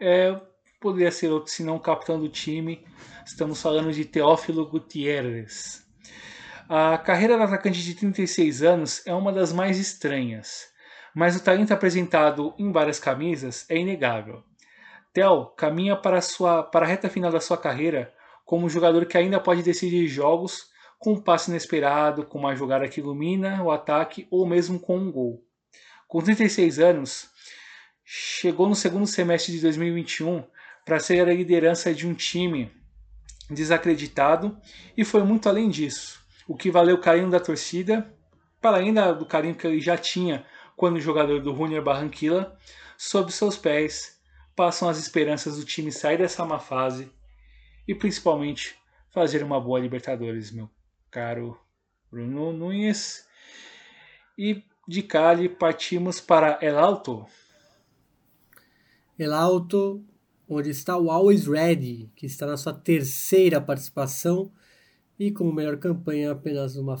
é, 0.00 0.40
poderia 0.80 1.10
ser 1.10 1.28
outro, 1.28 1.52
se 1.52 1.64
não 1.64 1.76
o 1.76 1.80
capitão 1.80 2.18
do 2.18 2.28
time. 2.28 2.84
Estamos 3.24 3.60
falando 3.62 3.92
de 3.92 4.04
Teófilo 4.04 4.66
Gutierrez. 4.66 5.86
A 6.68 6.96
carreira 6.98 7.36
do 7.36 7.42
atacante 7.42 7.82
de 7.82 7.94
36 7.94 8.62
anos 8.62 9.06
é 9.06 9.12
uma 9.12 9.32
das 9.32 9.52
mais 9.52 9.78
estranhas, 9.78 10.72
mas 11.14 11.36
o 11.36 11.42
talento 11.42 11.72
apresentado 11.72 12.54
em 12.58 12.72
várias 12.72 12.98
camisas 12.98 13.66
é 13.68 13.76
inegável. 13.76 14.42
Theo 15.12 15.46
caminha 15.56 15.96
para 15.96 16.20
sua, 16.20 16.62
para 16.62 16.86
a 16.86 16.88
reta 16.88 17.10
final 17.10 17.30
da 17.30 17.40
sua 17.40 17.58
carreira 17.58 18.12
como 18.52 18.66
um 18.66 18.68
jogador 18.68 19.06
que 19.06 19.16
ainda 19.16 19.40
pode 19.40 19.62
decidir 19.62 20.06
jogos 20.08 20.66
com 20.98 21.14
um 21.14 21.18
passe 21.18 21.50
inesperado, 21.50 22.26
com 22.26 22.38
uma 22.38 22.54
jogada 22.54 22.86
que 22.86 23.00
ilumina 23.00 23.62
o 23.62 23.70
ataque 23.70 24.28
ou 24.30 24.46
mesmo 24.46 24.78
com 24.78 24.98
um 24.98 25.10
gol. 25.10 25.42
Com 26.06 26.20
36 26.20 26.78
anos, 26.78 27.30
chegou 28.04 28.68
no 28.68 28.74
segundo 28.74 29.06
semestre 29.06 29.54
de 29.54 29.60
2021 29.62 30.44
para 30.84 31.00
ser 31.00 31.26
a 31.26 31.32
liderança 31.32 31.94
de 31.94 32.06
um 32.06 32.12
time 32.12 32.70
desacreditado 33.48 34.54
e 34.94 35.02
foi 35.02 35.22
muito 35.22 35.48
além 35.48 35.70
disso, 35.70 36.22
o 36.46 36.54
que 36.54 36.70
valeu 36.70 36.96
o 36.96 37.00
carinho 37.00 37.30
da 37.30 37.40
torcida, 37.40 38.14
para 38.60 38.76
além 38.76 38.92
do 38.92 39.24
carinho 39.24 39.54
que 39.54 39.66
ele 39.66 39.80
já 39.80 39.96
tinha 39.96 40.44
quando 40.76 41.00
jogador 41.00 41.40
do 41.40 41.56
Junior 41.56 41.82
Barranquilla, 41.82 42.54
sob 42.98 43.32
seus 43.32 43.56
pés 43.56 44.20
passam 44.54 44.90
as 44.90 44.98
esperanças 44.98 45.56
do 45.56 45.64
time 45.64 45.90
sair 45.90 46.18
dessa 46.18 46.44
má 46.44 46.58
fase 46.58 47.10
e 47.86 47.94
principalmente 47.94 48.76
fazer 49.10 49.42
uma 49.42 49.60
boa 49.60 49.80
Libertadores, 49.80 50.50
meu 50.50 50.70
caro 51.10 51.58
Bruno 52.10 52.52
Nunes. 52.52 53.26
E 54.38 54.62
de 54.88 55.02
Cali 55.02 55.48
partimos 55.48 56.20
para 56.20 56.58
El 56.60 56.78
Alto. 56.78 57.26
El 59.18 59.32
Alto, 59.32 60.02
onde 60.48 60.70
está 60.70 60.96
o 60.96 61.10
Always 61.10 61.46
Ready, 61.46 62.10
que 62.16 62.26
está 62.26 62.46
na 62.46 62.56
sua 62.56 62.72
terceira 62.72 63.60
participação 63.60 64.50
e 65.18 65.30
com 65.30 65.52
melhor 65.52 65.78
campanha 65.78 66.32
apenas 66.32 66.76
uma 66.76 66.96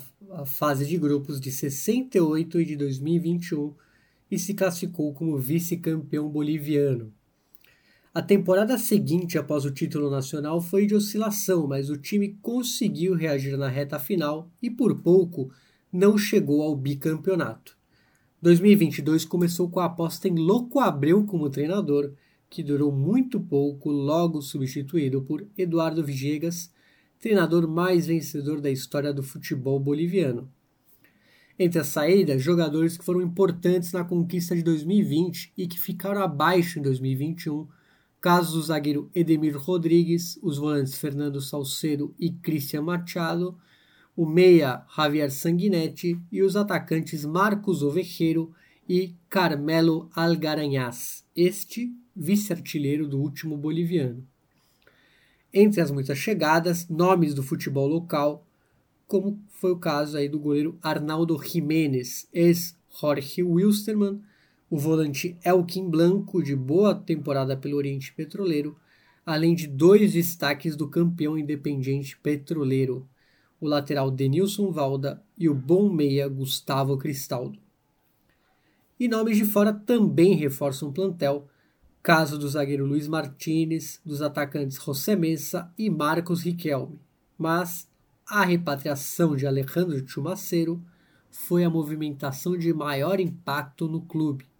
fase 0.46 0.86
de 0.86 0.96
grupos 0.96 1.40
de 1.40 1.50
68 1.50 2.60
e 2.60 2.64
de 2.64 2.76
2021 2.76 3.74
e 4.30 4.38
se 4.38 4.54
classificou 4.54 5.12
como 5.12 5.36
vice-campeão 5.36 6.28
boliviano. 6.28 7.12
A 8.14 8.20
temporada 8.20 8.76
seguinte, 8.76 9.38
após 9.38 9.64
o 9.64 9.70
título 9.70 10.10
nacional, 10.10 10.60
foi 10.60 10.84
de 10.84 10.94
oscilação, 10.94 11.66
mas 11.66 11.88
o 11.88 11.96
time 11.96 12.36
conseguiu 12.42 13.14
reagir 13.14 13.56
na 13.56 13.68
reta 13.68 13.98
final 13.98 14.50
e, 14.60 14.68
por 14.68 15.00
pouco, 15.00 15.50
não 15.90 16.18
chegou 16.18 16.60
ao 16.60 16.76
bicampeonato. 16.76 17.74
2022 18.42 19.24
começou 19.24 19.70
com 19.70 19.80
a 19.80 19.86
aposta 19.86 20.28
em 20.28 20.34
Louco 20.34 20.78
Abreu 20.78 21.24
como 21.24 21.48
treinador, 21.48 22.12
que 22.50 22.62
durou 22.62 22.92
muito 22.92 23.40
pouco, 23.40 23.90
logo 23.90 24.42
substituído 24.42 25.22
por 25.22 25.46
Eduardo 25.56 26.04
Villegas, 26.04 26.70
treinador 27.18 27.66
mais 27.66 28.08
vencedor 28.08 28.60
da 28.60 28.70
história 28.70 29.10
do 29.10 29.22
futebol 29.22 29.80
boliviano. 29.80 30.52
Entre 31.58 31.80
as 31.80 31.86
saídas, 31.86 32.42
jogadores 32.42 32.98
que 32.98 33.04
foram 33.06 33.22
importantes 33.22 33.90
na 33.92 34.04
conquista 34.04 34.54
de 34.54 34.62
2020 34.62 35.54
e 35.56 35.66
que 35.66 35.80
ficaram 35.80 36.20
abaixo 36.20 36.78
em 36.78 36.82
2021 36.82 37.66
casos 38.22 38.54
do 38.54 38.62
zagueiro 38.62 39.10
Edemir 39.12 39.58
Rodrigues, 39.58 40.38
os 40.40 40.56
volantes 40.56 40.94
Fernando 40.94 41.40
Salcedo 41.40 42.14
e 42.16 42.30
Cristian 42.30 42.82
Machado, 42.82 43.58
o 44.16 44.24
meia 44.24 44.86
Javier 44.96 45.28
Sanguinetti 45.32 46.16
e 46.30 46.40
os 46.40 46.54
atacantes 46.54 47.24
Marcos 47.24 47.82
Ovejeiro 47.82 48.54
e 48.88 49.16
Carmelo 49.28 50.08
Algaranhas, 50.14 51.24
este 51.34 51.92
vice-artilheiro 52.14 53.08
do 53.08 53.20
último 53.20 53.56
boliviano. 53.56 54.24
Entre 55.52 55.80
as 55.80 55.90
muitas 55.90 56.16
chegadas, 56.16 56.88
nomes 56.88 57.34
do 57.34 57.42
futebol 57.42 57.88
local, 57.88 58.46
como 59.08 59.42
foi 59.48 59.72
o 59.72 59.78
caso 59.78 60.16
aí 60.16 60.28
do 60.28 60.38
goleiro 60.38 60.78
Arnaldo 60.80 61.36
Jiménez, 61.42 62.28
ex-Jorge 62.32 63.42
Wilstermann, 63.42 64.22
o 64.72 64.78
volante 64.78 65.36
Elkin 65.44 65.90
Blanco, 65.90 66.42
de 66.42 66.56
boa 66.56 66.94
temporada 66.94 67.54
pelo 67.54 67.76
Oriente 67.76 68.10
Petroleiro, 68.14 68.74
além 69.26 69.54
de 69.54 69.66
dois 69.66 70.14
destaques 70.14 70.74
do 70.74 70.88
campeão 70.88 71.36
independente 71.36 72.18
petroleiro, 72.18 73.06
o 73.60 73.66
lateral 73.66 74.10
Denilson 74.10 74.72
Valda 74.72 75.22
e 75.36 75.46
o 75.46 75.54
bom 75.54 75.92
meia 75.92 76.26
Gustavo 76.26 76.96
Cristaldo. 76.96 77.58
E 78.98 79.06
nomes 79.08 79.36
de 79.36 79.44
fora 79.44 79.74
também 79.74 80.36
reforçam 80.36 80.88
o 80.88 80.92
plantel, 80.92 81.46
caso 82.02 82.38
do 82.38 82.48
zagueiro 82.48 82.86
Luiz 82.86 83.06
Martinez, 83.06 84.00
dos 84.02 84.22
atacantes 84.22 84.82
José 84.82 85.14
Messa 85.14 85.70
e 85.76 85.90
Marcos 85.90 86.40
Riquelme. 86.40 86.98
Mas 87.36 87.86
a 88.26 88.42
repatriação 88.42 89.36
de 89.36 89.46
Alejandro 89.46 90.02
Chumaceiro 90.08 90.82
foi 91.30 91.62
a 91.62 91.68
movimentação 91.68 92.56
de 92.56 92.72
maior 92.72 93.20
impacto 93.20 93.86
no 93.86 94.00
clube, 94.00 94.50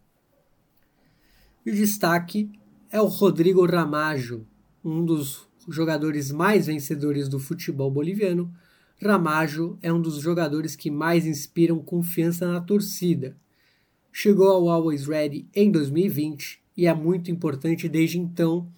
e 1.64 1.70
o 1.70 1.74
destaque 1.74 2.50
é 2.90 3.00
o 3.00 3.06
Rodrigo 3.06 3.64
Ramajo, 3.64 4.44
um 4.84 5.04
dos 5.04 5.46
jogadores 5.68 6.32
mais 6.32 6.66
vencedores 6.66 7.28
do 7.28 7.38
futebol 7.38 7.90
boliviano. 7.90 8.52
Ramajo 9.00 9.78
é 9.80 9.92
um 9.92 10.00
dos 10.00 10.20
jogadores 10.20 10.74
que 10.74 10.90
mais 10.90 11.24
inspiram 11.24 11.78
confiança 11.78 12.50
na 12.50 12.60
torcida. 12.60 13.36
Chegou 14.12 14.48
ao 14.48 14.68
Always 14.68 15.06
Ready 15.06 15.48
em 15.54 15.70
2020 15.70 16.60
e 16.76 16.86
é 16.86 16.94
muito 16.94 17.30
importante 17.30 17.88
desde 17.88 18.18
então, 18.18 18.68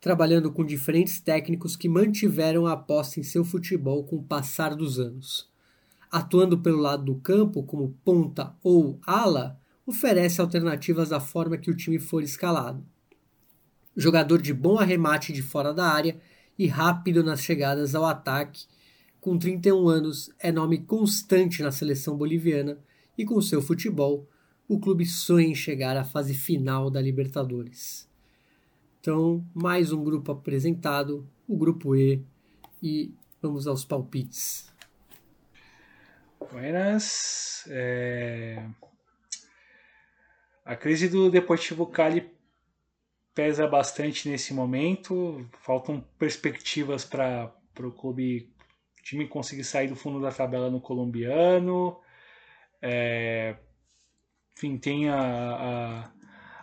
trabalhando 0.00 0.50
com 0.50 0.64
diferentes 0.64 1.20
técnicos 1.20 1.76
que 1.76 1.88
mantiveram 1.88 2.66
a 2.66 2.72
aposta 2.72 3.20
em 3.20 3.22
seu 3.22 3.44
futebol 3.44 4.04
com 4.04 4.16
o 4.16 4.22
passar 4.22 4.74
dos 4.74 4.98
anos. 4.98 5.48
Atuando 6.10 6.58
pelo 6.58 6.78
lado 6.78 7.04
do 7.04 7.16
campo 7.16 7.62
como 7.62 7.94
ponta 8.02 8.56
ou 8.62 8.98
ala, 9.06 9.57
oferece 9.88 10.38
alternativas 10.38 11.08
da 11.08 11.18
forma 11.18 11.56
que 11.56 11.70
o 11.70 11.74
time 11.74 11.98
for 11.98 12.22
escalado. 12.22 12.84
Jogador 13.96 14.42
de 14.42 14.52
bom 14.52 14.78
arremate 14.78 15.32
de 15.32 15.40
fora 15.40 15.72
da 15.72 15.86
área 15.86 16.20
e 16.58 16.66
rápido 16.66 17.24
nas 17.24 17.40
chegadas 17.40 17.94
ao 17.94 18.04
ataque, 18.04 18.66
com 19.18 19.38
31 19.38 19.88
anos, 19.88 20.30
é 20.38 20.52
nome 20.52 20.78
constante 20.78 21.62
na 21.62 21.72
seleção 21.72 22.18
boliviana 22.18 22.78
e 23.16 23.24
com 23.24 23.40
seu 23.40 23.62
futebol, 23.62 24.28
o 24.68 24.78
clube 24.78 25.06
sonha 25.06 25.48
em 25.48 25.54
chegar 25.54 25.96
à 25.96 26.04
fase 26.04 26.34
final 26.34 26.90
da 26.90 27.00
Libertadores. 27.00 28.06
Então, 29.00 29.42
mais 29.54 29.90
um 29.90 30.04
grupo 30.04 30.32
apresentado, 30.32 31.26
o 31.48 31.56
grupo 31.56 31.96
E, 31.96 32.22
e 32.82 33.14
vamos 33.40 33.66
aos 33.66 33.86
palpites. 33.86 34.70
Buenas. 36.52 37.64
É... 37.68 38.68
A 40.68 40.76
crise 40.76 41.08
do 41.08 41.30
Deportivo 41.30 41.86
Cali 41.86 42.30
pesa 43.34 43.66
bastante 43.66 44.28
nesse 44.28 44.52
momento. 44.52 45.48
Faltam 45.60 45.98
perspectivas 46.18 47.06
para 47.06 47.50
o 47.80 47.90
clube 47.90 48.52
time 49.02 49.26
conseguir 49.26 49.64
sair 49.64 49.88
do 49.88 49.96
fundo 49.96 50.20
da 50.20 50.30
tabela 50.30 50.68
no 50.68 50.78
colombiano. 50.78 51.98
É, 52.82 53.56
enfim, 54.54 54.76
tem 54.76 55.08
a, 55.08 55.16
a, 55.18 56.12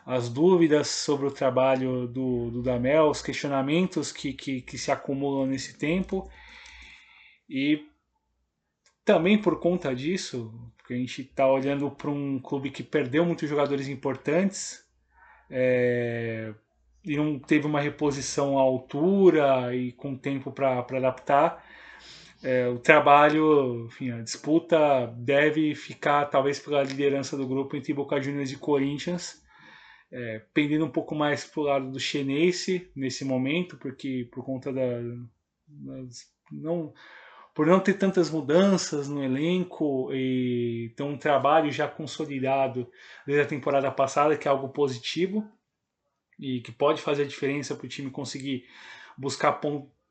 as 0.05 0.29
dúvidas 0.29 0.87
sobre 0.87 1.25
o 1.25 1.31
trabalho 1.31 2.07
do, 2.07 2.51
do 2.51 2.61
Damel, 2.61 3.09
os 3.09 3.23
questionamentos 3.23 4.11
que, 4.11 4.33
que, 4.33 4.61
que 4.61 4.77
se 4.77 4.91
acumulam 4.91 5.47
nesse 5.47 5.79
tempo. 5.79 6.29
E 7.49 7.83
também 9.03 9.41
por 9.41 9.59
conta 9.59 9.95
disso, 9.95 10.53
porque 10.85 10.93
a 10.93 10.97
gente 10.97 11.23
está 11.23 11.47
olhando 11.47 11.89
para 11.89 12.11
um 12.11 12.37
clube 12.37 12.69
que 12.69 12.83
perdeu 12.83 13.25
muitos 13.25 13.49
jogadores 13.49 13.87
importantes 13.87 14.85
é, 15.49 16.53
e 17.03 17.17
não 17.17 17.39
teve 17.39 17.65
uma 17.65 17.81
reposição 17.81 18.59
à 18.59 18.61
altura 18.61 19.75
e 19.75 19.91
com 19.93 20.15
tempo 20.15 20.51
para 20.51 20.77
adaptar. 20.77 21.65
É, 22.43 22.67
o 22.67 22.77
trabalho, 22.77 23.87
enfim, 23.87 24.11
a 24.11 24.21
disputa 24.21 25.07
deve 25.17 25.73
ficar 25.73 26.25
talvez 26.25 26.59
pela 26.59 26.83
liderança 26.83 27.35
do 27.35 27.47
grupo 27.47 27.75
entre 27.75 27.91
Boca 27.91 28.21
Juniors 28.21 28.51
e 28.51 28.57
Corinthians, 28.57 29.43
é, 30.11 30.43
pendendo 30.53 30.85
um 30.85 30.91
pouco 30.91 31.15
mais 31.15 31.45
para 31.45 31.61
o 31.61 31.63
lado 31.63 31.91
do 31.91 31.99
Chenense 31.99 32.91
nesse 32.95 33.25
momento, 33.25 33.75
porque 33.77 34.29
por 34.31 34.45
conta 34.45 34.71
da, 34.71 35.01
das, 35.67 36.31
não 36.51 36.93
por 37.55 37.65
não 37.65 37.79
ter 37.79 37.93
tantas 37.93 38.29
mudanças 38.29 39.07
no 39.07 39.23
elenco 39.23 40.13
e 40.13 40.93
ter 40.93 41.03
um 41.03 41.17
trabalho 41.17 41.71
já 41.71 41.87
consolidado 41.87 42.91
desde 43.25 43.43
a 43.43 43.47
temporada 43.47 43.89
passada, 43.89 44.35
que 44.37 44.45
é 44.45 44.51
algo 44.51 44.67
positivo 44.69 45.49
e 46.37 46.59
que 46.59 46.71
pode 46.73 47.01
fazer 47.01 47.23
a 47.23 47.27
diferença 47.27 47.73
para 47.73 47.85
o 47.85 47.89
time 47.89 48.11
conseguir 48.11 48.65
buscar 49.17 49.61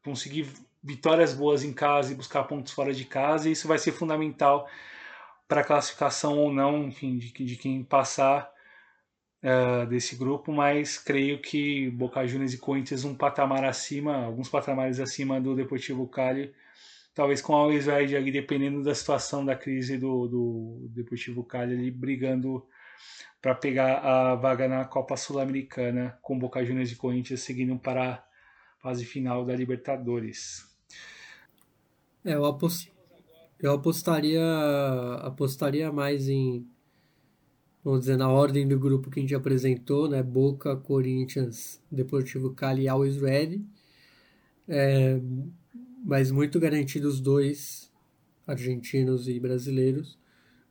conseguir 0.02 0.48
vitórias 0.82 1.34
boas 1.34 1.62
em 1.62 1.72
casa 1.72 2.12
e 2.12 2.16
buscar 2.16 2.44
pontos 2.44 2.72
fora 2.72 2.94
de 2.94 3.04
casa, 3.04 3.46
e 3.46 3.52
isso 3.52 3.68
vai 3.68 3.78
ser 3.78 3.92
fundamental 3.92 4.66
para 5.46 5.60
a 5.60 5.64
classificação 5.64 6.38
ou 6.38 6.50
não, 6.50 6.84
enfim, 6.84 7.18
de, 7.18 7.30
de 7.30 7.56
quem 7.56 7.82
passar 7.84 8.50
uh, 9.42 9.86
desse 9.86 10.16
grupo, 10.16 10.50
mas 10.50 10.96
creio 10.98 11.40
que 11.40 11.90
Boca 11.90 12.26
Juniors 12.26 12.54
e 12.54 12.58
Corinthians 12.58 13.04
um 13.04 13.14
patamar 13.14 13.64
acima, 13.64 14.24
alguns 14.24 14.48
patamares 14.48 14.98
acima 14.98 15.38
do 15.38 15.54
Deportivo 15.54 16.06
Cali, 16.08 16.54
talvez 17.14 17.40
com 17.40 17.54
a 17.54 17.58
Always 17.58 17.86
Red 17.86 18.16
ali, 18.16 18.32
dependendo 18.32 18.82
da 18.82 18.94
situação 18.94 19.44
da 19.44 19.54
crise 19.54 19.96
do, 19.96 20.26
do 20.26 20.88
Deportivo 20.90 21.44
Cali, 21.44 21.74
ali, 21.74 21.90
brigando 21.90 22.66
para 23.40 23.54
pegar 23.54 23.98
a 23.98 24.34
vaga 24.34 24.66
na 24.66 24.84
Copa 24.84 25.16
Sul-Americana, 25.16 26.18
com 26.22 26.38
Boca 26.38 26.64
Juniors 26.64 26.90
e 26.90 26.96
Corinthians 26.96 27.40
seguindo 27.40 27.78
para 27.78 28.14
a 28.14 28.24
fase 28.82 29.04
final 29.04 29.44
da 29.44 29.54
Libertadores. 29.54 30.64
É, 32.24 32.32
eu, 32.32 32.42
eu 33.60 33.72
apostaria, 33.72 34.42
apostaria 35.20 35.92
mais 35.92 36.26
em, 36.28 36.66
vamos 37.84 38.00
dizer, 38.00 38.16
na 38.16 38.30
ordem 38.30 38.66
do 38.66 38.78
grupo 38.78 39.10
que 39.10 39.20
a 39.20 39.22
gente 39.22 39.34
apresentou, 39.34 40.08
né? 40.08 40.22
Boca, 40.22 40.74
Corinthians, 40.74 41.82
Deportivo 41.92 42.54
Cali 42.54 42.84
e 42.84 42.88
Always 42.88 43.20
Red. 43.20 43.60
É, 44.66 45.20
mas 46.04 46.30
muito 46.30 46.60
garantido 46.60 47.08
os 47.08 47.20
dois, 47.20 47.90
argentinos 48.46 49.26
e 49.26 49.40
brasileiros, 49.40 50.18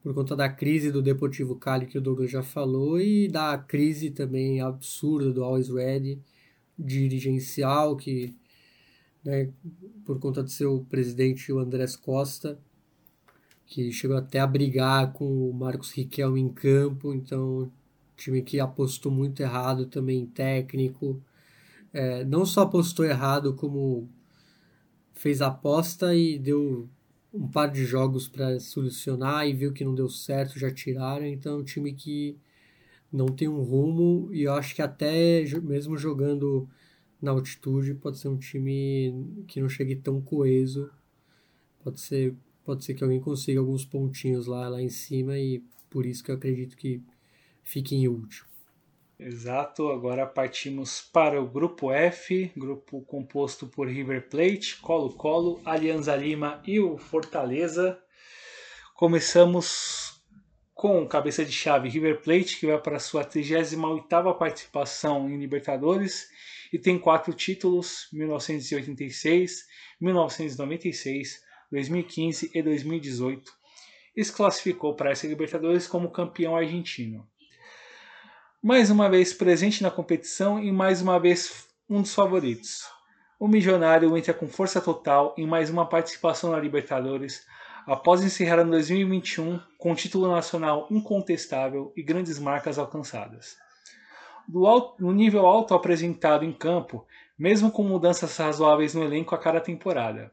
por 0.04 0.14
conta 0.14 0.36
da 0.36 0.48
crise 0.48 0.92
do 0.92 1.02
Deportivo 1.02 1.56
Cali 1.56 1.88
que 1.88 1.98
o 1.98 2.02
Douglas 2.02 2.30
já 2.30 2.44
falou 2.44 3.00
e 3.00 3.28
da 3.28 3.58
crise 3.58 4.12
também 4.12 4.62
absurda 4.62 5.32
do 5.32 5.44
Always 5.44 5.70
Ready 5.70 6.22
dirigencial 6.78 7.96
que 7.96 8.36
né, 9.24 9.50
por 10.06 10.20
conta 10.20 10.44
de 10.44 10.52
seu 10.52 10.86
presidente 10.90 11.52
o 11.52 11.60
Andrés 11.60 11.96
Costa 11.96 12.60
que 13.66 13.92
chegou 13.92 14.18
até 14.18 14.40
a 14.40 14.46
brigar 14.46 15.14
com 15.14 15.50
o 15.50 15.54
Marcos 15.54 15.92
Riquelme 15.92 16.40
em 16.40 16.50
campo. 16.50 17.14
Então 17.14 17.72
time 18.16 18.42
que 18.42 18.60
apostou 18.60 19.12
muito 19.12 19.42
errado 19.42 19.86
também 19.88 20.26
técnico. 20.26 21.22
É, 21.92 22.24
não 22.24 22.46
só 22.46 22.62
apostou 22.62 23.06
errado 23.06 23.56
como 23.56 24.10
fez 25.14 25.42
a 25.42 25.48
aposta 25.48 26.16
e 26.16 26.38
deu 26.38 26.90
um 27.34 27.48
par 27.48 27.72
de 27.72 27.86
jogos 27.86 28.28
para 28.28 28.60
solucionar 28.60 29.48
e 29.48 29.54
viu 29.54 29.74
que 29.74 29.84
não 29.84 29.96
deu 29.96 30.10
certo, 30.10 30.60
já 30.60 30.72
tiraram. 30.72 31.26
Então, 31.26 31.58
é 31.58 31.62
um 31.62 31.64
time 31.64 31.94
que 31.94 32.38
não 33.12 33.28
tem 33.28 33.48
um 33.48 33.62
rumo 33.62 34.30
e 34.34 34.44
eu 34.44 34.54
acho 34.54 34.76
que 34.76 34.82
até 34.82 35.44
mesmo 35.62 35.98
jogando 35.98 36.68
na 37.22 37.32
altitude 37.32 37.94
pode 37.96 38.18
ser 38.18 38.28
um 38.28 38.38
time 38.38 39.44
que 39.48 39.62
não 39.62 39.70
chegue 39.70 39.96
tão 39.96 40.22
coeso. 40.22 40.90
Pode 41.84 42.00
ser, 42.00 42.36
pode 42.64 42.84
ser 42.84 42.94
que 42.94 43.04
alguém 43.04 43.20
consiga 43.20 43.60
alguns 43.60 43.86
pontinhos 43.86 44.48
lá, 44.48 44.68
lá 44.70 44.82
em 44.82 44.90
cima 44.90 45.38
e 45.38 45.64
por 45.90 46.06
isso 46.06 46.24
que 46.24 46.32
eu 46.32 46.36
acredito 46.36 46.76
que 46.76 47.02
fique 47.64 47.96
em 47.96 48.08
último. 48.08 48.53
Exato, 49.26 49.90
agora 49.90 50.28
partimos 50.28 51.00
para 51.00 51.42
o 51.42 51.48
grupo 51.48 51.94
F, 51.94 52.52
grupo 52.58 53.02
composto 53.04 53.66
por 53.66 53.88
River 53.88 54.28
Plate, 54.28 54.76
Colo-Colo, 54.82 55.62
Alianza 55.64 56.14
Lima 56.14 56.62
e 56.68 56.78
o 56.78 56.98
Fortaleza. 56.98 57.98
Começamos 58.94 60.22
com 60.74 61.08
cabeça 61.08 61.46
de 61.46 61.54
chave 61.54 61.88
River 61.88 62.22
Plate, 62.22 62.60
que 62.60 62.66
vai 62.66 62.78
para 62.78 63.00
sua 63.00 63.24
38ª 63.24 64.38
participação 64.38 65.30
em 65.30 65.38
Libertadores 65.38 66.28
e 66.74 66.78
tem 66.78 67.00
quatro 67.00 67.34
títulos, 67.34 68.10
1986, 68.12 69.66
1996, 70.02 71.42
2015 71.72 72.52
e 72.54 72.62
2018. 72.62 73.54
E 74.18 74.26
se 74.26 74.34
classificou 74.34 74.94
para 74.98 75.12
essa 75.12 75.26
Libertadores 75.26 75.88
como 75.88 76.12
campeão 76.12 76.58
argentino 76.58 77.26
mais 78.64 78.90
uma 78.90 79.10
vez 79.10 79.34
presente 79.34 79.84
na 79.84 79.92
competição 79.92 80.58
e 80.58 80.72
mais 80.72 81.02
uma 81.02 81.20
vez 81.20 81.68
um 81.90 82.02
dos 82.02 82.16
favoritos. 82.16 82.86
O 83.38 83.46
Milionário 83.46 84.18
entra 84.18 84.34
com 84.34 84.48
força 84.48 84.80
total 84.80 85.36
em 85.38 85.46
mais 85.46 85.70
uma 85.70 85.86
participação 85.86 86.52
na 86.52 86.62
Libertadores, 86.62 87.46
após 87.86 88.24
encerrar 88.24 88.62
em 88.62 88.70
2021 88.70 89.60
com 89.78 89.94
título 89.94 90.32
nacional 90.32 90.88
incontestável 90.90 91.92
e 91.94 92.02
grandes 92.02 92.40
marcas 92.40 92.80
alcançadas. 92.80 93.58
Do 94.48 94.66
alto, 94.66 95.04
no 95.04 95.12
nível 95.12 95.46
alto 95.46 95.74
apresentado 95.74 96.46
em 96.46 96.54
campo, 96.54 97.06
mesmo 97.38 97.70
com 97.70 97.84
mudanças 97.84 98.38
razoáveis 98.38 98.94
no 98.94 99.04
elenco 99.04 99.36
a 99.36 99.38
cada 99.38 99.60
temporada. 99.60 100.32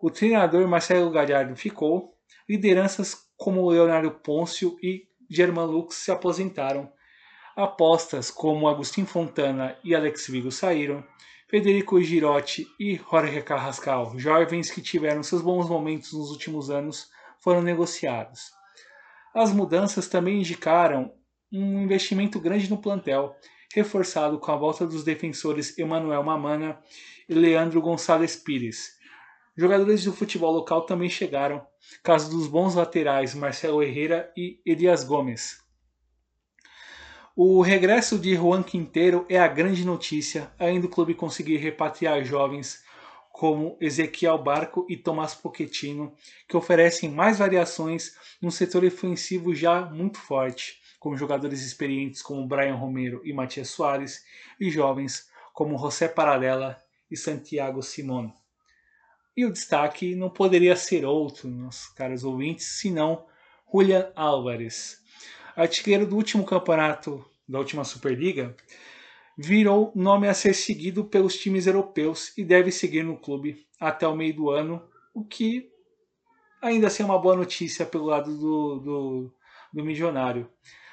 O 0.00 0.12
treinador 0.12 0.68
Marcelo 0.68 1.10
Gallardo 1.10 1.56
ficou, 1.56 2.14
lideranças 2.48 3.16
como 3.36 3.68
Leonardo 3.68 4.12
Pôncio 4.12 4.78
e 4.80 5.08
German 5.28 5.66
Lux 5.66 5.96
se 5.96 6.12
aposentaram, 6.12 6.88
Apostas 7.58 8.30
como 8.30 8.68
Agustin 8.68 9.04
Fontana 9.04 9.76
e 9.82 9.92
Alex 9.92 10.28
Vigo 10.28 10.52
saíram. 10.52 11.04
Federico 11.48 12.00
Girotti 12.00 12.68
e 12.78 12.94
Jorge 12.94 13.42
Carrascal, 13.42 14.16
jovens 14.16 14.70
que 14.70 14.80
tiveram 14.80 15.24
seus 15.24 15.42
bons 15.42 15.68
momentos 15.68 16.12
nos 16.12 16.30
últimos 16.30 16.70
anos, 16.70 17.10
foram 17.40 17.60
negociados. 17.60 18.52
As 19.34 19.52
mudanças 19.52 20.06
também 20.06 20.38
indicaram 20.38 21.12
um 21.52 21.82
investimento 21.82 22.38
grande 22.38 22.70
no 22.70 22.78
plantel, 22.78 23.34
reforçado 23.74 24.38
com 24.38 24.52
a 24.52 24.56
volta 24.56 24.86
dos 24.86 25.02
defensores 25.02 25.76
Emanuel 25.76 26.22
Mamana 26.22 26.78
e 27.28 27.34
Leandro 27.34 27.80
Gonçalves 27.80 28.36
Pires. 28.36 28.92
Jogadores 29.56 30.04
do 30.04 30.12
futebol 30.12 30.52
local 30.52 30.82
também 30.82 31.10
chegaram, 31.10 31.66
caso 32.04 32.30
dos 32.30 32.46
bons 32.46 32.76
laterais 32.76 33.34
Marcelo 33.34 33.82
Herrera 33.82 34.32
e 34.36 34.60
Elias 34.64 35.02
Gomes. 35.02 35.66
O 37.40 37.62
regresso 37.62 38.18
de 38.18 38.34
Juan 38.34 38.64
Quinteiro 38.64 39.24
é 39.28 39.38
a 39.38 39.46
grande 39.46 39.84
notícia, 39.84 40.50
além 40.58 40.80
do 40.80 40.88
clube 40.88 41.14
conseguir 41.14 41.58
repatriar 41.58 42.24
jovens 42.24 42.82
como 43.30 43.78
Ezequiel 43.80 44.36
Barco 44.38 44.84
e 44.88 44.96
Tomás 44.96 45.36
Pochettino, 45.36 46.12
que 46.48 46.56
oferecem 46.56 47.08
mais 47.08 47.38
variações 47.38 48.16
num 48.42 48.50
setor 48.50 48.84
ofensivo 48.84 49.54
já 49.54 49.82
muito 49.82 50.18
forte, 50.18 50.80
com 50.98 51.16
jogadores 51.16 51.64
experientes 51.64 52.22
como 52.22 52.44
Brian 52.44 52.74
Romero 52.74 53.20
e 53.24 53.32
Matias 53.32 53.68
Soares, 53.68 54.24
e 54.58 54.68
jovens 54.68 55.28
como 55.54 55.78
José 55.78 56.08
Paradela 56.08 56.76
e 57.08 57.16
Santiago 57.16 57.84
Simón. 57.84 58.32
E 59.36 59.46
o 59.46 59.52
destaque 59.52 60.16
não 60.16 60.28
poderia 60.28 60.74
ser 60.74 61.04
outro, 61.04 61.48
meus 61.48 61.86
caros 61.86 62.24
ouvintes, 62.24 62.80
senão 62.80 63.26
Julian 63.72 64.10
Álvares, 64.16 65.06
artilheiro 65.58 66.06
do 66.06 66.14
último 66.14 66.44
campeonato 66.44 67.24
da 67.48 67.58
última 67.58 67.82
Superliga, 67.82 68.54
virou 69.36 69.90
nome 69.92 70.28
a 70.28 70.34
ser 70.34 70.54
seguido 70.54 71.04
pelos 71.04 71.36
times 71.36 71.66
europeus 71.66 72.32
e 72.38 72.44
deve 72.44 72.70
seguir 72.70 73.02
no 73.02 73.16
clube 73.16 73.66
até 73.80 74.06
o 74.06 74.14
meio 74.14 74.34
do 74.36 74.50
ano, 74.50 74.80
o 75.12 75.24
que 75.24 75.68
ainda 76.62 76.86
assim 76.86 77.02
é 77.02 77.06
uma 77.06 77.18
boa 77.18 77.34
notícia 77.34 77.84
pelo 77.84 78.04
lado 78.04 78.36
do, 78.36 78.78
do, 78.78 79.34
do 79.72 79.84
milionário. 79.84 80.48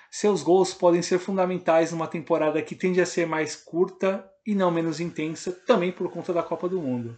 Seus 0.10 0.42
gols 0.42 0.74
podem 0.74 1.02
ser 1.04 1.20
fundamentais 1.20 1.92
numa 1.92 2.08
temporada 2.08 2.60
que 2.62 2.76
tende 2.76 3.00
a 3.00 3.06
ser 3.06 3.28
mais 3.28 3.56
curta 3.56 4.28
e 4.44 4.56
não 4.56 4.72
menos 4.72 5.00
intensa, 5.00 5.52
também 5.52 5.92
por 5.92 6.10
conta 6.12 6.34
da 6.34 6.42
Copa 6.42 6.68
do 6.68 6.82
Mundo. 6.82 7.16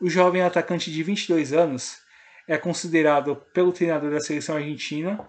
o 0.00 0.08
jovem 0.08 0.40
atacante 0.40 0.90
de 0.90 1.02
22 1.02 1.52
anos 1.52 1.98
é 2.46 2.56
considerado 2.56 3.36
pelo 3.52 3.72
treinador 3.72 4.10
da 4.10 4.20
seleção 4.20 4.56
argentina 4.56 5.28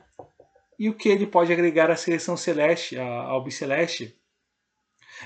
e 0.80 0.88
o 0.88 0.93
que 0.93 1.10
ele 1.10 1.27
pode 1.27 1.51
agregar 1.51 1.91
à 1.91 1.95
seleção 1.97 2.38
celeste, 2.38 2.97
a 2.97 3.06
albiceleste, 3.06 4.15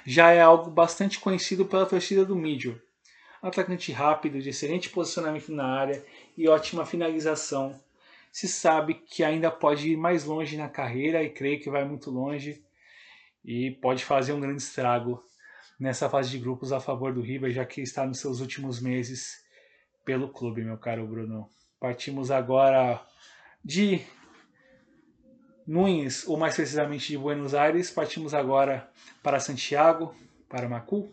já 0.03 0.31
é 0.31 0.41
algo 0.41 0.71
bastante 0.71 1.19
conhecido 1.19 1.63
pela 1.63 1.85
torcida 1.85 2.25
do 2.25 2.35
Mídio. 2.35 2.81
Atacante 3.39 3.91
rápido, 3.91 4.41
de 4.41 4.49
excelente 4.49 4.89
posicionamento 4.89 5.51
na 5.51 5.65
área 5.65 6.03
e 6.35 6.47
ótima 6.47 6.87
finalização. 6.87 7.79
Se 8.31 8.47
sabe 8.47 8.95
que 8.95 9.23
ainda 9.23 9.51
pode 9.51 9.91
ir 9.91 9.97
mais 9.97 10.25
longe 10.25 10.57
na 10.57 10.67
carreira 10.67 11.21
e 11.21 11.29
creio 11.29 11.59
que 11.59 11.69
vai 11.69 11.85
muito 11.85 12.09
longe 12.09 12.63
e 13.45 13.69
pode 13.69 14.03
fazer 14.03 14.33
um 14.33 14.39
grande 14.39 14.63
estrago 14.63 15.23
nessa 15.79 16.09
fase 16.09 16.31
de 16.31 16.39
grupos 16.39 16.71
a 16.71 16.79
favor 16.79 17.13
do 17.13 17.21
River, 17.21 17.51
já 17.51 17.63
que 17.63 17.81
está 17.81 18.07
nos 18.07 18.19
seus 18.19 18.39
últimos 18.39 18.79
meses 18.79 19.43
pelo 20.03 20.29
clube, 20.29 20.63
meu 20.63 20.77
caro 20.77 21.05
Bruno. 21.05 21.47
Partimos 21.79 22.31
agora 22.31 23.05
de 23.63 24.01
Nunes, 25.65 26.27
ou 26.27 26.37
mais 26.37 26.55
precisamente 26.55 27.07
de 27.07 27.17
Buenos 27.17 27.53
Aires, 27.53 27.89
partimos 27.89 28.33
agora 28.33 28.89
para 29.21 29.39
Santiago, 29.39 30.13
para 30.49 30.67
Macu. 30.67 31.07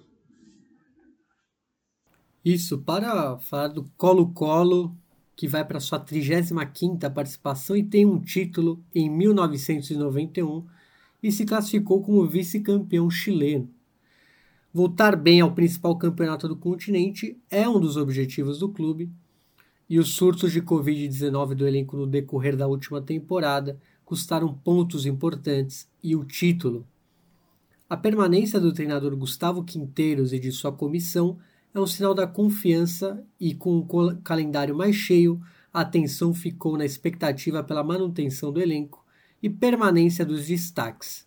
Isso, 2.44 2.78
para 2.78 3.38
falar 3.38 3.68
do 3.68 3.84
Colo-Colo, 3.96 4.96
que 5.36 5.46
vai 5.46 5.64
para 5.64 5.80
sua 5.80 5.98
35ª 5.98 7.12
participação 7.12 7.76
e 7.76 7.82
tem 7.82 8.04
um 8.04 8.20
título 8.20 8.82
em 8.94 9.08
1991 9.08 10.66
e 11.22 11.30
se 11.30 11.44
classificou 11.44 12.02
como 12.02 12.26
vice-campeão 12.26 13.10
chileno. 13.10 13.68
Voltar 14.72 15.16
bem 15.16 15.40
ao 15.40 15.52
principal 15.52 15.96
campeonato 15.96 16.46
do 16.46 16.56
continente 16.56 17.38
é 17.50 17.68
um 17.68 17.80
dos 17.80 17.96
objetivos 17.96 18.58
do 18.58 18.68
clube, 18.68 19.10
e 19.90 19.98
os 19.98 20.10
surtos 20.14 20.52
de 20.52 20.62
Covid-19 20.62 21.54
do 21.54 21.66
elenco 21.66 21.96
no 21.96 22.06
decorrer 22.06 22.56
da 22.56 22.68
última 22.68 23.02
temporada 23.02 23.76
custaram 24.10 24.52
pontos 24.52 25.06
importantes 25.06 25.88
e 26.02 26.16
o 26.16 26.24
título. 26.24 26.84
A 27.88 27.96
permanência 27.96 28.58
do 28.58 28.72
treinador 28.72 29.14
Gustavo 29.14 29.62
Quinteiros 29.62 30.32
e 30.32 30.40
de 30.40 30.50
sua 30.50 30.72
comissão 30.72 31.38
é 31.72 31.78
um 31.78 31.86
sinal 31.86 32.12
da 32.12 32.26
confiança 32.26 33.24
e, 33.38 33.54
com 33.54 33.78
o 33.78 34.16
calendário 34.16 34.74
mais 34.74 34.96
cheio, 34.96 35.40
a 35.72 35.82
atenção 35.82 36.34
ficou 36.34 36.76
na 36.76 36.84
expectativa 36.84 37.62
pela 37.62 37.84
manutenção 37.84 38.52
do 38.52 38.60
elenco 38.60 39.06
e 39.40 39.48
permanência 39.48 40.26
dos 40.26 40.48
destaques. 40.48 41.24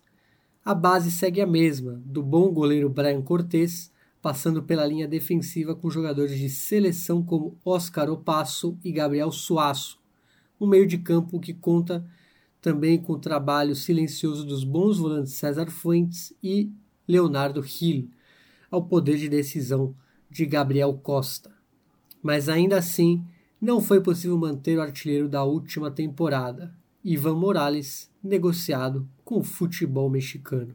A 0.62 0.74
base 0.74 1.10
segue 1.10 1.40
a 1.40 1.46
mesma, 1.46 2.02
do 2.04 2.22
bom 2.22 2.52
goleiro 2.52 2.90
Brian 2.90 3.22
Cortes, 3.22 3.90
passando 4.20 4.62
pela 4.62 4.84
linha 4.84 5.08
defensiva 5.08 5.74
com 5.74 5.88
jogadores 5.88 6.38
de 6.38 6.50
seleção 6.50 7.22
como 7.22 7.56
Oscar 7.64 8.10
Opasso 8.10 8.76
e 8.84 8.92
Gabriel 8.92 9.32
Suasso, 9.32 9.98
um 10.60 10.66
meio 10.66 10.86
de 10.86 10.98
campo 10.98 11.40
que 11.40 11.54
conta 11.54 12.06
também 12.64 12.96
com 12.96 13.12
o 13.12 13.18
trabalho 13.18 13.76
silencioso 13.76 14.42
dos 14.42 14.64
bons 14.64 14.96
volantes 14.96 15.34
César 15.34 15.66
Fuentes 15.66 16.32
e 16.42 16.72
Leonardo 17.06 17.62
Hill, 17.62 18.08
ao 18.70 18.82
poder 18.86 19.18
de 19.18 19.28
decisão 19.28 19.94
de 20.30 20.46
Gabriel 20.46 20.94
Costa. 20.94 21.52
Mas 22.22 22.48
ainda 22.48 22.78
assim, 22.78 23.22
não 23.60 23.82
foi 23.82 24.00
possível 24.00 24.38
manter 24.38 24.78
o 24.78 24.80
artilheiro 24.80 25.28
da 25.28 25.44
última 25.44 25.90
temporada, 25.90 26.74
Ivan 27.04 27.34
Morales, 27.34 28.10
negociado 28.22 29.06
com 29.22 29.40
o 29.40 29.44
futebol 29.44 30.08
mexicano. 30.08 30.74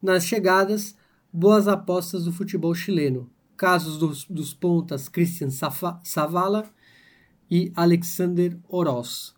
Nas 0.00 0.24
chegadas, 0.24 0.96
boas 1.30 1.68
apostas 1.68 2.24
do 2.24 2.32
futebol 2.32 2.74
chileno, 2.74 3.28
casos 3.58 3.98
dos, 3.98 4.24
dos 4.24 4.54
pontas 4.54 5.06
Christian 5.06 5.50
Savala 5.50 6.64
e 7.50 7.70
Alexander 7.76 8.58
Oroz, 8.66 9.36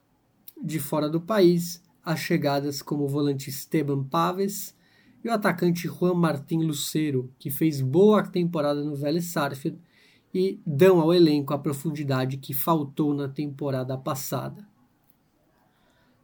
de 0.62 0.78
fora 0.78 1.08
do 1.08 1.20
país, 1.20 1.82
as 2.04 2.20
chegadas 2.20 2.82
como 2.82 3.04
o 3.04 3.08
volante 3.08 3.50
Esteban 3.50 4.04
Paves 4.04 4.74
e 5.24 5.28
o 5.28 5.32
atacante 5.32 5.86
Juan 5.86 6.14
Martín 6.14 6.62
Lucero, 6.62 7.32
que 7.38 7.50
fez 7.50 7.80
boa 7.80 8.22
temporada 8.22 8.82
no 8.82 8.96
Vélez 8.96 9.26
Sarsfield 9.26 9.78
e 10.32 10.60
dão 10.64 11.00
ao 11.00 11.12
elenco 11.12 11.52
a 11.52 11.58
profundidade 11.58 12.36
que 12.38 12.54
faltou 12.54 13.14
na 13.14 13.28
temporada 13.28 13.96
passada. 13.98 14.66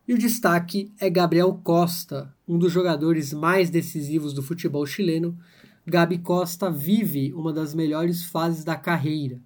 E 0.06 0.14
o 0.14 0.18
destaque 0.18 0.92
é 1.00 1.10
Gabriel 1.10 1.60
Costa, 1.64 2.32
um 2.46 2.56
dos 2.56 2.72
jogadores 2.72 3.32
mais 3.32 3.70
decisivos 3.70 4.32
do 4.32 4.42
futebol 4.42 4.86
chileno. 4.86 5.36
Gabi 5.84 6.18
Costa 6.18 6.70
vive 6.70 7.32
uma 7.34 7.52
das 7.52 7.74
melhores 7.74 8.24
fases 8.24 8.62
da 8.62 8.76
carreira. 8.76 9.40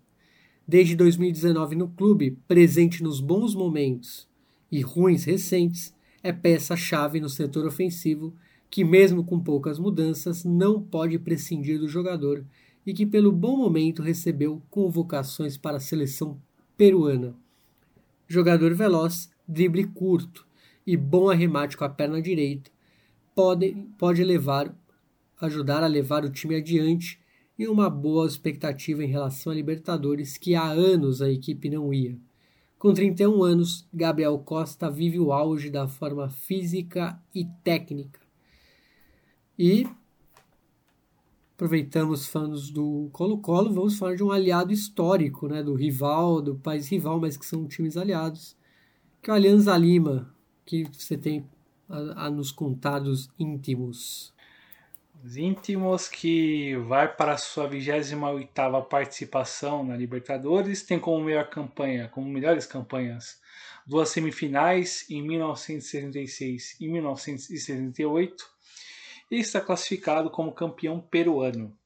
Desde 0.69 0.95
2019 0.95 1.75
no 1.77 1.89
clube, 1.89 2.39
presente 2.47 3.03
nos 3.03 3.21
bons 3.21 3.55
momentos, 3.55 4.29
e 4.71 4.81
ruins 4.81 5.25
recentes 5.25 5.95
é 6.23 6.33
peça-chave 6.33 7.21
no 7.21 7.29
setor 7.29 7.67
ofensivo 7.67 8.35
que, 8.71 8.85
mesmo 8.85 9.25
com 9.25 9.41
poucas 9.41 9.79
mudanças, 9.79 10.45
não 10.45 10.81
pode 10.81 11.19
prescindir 11.19 11.79
do 11.79 11.89
jogador 11.89 12.45
e 12.87 12.95
que, 12.95 13.05
pelo 13.05 13.33
bom 13.33 13.57
momento, 13.57 14.03
recebeu 14.03 14.63
convocações 14.71 15.57
para 15.57 15.79
a 15.79 15.81
seleção 15.81 16.41
peruana. 16.77 17.35
Jogador 18.29 18.75
veloz, 18.75 19.31
drible 19.47 19.85
curto 19.87 20.47
e 20.87 20.97
bom 20.97 21.29
arremate 21.29 21.77
com 21.77 21.85
a 21.85 21.89
perna 21.89 22.23
direita, 22.23 22.71
pode, 23.35 23.75
pode 23.99 24.23
levar, 24.23 24.75
ajudar 25.41 25.83
a 25.83 25.89
levar 25.89 26.25
o 26.25 26.31
time 26.31 26.55
adiante 26.55 27.19
e 27.59 27.67
uma 27.67 27.91
boa 27.91 28.27
expectativa 28.27 29.05
em 29.05 29.09
relação 29.09 29.53
a 29.53 29.55
Libertadores 29.55 30.39
que 30.39 30.55
há 30.55 30.71
anos 30.71 31.21
a 31.21 31.31
equipe 31.31 31.69
não 31.69 31.93
ia. 31.93 32.17
Com 32.81 32.95
31 32.95 33.43
anos, 33.43 33.87
Gabriel 33.93 34.39
Costa 34.39 34.91
vive 34.91 35.21
o 35.21 35.35
auge 35.35 35.69
da 35.69 35.87
forma 35.87 36.31
física 36.31 37.21
e 37.35 37.45
técnica. 37.63 38.19
E 39.59 39.87
aproveitamos 41.53 42.27
fãs 42.27 42.71
do 42.71 43.11
Colo-Colo, 43.13 43.75
vamos 43.75 43.99
falar 43.99 44.17
de 44.17 44.25
um 44.25 44.33
aliado 44.33 44.73
histórico, 44.73 45.47
né, 45.47 45.63
do 45.63 45.75
rival, 45.75 46.41
do 46.41 46.55
país 46.55 46.89
rival, 46.89 47.21
mas 47.21 47.37
que 47.37 47.45
são 47.45 47.69
times 47.69 47.99
aliados, 47.99 48.57
que 49.21 49.29
é 49.29 49.35
o 49.35 49.37
Alianza 49.37 49.77
Lima, 49.77 50.35
que 50.65 50.85
você 50.85 51.19
tem 51.19 51.45
a, 51.87 52.29
a 52.29 52.31
nos 52.31 52.51
contar 52.51 53.01
dos 53.01 53.29
íntimos. 53.39 54.33
Os 55.23 55.37
íntimos 55.37 56.09
que 56.09 56.75
vai 56.89 57.07
para 57.07 57.35
a 57.35 57.37
sua 57.37 57.69
28ª 57.69 58.83
participação 58.89 59.85
na 59.85 59.95
Libertadores, 59.95 60.83
tem 60.83 60.99
como 60.99 61.23
melhor 61.23 61.51
campanha, 61.51 62.09
como 62.09 62.27
melhores 62.27 62.65
campanhas, 62.65 63.39
duas 63.87 64.09
semifinais 64.09 65.05
em 65.11 65.21
1976 65.23 66.81
e 66.81 66.89
1978 66.89 68.45
e 69.31 69.37
está 69.37 69.61
classificado 69.61 70.31
como 70.31 70.53
campeão 70.53 70.99
peruano. 70.99 71.77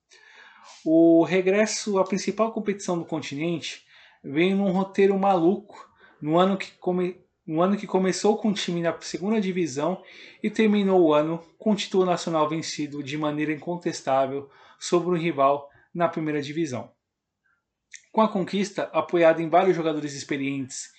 O 0.85 1.25
regresso 1.25 1.99
à 1.99 2.05
principal 2.05 2.53
competição 2.53 2.97
do 2.97 3.05
continente 3.05 3.85
vem 4.23 4.55
num 4.55 4.71
roteiro 4.71 5.19
maluco 5.19 5.91
no 6.23 6.39
ano 6.39 6.57
que 6.57 6.71
come, 6.79 7.21
um 7.47 7.61
ano 7.61 7.77
que 7.77 7.87
começou 7.87 8.39
com 8.39 8.49
o 8.49 8.55
time 8.55 8.81
na 8.81 8.99
segunda 9.01 9.41
divisão 9.41 10.03
e 10.43 10.49
terminou 10.49 11.01
o 11.03 11.13
ano 11.13 11.43
com 11.59 11.73
o 11.73 11.77
título 11.77 12.07
nacional 12.07 12.49
vencido 12.49 13.03
de 13.03 13.19
maneira 13.19 13.53
incontestável 13.53 14.49
sobre 14.79 15.11
um 15.11 15.19
rival 15.19 15.69
na 15.95 16.09
primeira 16.09 16.41
divisão. 16.41 16.91
Com 18.11 18.23
a 18.23 18.29
conquista, 18.29 18.85
apoiada 18.93 19.43
em 19.43 19.49
vários 19.49 19.77
jogadores 19.77 20.15
experientes 20.15 20.91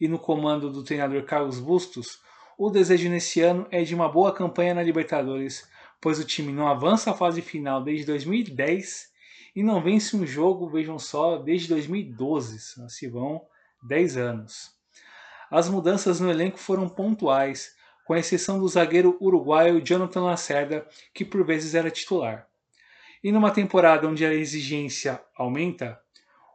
e 0.00 0.06
no 0.06 0.18
comando 0.18 0.70
do 0.70 0.84
treinador 0.84 1.24
Carlos 1.24 1.58
Bustos, 1.58 2.20
o 2.56 2.70
desejo 2.70 3.08
nesse 3.08 3.40
ano 3.40 3.66
é 3.70 3.82
de 3.82 3.94
uma 3.94 4.08
boa 4.08 4.32
campanha 4.32 4.74
na 4.74 4.82
Libertadores, 4.82 5.68
pois 6.00 6.18
o 6.18 6.24
time 6.24 6.52
não 6.52 6.68
avança 6.68 7.10
à 7.10 7.14
fase 7.14 7.42
final 7.42 7.82
desde 7.82 8.06
2010 8.06 9.08
e 9.56 9.62
não 9.62 9.82
vence 9.82 10.16
um 10.16 10.26
jogo, 10.26 10.68
vejam 10.68 10.98
só, 10.98 11.38
desde 11.38 11.68
2012, 11.68 12.88
se 12.88 13.08
vão 13.08 13.42
10 13.82 14.16
anos. 14.16 14.77
As 15.50 15.68
mudanças 15.68 16.20
no 16.20 16.30
elenco 16.30 16.58
foram 16.58 16.88
pontuais, 16.88 17.74
com 18.04 18.16
exceção 18.16 18.58
do 18.58 18.68
zagueiro 18.68 19.16
uruguaio 19.20 19.84
Jonathan 19.84 20.22
Lacerda, 20.22 20.86
que 21.12 21.24
por 21.24 21.44
vezes 21.44 21.74
era 21.74 21.90
titular. 21.90 22.46
E 23.22 23.32
numa 23.32 23.50
temporada 23.50 24.06
onde 24.06 24.24
a 24.24 24.32
exigência 24.32 25.20
aumenta, 25.36 26.00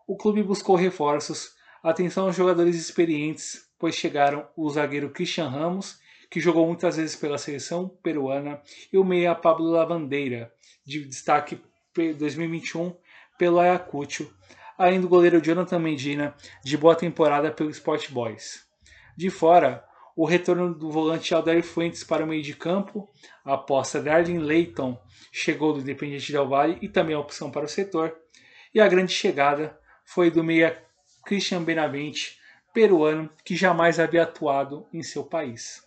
o 0.08 0.16
clube 0.16 0.42
buscou 0.44 0.76
reforços, 0.76 1.56
atenção 1.82 2.26
aos 2.26 2.36
jogadores 2.36 2.76
experientes, 2.76 3.70
pois 3.78 3.96
chegaram 3.96 4.48
o 4.56 4.70
zagueiro 4.70 5.10
Christian 5.10 5.48
Ramos, 5.48 6.00
que 6.30 6.40
jogou 6.40 6.66
muitas 6.66 6.98
vezes 6.98 7.16
pela 7.16 7.38
seleção 7.38 7.88
peruana, 8.02 8.62
e 8.92 8.98
o 8.98 9.04
meia 9.04 9.36
Pablo 9.36 9.70
Lavandeira, 9.70 10.52
de 10.86 11.06
destaque 11.06 11.62
2021 11.96 12.96
pelo 13.38 13.60
Ayacucho, 13.60 14.34
além 14.78 15.00
do 15.00 15.08
goleiro 15.08 15.42
Jonathan 15.42 15.80
Medina, 15.80 16.36
de 16.64 16.78
boa 16.78 16.96
temporada 16.96 17.52
pelo 17.52 17.70
Sport 17.70 18.10
Boys. 18.10 18.73
De 19.16 19.30
fora, 19.30 19.86
o 20.16 20.26
retorno 20.26 20.74
do 20.74 20.92
volante 20.92 21.34
Aldair 21.34 21.64
Fuentes 21.64 22.04
para 22.04 22.24
o 22.24 22.28
meio 22.28 22.42
de 22.42 22.56
campo, 22.56 23.10
a 23.44 23.54
aposta 23.54 24.02
de 24.02 24.10
Arlen 24.10 24.40
Leighton 24.40 25.00
chegou 25.32 25.74
do 25.74 25.80
Independiente 25.80 26.32
Del 26.32 26.48
Valle 26.48 26.78
e 26.82 26.88
também 26.88 27.16
a 27.16 27.20
opção 27.20 27.50
para 27.50 27.66
o 27.66 27.70
setor, 27.70 28.16
e 28.74 28.80
a 28.80 28.88
grande 28.88 29.12
chegada 29.12 29.80
foi 30.06 30.30
do 30.30 30.44
meia 30.44 30.84
Christian 31.26 31.64
Benavente, 31.64 32.40
peruano 32.74 33.30
que 33.44 33.56
jamais 33.56 34.00
havia 34.00 34.24
atuado 34.24 34.88
em 34.92 35.04
seu 35.04 35.24
país. 35.24 35.84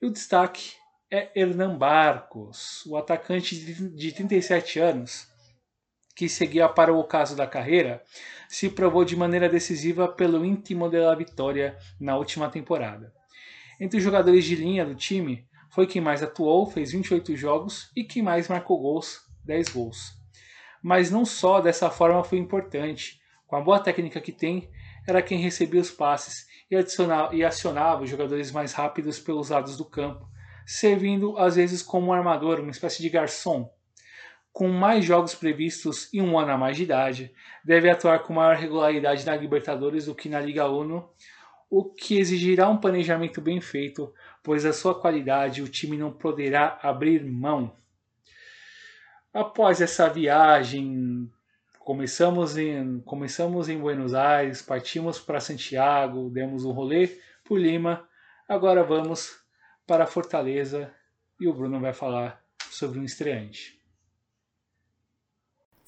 E 0.00 0.06
o 0.06 0.10
destaque 0.10 0.74
é 1.10 1.30
Hernan 1.34 1.76
Barcos, 1.76 2.84
o 2.86 2.96
atacante 2.96 3.56
de 3.90 4.12
37 4.12 4.78
anos, 4.78 5.28
que 6.16 6.30
seguia 6.30 6.66
para 6.66 6.92
o 6.92 6.98
ocaso 6.98 7.36
da 7.36 7.46
carreira, 7.46 8.02
se 8.48 8.70
provou 8.70 9.04
de 9.04 9.14
maneira 9.14 9.50
decisiva 9.50 10.08
pelo 10.08 10.46
íntimo 10.46 10.88
da 10.90 11.14
vitória 11.14 11.76
na 12.00 12.16
última 12.16 12.48
temporada. 12.48 13.12
Entre 13.78 13.98
os 13.98 14.02
jogadores 14.02 14.46
de 14.46 14.56
linha 14.56 14.86
do 14.86 14.94
time, 14.94 15.46
foi 15.68 15.86
quem 15.86 16.00
mais 16.00 16.22
atuou, 16.22 16.64
fez 16.66 16.92
28 16.92 17.36
jogos 17.36 17.90
e 17.94 18.02
quem 18.02 18.22
mais 18.22 18.48
marcou 18.48 18.80
gols, 18.80 19.20
10 19.44 19.68
gols. 19.68 20.14
Mas 20.82 21.10
não 21.10 21.26
só 21.26 21.60
dessa 21.60 21.90
forma 21.90 22.24
foi 22.24 22.38
importante. 22.38 23.20
Com 23.46 23.56
a 23.56 23.60
boa 23.60 23.78
técnica 23.78 24.18
que 24.18 24.32
tem, 24.32 24.70
era 25.06 25.20
quem 25.20 25.38
recebia 25.38 25.82
os 25.82 25.90
passes 25.90 26.46
e, 26.70 26.76
e 27.36 27.44
acionava 27.44 28.02
os 28.02 28.08
jogadores 28.08 28.50
mais 28.50 28.72
rápidos 28.72 29.18
pelos 29.18 29.50
lados 29.50 29.76
do 29.76 29.84
campo, 29.84 30.26
servindo 30.64 31.36
às 31.36 31.56
vezes 31.56 31.82
como 31.82 32.06
um 32.06 32.12
armador, 32.12 32.60
uma 32.60 32.70
espécie 32.70 33.02
de 33.02 33.10
garçom. 33.10 33.70
Com 34.56 34.68
mais 34.68 35.04
jogos 35.04 35.34
previstos 35.34 36.08
e 36.14 36.22
um 36.22 36.38
ano 36.38 36.52
a 36.52 36.56
mais 36.56 36.78
de 36.78 36.84
idade, 36.84 37.30
deve 37.62 37.90
atuar 37.90 38.20
com 38.20 38.32
maior 38.32 38.56
regularidade 38.56 39.26
na 39.26 39.36
Libertadores 39.36 40.06
do 40.06 40.14
que 40.14 40.30
na 40.30 40.40
Liga 40.40 40.66
Uno, 40.66 41.10
o 41.68 41.84
que 41.84 42.18
exigirá 42.18 42.66
um 42.66 42.78
planejamento 42.78 43.38
bem 43.42 43.60
feito, 43.60 44.14
pois 44.42 44.64
a 44.64 44.72
sua 44.72 44.98
qualidade 44.98 45.60
o 45.60 45.68
time 45.68 45.98
não 45.98 46.10
poderá 46.10 46.78
abrir 46.82 47.22
mão. 47.22 47.76
Após 49.30 49.82
essa 49.82 50.08
viagem, 50.08 51.30
começamos 51.78 52.56
em, 52.56 52.98
começamos 53.00 53.68
em 53.68 53.78
Buenos 53.78 54.14
Aires, 54.14 54.62
partimos 54.62 55.20
para 55.20 55.38
Santiago, 55.38 56.30
demos 56.30 56.64
um 56.64 56.72
rolê 56.72 57.18
por 57.44 57.60
Lima, 57.60 58.08
agora 58.48 58.82
vamos 58.82 59.36
para 59.86 60.06
Fortaleza 60.06 60.90
e 61.38 61.46
o 61.46 61.52
Bruno 61.52 61.78
vai 61.78 61.92
falar 61.92 62.42
sobre 62.70 62.98
um 62.98 63.04
estreante. 63.04 63.75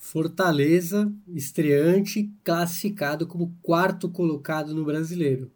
Fortaleza, 0.00 1.12
estreante, 1.34 2.32
classificado 2.44 3.26
como 3.26 3.52
quarto 3.60 4.08
colocado 4.08 4.72
no 4.72 4.84
brasileiro. 4.84 5.50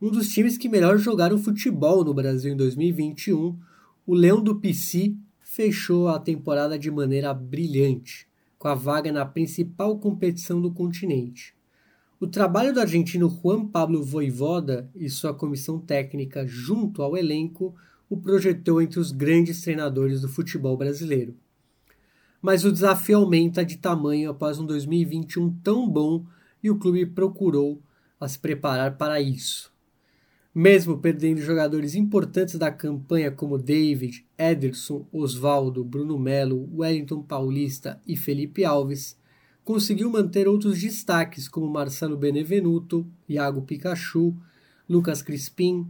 Um 0.00 0.10
dos 0.10 0.30
times 0.30 0.56
que 0.56 0.68
melhor 0.68 0.96
jogaram 0.96 1.38
futebol 1.38 2.02
no 2.02 2.14
Brasil 2.14 2.52
em 2.52 2.56
2021, 2.56 3.56
o 4.06 4.14
Leão 4.14 4.42
do 4.42 4.56
Pici 4.56 5.16
fechou 5.40 6.08
a 6.08 6.18
temporada 6.18 6.78
de 6.78 6.90
maneira 6.90 7.32
brilhante, 7.34 8.26
com 8.58 8.66
a 8.66 8.74
vaga 8.74 9.12
na 9.12 9.26
principal 9.26 9.98
competição 9.98 10.60
do 10.60 10.72
continente. 10.72 11.54
O 12.18 12.26
trabalho 12.26 12.72
do 12.72 12.80
argentino 12.80 13.28
Juan 13.28 13.68
Pablo 13.68 14.02
Voivoda 14.02 14.90
e 14.96 15.08
sua 15.10 15.34
comissão 15.34 15.78
técnica 15.78 16.46
junto 16.46 17.02
ao 17.02 17.16
elenco 17.16 17.74
o 18.08 18.16
projetou 18.16 18.80
entre 18.80 18.98
os 18.98 19.12
grandes 19.12 19.60
treinadores 19.60 20.22
do 20.22 20.28
futebol 20.28 20.76
brasileiro. 20.78 21.36
Mas 22.40 22.64
o 22.64 22.72
desafio 22.72 23.18
aumenta 23.18 23.64
de 23.64 23.76
tamanho 23.76 24.30
após 24.30 24.58
um 24.58 24.66
2021 24.66 25.50
tão 25.62 25.88
bom 25.88 26.24
e 26.62 26.70
o 26.70 26.78
clube 26.78 27.06
procurou 27.06 27.82
a 28.20 28.28
se 28.28 28.38
preparar 28.38 28.96
para 28.96 29.20
isso. 29.20 29.72
Mesmo 30.54 30.98
perdendo 30.98 31.40
jogadores 31.40 31.94
importantes 31.94 32.56
da 32.56 32.70
campanha 32.70 33.30
como 33.30 33.58
David, 33.58 34.26
Ederson, 34.36 35.06
Osvaldo, 35.12 35.84
Bruno 35.84 36.18
Melo, 36.18 36.68
Wellington 36.74 37.22
Paulista 37.22 38.00
e 38.06 38.16
Felipe 38.16 38.64
Alves, 38.64 39.16
conseguiu 39.64 40.10
manter 40.10 40.48
outros 40.48 40.80
destaques 40.80 41.48
como 41.48 41.68
Marcelo 41.68 42.16
Benevenuto, 42.16 43.06
Iago 43.28 43.62
Pikachu, 43.62 44.34
Lucas 44.88 45.20
Crispim, 45.20 45.86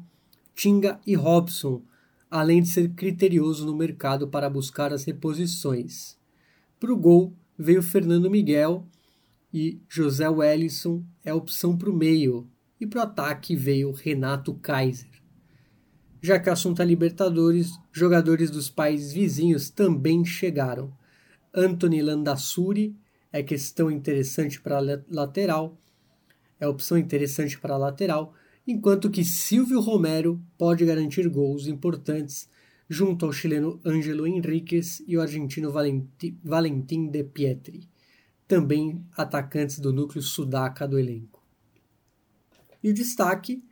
Tinga 0.55 1.01
e 1.07 1.15
Robson, 1.15 1.81
além 2.31 2.61
de 2.61 2.69
ser 2.69 2.91
criterioso 2.91 3.65
no 3.65 3.77
mercado 3.77 4.27
para 4.29 4.51
buscar 4.51 4.93
as 4.93 5.05
reposições. 5.05 6.18
Para 6.80 6.92
o 6.92 6.96
gol 6.96 7.34
veio 7.59 7.82
Fernando 7.82 8.30
Miguel 8.30 8.86
e 9.52 9.80
José 9.88 10.28
Wellison 10.28 11.02
é 11.24 11.34
opção 11.34 11.76
para 11.76 11.90
o 11.90 11.96
meio, 11.96 12.48
e 12.80 12.86
para 12.86 13.00
o 13.00 13.02
ataque 13.02 13.56
veio 13.56 13.90
Renato 13.90 14.55
Kaiser. 14.55 15.10
Já 16.22 16.38
que 16.38 16.48
o 16.48 16.52
assunto 16.52 16.80
é 16.80 16.84
Libertadores, 16.84 17.72
jogadores 17.90 18.48
dos 18.48 18.70
países 18.70 19.12
vizinhos 19.12 19.70
também 19.70 20.24
chegaram. 20.24 20.92
Anthony 21.52 22.00
Landassuri 22.00 22.94
é 23.32 23.42
questão 23.42 23.90
interessante 23.90 24.60
para 24.60 24.78
lateral, 25.10 25.76
é 26.60 26.68
opção 26.68 26.96
interessante 26.96 27.59
para 27.59 27.76
lateral, 27.76 28.34
enquanto 28.66 29.10
que 29.10 29.24
Silvio 29.24 29.80
Romero 29.80 30.40
pode 30.56 30.84
garantir 30.84 31.28
gols 31.28 31.66
importantes 31.66 32.48
junto 32.89 33.27
ao 33.27 33.32
chileno 33.32 33.81
Ângelo 33.85 34.27
Henriquez 34.27 35.02
e 35.06 35.16
o 35.16 35.20
argentino 35.20 35.70
Valentim 35.70 37.10
De 37.10 37.23
Pietri, 37.23 37.89
também 38.47 39.05
atacantes 39.15 39.78
do 39.78 39.93
núcleo 39.93 40.23
sudaca 40.23 40.89
do 40.89 40.98
elenco. 40.98 41.44
E 42.82 42.89
o 42.90 42.94
destaque 42.94 43.62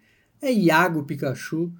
é 0.40 0.52
Iago 0.52 1.04
Pikachu. 1.04 1.72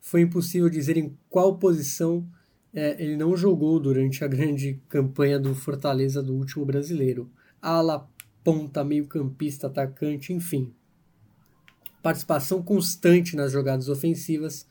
Foi 0.00 0.20
impossível 0.20 0.68
dizer 0.68 0.96
em 0.96 1.16
qual 1.30 1.56
posição 1.56 2.28
é, 2.74 3.02
ele 3.02 3.16
não 3.16 3.36
jogou 3.36 3.78
durante 3.80 4.24
a 4.24 4.28
grande 4.28 4.80
campanha 4.88 5.38
do 5.38 5.54
Fortaleza 5.54 6.22
do 6.22 6.34
último 6.34 6.66
brasileiro. 6.66 7.30
Ala, 7.60 8.08
ponta, 8.42 8.84
meio-campista, 8.84 9.68
atacante, 9.68 10.32
enfim. 10.32 10.74
Participação 12.02 12.62
constante 12.62 13.36
nas 13.36 13.52
jogadas 13.52 13.88
ofensivas, 13.88 14.66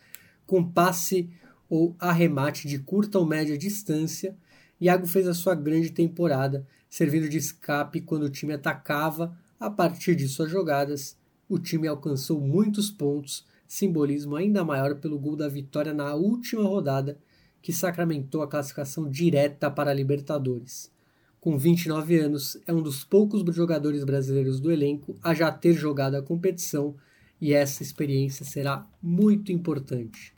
com 0.45 0.64
passe 0.64 1.30
ou 1.72 1.95
arremate 1.98 2.68
de 2.68 2.80
curta 2.80 3.18
ou 3.18 3.26
média 3.26 3.57
distância. 3.57 4.35
Iago 4.81 5.07
fez 5.07 5.26
a 5.26 5.34
sua 5.34 5.56
grande 5.56 5.89
temporada, 5.89 6.68
servindo 6.89 7.30
de 7.30 7.38
escape 7.38 8.02
quando 8.02 8.23
o 8.23 8.30
time 8.30 8.52
atacava 8.52 9.34
a 9.57 9.69
partir 9.69 10.14
de 10.14 10.27
suas 10.27 10.52
jogadas. 10.52 11.18
O 11.48 11.57
time 11.57 11.88
alcançou 11.88 12.41
muitos 12.41 12.91
pontos, 12.91 13.45
simbolismo 13.65 14.35
ainda 14.35 14.65
maior 14.65 14.95
pelo 14.95 15.18
gol 15.18 15.38
da 15.38 15.48
vitória 15.48 15.93
na 15.93 16.14
última 16.14 16.64
rodada 16.64 17.18
que 17.61 17.72
sacramentou 17.72 18.41
a 18.41 18.49
classificação 18.49 19.10
direta 19.10 19.72
para 19.72 19.91
a 19.91 19.93
Libertadores. 19.93 20.91
Com 21.39 21.57
29 21.57 22.19
anos, 22.19 22.57
é 22.68 22.73
um 22.73 22.81
dos 22.81 23.06
poucos 23.06 23.45
jogadores 23.56 24.03
brasileiros 24.03 24.60
do 24.60 24.73
elenco 24.73 25.18
a 25.23 25.34
já 25.34 25.49
ter 25.49 25.73
jogado 25.73 26.15
a 26.15 26.22
competição 26.22 26.95
e 27.39 27.53
essa 27.53 27.81
experiência 27.81 28.43
será 28.43 28.85
muito 29.02 29.53
importante. 29.53 30.35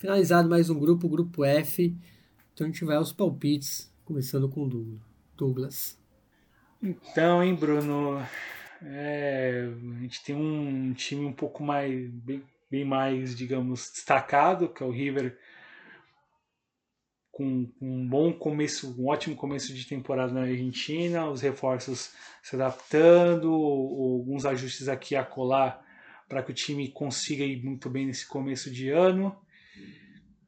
Finalizado 0.00 0.48
mais 0.48 0.70
um 0.70 0.78
grupo, 0.78 1.06
o 1.06 1.10
grupo 1.10 1.44
F. 1.44 1.94
Então 2.54 2.66
a 2.66 2.70
gente 2.70 2.86
vai 2.86 2.96
aos 2.96 3.12
palpites, 3.12 3.92
começando 4.02 4.48
com 4.48 4.66
Douglas. 5.36 6.00
Então, 6.82 7.44
hein, 7.44 7.54
Bruno? 7.54 8.26
É, 8.82 9.68
a 9.68 10.00
gente 10.00 10.24
tem 10.24 10.34
um 10.34 10.94
time 10.94 11.26
um 11.26 11.34
pouco 11.34 11.62
mais, 11.62 12.08
bem, 12.12 12.42
bem 12.70 12.82
mais, 12.82 13.36
digamos, 13.36 13.90
destacado, 13.92 14.70
que 14.70 14.82
é 14.82 14.86
o 14.86 14.90
River 14.90 15.38
com, 17.30 17.70
um 17.78 18.08
bom 18.08 18.32
começo, 18.32 18.98
um 18.98 19.06
ótimo 19.06 19.36
começo 19.36 19.74
de 19.74 19.86
temporada 19.86 20.32
na 20.32 20.44
Argentina, 20.44 21.28
os 21.28 21.42
reforços 21.42 22.14
se 22.42 22.56
adaptando, 22.56 23.52
alguns 23.52 24.46
ajustes 24.46 24.88
aqui 24.88 25.14
a 25.14 25.22
colar 25.22 25.84
para 26.26 26.42
que 26.42 26.52
o 26.52 26.54
time 26.54 26.88
consiga 26.88 27.44
ir 27.44 27.62
muito 27.62 27.90
bem 27.90 28.06
nesse 28.06 28.26
começo 28.26 28.70
de 28.70 28.88
ano. 28.88 29.38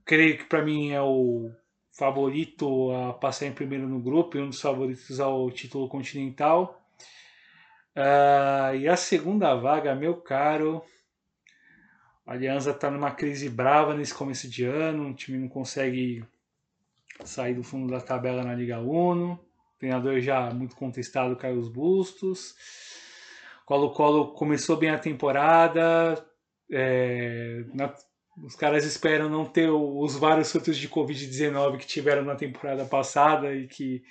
Creio 0.05 0.39
que 0.39 0.45
para 0.45 0.63
mim 0.63 0.91
é 0.91 1.01
o 1.01 1.51
favorito 1.93 2.91
a 2.93 3.13
passar 3.13 3.47
em 3.47 3.53
primeiro 3.53 3.87
no 3.87 4.01
grupo 4.01 4.37
e 4.37 4.41
um 4.41 4.49
dos 4.49 4.61
favoritos 4.61 5.21
ao 5.21 5.51
título 5.51 5.89
continental. 5.89 6.83
Uh, 7.95 8.75
e 8.77 8.89
a 8.89 8.97
segunda 8.97 9.55
vaga, 9.55 9.95
meu 9.95 10.17
caro, 10.17 10.83
a 12.27 12.33
Aliança 12.33 12.71
está 12.71 12.91
numa 12.91 13.11
crise 13.11 13.49
brava 13.51 13.95
nesse 13.95 14.15
começo 14.15 14.49
de 14.49 14.65
ano, 14.65 15.11
o 15.11 15.15
time 15.15 15.39
não 15.39 15.49
consegue 15.49 16.25
sair 17.25 17.55
do 17.55 17.63
fundo 17.63 17.91
da 17.91 18.01
tabela 18.01 18.43
na 18.43 18.55
Liga 18.55 18.79
Uno. 18.81 19.39
Treinador 19.79 20.21
já 20.21 20.51
muito 20.51 20.77
contestado, 20.77 21.37
Carlos 21.37 21.69
Bustos. 21.69 22.55
Colo-Colo 23.67 24.33
começou 24.33 24.77
bem 24.77 24.91
a 24.91 24.99
temporada. 24.99 26.25
É, 26.71 27.65
na, 27.75 27.93
os 28.37 28.57
caras 28.57 28.85
esperam 28.85 29.29
não 29.29 29.45
ter 29.45 29.69
os 29.69 30.17
vários 30.17 30.49
surtos 30.49 30.77
de 30.79 30.89
Covid-19 30.89 31.79
que 31.79 31.87
tiveram 31.87 32.25
na 32.25 32.35
temporada 32.35 32.85
passada 32.85 33.55
e 33.55 33.67
que, 33.67 34.03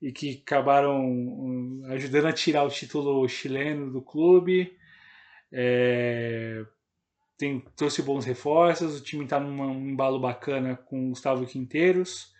e 0.00 0.12
que 0.12 0.42
acabaram 0.42 1.00
um, 1.00 1.82
ajudando 1.86 2.26
a 2.26 2.32
tirar 2.32 2.64
o 2.64 2.70
título 2.70 3.26
chileno 3.28 3.90
do 3.90 4.02
clube. 4.02 4.76
É, 5.52 6.64
tem, 7.38 7.60
trouxe 7.74 8.02
bons 8.02 8.26
reforços, 8.26 9.00
o 9.00 9.02
time 9.02 9.24
está 9.24 9.40
num 9.40 9.88
embalo 9.88 10.20
bacana 10.20 10.76
com 10.76 11.06
o 11.06 11.08
Gustavo 11.10 11.46
Quinteiros. 11.46 12.32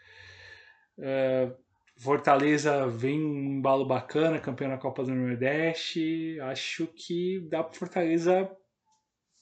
Uh, 0.99 1.57
Fortaleza 1.97 2.87
vem 2.87 3.23
um 3.23 3.59
embalo 3.59 3.87
bacana, 3.87 4.39
campeão 4.39 4.71
da 4.71 4.79
Copa 4.79 5.03
do 5.03 5.15
Nordeste. 5.15 6.39
Acho 6.41 6.87
que 6.87 7.41
dá 7.51 7.63
para 7.63 7.79
Fortaleza 7.79 8.51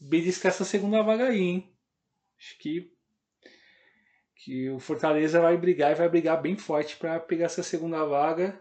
beliscar 0.01 0.51
essa 0.51 0.65
segunda 0.65 1.03
vaga 1.03 1.29
aí, 1.29 1.41
hein? 1.41 1.73
Acho 2.39 2.59
que, 2.59 2.93
que 4.37 4.71
o 4.71 4.79
Fortaleza 4.79 5.41
vai 5.41 5.57
brigar 5.57 5.93
e 5.93 5.97
vai 5.97 6.09
brigar 6.09 6.41
bem 6.41 6.57
forte 6.57 6.97
para 6.97 7.19
pegar 7.19 7.47
essa 7.47 7.63
segunda 7.63 8.05
vaga. 8.05 8.61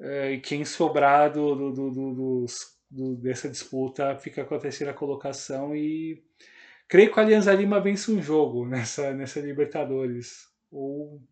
É, 0.00 0.32
e 0.32 0.40
quem 0.40 0.64
sobrar 0.64 1.32
do, 1.32 1.54
do, 1.54 1.90
do, 1.90 2.46
do, 2.90 3.16
dessa 3.16 3.48
disputa 3.48 4.16
fica 4.18 4.44
com 4.44 4.54
a 4.54 4.58
terceira 4.58 4.92
colocação 4.92 5.74
e 5.74 6.22
creio 6.88 7.12
que 7.12 7.18
o 7.18 7.22
Alianza 7.22 7.52
Lima 7.54 7.80
vence 7.80 8.10
um 8.10 8.20
jogo 8.20 8.66
nessa, 8.66 9.12
nessa 9.14 9.40
Libertadores. 9.40 10.48
Ou 10.70 11.22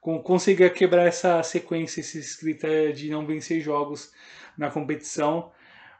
consiga 0.00 0.70
quebrar 0.70 1.06
essa 1.06 1.42
sequência, 1.42 2.00
esse 2.00 2.18
escrita 2.18 2.92
de 2.92 3.10
não 3.10 3.26
vencer 3.26 3.60
jogos 3.60 4.12
na 4.56 4.70
competição, 4.70 5.52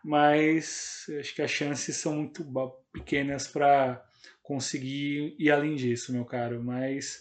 mas 0.04 1.06
acho 1.18 1.34
que 1.34 1.42
as 1.42 1.50
chances 1.50 1.96
são 1.96 2.14
muito 2.14 2.44
pequenas 2.92 3.46
para 3.46 4.04
conseguir 4.42 5.34
ir 5.38 5.50
além 5.50 5.76
disso, 5.76 6.12
meu 6.12 6.24
caro. 6.24 6.62
Mas 6.62 7.18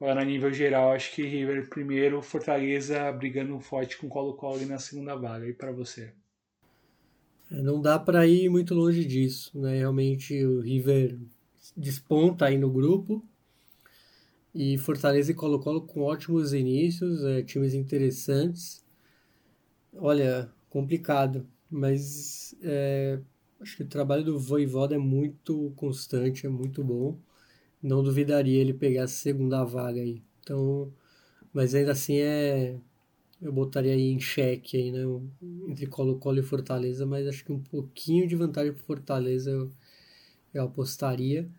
a 0.00 0.24
nível 0.24 0.52
geral, 0.52 0.92
acho 0.92 1.14
que 1.14 1.22
River 1.22 1.68
primeiro, 1.68 2.20
Fortaleza 2.22 3.10
brigando 3.12 3.58
forte 3.60 3.96
com 3.96 4.08
Colo-Colo 4.08 4.66
na 4.66 4.78
segunda 4.78 5.14
vaga. 5.14 5.46
E 5.46 5.52
para 5.52 5.70
você? 5.70 6.12
Não 7.50 7.80
dá 7.80 7.98
para 7.98 8.26
ir 8.26 8.48
muito 8.48 8.74
longe 8.74 9.04
disso, 9.04 9.56
né? 9.58 9.78
Realmente 9.78 10.44
o 10.44 10.60
River 10.60 11.18
desponta 11.76 12.46
aí 12.46 12.58
no 12.58 12.70
grupo 12.70 13.24
e 14.54 14.76
Fortaleza 14.78 15.30
e 15.30 15.34
Colo-Colo 15.34 15.82
com 15.82 16.02
ótimos 16.02 16.52
inícios, 16.52 17.22
é, 17.24 17.42
times 17.42 17.74
interessantes. 17.74 18.84
Olha, 19.94 20.50
complicado, 20.68 21.46
mas 21.72 22.54
é, 22.62 23.18
acho 23.60 23.76
que 23.76 23.82
o 23.82 23.88
trabalho 23.88 24.24
do 24.24 24.38
Voivoda 24.38 24.94
é 24.94 24.98
muito 24.98 25.72
constante, 25.76 26.46
é 26.46 26.48
muito 26.50 26.84
bom. 26.84 27.18
Não 27.82 28.02
duvidaria 28.02 28.60
ele 28.60 28.74
pegar 28.74 29.04
a 29.04 29.08
segunda 29.08 29.64
vaga 29.64 30.00
aí. 30.00 30.22
Então, 30.40 30.92
mas 31.52 31.74
ainda 31.74 31.92
assim 31.92 32.16
é 32.16 32.78
eu 33.42 33.52
botaria 33.52 33.92
aí 33.92 34.12
em 34.12 34.20
xeque 34.20 34.76
aí, 34.76 34.92
né, 34.92 35.00
entre 35.68 35.86
Colo-Colo 35.88 36.38
e 36.38 36.44
Fortaleza, 36.44 37.04
mas 37.04 37.26
acho 37.26 37.44
que 37.44 37.52
um 37.52 37.60
pouquinho 37.60 38.28
de 38.28 38.36
vantagem 38.36 38.72
para 38.72 38.84
Fortaleza 38.84 39.50
eu, 39.50 39.72
eu 40.54 40.62
apostaria. 40.62 41.50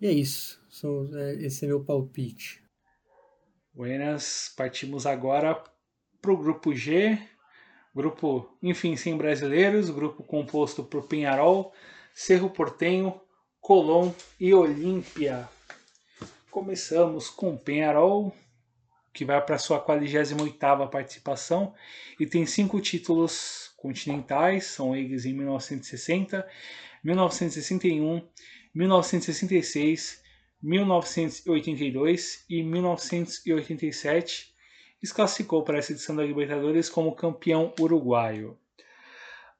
E 0.00 0.06
é 0.08 0.12
isso. 0.12 0.60
São, 0.68 1.08
é, 1.16 1.34
esse 1.34 1.64
é 1.64 1.68
meu 1.68 1.84
palpite. 1.84 2.64
Buenas, 3.72 4.52
partimos 4.56 5.06
agora 5.06 5.62
para 6.20 6.32
o 6.32 6.36
grupo 6.36 6.74
G. 6.74 7.16
Grupo, 7.98 8.56
enfim, 8.62 8.94
sem 8.94 9.16
brasileiros. 9.16 9.90
Grupo 9.90 10.22
composto 10.22 10.84
por 10.84 11.08
Penharol, 11.08 11.72
Cerro 12.14 12.48
Portenho, 12.48 13.20
Colón 13.60 14.12
e 14.38 14.54
Olímpia. 14.54 15.48
Começamos 16.48 17.28
com 17.28 17.56
Penharol, 17.56 18.32
que 19.12 19.24
vai 19.24 19.44
para 19.44 19.58
sua 19.58 19.84
48ª 19.84 20.88
participação 20.88 21.74
e 22.20 22.26
tem 22.26 22.46
cinco 22.46 22.80
títulos 22.80 23.72
continentais, 23.76 24.66
são 24.66 24.94
eles 24.94 25.24
em 25.24 25.32
1960, 25.32 26.48
1961, 27.02 28.22
1966, 28.72 30.22
1982 30.62 32.44
e 32.48 32.62
1987 32.62 34.47
e 35.02 35.06
se 35.06 35.14
classificou 35.14 35.62
para 35.62 35.78
essa 35.78 35.92
edição 35.92 36.14
da 36.14 36.24
Libertadores 36.24 36.88
como 36.88 37.14
campeão 37.14 37.72
uruguaio. 37.78 38.56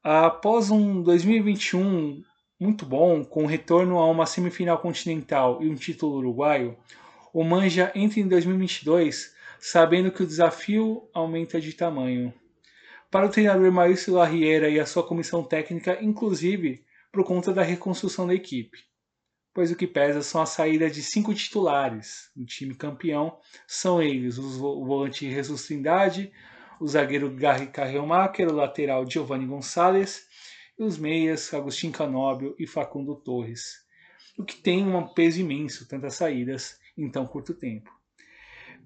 Após 0.03 0.71
um 0.71 1.03
2021 1.03 2.23
muito 2.59 2.85
bom, 2.85 3.25
com 3.25 3.47
retorno 3.47 3.99
a 3.99 4.11
uma 4.11 4.27
semifinal 4.27 4.79
continental 4.79 5.63
e 5.63 5.69
um 5.69 5.77
título 5.77 6.17
uruguaio, 6.17 6.77
o 7.33 7.45
Manja 7.45 7.93
entra 7.95 8.19
em 8.19 8.27
2022 8.27 9.35
sabendo 9.61 10.11
que 10.11 10.23
o 10.23 10.27
desafio 10.27 11.09
aumenta 11.13 11.61
de 11.61 11.73
tamanho. 11.73 12.33
Para 13.11 13.27
o 13.27 13.29
treinador 13.29 13.71
Maurício 13.71 14.15
Larriera 14.15 14.69
e 14.69 14.79
a 14.79 14.87
sua 14.87 15.03
comissão 15.03 15.43
técnica, 15.43 15.99
inclusive 16.01 16.85
por 17.13 17.25
conta 17.25 17.53
da 17.53 17.63
reconstrução 17.63 18.27
da 18.27 18.35
equipe 18.35 18.88
pois 19.59 19.73
o 19.73 19.75
que 19.75 19.89
pesa 19.89 20.23
são 20.23 20.41
a 20.41 20.47
saída 20.47 20.89
de 20.89 21.03
cinco 21.03 21.35
titulares. 21.35 22.31
O 22.37 22.45
time 22.45 22.77
campeão 22.77 23.41
são 23.67 24.01
eles: 24.01 24.39
o 24.39 24.85
volante 24.85 25.29
Jesus 25.29 25.67
Trindade, 25.67 26.31
o 26.79 26.87
zagueiro 26.87 27.29
Gary 27.35 27.67
Carrelmacher, 27.67 28.47
o 28.47 28.55
lateral 28.55 29.05
Giovanni 29.11 29.47
Gonçalves 29.47 30.29
e 30.79 30.85
os 30.85 30.97
meias 30.97 31.53
Agostinho 31.53 31.93
Canóbio 31.93 32.55
e 32.57 32.69
Facundo 32.69 33.17
Torres. 33.17 33.85
O 34.39 34.45
que 34.45 34.55
tem 34.55 34.87
um 34.87 35.09
peso 35.09 35.41
imenso, 35.41 35.89
tantas 35.89 36.15
saídas 36.15 36.79
em 36.97 37.11
tão 37.11 37.27
curto 37.27 37.53
tempo. 37.53 37.91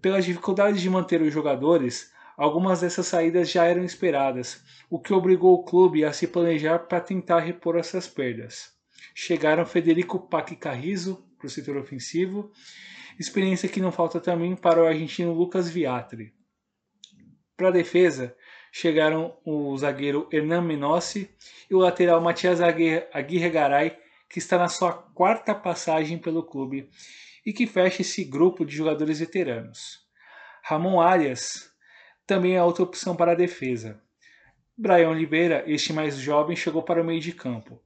Pelas 0.01 0.25
dificuldades 0.25 0.81
de 0.81 0.89
manter 0.89 1.21
os 1.21 1.35
jogadores, 1.35 2.11
algumas 2.35 2.81
dessas 2.81 3.07
saídas 3.07 3.51
já 3.51 3.67
eram 3.67 3.85
esperadas, 3.85 4.65
o 4.89 4.99
que 4.99 5.13
obrigou 5.13 5.53
o 5.53 5.65
clube 5.65 6.03
a 6.03 6.15
se 6.15 6.27
planejar 6.27 6.79
para 6.79 6.99
tentar 6.99 7.41
repor 7.41 7.77
essas 7.77 8.09
perdas 8.09 8.73
chegaram 9.15 9.67
Federico 9.67 10.19
Paque 10.19 10.57
Carrizo 10.57 11.25
para 11.39 11.47
o 11.47 11.51
setor 11.51 11.77
ofensivo, 11.77 12.51
experiência 13.19 13.69
que 13.69 13.81
não 13.81 13.93
falta 13.93 14.21
também 14.21 14.55
para 14.57 14.83
o 14.83 14.87
argentino 14.87 15.33
Lucas 15.33 15.69
Viatri. 15.69 16.33
Para 17.57 17.69
a 17.69 17.73
defesa, 17.73 18.35
chegaram 18.73 19.37
o 19.45 19.77
zagueiro 19.77 20.29
Hernan 20.33 20.63
Menossi 20.63 21.31
e 21.71 21.75
o 21.75 21.79
lateral 21.79 22.21
Matias 22.21 22.61
Aguirre 22.61 23.51
Garay, 23.51 23.97
que 24.29 24.39
está 24.39 24.57
na 24.57 24.69
sua 24.69 24.93
quarta 24.93 25.55
passagem 25.55 26.17
pelo 26.17 26.43
clube 26.43 26.89
e 27.45 27.53
que 27.53 27.67
fecha 27.67 28.03
esse 28.03 28.25
grupo 28.25 28.65
de 28.65 28.75
jogadores 28.75 29.19
veteranos. 29.19 30.01
Ramon 30.63 31.01
Arias 31.01 31.71
também 32.27 32.57
é 32.57 32.63
outra 32.63 32.85
opção 32.85 33.15
para 33.15 33.33
a 33.33 33.37
defesa. 33.37 34.01
Brian 34.77 35.11
Oliveira, 35.11 35.65
este 35.67 35.93
mais 35.93 36.17
jovem, 36.17 36.57
chegou 36.57 36.83
para 36.83 37.03
o 37.03 37.05
meio 37.05 37.21
de 37.21 37.33
campo 37.33 37.81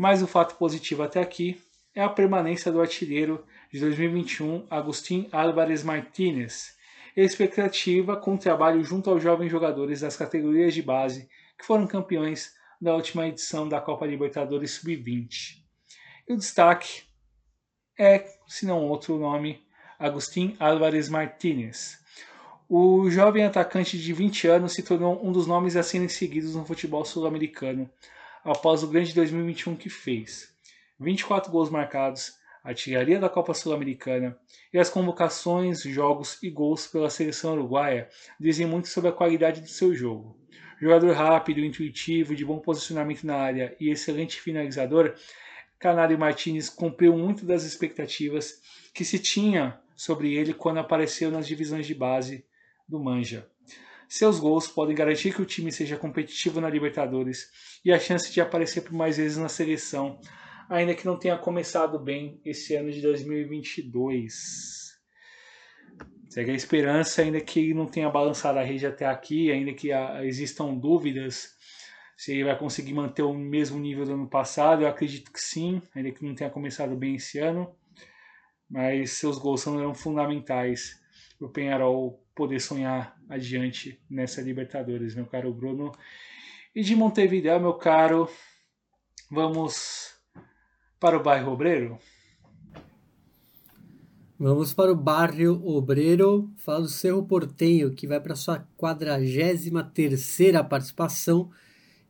mas 0.00 0.22
o 0.22 0.26
fato 0.26 0.54
positivo 0.54 1.02
até 1.02 1.20
aqui 1.20 1.60
é 1.94 2.00
a 2.00 2.08
permanência 2.08 2.72
do 2.72 2.80
artilheiro 2.80 3.44
de 3.70 3.78
2021, 3.80 4.66
Agustin 4.70 5.28
Álvares 5.30 5.84
Martínez, 5.84 6.74
expectativa 7.14 8.16
com 8.16 8.34
o 8.34 8.38
trabalho 8.38 8.82
junto 8.82 9.10
aos 9.10 9.22
jovens 9.22 9.50
jogadores 9.50 10.00
das 10.00 10.16
categorias 10.16 10.72
de 10.72 10.80
base 10.80 11.28
que 11.58 11.66
foram 11.66 11.86
campeões 11.86 12.54
da 12.80 12.94
última 12.94 13.28
edição 13.28 13.68
da 13.68 13.78
Copa 13.78 14.06
Libertadores 14.06 14.70
Sub-20. 14.70 15.58
E 16.26 16.32
o 16.32 16.36
destaque 16.38 17.02
é, 17.98 18.24
se 18.48 18.64
não 18.64 18.88
outro 18.88 19.18
nome, 19.18 19.62
Agustin 19.98 20.56
Álvares 20.58 21.10
Martínez. 21.10 21.98
O 22.66 23.10
jovem 23.10 23.44
atacante 23.44 23.98
de 23.98 24.14
20 24.14 24.48
anos 24.48 24.72
se 24.72 24.82
tornou 24.82 25.22
um 25.22 25.30
dos 25.30 25.46
nomes 25.46 25.76
a 25.76 25.82
serem 25.82 26.08
seguidos 26.08 26.54
no 26.54 26.64
futebol 26.64 27.04
sul-americano, 27.04 27.90
após 28.44 28.82
o 28.82 28.88
grande 28.88 29.14
2021 29.14 29.76
que 29.76 29.88
fez. 29.88 30.54
24 30.98 31.50
gols 31.50 31.70
marcados, 31.70 32.34
artilharia 32.62 33.18
da 33.18 33.28
Copa 33.28 33.54
Sul-Americana 33.54 34.38
e 34.72 34.78
as 34.78 34.90
convocações, 34.90 35.82
jogos 35.82 36.42
e 36.42 36.50
gols 36.50 36.86
pela 36.86 37.10
seleção 37.10 37.54
uruguaia 37.54 38.08
dizem 38.38 38.66
muito 38.66 38.88
sobre 38.88 39.10
a 39.10 39.12
qualidade 39.12 39.60
do 39.60 39.68
seu 39.68 39.94
jogo. 39.94 40.38
Jogador 40.80 41.12
rápido, 41.14 41.60
intuitivo, 41.60 42.34
de 42.34 42.44
bom 42.44 42.58
posicionamento 42.58 43.24
na 43.24 43.36
área 43.36 43.76
e 43.78 43.90
excelente 43.90 44.40
finalizador, 44.40 45.14
Canário 45.78 46.18
Martinez 46.18 46.68
cumpriu 46.68 47.16
muito 47.16 47.46
das 47.46 47.64
expectativas 47.64 48.60
que 48.94 49.04
se 49.04 49.18
tinha 49.18 49.80
sobre 49.96 50.34
ele 50.34 50.52
quando 50.52 50.78
apareceu 50.78 51.30
nas 51.30 51.46
divisões 51.46 51.86
de 51.86 51.94
base 51.94 52.44
do 52.88 52.98
Manja. 52.98 53.48
Seus 54.12 54.40
gols 54.40 54.66
podem 54.66 54.96
garantir 54.96 55.32
que 55.32 55.40
o 55.40 55.46
time 55.46 55.70
seja 55.70 55.96
competitivo 55.96 56.60
na 56.60 56.68
Libertadores 56.68 57.48
e 57.84 57.92
a 57.92 57.98
chance 57.98 58.32
de 58.32 58.40
aparecer 58.40 58.80
por 58.80 58.92
mais 58.92 59.18
vezes 59.18 59.38
na 59.38 59.48
seleção, 59.48 60.18
ainda 60.68 60.96
que 60.96 61.06
não 61.06 61.16
tenha 61.16 61.38
começado 61.38 61.96
bem 61.96 62.40
esse 62.44 62.74
ano 62.74 62.90
de 62.90 63.00
2022. 63.00 64.98
Segue 66.28 66.50
a 66.50 66.54
esperança, 66.54 67.22
ainda 67.22 67.40
que 67.40 67.72
não 67.72 67.86
tenha 67.86 68.10
balançado 68.10 68.58
a 68.58 68.64
rede 68.64 68.84
até 68.84 69.06
aqui, 69.06 69.52
ainda 69.52 69.72
que 69.72 69.90
existam 70.24 70.74
dúvidas 70.74 71.54
se 72.16 72.32
ele 72.32 72.44
vai 72.44 72.58
conseguir 72.58 72.92
manter 72.92 73.22
o 73.22 73.32
mesmo 73.32 73.78
nível 73.78 74.04
do 74.04 74.14
ano 74.14 74.28
passado. 74.28 74.82
Eu 74.82 74.88
acredito 74.88 75.32
que 75.32 75.40
sim, 75.40 75.80
ainda 75.94 76.10
que 76.10 76.24
não 76.24 76.34
tenha 76.34 76.50
começado 76.50 76.96
bem 76.96 77.14
esse 77.14 77.38
ano. 77.38 77.72
Mas 78.68 79.12
seus 79.12 79.38
gols 79.38 79.60
são 79.60 79.94
fundamentais 79.94 81.00
para 81.38 81.46
o 81.46 81.50
Penharol 81.50 82.20
poder 82.40 82.58
sonhar 82.58 83.20
adiante 83.28 84.00
nessa 84.08 84.40
Libertadores, 84.40 85.14
meu 85.14 85.26
caro 85.26 85.52
Bruno. 85.52 85.92
E 86.74 86.82
de 86.82 86.96
Montevideo, 86.96 87.60
meu 87.60 87.74
caro, 87.74 88.30
vamos 89.30 90.14
para 90.98 91.18
o 91.18 91.22
bairro 91.22 91.52
Obreiro? 91.52 91.98
Vamos 94.38 94.72
para 94.72 94.90
o 94.90 94.96
Barrio 94.96 95.62
Obreiro, 95.66 96.50
falar 96.56 96.80
do 96.80 96.88
Cerro 96.88 97.22
Portenho, 97.26 97.90
que 97.90 98.06
vai 98.06 98.18
para 98.18 98.34
sua 98.34 98.66
43ª 98.78 100.66
participação 100.66 101.50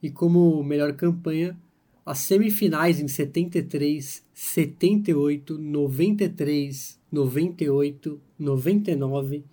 e 0.00 0.12
como 0.12 0.62
melhor 0.62 0.92
campanha, 0.92 1.58
as 2.06 2.18
semifinais 2.18 3.00
em 3.00 3.08
73, 3.08 4.24
78, 4.32 5.58
93, 5.58 7.00
98, 7.10 8.20
99 8.38 9.44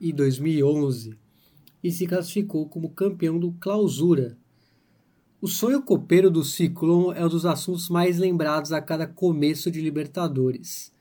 e 0.00 0.12
2011 0.12 1.16
e 1.82 1.90
se 1.90 2.06
classificou 2.06 2.68
como 2.68 2.90
campeão 2.90 3.38
do 3.38 3.52
Clausura. 3.52 4.36
O 5.40 5.48
sonho 5.48 5.82
copeiro 5.82 6.30
do 6.30 6.44
Ciclone 6.44 7.18
é 7.18 7.24
um 7.24 7.28
dos 7.28 7.46
assuntos 7.46 7.88
mais 7.88 8.18
lembrados 8.18 8.72
a 8.72 8.80
cada 8.80 9.06
começo 9.06 9.70
de 9.70 9.80
Libertadores. 9.80 10.92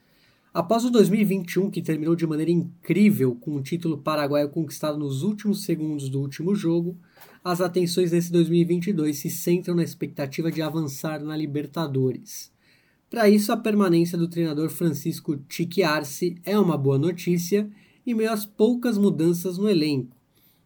Após 0.53 0.84
o 0.84 0.89
2021, 0.89 1.69
que 1.69 1.81
terminou 1.81 2.15
de 2.15 2.26
maneira 2.26 2.51
incrível 2.51 3.35
com 3.35 3.55
o 3.55 3.61
título 3.61 3.97
paraguaio 3.97 4.49
conquistado 4.49 4.97
nos 4.97 5.21
últimos 5.21 5.63
segundos 5.63 6.09
do 6.09 6.19
último 6.19 6.55
jogo, 6.55 6.97
as 7.43 7.61
atenções 7.61 8.11
nesse 8.11 8.31
2022 8.31 9.17
se 9.17 9.30
centram 9.30 9.76
na 9.76 9.84
expectativa 9.84 10.51
de 10.51 10.61
avançar 10.61 11.23
na 11.23 11.38
Libertadores. 11.38 12.51
Para 13.09 13.30
isso, 13.30 13.51
a 13.51 13.57
permanência 13.57 14.17
do 14.17 14.27
treinador 14.27 14.69
Francisco 14.69 15.38
Tique 15.49 15.84
Arce 15.84 16.35
é 16.45 16.57
uma 16.57 16.77
boa 16.77 16.97
notícia 16.97 17.69
em 18.05 18.13
meio 18.13 18.31
às 18.31 18.45
poucas 18.45 18.97
mudanças 18.97 19.57
no 19.57 19.69
elenco. 19.69 20.15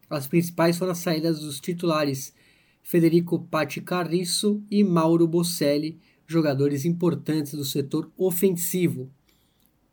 As 0.09 0.27
principais 0.27 0.77
foram 0.77 0.91
as 0.91 0.99
saídas 0.99 1.39
dos 1.39 1.59
titulares 1.59 2.33
Federico 2.81 3.39
Patti 3.39 3.81
Carriço 3.81 4.63
e 4.69 4.83
Mauro 4.83 5.27
Bocelli, 5.27 5.99
jogadores 6.27 6.85
importantes 6.85 7.53
do 7.53 7.65
setor 7.65 8.11
ofensivo, 8.17 9.09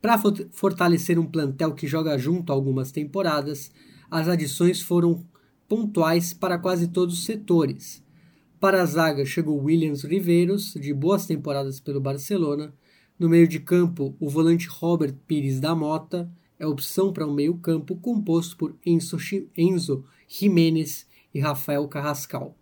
para 0.01 0.19
fortalecer 0.51 1.19
um 1.19 1.27
plantel 1.27 1.75
que 1.75 1.87
joga 1.87 2.17
junto 2.17 2.51
há 2.51 2.55
algumas 2.57 2.91
temporadas, 2.91 3.71
as 4.11 4.29
adições 4.29 4.81
foram 4.81 5.23
pontuais 5.69 6.33
para 6.33 6.59
quase 6.59 6.89
todos 6.89 7.19
os 7.19 7.25
setores. 7.25 8.03
Para 8.59 8.81
a 8.81 8.87
zaga 8.87 9.27
chegou 9.27 9.62
Williams 9.62 10.03
Riveiros, 10.03 10.73
de 10.73 10.95
boas 10.95 11.27
temporadas 11.27 11.81
pelo 11.81 12.01
Barcelona. 12.01 12.73
No 13.19 13.29
meio 13.29 13.47
de 13.47 13.61
campo, 13.61 14.17
o 14.19 14.29
volante 14.29 14.69
Robert 14.69 15.15
Pires 15.27 15.61
da 15.61 15.75
Mota 15.75 16.31
é 16.61 16.66
opção 16.66 17.12
para 17.12 17.27
um 17.27 17.35
meio-campo 17.35 17.97
composto 17.97 18.57
por 18.57 18.77
Enzo, 18.87 20.05
Jimenez 20.28 21.07
e 21.35 21.41
Rafael 21.41 21.89
Carrascal 21.89 22.55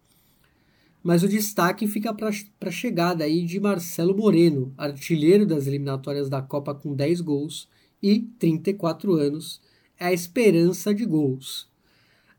mas 1.02 1.22
o 1.22 1.28
destaque 1.28 1.86
fica 1.86 2.12
para 2.12 2.28
a 2.28 2.70
chegada 2.70 3.24
aí 3.24 3.44
de 3.44 3.60
Marcelo 3.60 4.16
Moreno, 4.16 4.74
artilheiro 4.76 5.46
das 5.46 5.66
eliminatórias 5.66 6.28
da 6.28 6.42
Copa 6.42 6.74
com 6.74 6.94
10 6.94 7.20
gols 7.20 7.68
e 8.02 8.20
34 8.38 9.14
anos, 9.14 9.60
é 9.98 10.06
a 10.06 10.12
esperança 10.12 10.94
de 10.94 11.04
gols. 11.04 11.68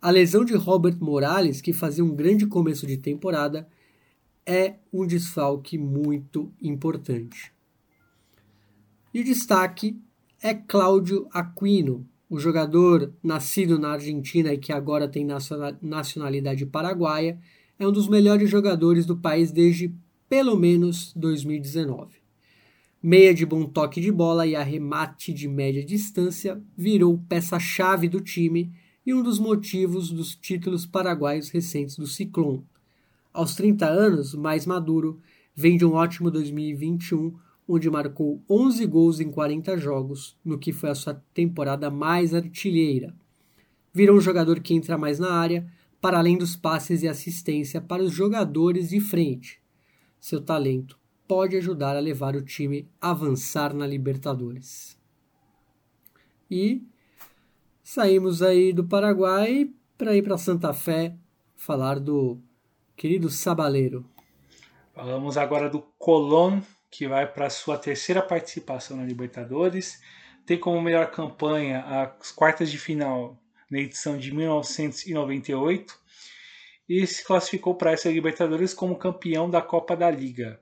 A 0.01 0.11
lesão 0.11 0.45
de 0.45 0.53
Robert 0.55 0.97
Morales, 0.99 1.61
que 1.61 1.73
fazia 1.73 2.03
um 2.03 2.15
grande 2.15 2.45
começo 2.45 2.85
de 2.85 2.97
temporada, 2.97 3.67
é 4.45 4.75
um 4.93 5.05
desfalque 5.05 5.77
muito 5.77 6.51
importante. 6.61 7.51
E 9.13 9.21
o 9.21 9.23
destaque 9.23 9.99
é 10.41 10.53
Cláudio 10.53 11.27
Aquino, 11.31 12.07
o 12.29 12.39
jogador 12.39 13.13
nascido 13.21 13.77
na 13.77 13.91
Argentina 13.91 14.53
e 14.53 14.57
que 14.57 14.71
agora 14.71 15.07
tem 15.07 15.27
nacionalidade 15.81 16.65
paraguaia, 16.65 17.39
é 17.77 17.87
um 17.87 17.91
dos 17.91 18.07
melhores 18.07 18.49
jogadores 18.49 19.05
do 19.05 19.17
país 19.17 19.51
desde 19.51 19.93
pelo 20.29 20.55
menos 20.55 21.13
2019. 21.15 22.19
Meia 23.01 23.33
de 23.33 23.45
bom 23.45 23.65
toque 23.65 23.99
de 23.99 24.11
bola 24.11 24.45
e 24.45 24.55
arremate 24.55 25.33
de 25.33 25.47
média 25.47 25.83
distância, 25.83 26.61
virou 26.77 27.17
peça-chave 27.27 28.07
do 28.07 28.21
time 28.21 28.71
e 29.05 29.13
um 29.13 29.23
dos 29.23 29.39
motivos 29.39 30.11
dos 30.11 30.35
títulos 30.35 30.85
paraguaios 30.85 31.49
recentes 31.49 31.97
do 31.97 32.05
Ciclone. 32.05 32.65
Aos 33.33 33.55
30 33.55 33.85
anos, 33.87 34.33
mais 34.35 34.65
maduro, 34.65 35.21
vem 35.55 35.77
de 35.77 35.85
um 35.85 35.93
ótimo 35.93 36.29
2021, 36.29 37.33
onde 37.71 37.87
marcou 37.87 38.43
11 38.49 38.83
gols 38.87 39.19
em 39.19 39.29
40 39.29 39.77
jogos, 39.77 40.35
no 40.43 40.57
que 40.57 40.73
foi 40.73 40.89
a 40.89 40.95
sua 40.95 41.23
temporada 41.31 41.91
mais 41.91 42.33
artilheira. 42.33 43.15
Virou 43.93 44.17
um 44.17 44.21
jogador 44.21 44.59
que 44.59 44.73
entra 44.73 44.97
mais 44.97 45.19
na 45.19 45.31
área, 45.31 45.71
para 46.01 46.17
além 46.17 46.35
dos 46.35 46.55
passes 46.55 47.03
e 47.03 47.07
assistência 47.07 47.79
para 47.79 48.01
os 48.01 48.11
jogadores 48.11 48.89
de 48.89 48.99
frente. 48.99 49.61
Seu 50.19 50.41
talento 50.41 50.97
pode 51.27 51.55
ajudar 51.57 51.95
a 51.95 51.99
levar 51.99 52.35
o 52.35 52.41
time 52.41 52.89
a 52.99 53.11
avançar 53.11 53.71
na 53.71 53.85
Libertadores. 53.85 54.97
E 56.49 56.81
saímos 57.83 58.41
aí 58.41 58.73
do 58.73 58.83
Paraguai 58.83 59.69
para 59.95 60.15
ir 60.15 60.23
para 60.23 60.39
Santa 60.39 60.73
Fé 60.73 61.15
falar 61.55 61.99
do 61.99 62.39
querido 62.95 63.29
Sabaleiro. 63.29 64.03
Falamos 64.95 65.37
agora 65.37 65.69
do 65.69 65.81
Colón, 65.99 66.61
que 66.89 67.07
vai 67.07 67.31
para 67.31 67.49
sua 67.49 67.77
terceira 67.77 68.21
participação 68.21 68.97
na 68.97 69.03
Libertadores. 69.03 70.01
Tem 70.45 70.57
como 70.57 70.81
melhor 70.81 71.11
campanha 71.11 71.83
as 72.19 72.31
quartas 72.31 72.71
de 72.71 72.77
final 72.77 73.37
na 73.69 73.79
edição 73.79 74.17
de 74.17 74.33
1998 74.33 75.99
e 76.87 77.05
se 77.05 77.23
classificou 77.23 77.75
para 77.75 77.91
essa 77.91 78.09
Libertadores 78.09 78.73
como 78.73 78.97
campeão 78.97 79.49
da 79.49 79.61
Copa 79.61 79.95
da 79.95 80.09
Liga. 80.09 80.59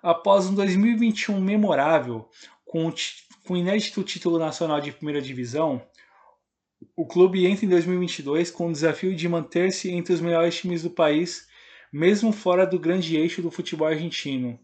Após 0.00 0.46
um 0.46 0.54
2021 0.54 1.40
memorável, 1.40 2.28
com 2.64 2.88
o, 2.88 3.56
inédito 3.56 4.02
título 4.04 4.38
nacional 4.38 4.80
de 4.80 4.92
primeira 4.92 5.20
divisão, 5.20 5.84
o 6.96 7.04
clube 7.04 7.44
entra 7.44 7.66
em 7.66 7.68
2022 7.68 8.50
com 8.50 8.68
o 8.68 8.72
desafio 8.72 9.14
de 9.14 9.28
manter-se 9.28 9.90
entre 9.90 10.14
os 10.14 10.20
melhores 10.20 10.56
times 10.56 10.84
do 10.84 10.90
país, 10.90 11.48
mesmo 11.92 12.32
fora 12.32 12.66
do 12.66 12.78
grande 12.78 13.16
eixo 13.16 13.42
do 13.42 13.50
futebol 13.50 13.88
argentino, 13.88 14.58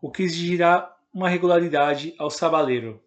o 0.00 0.10
que 0.10 0.22
exigirá 0.22 0.94
uma 1.12 1.28
regularidade 1.28 2.14
ao 2.18 2.30
sabaleiro. 2.30 3.02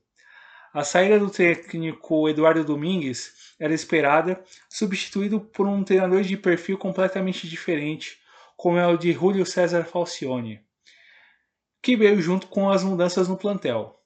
A 0.74 0.84
saída 0.84 1.20
do 1.20 1.30
técnico 1.30 2.30
Eduardo 2.30 2.64
Domingues 2.64 3.56
era 3.60 3.74
esperada, 3.74 4.42
substituído 4.70 5.40
por 5.40 5.68
um 5.68 5.84
treinador 5.84 6.24
de 6.24 6.38
perfil 6.38 6.78
completamente 6.78 7.48
diferente, 7.48 8.18
como 8.56 8.78
é 8.78 8.88
o 8.88 8.98
de 8.98 9.12
Julio 9.12 9.46
César 9.46 9.84
Falcione, 9.84 10.62
que 11.82 11.96
veio 11.96 12.22
junto 12.22 12.48
com 12.48 12.70
as 12.70 12.84
mudanças 12.84 13.28
no 13.28 13.38
plantel. 13.38 13.98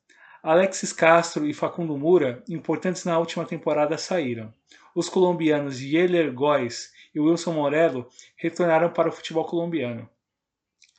Alexis 0.41 0.93
Castro 0.93 1.45
e 1.47 1.53
Facundo 1.53 1.97
Mura, 1.97 2.43
importantes 2.47 3.03
na 3.03 3.17
última 3.17 3.45
temporada, 3.45 3.97
saíram. 3.97 4.53
Os 4.93 5.09
colombianos 5.09 5.79
Yeller 5.79 6.31
Góes 6.31 6.91
e 7.15 7.19
Wilson 7.19 7.53
Morello 7.53 8.07
retornaram 8.35 8.91
para 8.91 9.07
o 9.07 9.11
futebol 9.11 9.45
colombiano. 9.45 10.07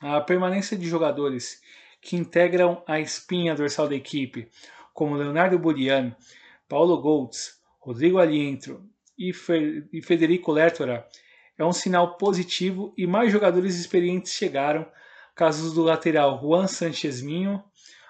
A 0.01 0.19
permanência 0.19 0.75
de 0.75 0.87
jogadores 0.87 1.61
que 2.01 2.15
integram 2.15 2.83
a 2.87 2.99
espinha 2.99 3.53
dorsal 3.53 3.87
da 3.87 3.95
equipe, 3.95 4.49
como 4.93 5.15
Leonardo 5.15 5.59
Buriano, 5.59 6.15
Paulo 6.67 6.99
Goltz, 6.99 7.61
Rodrigo 7.79 8.17
Alientro 8.17 8.83
e 9.17 9.31
Federico 10.01 10.51
Lertora, 10.51 11.07
é 11.57 11.63
um 11.63 11.71
sinal 11.71 12.17
positivo 12.17 12.93
e 12.97 13.07
mais 13.07 13.31
jogadores 13.31 13.75
experientes 13.75 14.33
chegaram, 14.33 14.85
casos 15.35 15.73
do 15.73 15.83
lateral 15.83 16.39
Juan 16.41 16.67
Sanchez 16.67 17.21
Minho, 17.21 17.63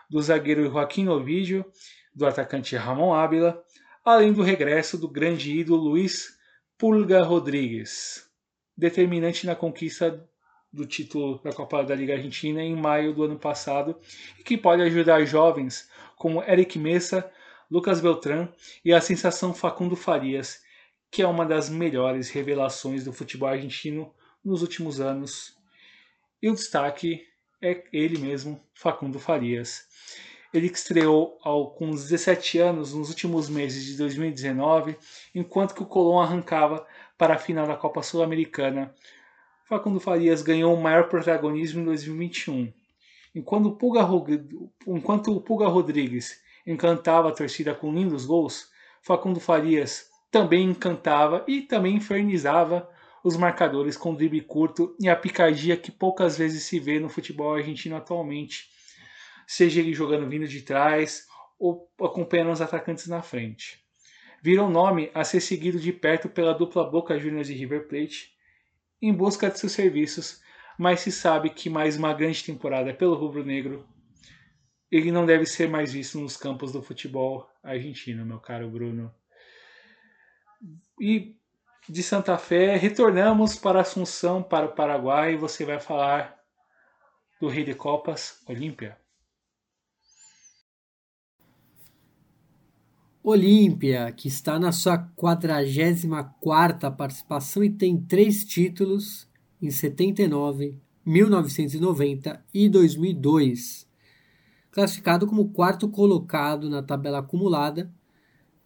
do 0.10 0.22
zagueiro 0.22 0.70
Joaquim 0.70 1.08
Ovidio, 1.08 1.66
do 2.14 2.26
atacante 2.26 2.76
Ramon 2.76 3.14
Ábila, 3.14 3.62
além 4.04 4.32
do 4.34 4.42
regresso 4.42 4.98
do 4.98 5.10
grande 5.10 5.52
ídolo 5.52 5.90
Luiz 5.90 6.37
Pulga 6.78 7.24
Rodrigues, 7.24 8.30
determinante 8.78 9.48
na 9.48 9.56
conquista 9.56 10.24
do 10.72 10.86
título 10.86 11.42
da 11.44 11.52
Copa 11.52 11.84
da 11.84 11.96
Liga 11.96 12.14
Argentina 12.14 12.62
em 12.62 12.76
maio 12.76 13.16
do 13.16 13.24
ano 13.24 13.40
passado 13.40 14.00
e 14.40 14.44
que 14.44 14.56
pode 14.56 14.84
ajudar 14.84 15.26
jovens 15.26 15.90
como 16.16 16.44
Eric 16.44 16.78
Messa, 16.78 17.32
Lucas 17.72 18.00
Beltrán 18.00 18.48
e 18.86 18.94
a 18.94 19.02
sensação 19.02 19.56
Facundo 19.56 19.96
Farias, 19.96 20.62
que 21.10 21.24
é 21.24 21.28
uma 21.28 21.48
das 21.48 21.68
melhores 21.68 22.30
revelações 22.30 23.04
do 23.04 23.12
futebol 23.12 23.50
argentino 23.50 24.14
nos 24.46 24.62
últimos 24.62 25.02
anos. 25.02 25.58
E 26.40 26.48
o 26.48 26.54
destaque 26.54 27.26
é 27.60 27.86
ele 27.92 28.20
mesmo, 28.20 28.64
Facundo 28.76 29.18
Farias. 29.18 29.88
Ele 30.54 30.68
estreou 30.68 31.38
ao, 31.44 31.72
com 31.72 31.92
17 31.92 32.60
anos 32.60 32.94
nos 32.94 33.10
últimos 33.10 33.50
meses 33.50 33.86
de 33.86 33.98
2019, 33.98 34.98
enquanto 35.36 35.74
que 35.74 35.84
o 35.84 35.88
Colón 35.88 36.20
arrancava 36.20 36.86
para 37.18 37.36
a 37.36 37.40
final 37.40 37.68
da 37.68 37.76
Copa 37.76 38.02
Sul-Americana. 38.02 38.94
Facundo 39.66 40.00
Farias 40.00 40.42
ganhou 40.42 40.74
o 40.74 40.82
maior 40.82 41.10
protagonismo 41.10 41.82
em 41.82 41.86
2021 41.86 42.72
Enquanto 43.38 43.68
o 43.68 43.76
Pulga, 43.76 44.02
enquanto 44.88 45.32
o 45.32 45.68
Rodrigues 45.70 46.42
encantava 46.66 47.30
a 47.30 47.32
torcida 47.32 47.76
com 47.76 47.94
lindos 47.94 48.26
gols, 48.26 48.72
Facundo 49.00 49.40
Farias 49.40 50.10
também 50.32 50.68
encantava 50.68 51.46
e 51.48 51.62
também 51.62 51.98
infernizava 51.98 52.90
os 53.24 53.38
marcadores 53.38 53.96
com 53.96 54.16
drible 54.16 54.42
curto 54.42 54.96
e 55.00 55.08
a 55.08 55.16
picardia 55.16 55.78
que 55.78 55.92
poucas 55.92 56.36
vezes 56.36 56.64
se 56.64 56.80
vê 56.80 57.00
no 57.00 57.10
futebol 57.10 57.54
argentino 57.54 57.96
atualmente. 57.96 58.70
Seja 59.48 59.80
ele 59.80 59.94
jogando 59.94 60.30
vindo 60.30 60.48
de 60.48 60.62
trás 60.62 61.26
ou 61.58 61.90
acompanhando 62.00 62.52
os 62.52 62.62
atacantes 62.62 63.08
na 63.08 63.24
frente. 63.24 63.84
Virou 64.44 64.70
nome 64.70 65.10
a 65.14 65.24
ser 65.24 65.40
seguido 65.40 65.80
de 65.80 65.92
perto 65.92 66.30
pela 66.30 66.54
dupla 66.54 66.88
Boca 66.88 67.18
Juniors 67.18 67.50
e 67.50 67.54
River 67.54 67.88
Plate 67.88 68.36
em 69.02 69.14
busca 69.14 69.50
de 69.50 69.58
seus 69.58 69.72
serviços, 69.72 70.42
mas 70.78 71.00
se 71.00 71.12
sabe 71.12 71.50
que 71.50 71.70
mais 71.70 71.98
uma 71.98 72.14
grande 72.14 72.44
temporada 72.44 72.94
pelo 72.94 73.16
rubro-negro 73.16 73.88
ele 74.92 75.12
não 75.12 75.26
deve 75.26 75.46
ser 75.46 75.70
mais 75.70 75.92
visto 75.92 76.20
nos 76.20 76.38
campos 76.38 76.72
do 76.72 76.82
futebol 76.82 77.50
argentino, 77.62 78.26
meu 78.26 78.40
caro 78.40 78.70
Bruno. 78.70 79.14
E 81.00 81.36
de 81.88 82.04
Santa 82.04 82.38
Fé, 82.38 82.76
retornamos 82.76 83.56
para 83.58 83.82
Assunção, 83.82 84.42
para 84.42 84.66
o 84.66 84.74
Paraguai, 84.74 85.34
e 85.34 85.38
você 85.38 85.66
vai 85.66 85.80
falar 85.80 86.38
do 87.40 87.48
Rei 87.48 87.64
de 87.64 87.74
Copas, 87.74 88.42
Olímpia. 88.48 88.98
Olímpia, 93.30 94.10
que 94.14 94.30
está 94.30 94.58
na 94.58 94.72
sua 94.72 94.98
44ª 94.98 96.90
participação 96.96 97.62
e 97.62 97.70
tem 97.70 97.98
três 97.98 98.46
títulos 98.46 99.28
em 99.62 99.70
79, 99.70 100.80
1990 101.06 102.42
e 102.54 102.70
2002 102.70 103.86
classificado 104.72 105.28
como 105.28 105.50
quarto 105.50 105.90
colocado 105.90 106.70
na 106.70 106.82
tabela 106.82 107.20
acumulada. 107.20 107.92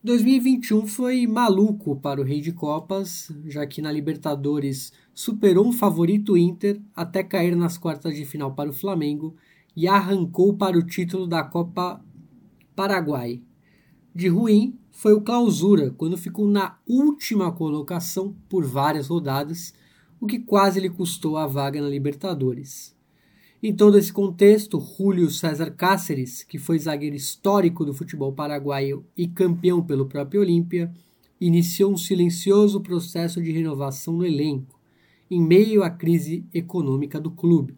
2021 0.04 0.86
foi 0.86 1.26
maluco 1.26 2.00
para 2.00 2.22
o 2.22 2.24
Rei 2.24 2.40
de 2.40 2.52
Copas, 2.52 3.32
já 3.46 3.66
que 3.66 3.82
na 3.82 3.92
Libertadores 3.92 4.94
superou 5.12 5.66
um 5.66 5.72
favorito 5.72 6.38
Inter 6.38 6.80
até 6.96 7.24
cair 7.24 7.56
nas 7.56 7.80
quartas 7.80 8.16
de 8.16 8.26
final 8.26 8.54
para 8.54 8.70
o 8.70 8.74
Flamengo 8.74 9.36
e 9.76 9.88
arrancou 9.88 10.56
para 10.56 10.78
o 10.78 10.86
título 10.86 11.26
da 11.26 11.44
Copa 11.44 12.00
Paraguai. 12.76 13.42
De 14.14 14.28
ruim 14.28 14.78
foi 14.92 15.14
o 15.14 15.22
Clausura, 15.22 15.92
quando 15.92 16.18
ficou 16.18 16.46
na 16.48 16.78
última 16.86 17.52
colocação 17.52 18.36
por 18.50 18.66
várias 18.66 19.08
rodadas, 19.08 19.74
o 20.20 20.28
que 20.28 20.38
quase 20.38 20.80
lhe 20.80 20.90
custou 20.90 21.38
a 21.38 21.48
vaga 21.48 21.82
na 21.82 21.88
Libertadores. 21.88 22.94
Em 23.64 23.74
todo 23.74 23.98
esse 23.98 24.12
contexto, 24.12 24.80
Julio 24.80 25.30
César 25.30 25.72
Cáceres, 25.72 26.44
que 26.44 26.60
foi 26.60 26.78
zagueiro 26.78 27.16
histórico 27.16 27.86
do 27.86 27.94
futebol 27.94 28.34
paraguaio 28.34 29.06
e 29.16 29.28
campeão 29.28 29.82
pelo 29.82 30.08
próprio 30.08 30.42
Olímpia, 30.42 30.92
iniciou 31.40 31.94
um 31.94 31.98
silencioso 31.98 32.82
processo 32.82 33.42
de 33.42 33.52
renovação 33.52 34.16
no 34.16 34.26
elenco, 34.26 34.80
em 35.30 35.42
meio 35.42 35.84
à 35.84 35.90
crise 35.90 36.46
econômica 36.54 37.20
do 37.20 37.32
clube. 37.32 37.78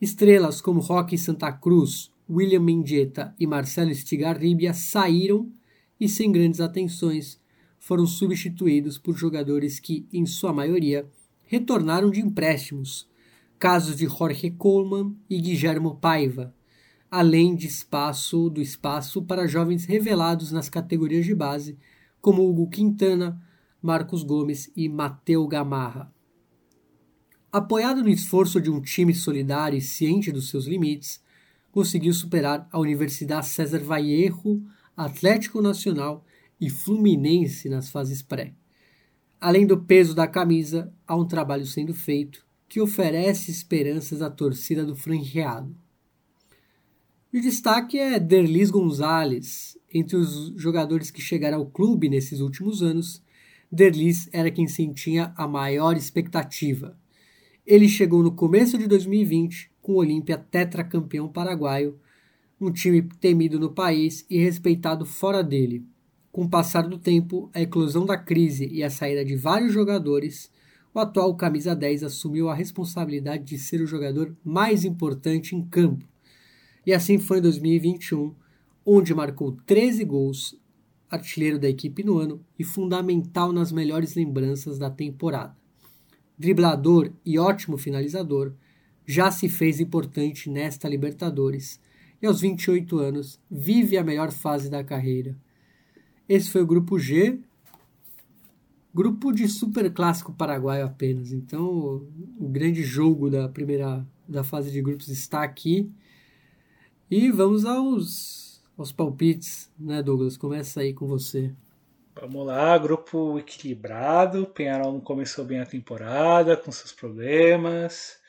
Estrelas 0.00 0.60
como 0.60 0.80
Roque 0.80 1.16
Santa 1.16 1.50
Cruz, 1.52 2.09
William 2.30 2.60
Mendieta 2.60 3.34
e 3.40 3.46
Marcelo 3.46 3.92
Stigarribia 3.92 4.72
saíram 4.72 5.50
e, 5.98 6.08
sem 6.08 6.30
grandes 6.30 6.60
atenções, 6.60 7.40
foram 7.76 8.06
substituídos 8.06 8.98
por 8.98 9.16
jogadores 9.16 9.80
que, 9.80 10.06
em 10.12 10.24
sua 10.24 10.52
maioria, 10.52 11.10
retornaram 11.42 12.10
de 12.10 12.20
empréstimos 12.20 13.10
casos 13.58 13.96
de 13.96 14.06
Jorge 14.06 14.50
Coleman 14.52 15.14
e 15.28 15.38
Guillermo 15.40 15.96
Paiva, 15.96 16.54
além 17.10 17.54
de 17.54 17.66
espaço 17.66 18.48
do 18.48 18.62
espaço 18.62 19.22
para 19.22 19.46
jovens 19.46 19.84
revelados 19.84 20.52
nas 20.52 20.70
categorias 20.70 21.26
de 21.26 21.34
base, 21.34 21.76
como 22.20 22.48
Hugo 22.48 22.70
Quintana, 22.70 23.42
Marcos 23.82 24.22
Gomes 24.22 24.70
e 24.76 24.88
Mateu 24.88 25.46
Gamarra. 25.46 26.14
Apoiado 27.52 28.02
no 28.02 28.08
esforço 28.08 28.60
de 28.60 28.70
um 28.70 28.80
time 28.80 29.12
solidário 29.12 29.76
e 29.76 29.82
ciente 29.82 30.30
dos 30.30 30.48
seus 30.48 30.66
limites, 30.66 31.20
conseguiu 31.70 32.12
superar 32.12 32.68
a 32.70 32.78
Universidade 32.78 33.46
César 33.46 33.80
Vallejo, 33.80 34.62
Atlético 34.96 35.62
Nacional 35.62 36.24
e 36.60 36.68
Fluminense 36.68 37.68
nas 37.68 37.90
fases 37.90 38.22
pré. 38.22 38.52
Além 39.40 39.66
do 39.66 39.78
peso 39.78 40.14
da 40.14 40.26
camisa, 40.26 40.92
há 41.06 41.16
um 41.16 41.26
trabalho 41.26 41.64
sendo 41.64 41.94
feito 41.94 42.44
que 42.68 42.80
oferece 42.80 43.50
esperanças 43.50 44.20
à 44.20 44.30
torcida 44.30 44.84
do 44.84 44.94
franqueado. 44.94 45.74
o 47.32 47.40
destaque 47.40 47.98
é 47.98 48.20
Derlis 48.20 48.70
Gonzalez. 48.70 49.78
Entre 49.92 50.16
os 50.16 50.52
jogadores 50.56 51.10
que 51.10 51.20
chegaram 51.20 51.58
ao 51.58 51.66
clube 51.66 52.08
nesses 52.08 52.40
últimos 52.40 52.82
anos, 52.82 53.22
Derlis 53.72 54.28
era 54.32 54.50
quem 54.50 54.68
sentia 54.68 55.32
a 55.36 55.48
maior 55.48 55.96
expectativa. 55.96 56.96
Ele 57.66 57.88
chegou 57.88 58.22
no 58.22 58.32
começo 58.32 58.76
de 58.76 58.86
2020 58.86 59.70
com 59.90 59.94
o 59.94 59.96
Olímpia 59.96 60.38
tetracampeão 60.38 61.28
paraguaio, 61.28 61.98
um 62.60 62.70
time 62.70 63.02
temido 63.20 63.58
no 63.58 63.72
país 63.72 64.24
e 64.30 64.38
respeitado 64.38 65.04
fora 65.04 65.42
dele. 65.42 65.84
Com 66.30 66.44
o 66.44 66.48
passar 66.48 66.82
do 66.82 66.96
tempo, 66.96 67.50
a 67.52 67.60
eclosão 67.60 68.06
da 68.06 68.16
crise 68.16 68.68
e 68.70 68.84
a 68.84 68.90
saída 68.90 69.24
de 69.24 69.34
vários 69.34 69.72
jogadores 69.72 70.48
o 70.94 70.98
atual 70.98 71.34
camisa 71.34 71.74
10 71.74 72.04
assumiu 72.04 72.48
a 72.48 72.54
responsabilidade 72.54 73.44
de 73.44 73.58
ser 73.58 73.80
o 73.80 73.86
jogador 73.86 74.36
mais 74.44 74.84
importante 74.84 75.56
em 75.56 75.62
campo. 75.62 76.04
E 76.86 76.92
assim 76.92 77.18
foi 77.18 77.38
em 77.38 77.42
2021, 77.42 78.34
onde 78.84 79.14
marcou 79.14 79.56
13 79.66 80.04
gols, 80.04 80.56
artilheiro 81.08 81.58
da 81.58 81.68
equipe 81.68 82.04
no 82.04 82.18
ano 82.18 82.44
e 82.56 82.62
fundamental 82.62 83.52
nas 83.52 83.72
melhores 83.72 84.14
lembranças 84.14 84.78
da 84.78 84.90
temporada. 84.90 85.56
Driblador 86.38 87.12
e 87.24 87.38
ótimo 87.38 87.76
finalizador, 87.76 88.52
já 89.10 89.30
se 89.30 89.48
fez 89.48 89.80
importante 89.80 90.48
nesta 90.48 90.88
Libertadores 90.88 91.80
e 92.20 92.26
aos 92.26 92.40
28 92.40 92.98
anos 92.98 93.40
vive 93.50 93.96
a 93.96 94.04
melhor 94.04 94.30
fase 94.30 94.70
da 94.70 94.84
carreira. 94.84 95.36
Esse 96.28 96.50
foi 96.50 96.62
o 96.62 96.66
grupo 96.66 96.98
G, 96.98 97.40
Grupo 98.92 99.32
de 99.32 99.48
super 99.48 99.92
clássico 99.92 100.32
paraguaio 100.32 100.84
apenas. 100.84 101.30
Então, 101.30 102.04
o 102.40 102.48
grande 102.48 102.82
jogo 102.82 103.30
da 103.30 103.48
primeira 103.48 104.04
da 104.26 104.42
fase 104.42 104.70
de 104.72 104.82
grupos 104.82 105.08
está 105.08 105.44
aqui. 105.44 105.88
E 107.08 107.30
vamos 107.30 107.64
aos, 107.64 108.60
aos 108.76 108.90
palpites, 108.90 109.70
né, 109.78 110.02
Douglas? 110.02 110.36
Começa 110.36 110.80
aí 110.80 110.92
com 110.92 111.06
você. 111.06 111.52
Vamos 112.20 112.44
lá, 112.44 112.76
grupo 112.78 113.38
equilibrado. 113.38 114.44
Penharol 114.46 114.92
não 114.92 115.00
começou 115.00 115.44
bem 115.44 115.60
a 115.60 115.66
temporada, 115.66 116.56
com 116.56 116.72
seus 116.72 116.92
problemas. 116.92 118.19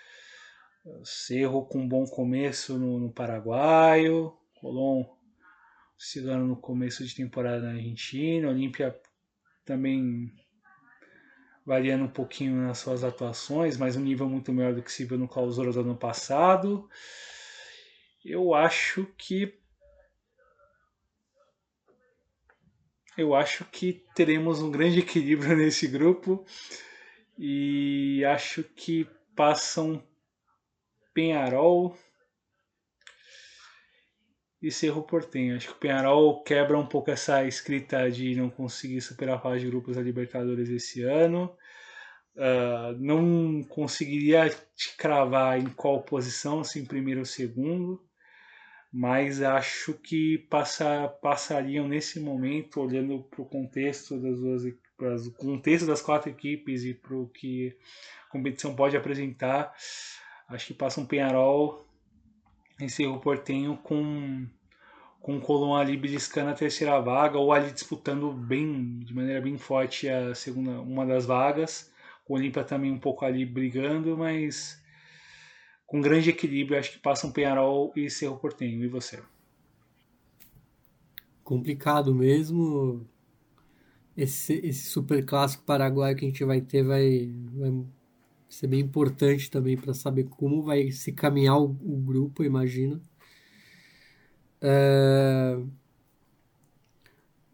Cerro 1.03 1.66
com 1.66 1.80
um 1.80 1.88
bom 1.88 2.06
começo 2.06 2.78
no, 2.78 2.99
no 2.99 3.12
Paraguaio. 3.12 4.34
Colom 4.60 5.06
chegando 5.98 6.45
no 6.45 6.56
começo 6.56 7.06
de 7.06 7.16
temporada 7.16 7.62
na 7.62 7.74
Argentina. 7.74 8.49
Olímpia 8.49 8.99
também 9.64 10.32
variando 11.64 12.06
um 12.06 12.12
pouquinho 12.12 12.56
nas 12.56 12.80
suas 12.80 13.03
atuações, 13.03 13.78
mas 13.78 13.95
um 13.95 14.02
nível 14.02 14.28
muito 14.28 14.52
maior 14.52 14.74
do 14.74 14.82
que 14.82 14.91
se 14.91 15.06
viu 15.06 15.18
no 15.18 15.28
clausura 15.28 15.72
do 15.72 15.82
ano 15.82 15.95
passado. 15.95 16.90
Eu 18.26 18.53
acho 18.53 19.06
que 19.18 19.60
eu 23.18 23.36
acho 23.36 23.66
que 23.66 24.03
teremos 24.16 24.62
um 24.62 24.72
grande 24.72 24.99
equilíbrio 24.99 25.56
nesse 25.58 25.88
grupo 25.88 26.44
e 27.38 28.24
acho 28.26 28.64
que 28.64 29.08
passam 29.36 30.03
Penharol 31.13 31.97
e 34.61 34.71
Cerro 34.71 35.03
Portenho. 35.03 35.55
Acho 35.55 35.67
que 35.67 35.73
o 35.73 35.77
Penharol 35.77 36.43
quebra 36.43 36.77
um 36.77 36.85
pouco 36.85 37.09
essa 37.09 37.43
escrita 37.45 38.09
de 38.11 38.35
não 38.35 38.49
conseguir 38.49 39.01
superar 39.01 39.38
a 39.38 39.39
fase 39.39 39.61
de 39.61 39.67
grupos 39.67 39.95
da 39.95 40.01
Libertadores 40.01 40.69
esse 40.69 41.01
ano. 41.03 41.55
Uh, 42.35 42.97
não 42.99 43.63
conseguiria 43.63 44.49
te 44.49 44.95
cravar 44.95 45.59
em 45.59 45.67
qual 45.69 46.01
posição, 46.03 46.63
se 46.63 46.79
em 46.79 46.85
primeiro 46.85 47.21
ou 47.21 47.25
segundo, 47.25 48.01
mas 48.91 49.41
acho 49.41 49.93
que 49.95 50.38
passa, 50.49 51.09
passariam 51.21 51.88
nesse 51.88 52.19
momento, 52.19 52.79
olhando 52.79 53.23
para 53.23 53.41
o 53.41 53.45
contexto 53.45 54.19
das 54.19 54.39
duas 54.39 54.63
para 54.97 55.15
o 55.15 55.31
contexto 55.31 55.88
das 55.88 56.01
quatro 56.01 56.29
equipes 56.29 56.83
e 56.83 56.93
para 56.93 57.15
o 57.15 57.27
que 57.27 57.75
a 58.27 58.31
competição 58.31 58.75
pode 58.75 58.95
apresentar, 58.95 59.73
acho 60.52 60.68
que 60.68 60.73
passa 60.73 60.99
um 60.99 61.06
Penharol 61.06 61.86
em 62.80 62.90
Cerro 62.90 63.19
Portenho 63.19 63.78
com 63.78 64.48
com 65.19 65.38
o 65.38 65.41
Colom 65.41 65.76
ali 65.76 65.95
beliscando 65.95 66.49
a 66.49 66.56
terceira 66.56 66.99
vaga 66.99 67.38
ou 67.38 67.53
ali 67.53 67.72
disputando 67.72 68.34
bem 68.34 68.99
de 68.99 69.14
maneira 69.14 69.40
bem 69.40 69.56
forte 69.56 70.10
a 70.10 70.34
segunda 70.34 70.82
uma 70.82 71.06
das 71.06 71.26
vagas. 71.26 71.91
O 72.28 72.34
Olímpia 72.34 72.64
também 72.64 72.91
um 72.91 72.99
pouco 72.99 73.23
ali 73.23 73.45
brigando 73.45 74.18
mas 74.18 74.82
com 75.86 76.02
grande 76.02 76.30
equilíbrio 76.30 76.80
acho 76.80 76.94
que 76.94 76.99
passam 76.99 77.32
Penharol 77.32 77.91
e 77.95 78.10
Cerro 78.10 78.38
Portenho 78.38 78.84
e 78.84 78.88
você? 78.88 79.22
Complicado 81.44 82.15
mesmo. 82.15 83.06
Esse, 84.15 84.53
esse 84.65 84.90
super 84.90 85.26
clássico 85.26 85.64
paraguaio 85.64 86.15
que 86.15 86.26
a 86.26 86.28
gente 86.28 86.44
vai 86.44 86.61
ter 86.61 86.84
vai, 86.84 87.32
vai 87.53 87.86
ser 88.52 88.68
bem 88.68 88.82
importante 88.82 89.49
também 89.49 89.78
para 89.78 89.94
saber 89.94 90.26
como 90.26 90.61
vai 90.61 90.91
se 90.91 91.14
caminhar 91.14 91.57
o, 91.57 91.69
o 91.82 91.98
grupo, 91.98 92.44
imagino. 92.44 93.02
É, 94.60 95.57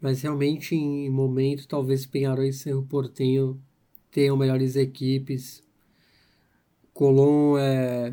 mas 0.00 0.22
realmente 0.22 0.74
em 0.74 1.08
momento 1.08 1.66
talvez 1.68 2.04
Penharol 2.04 2.44
e 2.44 2.52
Cerro 2.52 2.82
Portenho 2.82 3.62
tenham 4.10 4.36
melhores 4.36 4.74
equipes. 4.76 5.62
Colón 6.92 7.56
é, 7.58 8.12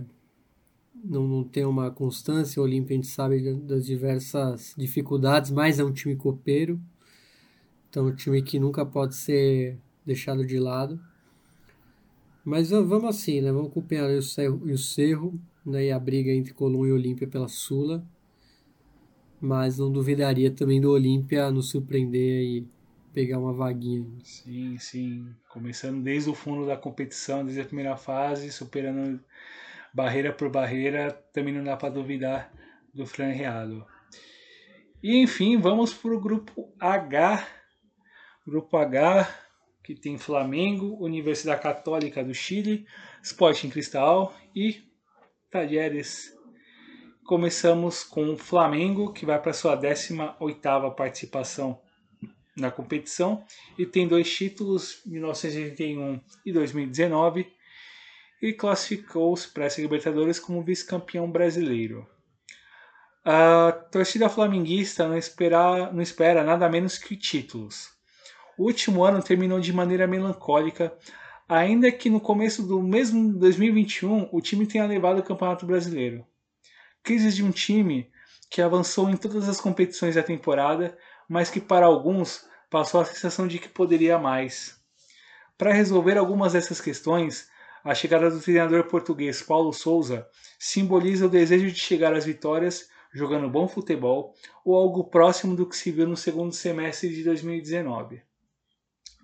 não, 1.03 1.28
não 1.28 1.44
tem 1.44 1.66
uma 1.66 1.90
constância, 1.90 2.62
o 2.62 2.66
Olímpia 2.66 2.95
a 2.95 2.98
gente 2.98 3.07
sabe 3.07 3.53
das 3.62 3.86
diversas 3.86 4.76
dificuldades, 4.78 5.49
mas 5.49 5.80
é 5.80 5.84
um 5.84 5.91
time 5.91 6.16
copeiro, 6.16 6.80
então 7.90 8.07
é 8.07 8.12
um 8.12 8.16
time 8.16 8.44
que 8.44 8.60
nunca 8.60 8.86
pode 8.86 9.16
ser 9.16 9.80
deixado 10.06 10.45
de 10.45 10.60
lado. 10.60 10.99
Mas 12.45 12.69
vamos 12.69 13.05
assim, 13.05 13.41
né? 13.41 13.51
Vamos 13.51 13.73
com 13.73 13.80
o 13.80 14.22
Cerro, 14.22 14.61
o 14.63 14.77
Cerro 14.77 15.41
né? 15.65 15.91
a 15.91 15.99
briga 15.99 16.31
entre 16.31 16.53
Colón 16.53 16.85
e 16.85 16.91
Olímpia 16.91 17.27
pela 17.27 17.47
Sula 17.47 18.05
mas 19.45 19.77
não 19.77 19.91
duvidaria 19.91 20.49
também 20.49 20.81
do 20.81 20.91
Olímpia 20.91 21.51
nos 21.51 21.69
surpreender 21.69 22.41
e 22.41 22.67
pegar 23.13 23.39
uma 23.39 23.53
vaguinha. 23.53 24.09
Sim, 24.23 24.77
sim. 24.80 25.35
Começando 25.49 26.01
desde 26.01 26.30
o 26.30 26.34
fundo 26.34 26.65
da 26.65 26.76
competição, 26.76 27.43
desde 27.43 27.61
a 27.61 27.65
primeira 27.65 27.95
fase, 27.95 28.51
superando 28.51 29.19
barreira 29.93 30.34
por 30.34 30.49
barreira, 30.49 31.11
também 31.31 31.53
não 31.53 31.63
dá 31.63 31.77
para 31.77 31.89
duvidar 31.93 32.51
do 32.93 33.05
Fran 33.05 33.30
Reado. 33.30 33.85
E 35.01 35.15
enfim, 35.17 35.57
vamos 35.57 35.93
para 35.93 36.15
o 36.15 36.19
grupo 36.19 36.73
H. 36.80 37.47
Grupo 38.45 38.76
H, 38.77 39.27
que 39.86 39.95
tem 39.95 40.18
Flamengo, 40.18 40.98
Universidade 40.99 41.62
Católica 41.62 42.24
do 42.24 42.34
Chile, 42.34 42.86
Sporting 43.22 43.70
Cristal 43.70 44.36
e 44.56 44.84
Talheres 45.52 46.36
Começamos 47.26 48.03
com 48.03 48.34
o 48.34 48.38
Flamengo, 48.38 49.12
que 49.12 49.26
vai 49.26 49.41
para 49.41 49.52
sua 49.52 49.76
18ª 49.76 50.94
participação 50.94 51.82
na 52.56 52.70
competição 52.70 53.44
e 53.80 53.84
tem 53.84 54.07
dois 54.07 54.32
títulos, 54.32 55.02
1981 55.07 56.22
e 56.45 56.53
2019, 56.53 57.52
e 58.44 58.53
classificou-se 58.53 59.52
para 59.52 59.66
essa 59.66 59.82
Libertadores 59.82 60.40
como 60.40 60.62
vice-campeão 60.62 61.32
brasileiro. 61.32 62.07
A 63.26 63.72
torcida 63.72 64.30
flamenguista 64.30 65.07
não 65.07 65.18
não 65.18 66.03
espera 66.03 66.44
nada 66.44 66.70
menos 66.70 66.99
que 66.99 67.18
títulos. 67.18 67.94
O 68.57 68.64
último 68.64 69.03
ano 69.03 69.22
terminou 69.22 69.60
de 69.60 69.73
maneira 69.73 70.07
melancólica, 70.07 70.94
ainda 71.48 71.91
que 71.91 72.10
no 72.10 72.19
começo 72.19 72.64
do 72.64 72.82
mesmo 72.82 73.34
2021 73.38 74.30
o 74.32 74.41
time 74.41 74.65
tenha 74.65 74.86
levado 74.86 75.19
o 75.19 75.23
Campeonato 75.23 75.65
Brasileiro 75.65 76.26
crises 77.06 77.36
de 77.36 77.44
um 77.44 77.52
time 77.52 78.10
que 78.49 78.64
avançou 78.64 79.10
em 79.10 79.15
todas 79.15 79.48
as 79.48 79.61
competições 79.61 80.15
da 80.15 80.23
temporada, 80.23 80.98
mas 81.30 81.52
que 81.52 81.61
para 81.61 81.86
alguns 81.86 82.44
passou 82.69 82.99
a 82.99 83.06
sensação 83.06 83.48
de 83.48 83.60
que 83.60 83.69
poderia 83.69 84.18
mais. 84.18 84.82
Para 85.56 85.72
resolver 85.72 86.18
algumas 86.18 86.53
dessas 86.53 86.82
questões, 86.82 87.48
a 87.84 87.94
chegada 87.94 88.30
do 88.32 88.41
treinador 88.41 88.86
português 88.86 89.41
Paulo 89.44 89.72
Souza 89.72 90.27
simboliza 90.57 91.27
o 91.27 91.30
desejo 91.30 91.68
de 91.68 91.80
chegar 91.80 92.14
às 92.14 92.26
vitórias 92.26 92.90
jogando 93.14 93.49
bom 93.49 93.68
futebol 93.68 94.34
ou 94.65 94.76
algo 94.76 95.03
próximo 95.06 95.56
do 95.56 95.69
que 95.69 95.77
se 95.77 95.91
viu 95.91 96.07
no 96.07 96.18
segundo 96.18 96.53
semestre 96.53 97.10
de 97.14 97.23
2019. 97.23 98.23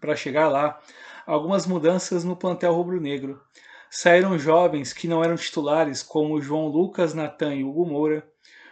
Para 0.01 0.15
chegar 0.15 0.49
lá, 0.49 0.81
algumas 1.27 1.67
mudanças 1.67 2.23
no 2.23 2.35
plantel 2.35 2.73
rubro-negro, 2.73 3.39
saíram 3.87 4.39
jovens 4.39 4.93
que 4.93 5.07
não 5.07 5.23
eram 5.23 5.35
titulares, 5.35 6.01
como 6.01 6.41
João 6.41 6.67
Lucas, 6.67 7.13
Natan 7.13 7.53
e 7.53 7.63
Hugo 7.63 7.85
Moura. 7.85 8.27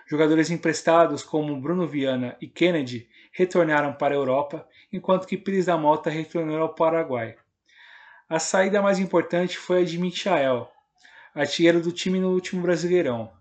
Jogadores 0.07 0.49
emprestados, 0.49 1.21
como 1.21 1.61
Bruno 1.61 1.87
Viana 1.87 2.35
e 2.41 2.47
Kennedy, 2.47 3.07
retornaram 3.31 3.93
para 3.93 4.15
a 4.15 4.17
Europa, 4.17 4.67
enquanto 4.91 5.27
que 5.27 5.37
Pires 5.37 5.67
da 5.67 5.77
Mota 5.77 6.09
retornou 6.09 6.59
ao 6.59 6.73
Paraguai. 6.73 7.35
A 8.27 8.39
saída 8.39 8.81
mais 8.81 8.97
importante 8.97 9.55
foi 9.55 9.83
a 9.83 9.85
de 9.85 9.99
Michael, 9.99 10.67
artilheiro 11.35 11.79
do 11.79 11.91
time 11.91 12.19
no 12.19 12.31
último 12.31 12.63
Brasileirão. 12.63 13.31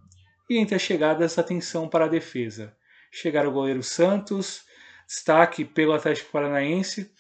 E 0.51 0.59
entre 0.59 0.74
as 0.74 0.82
chegadas, 0.82 1.39
atenção 1.39 1.89
para 1.89 2.05
a 2.05 2.09
defesa. 2.09 2.77
Chegaram 3.10 3.48
o 3.48 3.52
goleiro 3.52 3.82
Santos, 3.82 4.66
destaque 5.06 5.65
pelo 5.65 5.94
Atlético 5.94 6.31
Paranaense, 6.31 7.10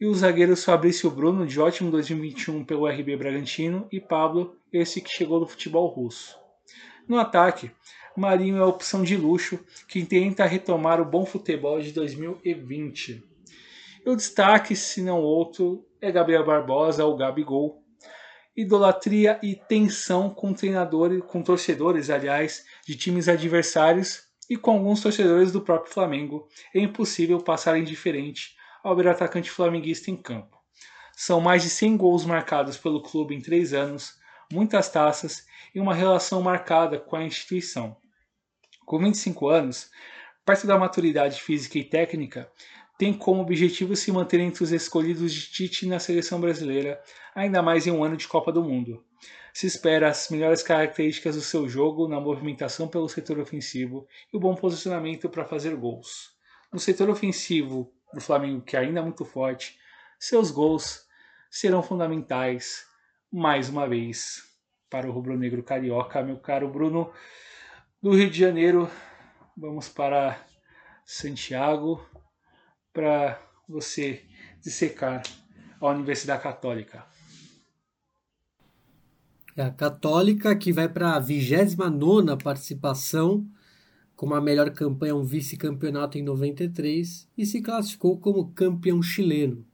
e 0.00 0.06
os 0.06 0.18
zagueiros 0.18 0.64
Fabrício 0.64 1.10
Bruno, 1.10 1.46
de 1.46 1.58
ótimo 1.58 1.90
2021 1.90 2.64
pelo 2.64 2.86
RB 2.86 3.16
Bragantino, 3.16 3.88
e 3.90 3.98
Pablo, 3.98 4.56
esse 4.72 5.00
que 5.00 5.10
chegou 5.10 5.40
do 5.40 5.46
futebol 5.46 5.88
russo. 5.88 6.38
No 7.08 7.18
ataque, 7.18 7.70
Marinho 8.16 8.56
é 8.56 8.60
a 8.60 8.66
opção 8.66 9.02
de 9.02 9.16
luxo 9.16 9.58
que 9.88 10.04
tenta 10.04 10.44
retomar 10.44 11.00
o 11.00 11.04
bom 11.04 11.24
futebol 11.24 11.80
de 11.80 11.92
2020. 11.92 13.22
E 14.04 14.10
o 14.10 14.16
destaque, 14.16 14.74
se 14.74 15.02
não 15.02 15.20
outro, 15.20 15.86
é 16.00 16.10
Gabriel 16.10 16.44
Barbosa, 16.44 17.04
o 17.04 17.16
Gabigol. 17.16 17.82
Idolatria 18.56 19.38
e 19.42 19.54
tensão 19.54 20.30
com 20.30 20.54
treinadores, 20.54 21.22
com 21.26 21.42
torcedores, 21.42 22.08
aliás, 22.08 22.64
de 22.86 22.96
times 22.96 23.28
adversários 23.28 24.24
e 24.48 24.56
com 24.56 24.72
alguns 24.72 25.02
torcedores 25.02 25.52
do 25.52 25.60
próprio 25.60 25.92
Flamengo. 25.92 26.48
É 26.74 26.80
impossível 26.80 27.38
passar 27.38 27.78
indiferente 27.78 28.55
ao 28.86 29.08
atacante 29.08 29.50
flamenguista 29.50 30.12
em 30.12 30.16
campo. 30.16 30.56
São 31.16 31.40
mais 31.40 31.62
de 31.62 31.70
100 31.70 31.96
gols 31.96 32.24
marcados 32.24 32.76
pelo 32.76 33.02
clube 33.02 33.34
em 33.34 33.40
três 33.40 33.74
anos, 33.74 34.14
muitas 34.52 34.88
taças 34.88 35.44
e 35.74 35.80
uma 35.80 35.92
relação 35.92 36.40
marcada 36.40 36.98
com 36.98 37.16
a 37.16 37.24
instituição. 37.24 37.96
Com 38.84 39.00
25 39.00 39.48
anos, 39.48 39.90
perto 40.44 40.68
da 40.68 40.78
maturidade 40.78 41.42
física 41.42 41.78
e 41.78 41.84
técnica, 41.84 42.48
tem 42.96 43.12
como 43.12 43.42
objetivo 43.42 43.96
se 43.96 44.12
manter 44.12 44.38
entre 44.38 44.62
os 44.62 44.70
escolhidos 44.70 45.32
de 45.32 45.50
Tite 45.50 45.86
na 45.86 45.98
seleção 45.98 46.40
brasileira, 46.40 47.02
ainda 47.34 47.60
mais 47.60 47.86
em 47.86 47.90
um 47.90 48.04
ano 48.04 48.16
de 48.16 48.28
Copa 48.28 48.52
do 48.52 48.62
Mundo. 48.62 49.04
Se 49.52 49.66
espera 49.66 50.08
as 50.08 50.28
melhores 50.30 50.62
características 50.62 51.34
do 51.34 51.42
seu 51.42 51.68
jogo 51.68 52.06
na 52.06 52.20
movimentação 52.20 52.86
pelo 52.86 53.08
setor 53.08 53.40
ofensivo 53.40 54.06
e 54.32 54.36
o 54.36 54.40
bom 54.40 54.54
posicionamento 54.54 55.28
para 55.28 55.44
fazer 55.44 55.74
gols. 55.74 56.36
No 56.72 56.78
setor 56.78 57.10
ofensivo, 57.10 57.92
do 58.16 58.20
Flamengo, 58.22 58.62
que 58.62 58.76
ainda 58.76 59.00
é 59.00 59.02
muito 59.02 59.24
forte, 59.24 59.78
seus 60.18 60.50
gols 60.50 61.06
serão 61.50 61.82
fundamentais 61.82 62.86
mais 63.30 63.68
uma 63.68 63.86
vez 63.86 64.42
para 64.88 65.06
o 65.06 65.12
rubro-negro 65.12 65.62
carioca, 65.62 66.22
meu 66.22 66.38
caro 66.38 66.68
Bruno. 66.68 67.12
Do 68.02 68.14
Rio 68.14 68.30
de 68.30 68.38
Janeiro, 68.38 68.90
vamos 69.54 69.88
para 69.90 70.42
Santiago 71.04 72.04
para 72.90 73.38
você 73.68 74.24
dissecar 74.62 75.22
a 75.78 75.86
Universidade 75.88 76.42
Católica. 76.42 77.04
É 79.54 79.62
a 79.62 79.70
Católica 79.70 80.56
que 80.56 80.72
vai 80.72 80.88
para 80.88 81.16
a 81.16 81.20
29 81.20 82.42
participação 82.42 83.46
com 84.16 84.34
a 84.34 84.40
melhor 84.40 84.70
campanha 84.70 85.14
um 85.14 85.22
vice-campeonato 85.22 86.16
em 86.16 86.22
93 86.22 87.28
e 87.36 87.44
se 87.44 87.60
classificou 87.60 88.18
como 88.18 88.50
campeão 88.52 89.02
chileno. 89.02 89.64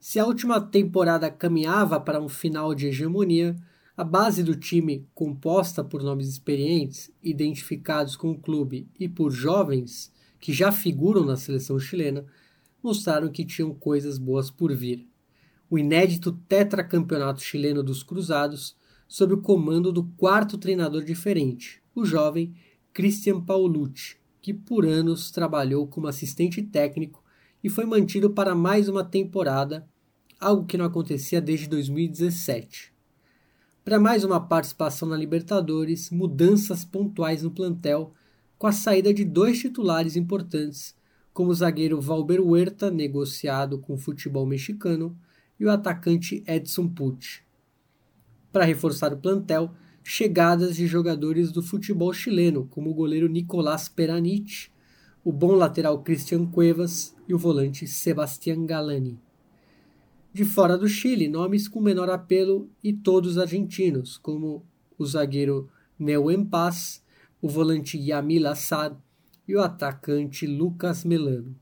Se 0.00 0.18
a 0.18 0.26
última 0.26 0.60
temporada 0.60 1.30
caminhava 1.30 2.00
para 2.00 2.20
um 2.20 2.28
final 2.28 2.74
de 2.74 2.88
hegemonia, 2.88 3.54
a 3.94 4.02
base 4.02 4.42
do 4.42 4.56
time, 4.56 5.06
composta 5.14 5.84
por 5.84 6.02
nomes 6.02 6.26
experientes, 6.26 7.12
identificados 7.22 8.16
com 8.16 8.30
o 8.30 8.38
clube 8.38 8.88
e 8.98 9.06
por 9.06 9.30
jovens 9.30 10.10
que 10.40 10.52
já 10.52 10.72
figuram 10.72 11.24
na 11.24 11.36
seleção 11.36 11.78
chilena, 11.78 12.24
mostraram 12.82 13.30
que 13.30 13.44
tinham 13.44 13.72
coisas 13.72 14.18
boas 14.18 14.50
por 14.50 14.74
vir. 14.74 15.06
O 15.70 15.78
inédito 15.78 16.32
tetracampeonato 16.32 17.40
chileno 17.42 17.82
dos 17.82 18.02
Cruzados, 18.02 18.74
sob 19.06 19.34
o 19.34 19.42
comando 19.42 19.92
do 19.92 20.04
quarto 20.16 20.58
treinador 20.58 21.04
diferente, 21.04 21.82
o 21.94 22.04
jovem 22.04 22.54
Christian 22.92 23.40
Paulucci, 23.40 24.16
que 24.42 24.52
por 24.52 24.84
anos 24.84 25.30
trabalhou 25.30 25.86
como 25.86 26.08
assistente 26.08 26.62
técnico 26.62 27.22
e 27.64 27.70
foi 27.70 27.86
mantido 27.86 28.28
para 28.30 28.54
mais 28.54 28.88
uma 28.88 29.02
temporada, 29.02 29.88
algo 30.38 30.66
que 30.66 30.76
não 30.76 30.84
acontecia 30.84 31.40
desde 31.40 31.68
2017. 31.68 32.92
Para 33.84 33.98
mais 33.98 34.24
uma 34.24 34.38
participação 34.38 35.08
na 35.08 35.16
Libertadores, 35.16 36.10
mudanças 36.10 36.84
pontuais 36.84 37.42
no 37.42 37.50
plantel, 37.50 38.12
com 38.58 38.66
a 38.66 38.72
saída 38.72 39.12
de 39.14 39.24
dois 39.24 39.58
titulares 39.58 40.14
importantes, 40.14 40.94
como 41.32 41.50
o 41.50 41.54
zagueiro 41.54 42.00
Valber 42.00 42.40
Huerta, 42.40 42.90
negociado 42.90 43.78
com 43.78 43.94
o 43.94 43.98
futebol 43.98 44.44
mexicano, 44.44 45.16
e 45.58 45.64
o 45.64 45.70
atacante 45.70 46.44
Edson 46.46 46.88
Pucci. 46.88 47.42
Para 48.52 48.64
reforçar 48.64 49.14
o 49.14 49.16
plantel, 49.16 49.72
chegadas 50.04 50.76
de 50.76 50.86
jogadores 50.86 51.52
do 51.52 51.62
futebol 51.62 52.12
chileno, 52.12 52.66
como 52.70 52.90
o 52.90 52.94
goleiro 52.94 53.28
Nicolás 53.28 53.88
Peranich, 53.88 54.70
o 55.24 55.32
bom 55.32 55.54
lateral 55.54 56.02
Cristian 56.02 56.46
Cuevas 56.46 57.14
e 57.28 57.34
o 57.34 57.38
volante 57.38 57.86
Sebastián 57.86 58.66
Galani. 58.66 59.18
De 60.32 60.44
fora 60.44 60.76
do 60.76 60.88
Chile, 60.88 61.28
nomes 61.28 61.68
com 61.68 61.80
menor 61.80 62.10
apelo 62.10 62.68
e 62.82 62.92
todos 62.92 63.38
argentinos, 63.38 64.16
como 64.16 64.64
o 64.98 65.04
zagueiro 65.04 65.68
Neuen 65.98 66.44
Paz, 66.44 67.02
o 67.40 67.48
volante 67.48 67.98
Yamil 67.98 68.46
Assad 68.48 68.96
e 69.46 69.54
o 69.54 69.60
atacante 69.60 70.46
Lucas 70.46 71.04
Melano. 71.04 71.54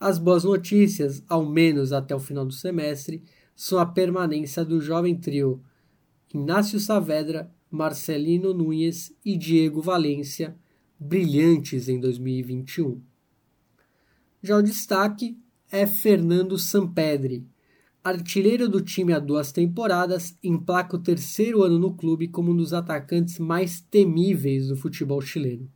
As 0.00 0.18
boas 0.18 0.44
notícias, 0.44 1.22
ao 1.28 1.44
menos 1.44 1.92
até 1.92 2.14
o 2.14 2.20
final 2.20 2.46
do 2.46 2.52
semestre, 2.52 3.22
são 3.56 3.80
a 3.80 3.86
permanência 3.86 4.64
do 4.64 4.80
jovem 4.80 5.16
trio 5.16 5.60
Inácio 6.34 6.78
Saavedra, 6.78 7.50
Marcelino 7.70 8.52
Nunes 8.52 9.14
e 9.24 9.34
Diego 9.34 9.80
Valência, 9.80 10.54
brilhantes 11.00 11.88
em 11.88 11.98
2021. 11.98 13.00
Já 14.42 14.58
o 14.58 14.62
destaque 14.62 15.38
é 15.72 15.86
Fernando 15.86 16.58
Sampedri, 16.58 17.46
artilheiro 18.04 18.68
do 18.68 18.82
time 18.82 19.14
há 19.14 19.18
duas 19.18 19.52
temporadas, 19.52 20.36
emplaca 20.44 20.96
o 20.96 21.02
terceiro 21.02 21.62
ano 21.62 21.78
no 21.78 21.94
clube 21.94 22.28
como 22.28 22.52
um 22.52 22.56
dos 22.56 22.74
atacantes 22.74 23.38
mais 23.38 23.80
temíveis 23.80 24.68
do 24.68 24.76
futebol 24.76 25.22
chileno. 25.22 25.66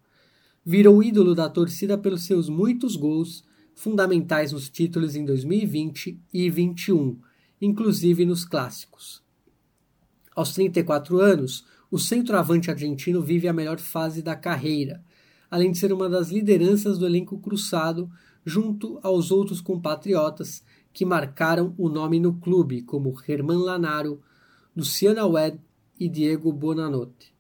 Virou 0.63 1.03
ídolo 1.03 1.35
da 1.35 1.49
torcida 1.49 1.97
pelos 1.97 2.25
seus 2.25 2.51
muitos 2.51 2.95
gols, 2.95 3.43
fundamentais 3.75 4.53
nos 4.53 4.69
títulos 4.69 5.17
em 5.17 5.25
2020 5.25 6.21
e 6.31 6.51
2021, 6.51 7.19
inclusive 7.59 8.27
nos 8.27 8.45
clássicos. 8.45 9.22
Aos 10.35 10.53
34 10.55 11.21
anos, 11.21 11.65
o 11.91 11.99
centroavante 11.99 12.71
argentino 12.71 13.21
vive 13.21 13.49
a 13.49 13.53
melhor 13.53 13.79
fase 13.79 14.23
da 14.23 14.35
carreira, 14.35 15.05
além 15.51 15.71
de 15.71 15.79
ser 15.79 15.93
uma 15.93 16.09
das 16.09 16.31
lideranças 16.31 16.97
do 16.99 17.07
elenco 17.07 17.39
cruzado 17.39 18.11
junto 18.45 18.99
aos 19.03 19.31
outros 19.31 19.61
compatriotas 19.61 20.65
que 20.93 21.05
marcaram 21.05 21.75
o 21.77 21.89
nome 21.89 22.19
no 22.19 22.35
clube, 22.35 22.83
como 22.83 23.15
Herman 23.27 23.59
Lanaro, 23.59 24.21
Luciana 24.77 25.27
Wed 25.27 25.59
e 25.99 26.09
Diego 26.09 26.53
Bonanotte. 26.53 27.33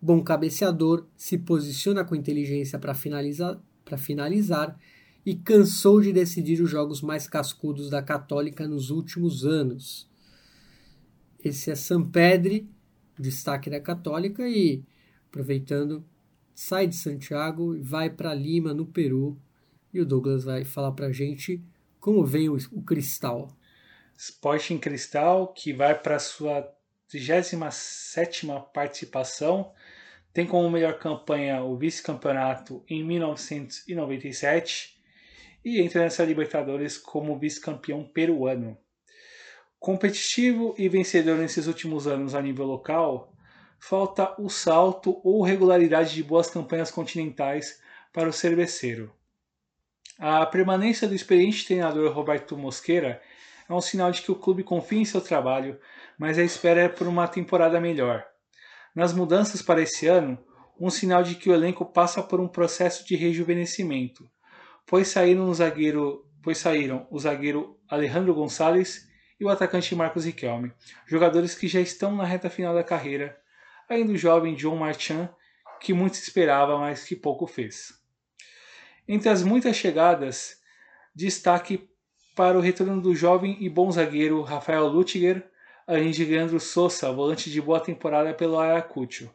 Bom 0.00 0.22
cabeceador, 0.22 1.06
se 1.16 1.38
posiciona 1.38 2.04
com 2.04 2.14
inteligência 2.14 2.78
para 2.78 2.94
finalizar, 2.94 3.58
finalizar 3.96 4.78
e 5.26 5.34
cansou 5.34 6.00
de 6.00 6.12
decidir 6.12 6.62
os 6.62 6.70
jogos 6.70 7.02
mais 7.02 7.26
cascudos 7.26 7.90
da 7.90 8.02
Católica 8.02 8.68
nos 8.68 8.90
últimos 8.90 9.44
anos. 9.44 10.07
Esse 11.42 11.70
é 11.70 11.74
Sampedri, 11.74 12.68
destaque 13.18 13.70
da 13.70 13.80
Católica, 13.80 14.48
e 14.48 14.82
aproveitando, 15.28 16.04
sai 16.54 16.86
de 16.86 16.96
Santiago 16.96 17.76
e 17.76 17.80
vai 17.80 18.10
para 18.10 18.34
Lima, 18.34 18.74
no 18.74 18.86
Peru, 18.86 19.40
e 19.92 20.00
o 20.00 20.06
Douglas 20.06 20.44
vai 20.44 20.64
falar 20.64 20.92
para 20.92 21.06
a 21.06 21.12
gente 21.12 21.62
como 22.00 22.24
vem 22.24 22.48
o, 22.48 22.56
o 22.72 22.82
Cristal. 22.82 23.48
Sporting 24.16 24.78
Cristal, 24.78 25.52
que 25.52 25.72
vai 25.72 25.96
para 25.96 26.18
sua 26.18 26.68
37 27.08 28.46
participação, 28.74 29.72
tem 30.32 30.46
como 30.46 30.70
melhor 30.70 30.98
campanha 30.98 31.62
o 31.62 31.76
vice-campeonato 31.76 32.84
em 32.88 33.02
1997 33.04 34.98
e 35.64 35.80
entra 35.80 36.02
nessa 36.02 36.24
Libertadores 36.24 36.98
como 36.98 37.38
vice-campeão 37.38 38.04
peruano. 38.04 38.76
Competitivo 39.78 40.74
e 40.76 40.88
vencedor 40.88 41.38
nesses 41.38 41.66
últimos 41.66 42.06
anos 42.06 42.34
a 42.34 42.42
nível 42.42 42.66
local, 42.66 43.32
falta 43.78 44.34
o 44.40 44.48
salto 44.48 45.20
ou 45.22 45.42
regularidade 45.42 46.14
de 46.14 46.22
boas 46.22 46.50
campanhas 46.50 46.90
continentais 46.90 47.80
para 48.12 48.28
o 48.28 48.32
cerveceiro. 48.32 49.12
A 50.18 50.44
permanência 50.46 51.06
do 51.06 51.14
experiente 51.14 51.64
treinador 51.64 52.12
Roberto 52.12 52.56
Mosqueira 52.56 53.22
é 53.68 53.72
um 53.72 53.80
sinal 53.80 54.10
de 54.10 54.22
que 54.22 54.32
o 54.32 54.36
clube 54.36 54.64
confia 54.64 54.98
em 54.98 55.04
seu 55.04 55.20
trabalho, 55.20 55.78
mas 56.18 56.38
a 56.38 56.42
espera 56.42 56.82
é 56.82 56.88
por 56.88 57.06
uma 57.06 57.28
temporada 57.28 57.80
melhor. 57.80 58.26
Nas 58.92 59.12
mudanças 59.12 59.62
para 59.62 59.80
esse 59.80 60.08
ano, 60.08 60.36
um 60.80 60.90
sinal 60.90 61.22
de 61.22 61.36
que 61.36 61.48
o 61.48 61.54
elenco 61.54 61.84
passa 61.84 62.20
por 62.20 62.40
um 62.40 62.48
processo 62.48 63.06
de 63.06 63.14
rejuvenescimento, 63.14 64.28
pois 64.84 65.08
saíram 65.08 65.48
o 65.48 65.54
zagueiro, 65.54 66.26
pois 66.42 66.58
saíram 66.58 67.06
o 67.10 67.18
zagueiro 67.18 67.78
Alejandro 67.88 68.34
Gonçalves 68.34 69.07
e 69.38 69.44
o 69.44 69.48
atacante 69.48 69.94
Marcos 69.94 70.24
Riquelme, 70.24 70.72
jogadores 71.06 71.54
que 71.54 71.68
já 71.68 71.80
estão 71.80 72.14
na 72.14 72.24
reta 72.24 72.50
final 72.50 72.74
da 72.74 72.82
carreira, 72.82 73.38
ainda 73.88 74.12
o 74.12 74.16
jovem 74.16 74.54
John 74.54 74.76
Marchand, 74.76 75.28
que 75.80 75.92
muito 75.92 76.14
esperava, 76.14 76.78
mas 76.78 77.04
que 77.04 77.14
pouco 77.14 77.46
fez. 77.46 77.94
Entre 79.06 79.28
as 79.28 79.42
muitas 79.42 79.76
chegadas, 79.76 80.60
destaque 81.14 81.88
para 82.34 82.58
o 82.58 82.60
retorno 82.60 83.00
do 83.00 83.14
jovem 83.14 83.56
e 83.60 83.68
bom 83.68 83.90
zagueiro 83.90 84.42
Rafael 84.42 84.86
Luttiger, 84.86 85.48
além 85.86 86.10
de 86.10 86.24
Leandro 86.24 86.60
Sousa, 86.60 87.10
volante 87.10 87.50
de 87.50 87.60
boa 87.60 87.80
temporada 87.80 88.34
pelo 88.34 88.58
Ayacucho. 88.58 89.30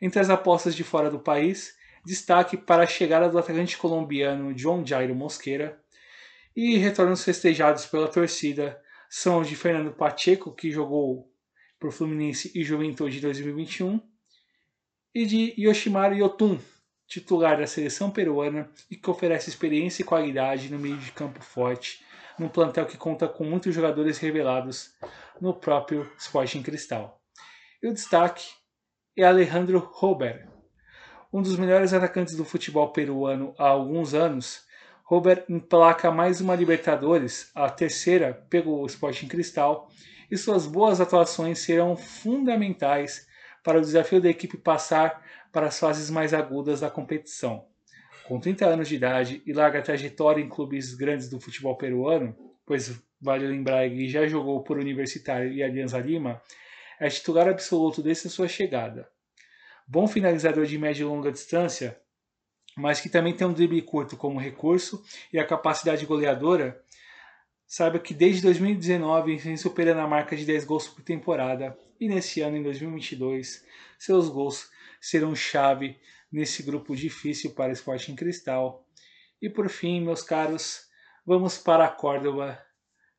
Entre 0.00 0.18
as 0.18 0.30
apostas 0.30 0.74
de 0.74 0.82
fora 0.82 1.10
do 1.10 1.18
país, 1.18 1.76
destaque 2.04 2.56
para 2.56 2.84
a 2.84 2.86
chegada 2.86 3.28
do 3.28 3.38
atacante 3.38 3.76
colombiano 3.76 4.54
John 4.54 4.84
Jairo 4.86 5.14
Mosqueira 5.14 5.80
e 6.54 6.76
retornos 6.78 7.22
festejados 7.22 7.84
pela 7.86 8.08
torcida 8.08 8.80
são 9.18 9.40
os 9.40 9.48
de 9.48 9.56
Fernando 9.56 9.94
Pacheco, 9.94 10.52
que 10.52 10.70
jogou 10.70 11.32
por 11.80 11.90
Fluminense 11.90 12.52
e 12.54 12.62
Juventude 12.62 13.18
2021, 13.18 13.98
e 15.14 15.24
de 15.24 15.54
Yoshimaru 15.58 16.16
Yotun, 16.16 16.58
titular 17.06 17.56
da 17.56 17.66
seleção 17.66 18.10
peruana 18.10 18.70
e 18.90 18.94
que 18.94 19.08
oferece 19.08 19.48
experiência 19.48 20.02
e 20.02 20.04
qualidade 20.04 20.70
no 20.70 20.78
meio 20.78 20.98
de 20.98 21.12
campo 21.12 21.42
forte, 21.42 22.04
num 22.38 22.50
plantel 22.50 22.84
que 22.84 22.98
conta 22.98 23.26
com 23.26 23.42
muitos 23.42 23.74
jogadores 23.74 24.18
revelados 24.18 24.94
no 25.40 25.54
próprio 25.54 26.12
Sporting 26.18 26.62
Cristal. 26.62 27.18
E 27.82 27.88
o 27.88 27.94
destaque 27.94 28.46
é 29.16 29.24
Alejandro 29.24 29.78
Robert, 29.78 30.46
um 31.32 31.40
dos 31.40 31.56
melhores 31.56 31.94
atacantes 31.94 32.36
do 32.36 32.44
futebol 32.44 32.92
peruano 32.92 33.54
há 33.58 33.66
alguns 33.66 34.12
anos. 34.12 34.65
Robert 35.08 35.44
emplaca 35.48 36.10
mais 36.10 36.40
uma 36.40 36.56
Libertadores, 36.56 37.52
a 37.54 37.70
terceira 37.70 38.44
pelo 38.50 38.84
Sporting 38.86 39.28
Cristal, 39.28 39.88
e 40.28 40.36
suas 40.36 40.66
boas 40.66 41.00
atuações 41.00 41.60
serão 41.60 41.96
fundamentais 41.96 43.24
para 43.62 43.78
o 43.78 43.80
desafio 43.80 44.20
da 44.20 44.28
equipe 44.28 44.56
passar 44.56 45.24
para 45.52 45.68
as 45.68 45.78
fases 45.78 46.10
mais 46.10 46.34
agudas 46.34 46.80
da 46.80 46.90
competição. 46.90 47.66
Com 48.26 48.40
30 48.40 48.66
anos 48.66 48.88
de 48.88 48.96
idade 48.96 49.42
e 49.46 49.52
larga 49.52 49.80
trajetória 49.80 50.42
em 50.42 50.48
clubes 50.48 50.92
grandes 50.94 51.30
do 51.30 51.38
futebol 51.38 51.76
peruano, 51.76 52.36
pois 52.66 53.00
vale 53.20 53.46
lembrar 53.46 53.88
que 53.88 54.08
já 54.08 54.26
jogou 54.26 54.64
por 54.64 54.76
Universitário 54.76 55.52
e 55.52 55.62
Alianza 55.62 56.00
Lima, 56.00 56.42
é 56.98 57.08
titular 57.08 57.46
absoluto 57.46 58.02
desde 58.02 58.28
sua 58.28 58.48
chegada. 58.48 59.08
Bom 59.86 60.08
finalizador 60.08 60.66
de 60.66 60.76
média 60.76 61.02
e 61.02 61.06
longa 61.06 61.30
distância, 61.30 61.96
mas 62.76 63.00
que 63.00 63.08
também 63.08 63.34
tem 63.34 63.46
um 63.46 63.52
drible 63.52 63.80
curto 63.82 64.16
como 64.16 64.38
recurso 64.38 65.02
e 65.32 65.38
a 65.38 65.46
capacidade 65.46 66.04
goleadora, 66.04 66.82
saiba 67.66 67.98
que 67.98 68.12
desde 68.12 68.42
2019 68.42 69.36
vem 69.36 69.56
superando 69.56 70.00
a 70.00 70.06
marca 70.06 70.36
de 70.36 70.44
10 70.44 70.64
gols 70.64 70.86
por 70.86 71.02
temporada 71.02 71.76
e 71.98 72.08
nesse 72.08 72.42
ano, 72.42 72.56
em 72.58 72.62
2022, 72.62 73.64
seus 73.98 74.28
gols 74.28 74.70
serão 75.00 75.34
chave 75.34 75.98
nesse 76.30 76.62
grupo 76.62 76.94
difícil 76.94 77.52
para 77.52 77.70
o 77.70 77.72
Sporting 77.72 78.14
Cristal. 78.14 78.86
E 79.40 79.48
por 79.48 79.68
fim, 79.68 80.00
meus 80.00 80.22
caros, 80.22 80.86
vamos 81.24 81.56
para 81.56 81.86
a 81.86 81.90
Córdoba 81.90 82.62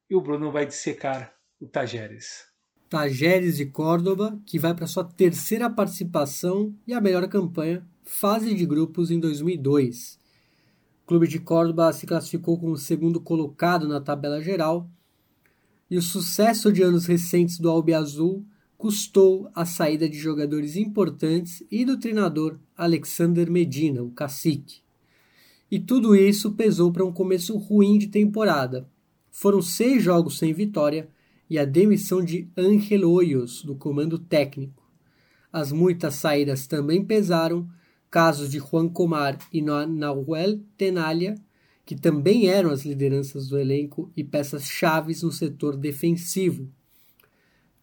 e 0.09 0.15
o 0.15 0.21
Bruno 0.21 0.51
vai 0.51 0.65
dissecar 0.65 1.33
o 1.59 1.67
Tajeres. 1.67 2.56
Tajeres 2.89 3.57
de 3.57 3.65
Córdoba, 3.65 4.39
que 4.45 4.57
vai 4.57 4.73
para 4.73 4.87
sua 4.87 5.03
terceira 5.03 5.69
participação 5.69 6.73
e 6.87 6.93
a 6.93 7.01
melhor 7.01 7.27
campanha, 7.27 7.85
fase 8.03 8.53
de 8.53 8.65
grupos 8.65 9.11
em 9.11 9.19
2002. 9.19 10.17
O 11.03 11.07
Clube 11.07 11.27
de 11.27 11.39
Córdoba 11.39 11.91
se 11.91 12.05
classificou 12.05 12.57
como 12.57 12.77
segundo 12.77 13.19
colocado 13.19 13.87
na 13.87 13.99
tabela 13.99 14.41
geral 14.41 14.89
e 15.91 15.97
o 15.97 16.01
sucesso 16.01 16.71
de 16.71 16.81
anos 16.81 17.05
recentes 17.05 17.59
do 17.59 17.69
Albiazul 17.69 18.45
custou 18.77 19.49
a 19.53 19.65
saída 19.65 20.07
de 20.07 20.17
jogadores 20.17 20.77
importantes 20.77 21.63
e 21.69 21.83
do 21.83 21.97
treinador 21.97 22.57
Alexander 22.75 23.49
Medina, 23.51 24.01
o 24.01 24.11
cacique. 24.11 24.81
E 25.69 25.77
tudo 25.77 26.15
isso 26.15 26.53
pesou 26.53 26.91
para 26.91 27.05
um 27.05 27.11
começo 27.11 27.57
ruim 27.57 27.97
de 27.97 28.07
temporada. 28.07 28.89
Foram 29.29 29.61
seis 29.61 30.01
jogos 30.01 30.37
sem 30.37 30.53
vitória 30.53 31.09
e 31.49 31.57
a 31.57 31.65
demissão 31.65 32.23
de 32.23 32.49
Angel 32.57 33.09
Hoyos 33.09 33.63
do 33.63 33.75
comando 33.75 34.17
técnico. 34.17 34.83
As 35.51 35.71
muitas 35.71 36.15
saídas 36.15 36.67
também 36.67 37.03
pesaram, 37.03 37.67
casos 38.09 38.49
de 38.49 38.59
Juan 38.59 38.89
Comar 38.89 39.37
e 39.51 39.61
Nahuel 39.61 40.59
Tenalha, 40.77 41.35
que 41.85 41.95
também 41.95 42.47
eram 42.47 42.69
as 42.69 42.83
lideranças 42.83 43.47
do 43.47 43.57
elenco 43.57 44.11
e 44.15 44.23
peças 44.23 44.65
chaves 44.65 45.23
no 45.23 45.31
setor 45.31 45.77
defensivo, 45.77 46.69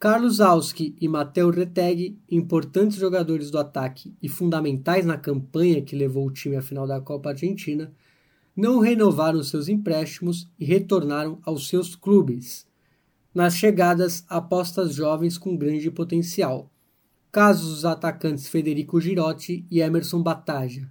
Carlos 0.04 0.38
Alski 0.38 0.94
e 1.00 1.08
Matteo 1.08 1.48
Retegui, 1.48 2.18
importantes 2.30 2.98
jogadores 2.98 3.50
do 3.50 3.56
ataque 3.56 4.14
e 4.20 4.28
fundamentais 4.28 5.06
na 5.06 5.16
campanha 5.16 5.80
que 5.80 5.96
levou 5.96 6.26
o 6.26 6.30
time 6.30 6.56
à 6.56 6.60
final 6.60 6.86
da 6.86 7.00
Copa 7.00 7.30
Argentina, 7.30 7.90
não 8.54 8.80
renovaram 8.80 9.42
seus 9.42 9.66
empréstimos 9.66 10.46
e 10.60 10.64
retornaram 10.66 11.38
aos 11.42 11.68
seus 11.68 11.96
clubes. 11.96 12.66
Nas 13.34 13.56
chegadas, 13.56 14.24
apostas 14.28 14.94
jovens 14.94 15.36
com 15.36 15.56
grande 15.56 15.90
potencial. 15.90 16.70
Casos 17.32 17.68
dos 17.68 17.84
atacantes 17.84 18.46
Federico 18.46 19.00
Girotti 19.00 19.66
e 19.68 19.80
Emerson 19.80 20.22
Bataja. 20.22 20.88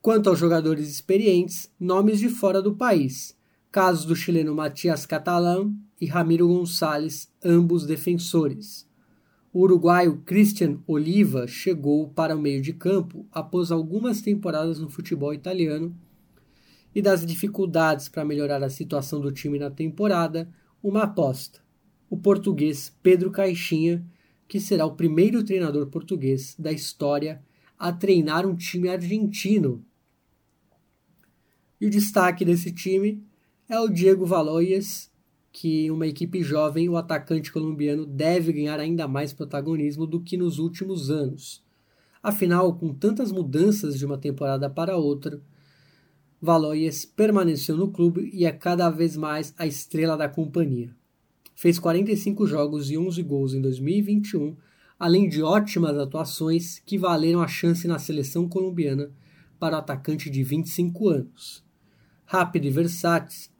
Quanto 0.00 0.30
aos 0.30 0.38
jogadores 0.38 0.88
experientes, 0.88 1.68
nomes 1.78 2.20
de 2.20 2.28
fora 2.28 2.62
do 2.62 2.76
país. 2.76 3.36
Casos 3.72 4.04
do 4.04 4.14
chileno 4.14 4.54
Matias 4.54 5.04
Catalán 5.04 5.74
e 6.00 6.06
Ramiro 6.06 6.46
Gonçalves, 6.46 7.28
ambos 7.44 7.84
defensores. 7.84 8.88
O 9.52 9.62
uruguaio 9.62 10.22
Christian 10.24 10.78
Oliva 10.86 11.48
chegou 11.48 12.10
para 12.10 12.36
o 12.36 12.40
meio 12.40 12.62
de 12.62 12.72
campo 12.72 13.26
após 13.32 13.72
algumas 13.72 14.22
temporadas 14.22 14.78
no 14.78 14.88
futebol 14.88 15.34
italiano 15.34 15.92
e 16.94 17.02
das 17.02 17.26
dificuldades 17.26 18.08
para 18.08 18.24
melhorar 18.24 18.62
a 18.62 18.70
situação 18.70 19.20
do 19.20 19.32
time 19.32 19.58
na 19.58 19.68
temporada, 19.68 20.48
uma 20.82 21.04
aposta. 21.04 21.60
O 22.08 22.16
português 22.16 22.96
Pedro 23.02 23.30
Caixinha, 23.30 24.04
que 24.48 24.58
será 24.58 24.84
o 24.84 24.96
primeiro 24.96 25.44
treinador 25.44 25.86
português 25.86 26.56
da 26.58 26.72
história 26.72 27.42
a 27.78 27.92
treinar 27.92 28.46
um 28.46 28.56
time 28.56 28.88
argentino. 28.88 29.84
E 31.80 31.86
o 31.86 31.90
destaque 31.90 32.44
desse 32.44 32.72
time 32.72 33.24
é 33.68 33.78
o 33.78 33.88
Diego 33.88 34.26
Valois, 34.26 35.10
que 35.52 35.90
uma 35.90 36.06
equipe 36.06 36.42
jovem, 36.42 36.88
o 36.88 36.96
atacante 36.96 37.52
colombiano 37.52 38.04
deve 38.04 38.52
ganhar 38.52 38.78
ainda 38.78 39.08
mais 39.08 39.32
protagonismo 39.32 40.06
do 40.06 40.20
que 40.20 40.36
nos 40.36 40.58
últimos 40.58 41.10
anos. 41.10 41.62
Afinal, 42.22 42.74
com 42.74 42.92
tantas 42.92 43.32
mudanças 43.32 43.98
de 43.98 44.04
uma 44.04 44.18
temporada 44.18 44.68
para 44.68 44.96
outra, 44.96 45.40
Valois 46.42 47.04
permaneceu 47.04 47.76
no 47.76 47.90
clube 47.90 48.30
e 48.32 48.46
é 48.46 48.52
cada 48.52 48.88
vez 48.88 49.14
mais 49.14 49.52
a 49.58 49.66
estrela 49.66 50.16
da 50.16 50.26
companhia. 50.26 50.94
Fez 51.54 51.78
45 51.78 52.46
jogos 52.46 52.90
e 52.90 52.96
11 52.96 53.22
gols 53.22 53.52
em 53.52 53.60
2021, 53.60 54.56
além 54.98 55.28
de 55.28 55.42
ótimas 55.42 55.98
atuações 55.98 56.78
que 56.78 56.96
valeram 56.96 57.42
a 57.42 57.46
chance 57.46 57.86
na 57.86 57.98
seleção 57.98 58.48
colombiana 58.48 59.10
para 59.58 59.76
o 59.76 59.78
atacante 59.78 60.30
de 60.30 60.42
25 60.42 61.10
anos. 61.10 61.62
Rápido 62.24 62.66
e 62.66 62.70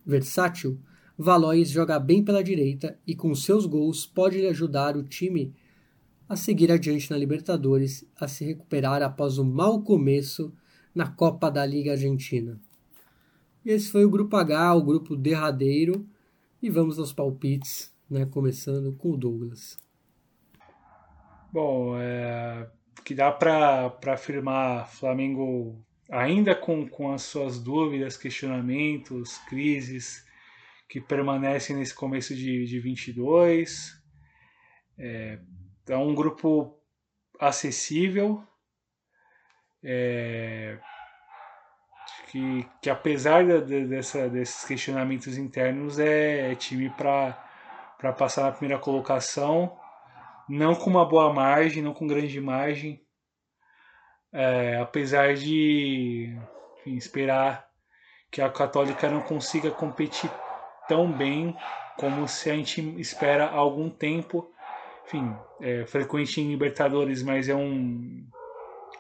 versátil, 0.07 0.78
Valois 1.19 1.69
joga 1.69 1.98
bem 1.98 2.24
pela 2.24 2.43
direita 2.43 2.98
e 3.07 3.15
com 3.15 3.35
seus 3.35 3.66
gols 3.66 4.07
pode 4.07 4.47
ajudar 4.47 4.97
o 4.97 5.02
time 5.02 5.55
a 6.27 6.35
seguir 6.35 6.73
adiante 6.73 7.11
na 7.11 7.19
Libertadores, 7.19 8.07
a 8.19 8.27
se 8.27 8.43
recuperar 8.43 9.02
após 9.02 9.36
um 9.36 9.44
mau 9.44 9.82
começo 9.82 10.51
na 10.94 11.07
Copa 11.07 11.51
da 11.51 11.66
Liga 11.66 11.93
Argentina. 11.93 12.59
Esse 13.65 13.91
foi 13.91 14.05
o 14.05 14.11
grupo 14.11 14.37
H, 14.37 14.74
o 14.74 14.82
grupo 14.82 15.15
derradeiro, 15.15 16.07
e 16.62 16.70
vamos 16.70 16.99
aos 16.99 17.12
palpites, 17.12 17.95
né, 18.09 18.27
começando 18.27 18.93
com 18.97 19.12
o 19.12 19.16
Douglas. 19.16 19.78
Bom, 21.53 21.99
é, 21.99 22.69
que 23.05 23.15
dá 23.15 23.31
para 23.31 23.93
afirmar 24.07 24.89
Flamengo 24.89 25.85
ainda 26.11 26.55
com, 26.55 26.89
com 26.89 27.12
as 27.12 27.23
suas 27.23 27.59
dúvidas, 27.59 28.16
questionamentos, 28.16 29.39
crises, 29.49 30.24
que 30.89 31.01
permanecem 31.01 31.77
nesse 31.77 31.95
começo 31.95 32.35
de, 32.35 32.65
de 32.65 32.81
22. 32.81 34.01
É, 34.99 35.39
é 35.89 35.97
um 35.97 36.15
grupo 36.15 36.77
acessível, 37.39 38.43
é, 39.82 40.78
que, 42.31 42.65
que 42.81 42.89
apesar 42.89 43.44
de, 43.44 43.86
dessa, 43.86 44.28
desses 44.28 44.65
questionamentos 44.65 45.36
internos, 45.36 45.98
é, 45.98 46.52
é 46.52 46.55
time 46.55 46.89
para 46.90 48.12
passar 48.16 48.44
na 48.44 48.52
primeira 48.52 48.81
colocação, 48.81 49.77
não 50.48 50.77
com 50.77 50.89
uma 50.89 51.05
boa 51.05 51.32
margem, 51.32 51.82
não 51.82 51.93
com 51.93 52.07
grande 52.07 52.40
margem, 52.40 53.02
é, 54.32 54.78
apesar 54.81 55.35
de 55.35 56.39
enfim, 56.78 56.97
esperar 56.97 57.69
que 58.31 58.40
a 58.40 58.48
Católica 58.48 59.11
não 59.11 59.23
consiga 59.23 59.73
competir 59.73 60.31
tão 60.86 61.11
bem 61.11 61.57
como 61.97 62.28
se 62.28 62.48
a 62.48 62.55
gente 62.55 62.81
espera 63.01 63.47
há 63.47 63.57
algum 63.57 63.90
tempo. 63.90 64.52
Enfim, 65.05 65.36
é 65.61 65.85
frequente 65.85 66.40
em 66.40 66.48
Libertadores, 66.48 67.24
mas 67.24 67.48
é 67.48 67.55
um. 67.57 68.24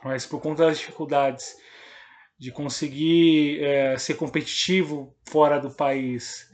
Mas 0.02 0.26
por 0.26 0.40
conta 0.40 0.66
das 0.66 0.78
dificuldades 0.78 1.56
de 2.40 2.50
conseguir 2.50 3.62
é, 3.62 3.98
ser 3.98 4.14
competitivo 4.14 5.14
fora 5.28 5.60
do 5.60 5.70
país, 5.70 6.50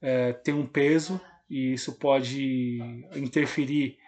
é, 0.00 0.32
tem 0.32 0.54
um 0.54 0.66
peso 0.66 1.20
e 1.50 1.74
isso 1.74 1.98
pode 1.98 2.78
interferir 3.14 3.98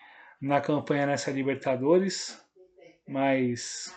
na 0.40 0.62
campanha 0.62 1.04
nessa 1.04 1.30
Libertadores, 1.30 2.42
mas 3.06 3.94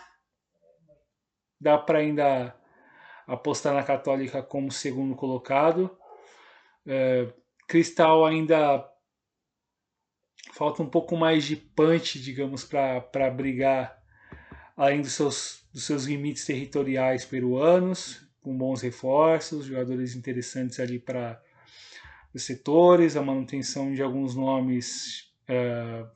dá 1.58 1.78
para 1.78 2.00
ainda 2.00 2.54
apostar 3.26 3.72
na 3.72 3.82
Católica 3.82 4.42
como 4.42 4.70
segundo 4.70 5.16
colocado. 5.16 5.98
É, 6.86 7.32
Cristal 7.66 8.26
ainda 8.26 8.86
falta 10.52 10.82
um 10.82 10.90
pouco 10.90 11.16
mais 11.16 11.44
de 11.44 11.56
punch, 11.56 12.20
digamos, 12.20 12.66
para 12.66 13.30
brigar 13.30 13.97
além 14.78 15.02
dos 15.02 15.12
seus, 15.12 15.68
dos 15.72 15.82
seus 15.84 16.04
limites 16.04 16.46
territoriais 16.46 17.24
peruanos, 17.24 18.24
com 18.40 18.56
bons 18.56 18.80
reforços, 18.80 19.66
jogadores 19.66 20.14
interessantes 20.14 20.78
ali 20.78 21.00
para 21.00 21.42
os 22.32 22.44
setores, 22.44 23.16
a 23.16 23.22
manutenção 23.22 23.92
de 23.92 24.00
alguns 24.00 24.36
nomes 24.36 25.32
é, 25.48 26.06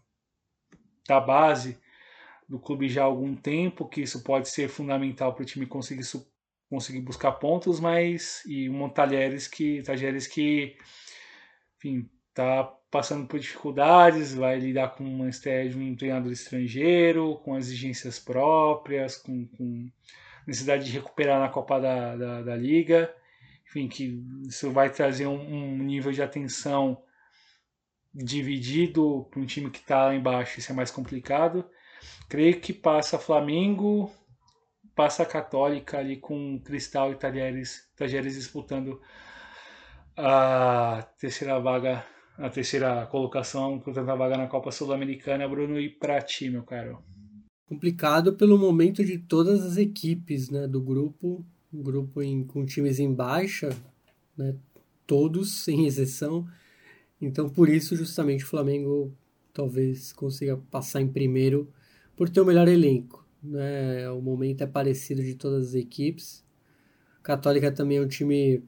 da 1.09 1.21
base 1.21 1.77
do 2.49 2.61
clube 2.61 2.89
já 2.89 3.03
há 3.03 3.07
algum 3.07 3.35
tempo, 3.35 3.89
que 3.89 4.03
isso 4.03 4.23
pode 4.23 4.49
ser 4.49 4.69
fundamental 4.69 5.35
para 5.35 5.43
o 5.43 5.47
time 5.47 5.67
conseguir 5.67 6.05
conseguir 6.71 7.01
buscar 7.01 7.33
pontos, 7.33 7.81
mas 7.81 8.43
e 8.47 8.71
um 8.71 8.89
Talheres 8.89 9.49
que 9.49 9.83
Talheres 9.83 10.27
que 10.27 10.77
enfim, 11.77 12.09
tá 12.35 12.65
passando 12.91 13.27
por 13.27 13.41
dificuldades, 13.41 14.35
vai 14.35 14.59
lidar 14.59 14.89
com 14.91 15.05
uma 15.05 15.29
estreia 15.29 15.69
de 15.69 15.79
um 15.79 15.97
treinador 15.97 16.31
estrangeiro, 16.31 17.41
com 17.45 17.57
exigências 17.57 18.19
próprias, 18.19 19.17
com, 19.17 19.47
com 19.47 19.91
necessidade 20.47 20.85
de 20.85 20.93
recuperar 20.93 21.41
na 21.41 21.49
Copa 21.49 21.81
da, 21.81 22.17
da, 22.17 22.43
da, 22.43 22.57
Liga, 22.57 23.15
enfim, 23.67 23.89
que 23.89 24.23
isso 24.47 24.71
vai 24.71 24.91
trazer 24.91 25.27
um, 25.27 25.41
um 25.41 25.79
nível 25.79 26.13
de 26.13 26.23
atenção 26.23 27.03
dividido 28.15 29.27
para 29.31 29.41
um 29.41 29.47
time 29.47 29.71
que 29.71 29.79
está 29.79 30.07
lá 30.07 30.15
embaixo, 30.15 30.59
isso 30.59 30.71
é 30.71 30.75
mais 30.75 30.91
complicado. 30.91 31.65
Creio 32.29 32.61
que 32.61 32.73
passa 32.73 33.19
Flamengo, 33.19 34.13
passa 34.95 35.25
Católica 35.25 35.99
ali 35.99 36.17
com 36.17 36.61
Cristal 36.61 37.13
e 37.13 37.17
Talheres, 37.17 37.89
Talheres 37.97 38.35
disputando 38.35 39.01
a 40.17 41.07
terceira 41.19 41.59
vaga, 41.59 42.05
a 42.39 42.49
terceira 42.49 43.07
colocação, 43.07 43.77
disputando 43.77 44.09
a 44.09 44.15
vaga 44.15 44.37
na 44.37 44.47
Copa 44.47 44.71
Sul-Americana, 44.71 45.49
Bruno, 45.49 45.79
e 45.79 45.89
para 45.89 46.21
ti, 46.21 46.49
meu 46.51 46.63
caro? 46.63 47.03
Complicado 47.67 48.35
pelo 48.35 48.59
momento 48.59 49.05
de 49.05 49.19
todas 49.19 49.65
as 49.65 49.77
equipes 49.77 50.51
né, 50.51 50.67
do 50.67 50.81
grupo, 50.81 51.45
grupo 51.73 52.23
em, 52.23 52.45
com 52.45 52.67
times 52.67 52.99
em 52.99 53.13
baixa, 53.13 53.71
né, 54.37 54.55
todos, 55.07 55.63
sem 55.63 55.87
exceção. 55.87 56.47
Então, 57.21 57.49
por 57.49 57.69
isso, 57.69 57.97
justamente, 57.97 58.45
o 58.45 58.49
Flamengo 58.49 59.13
talvez 59.53 60.13
consiga 60.13 60.57
passar 60.71 61.01
em 61.01 61.09
primeiro 61.09 61.73
por 62.17 62.29
ter 62.29 62.41
o 62.41 62.45
melhor 62.45 62.69
elenco. 62.69 63.27
Né? 63.43 64.09
O 64.11 64.21
momento 64.21 64.63
é 64.63 64.67
parecido 64.67 65.23
de 65.23 65.35
todas 65.35 65.69
as 65.69 65.75
equipes. 65.75 66.45
Católica 67.23 67.71
também 67.71 67.99
é 67.99 68.01
um 68.01 68.09
time, 68.09 68.63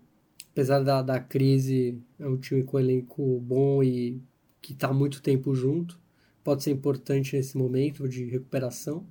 apesar 0.54 0.80
da, 0.80 1.02
da 1.02 1.20
crise, 1.20 2.00
é 2.18 2.26
um 2.26 2.38
time 2.38 2.62
com 2.62 2.78
elenco 2.78 3.40
bom 3.40 3.82
e 3.82 4.22
que 4.62 4.72
está 4.72 4.92
muito 4.92 5.20
tempo 5.20 5.54
junto. 5.54 6.00
Pode 6.42 6.62
ser 6.62 6.70
importante 6.70 7.36
nesse 7.36 7.58
momento 7.58 8.08
de 8.08 8.24
recuperação. 8.24 9.06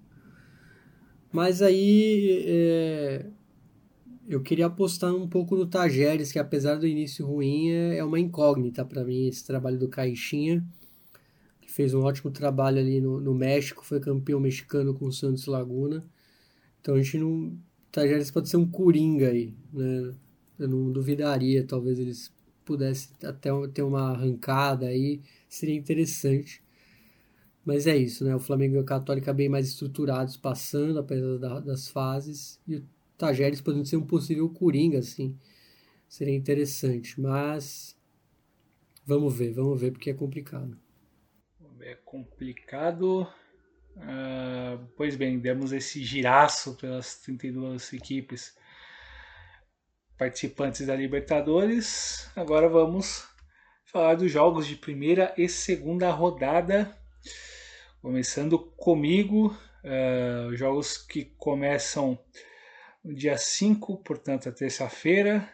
Mas 1.31 1.61
aí 1.61 2.43
é, 2.47 3.25
eu 4.27 4.41
queria 4.41 4.67
apostar 4.67 5.13
um 5.13 5.27
pouco 5.27 5.55
no 5.55 5.67
Tajeres, 5.67 6.31
que 6.31 6.39
apesar 6.39 6.75
do 6.75 6.87
início 6.87 7.25
ruim, 7.25 7.69
é, 7.69 7.97
é 7.97 8.03
uma 8.03 8.19
incógnita 8.19 8.83
para 8.83 9.03
mim 9.03 9.27
esse 9.27 9.45
trabalho 9.45 9.77
do 9.77 9.89
Caixinha 9.89 10.65
fez 11.73 11.91
um 11.95 12.03
ótimo 12.03 12.29
trabalho 12.29 12.77
ali 12.77 13.01
no, 13.01 13.19
no 13.19 13.33
México, 13.33 13.83
foi 13.83 13.99
campeão 13.99 14.39
mexicano 14.39 14.93
com 14.93 15.05
o 15.05 15.11
Santos 15.11 15.47
Laguna. 15.47 16.05
Então 16.79 16.93
a 16.93 17.01
gente 17.01 17.17
não. 17.17 17.57
Tajeres 17.91 18.29
pode 18.29 18.47
ser 18.47 18.57
um 18.57 18.69
coringa 18.69 19.29
aí, 19.29 19.55
né? 19.73 20.13
Eu 20.59 20.67
não 20.67 20.91
duvidaria, 20.91 21.65
talvez 21.65 21.99
eles 21.99 22.33
pudessem 22.65 23.15
até 23.23 23.49
ter 23.73 23.81
uma 23.81 24.11
arrancada 24.11 24.87
aí, 24.87 25.21
seria 25.49 25.75
interessante. 25.75 26.63
Mas 27.65 27.87
é 27.87 27.95
isso, 27.95 28.25
né? 28.25 28.35
O 28.35 28.39
Flamengo 28.39 28.75
e 28.75 28.79
o 28.79 28.83
Católica 28.83 29.33
bem 29.33 29.49
mais 29.49 29.67
estruturados, 29.67 30.37
passando 30.37 30.99
apesar 30.99 31.37
da, 31.37 31.59
das 31.59 31.87
fases. 31.87 32.59
E 32.67 32.75
o 32.75 32.85
Tajeres 33.17 33.61
podendo 33.61 33.85
ser 33.85 33.97
um 33.97 34.05
possível 34.05 34.49
coringa, 34.49 34.99
assim. 34.99 35.37
Seria 36.07 36.35
interessante. 36.35 37.19
Mas 37.19 37.97
vamos 39.05 39.33
ver, 39.33 39.53
vamos 39.53 39.79
ver, 39.79 39.91
porque 39.91 40.09
é 40.09 40.13
complicado 40.13 40.77
é 41.85 41.95
complicado. 41.95 43.27
Uh, 43.95 44.87
Pois 44.95 45.15
bem, 45.15 45.39
demos 45.39 45.71
esse 45.71 46.03
giraço 46.03 46.75
pelas 46.75 47.19
32 47.19 47.93
equipes 47.93 48.55
participantes 50.17 50.85
da 50.85 50.95
Libertadores. 50.95 52.29
Agora 52.35 52.67
vamos 52.69 53.27
falar 53.85 54.15
dos 54.15 54.31
jogos 54.31 54.67
de 54.67 54.75
primeira 54.75 55.33
e 55.37 55.47
segunda 55.47 56.09
rodada. 56.11 56.95
Começando 58.01 58.59
comigo, 58.59 59.57
uh, 59.83 60.55
jogos 60.55 60.97
que 60.97 61.25
começam 61.37 62.19
no 63.03 63.13
dia 63.13 63.37
5, 63.37 63.97
portanto, 63.97 64.49
a 64.49 64.51
terça-feira, 64.51 65.47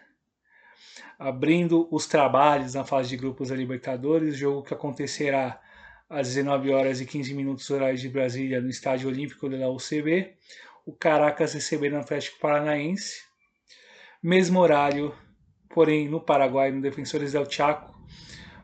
abrindo 1.17 1.87
os 1.91 2.05
trabalhos 2.05 2.75
na 2.75 2.85
fase 2.85 3.09
de 3.09 3.17
grupos 3.17 3.49
da 3.49 3.55
Libertadores, 3.55 4.37
jogo 4.37 4.63
que 4.63 4.73
acontecerá 4.73 5.59
às 6.09 6.27
19 6.27 6.71
horas 6.71 7.01
e 7.01 7.05
15 7.05 7.33
minutos 7.33 7.69
horários 7.69 8.01
de 8.01 8.09
Brasília 8.09 8.61
no 8.61 8.69
Estádio 8.69 9.09
Olímpico 9.09 9.49
da 9.49 9.69
UCB. 9.69 10.35
O 10.85 10.93
Caracas 10.93 11.53
recebendo 11.53 11.93
o 11.93 11.99
Atlético 11.99 12.39
Paranaense. 12.39 13.28
Mesmo 14.21 14.59
horário, 14.59 15.15
porém 15.69 16.09
no 16.09 16.19
Paraguai, 16.19 16.71
no 16.71 16.81
Defensores 16.81 17.31
del 17.31 17.49
Chaco, 17.49 17.97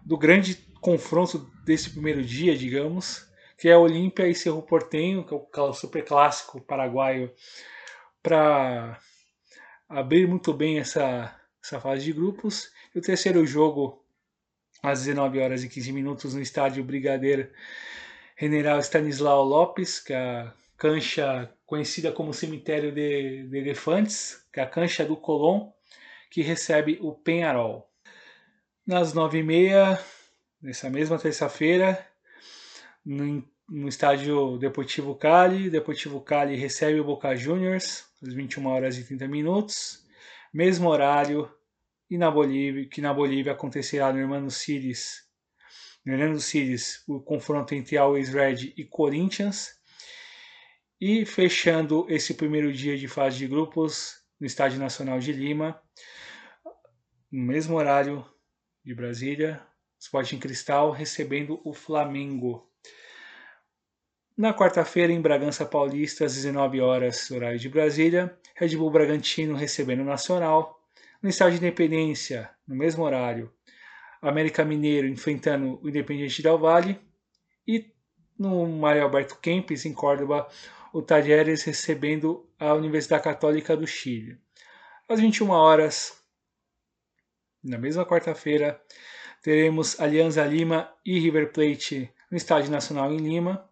do 0.04 0.18
grande 0.18 0.56
confronto 0.82 1.50
desse 1.64 1.90
primeiro 1.90 2.22
dia, 2.22 2.56
digamos, 2.56 3.28
que 3.58 3.70
é 3.70 3.78
Olímpia 3.78 4.28
e 4.28 4.36
Cerro 4.36 4.62
Portenho, 4.62 5.24
que 5.24 5.60
é 5.60 5.64
o 5.64 5.74
super 5.74 6.04
clássico 6.04 6.62
paraguaio, 6.62 7.34
para 8.22 9.00
abrir 9.88 10.28
muito 10.28 10.54
bem 10.54 10.80
essa, 10.80 11.34
essa 11.64 11.80
fase 11.80 12.04
de 12.04 12.14
grupos. 12.14 12.70
E 12.94 13.00
o 13.00 13.02
terceiro 13.02 13.46
jogo, 13.46 14.04
às 14.84 15.00
19 15.00 15.40
horas 15.40 15.64
e 15.64 15.70
15 15.70 15.92
minutos, 15.92 16.34
no 16.34 16.42
estádio 16.42 16.84
Brigadeiro 16.84 17.50
General 18.38 18.80
Stanislau 18.80 19.44
Lopes, 19.44 20.00
que 20.00 20.14
é 20.14 20.18
a 20.18 20.54
cancha 20.78 21.54
conhecida 21.66 22.12
como 22.12 22.34
Cemitério 22.34 22.92
de, 22.92 23.48
de 23.48 23.58
Elefantes, 23.58 24.46
que 24.52 24.60
é 24.60 24.64
a 24.64 24.70
cancha 24.70 25.06
do 25.06 25.18
Colón, 25.18 25.72
que 26.30 26.42
recebe 26.42 27.00
o 27.02 27.14
Penharol. 27.14 27.90
Nas 28.86 29.14
9h30, 29.14 30.00
nessa 30.62 30.90
mesma 30.90 31.18
terça-feira, 31.18 32.06
no, 33.06 33.44
no 33.70 33.88
estádio 33.88 34.58
Deportivo 34.58 35.16
Cali. 35.16 35.70
Deportivo 35.70 36.22
Cali 36.22 36.56
recebe 36.56 37.00
o 37.00 37.04
Boca 37.04 37.36
Juniors 37.36 38.06
às 38.22 38.34
21 38.34 38.68
horas 38.68 38.98
e 38.98 39.04
30 39.04 39.28
minutos. 39.28 40.06
Mesmo 40.54 40.90
horário 40.90 41.52
e 42.10 42.18
na 42.18 42.30
Bolívia, 42.30 42.88
que 42.88 43.02
na 43.02 43.14
Bolívia 43.14 43.54
acontecerá 43.54 44.14
no 44.14 44.20
Hermano 44.20 44.52
Círis, 44.52 45.24
no 46.06 46.14
Hermano 46.14 46.40
Círis, 46.40 47.04
o 47.08 47.20
confronto 47.20 47.74
entre 47.74 47.98
Always 47.98 48.30
Red 48.30 48.74
e 48.78 48.86
Corinthians. 48.86 49.75
E 51.00 51.26
fechando 51.26 52.06
esse 52.10 52.34
primeiro 52.34 52.72
dia 52.72 52.98
de 52.98 53.08
fase 53.08 53.38
de 53.38 53.48
grupos 53.48 54.24
no 54.40 54.48
Estádio 54.48 54.80
Nacional 54.80 55.20
de 55.20 55.34
Lima, 55.34 55.82
no 57.30 57.44
mesmo 57.44 57.76
horário 57.76 58.26
de 58.84 58.96
Brasília, 58.96 59.62
Sporting 60.00 60.40
Cristal 60.40 60.92
recebendo 60.92 61.60
o 61.66 61.74
Flamengo. 61.74 62.72
Na 64.38 64.54
quarta-feira, 64.54 65.12
em 65.12 65.20
Bragança 65.20 65.66
Paulista, 65.66 66.26
às 66.26 66.36
19 66.36 66.80
horas, 66.80 67.30
horário 67.30 67.60
de 67.60 67.68
Brasília, 67.68 68.38
Red 68.56 68.78
Bull 68.78 68.92
Bragantino 68.92 69.56
recebendo 69.56 70.02
o 70.02 70.06
Nacional. 70.06 70.80
No 71.22 71.30
estádio 71.30 71.60
de 71.60 71.66
Independência, 71.66 72.50
no 72.66 72.76
mesmo 72.76 73.04
horário, 73.04 73.52
América 74.22 74.64
Mineiro 74.64 75.08
enfrentando 75.08 75.80
o 75.82 75.90
Independiente 75.90 76.42
Del 76.42 76.58
Valle. 76.58 77.00
E 77.68 77.92
no 78.38 78.66
Mário 78.68 79.04
Alberto 79.04 79.38
Kempis, 79.40 79.86
em 79.86 79.94
Córdoba, 79.94 80.48
o 80.96 81.02
Talheres 81.02 81.64
recebendo 81.64 82.50
a 82.58 82.74
Universidade 82.74 83.22
Católica 83.22 83.76
do 83.76 83.86
Chile. 83.86 84.40
Às 85.10 85.20
21 85.20 85.50
horas, 85.50 86.18
na 87.62 87.78
mesma 87.78 88.06
quarta-feira, 88.06 88.82
teremos 89.44 90.00
Alianza 90.00 90.46
Lima 90.46 90.90
e 91.06 91.20
River 91.20 91.52
Plate 91.52 92.10
no 92.32 92.38
Estádio 92.38 92.72
Nacional 92.72 93.12
em 93.12 93.18
Lima. 93.18 93.70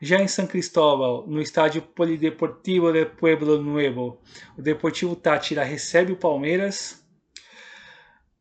Já 0.00 0.22
em 0.22 0.26
São 0.26 0.46
Cristóbal, 0.46 1.26
no 1.26 1.42
estádio 1.42 1.82
Polideportivo 1.82 2.94
de 2.94 3.04
Pueblo 3.04 3.60
Nuevo, 3.60 4.18
o 4.56 4.62
Deportivo 4.62 5.14
Tátira 5.14 5.62
recebe 5.62 6.12
o 6.12 6.16
Palmeiras. 6.16 7.06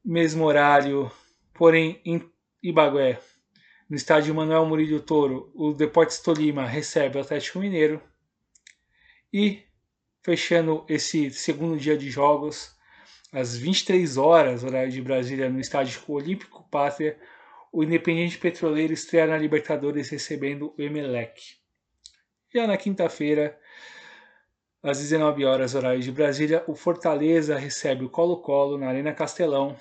Mesmo 0.02 0.46
horário, 0.46 1.12
porém 1.54 2.02
em 2.06 2.24
Ibagué, 2.64 3.20
no 3.90 3.96
estádio 3.96 4.36
Manuel 4.36 4.66
Murillo 4.66 5.00
Toro, 5.00 5.52
o 5.56 5.74
Deportes 5.74 6.20
Tolima 6.20 6.66
recebe 6.66 7.18
o 7.18 7.22
Atlético 7.22 7.60
Mineiro. 7.60 8.02
E 9.32 9.64
fechando 10.22 10.86
esse 10.90 11.32
segundo 11.32 11.78
dia 11.78 11.98
de 11.98 12.10
jogos, 12.10 12.76
às 13.32 13.56
23 13.58 14.18
horas, 14.18 14.64
horário 14.64 14.92
de 14.92 15.02
Brasília, 15.02 15.50
no 15.50 15.60
estádio 15.60 16.02
Olímpico 16.08 16.68
Pátria, 16.70 17.18
o 17.72 17.84
Independiente 17.84 18.38
Petroleiro 18.38 18.94
estreia 18.94 19.28
na 19.28 19.38
Libertadores 19.38 20.10
recebendo 20.10 20.74
o 20.78 20.82
Emelec. 20.82 21.58
Já 22.54 22.66
na 22.66 22.78
quinta-feira, 22.78 23.58
às 24.82 25.00
19 25.00 25.46
horas, 25.46 25.76
horário 25.76 26.02
de 26.02 26.12
Brasília, 26.12 26.64
o 26.68 26.76
Fortaleza 26.76 27.58
recebe 27.58 28.06
o 28.06 28.10
Colo-Colo 28.10 28.78
na 28.78 28.88
Arena 28.88 29.14
Castelão. 29.14 29.78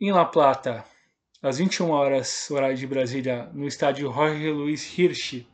Em 0.00 0.10
La 0.10 0.24
Plata, 0.24 0.84
às 1.42 1.58
21 1.58 1.90
horas, 1.90 2.50
horário 2.50 2.76
de 2.76 2.86
Brasília, 2.86 3.48
no 3.54 3.66
estádio 3.66 4.12
Jorge 4.12 4.50
Luiz 4.50 4.98
Hirsch, 4.98 5.46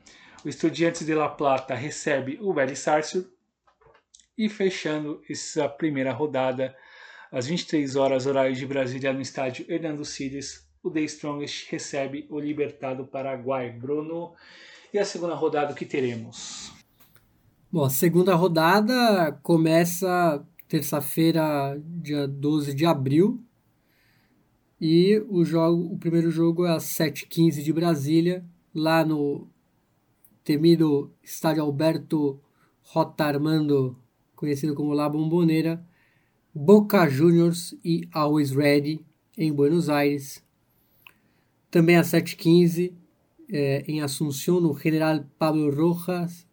o 0.45 0.49
Estudiantes 0.49 1.07
de 1.07 1.15
La 1.15 1.29
Plata 1.29 1.75
recebe 1.75 2.39
o 2.41 2.53
Vélez 2.53 2.81
Sárcio. 2.81 3.29
E 4.37 4.49
fechando 4.49 5.23
essa 5.31 5.69
primeira 5.69 6.13
rodada, 6.13 6.77
às 7.33 7.47
23 7.47 7.97
horas, 7.97 8.27
horário 8.27 8.55
de 8.55 8.67
Brasília, 8.67 9.13
no 9.13 9.21
estádio 9.21 9.65
Hernando 9.69 10.05
Siles, 10.05 10.69
o 10.83 10.91
The 10.91 11.01
Strongest 11.03 11.71
recebe 11.71 12.27
o 12.29 12.39
Libertado 12.39 13.07
Paraguai. 13.07 13.71
Bruno, 13.71 14.35
e 14.93 14.99
a 14.99 15.05
segunda 15.05 15.35
rodada 15.35 15.73
que 15.73 15.87
teremos? 15.87 16.73
Bom, 17.73 17.85
a 17.85 17.91
segunda 17.91 18.35
rodada 18.35 19.33
começa 19.43 20.45
terça-feira, 20.69 21.81
dia 21.85 22.27
12 22.27 22.75
de 22.75 22.85
abril. 22.85 23.46
E 24.81 25.19
o, 25.29 25.45
jogo, 25.45 25.95
o 25.95 25.99
primeiro 25.99 26.31
jogo 26.31 26.67
é 26.67 26.73
às 26.73 26.85
7h15 26.85 27.63
de 27.63 27.73
Brasília, 27.73 28.45
lá 28.75 29.05
no 29.05 29.49
temido 30.45 31.11
estádio 31.23 31.63
Alberto 31.63 32.39
Rotarmando, 32.83 33.99
conhecido 34.35 34.75
como 34.75 34.93
La 34.93 35.09
Bombonera, 35.09 35.85
Boca 36.55 37.09
Juniors 37.09 37.75
e 37.83 38.07
Always 38.13 38.51
Ready, 38.51 39.05
em 39.37 39.53
Buenos 39.53 39.89
Aires. 39.89 40.45
Também 41.71 41.97
às 41.97 42.09
7h15, 42.09 42.93
eh, 43.51 43.83
em 43.89 44.03
Assunção, 44.03 44.61
no 44.61 44.79
General 44.79 45.25
Pablo 45.39 45.75
Rojas, 45.75 46.47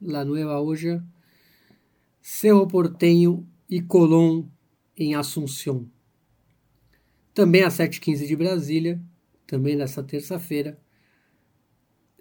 La 0.00 0.24
Nueva 0.24 0.60
Olla, 0.60 1.04
Cerro 2.22 2.66
Portenho 2.68 3.46
e 3.68 3.82
Colón, 3.82 4.44
em 4.96 5.14
Assunção. 5.14 5.88
Também 7.34 7.62
às 7.62 7.74
7h15 7.74 8.26
de 8.26 8.36
Brasília, 8.36 9.00
também 9.46 9.76
nessa 9.76 10.02
terça-feira, 10.02 10.78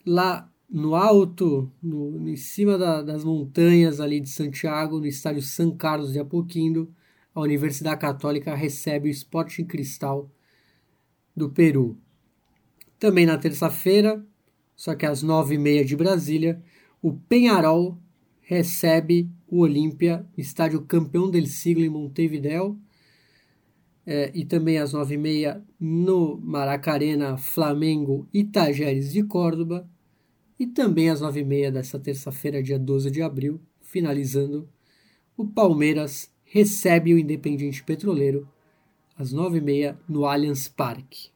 lá 0.05 0.51
no 0.69 0.95
alto, 0.95 1.71
no, 1.81 2.27
em 2.27 2.35
cima 2.35 2.77
da, 2.77 3.01
das 3.03 3.23
montanhas 3.23 3.99
ali 3.99 4.19
de 4.19 4.29
Santiago, 4.29 4.99
no 4.99 5.05
estádio 5.05 5.43
São 5.43 5.75
Carlos 5.77 6.13
de 6.13 6.19
Apoquindo, 6.19 6.91
a 7.33 7.41
Universidade 7.41 8.01
Católica 8.01 8.55
recebe 8.55 9.07
o 9.07 9.11
Sporting 9.11 9.65
Cristal 9.65 10.29
do 11.35 11.49
Peru. 11.49 11.97
Também 12.99 13.25
na 13.25 13.37
terça-feira, 13.37 14.25
só 14.75 14.95
que 14.95 15.05
às 15.05 15.21
nove 15.21 15.55
e 15.55 15.57
meia 15.57 15.85
de 15.85 15.95
Brasília, 15.95 16.61
o 17.01 17.13
Penharol 17.13 17.97
recebe 18.41 19.29
o 19.47 19.59
Olímpia, 19.59 20.25
estádio 20.37 20.81
campeão 20.81 21.29
del 21.29 21.45
siglo 21.45 21.83
em 21.83 21.89
Montevideo. 21.89 22.79
É, 24.05 24.31
e 24.33 24.43
também 24.43 24.77
às 24.77 24.91
nove 24.91 25.15
e 25.15 25.17
meia 25.17 25.63
no 25.79 26.37
Maracarena, 26.37 27.37
Flamengo 27.37 28.27
e 28.33 28.43
Tajeres 28.43 29.13
de 29.13 29.23
Córdoba. 29.23 29.87
E 30.59 30.67
também 30.67 31.09
às 31.09 31.21
nove 31.21 31.39
e 31.39 31.45
meia 31.45 31.71
dessa 31.71 31.97
terça-feira, 31.97 32.61
dia 32.61 32.77
12 32.77 33.09
de 33.09 33.21
abril, 33.21 33.61
finalizando, 33.81 34.67
o 35.37 35.45
Palmeiras 35.45 36.31
recebe 36.43 37.13
o 37.13 37.17
Independiente 37.17 37.83
Petroleiro 37.83 38.47
às 39.17 39.31
nove 39.31 39.57
e 39.57 39.61
meia 39.61 39.97
no 40.07 40.25
Allianz 40.25 40.67
Parque. 40.67 41.29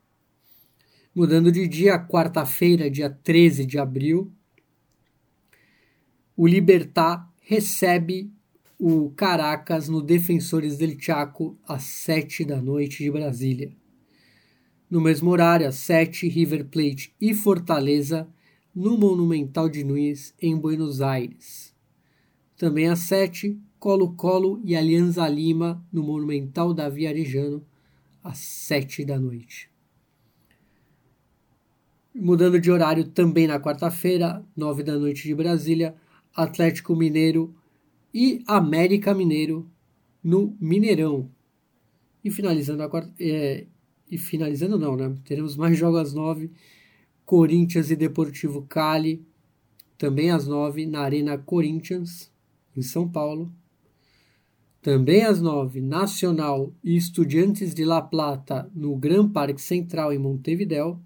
Mudando 1.14 1.52
de 1.52 1.68
dia, 1.68 1.98
quarta-feira, 1.98 2.91
dia 2.91 3.10
13 3.10 3.65
de 3.65 3.80
abril, 3.80 4.31
o 6.35 6.45
Libertar 6.45 7.27
recebe 7.41 8.31
o 8.80 9.10
Caracas 9.10 9.90
no 9.90 10.02
Defensores 10.02 10.78
del 10.78 10.99
Chaco 10.99 11.58
às 11.68 11.84
7 11.84 12.45
da 12.45 12.62
noite 12.62 13.04
de 13.04 13.10
Brasília. 13.10 13.76
No 14.90 15.02
mesmo 15.02 15.32
horário, 15.32 15.68
às 15.68 15.76
7, 15.76 16.28
River 16.30 16.66
Plate 16.66 17.14
e 17.20 17.34
Fortaleza 17.34 18.28
no 18.74 18.98
Monumental 18.98 19.68
de 19.68 19.84
Nunes, 19.84 20.34
em 20.40 20.56
Buenos 20.56 21.02
Aires. 21.02 21.76
Também 22.56 22.88
às 22.88 22.99
7, 22.99 23.60
Colo-Colo 23.80 24.62
e 24.64 24.76
Alianza 24.76 25.28
Lima, 25.28 25.84
no 25.91 26.04
Monumental 26.04 26.74
da 26.74 26.88
Viarejano, 26.88 27.66
às 28.24 28.38
7 28.38 29.04
da 29.04 29.20
noite. 29.20 29.72
Mudando 32.14 32.60
de 32.60 32.72
horário 32.72 33.06
também 33.06 33.48
na 33.48 33.60
quarta-feira, 33.60 34.45
9 34.56 34.84
da 34.84 34.98
noite 34.98 35.24
de 35.24 35.36
Brasília, 35.36 35.95
Atlético 36.36 36.95
Mineiro 36.95 37.56
e 38.14 38.44
América 38.48 39.14
Mineiro 39.14 39.70
no 40.24 40.56
Mineirão. 40.60 41.30
E 42.24 42.32
finalizando 42.32 42.84
a 42.84 42.90
quarta, 42.90 43.14
é, 43.20 43.66
e 44.10 44.18
finalizando 44.18 44.78
não, 44.78 44.96
né? 44.96 45.16
Teremos 45.24 45.56
mais 45.56 45.78
jogos 45.78 46.00
às 46.00 46.14
9, 46.14 46.52
Corinthians 47.26 47.92
e 47.92 47.96
Deportivo 47.96 48.64
Cali, 48.64 49.26
também 49.98 50.32
às 50.32 50.48
9 50.48 50.86
na 50.86 51.02
Arena 51.02 51.38
Corinthians, 51.38 52.32
em 52.76 52.82
São 52.82 53.08
Paulo. 53.08 53.52
Também 54.82 55.24
às 55.24 55.42
9, 55.42 55.82
Nacional 55.82 56.74
e 56.84 56.96
Estudiantes 56.96 57.74
de 57.74 57.84
La 57.84 58.02
Plata 58.02 58.70
no 58.74 58.96
Gran 58.96 59.28
Parque 59.28 59.62
Central 59.62 60.14
em 60.14 60.18
Montevideo. 60.18 61.02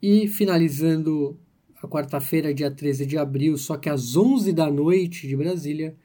E 0.00 0.28
finalizando 0.28 1.38
a 1.82 1.86
quarta-feira, 1.86 2.52
dia 2.52 2.70
13 2.70 3.06
de 3.06 3.16
abril, 3.16 3.56
só 3.56 3.76
que 3.76 3.88
às 3.88 4.16
11 4.16 4.52
da 4.52 4.70
noite 4.70 5.28
de 5.28 5.36
Brasília, 5.36 5.96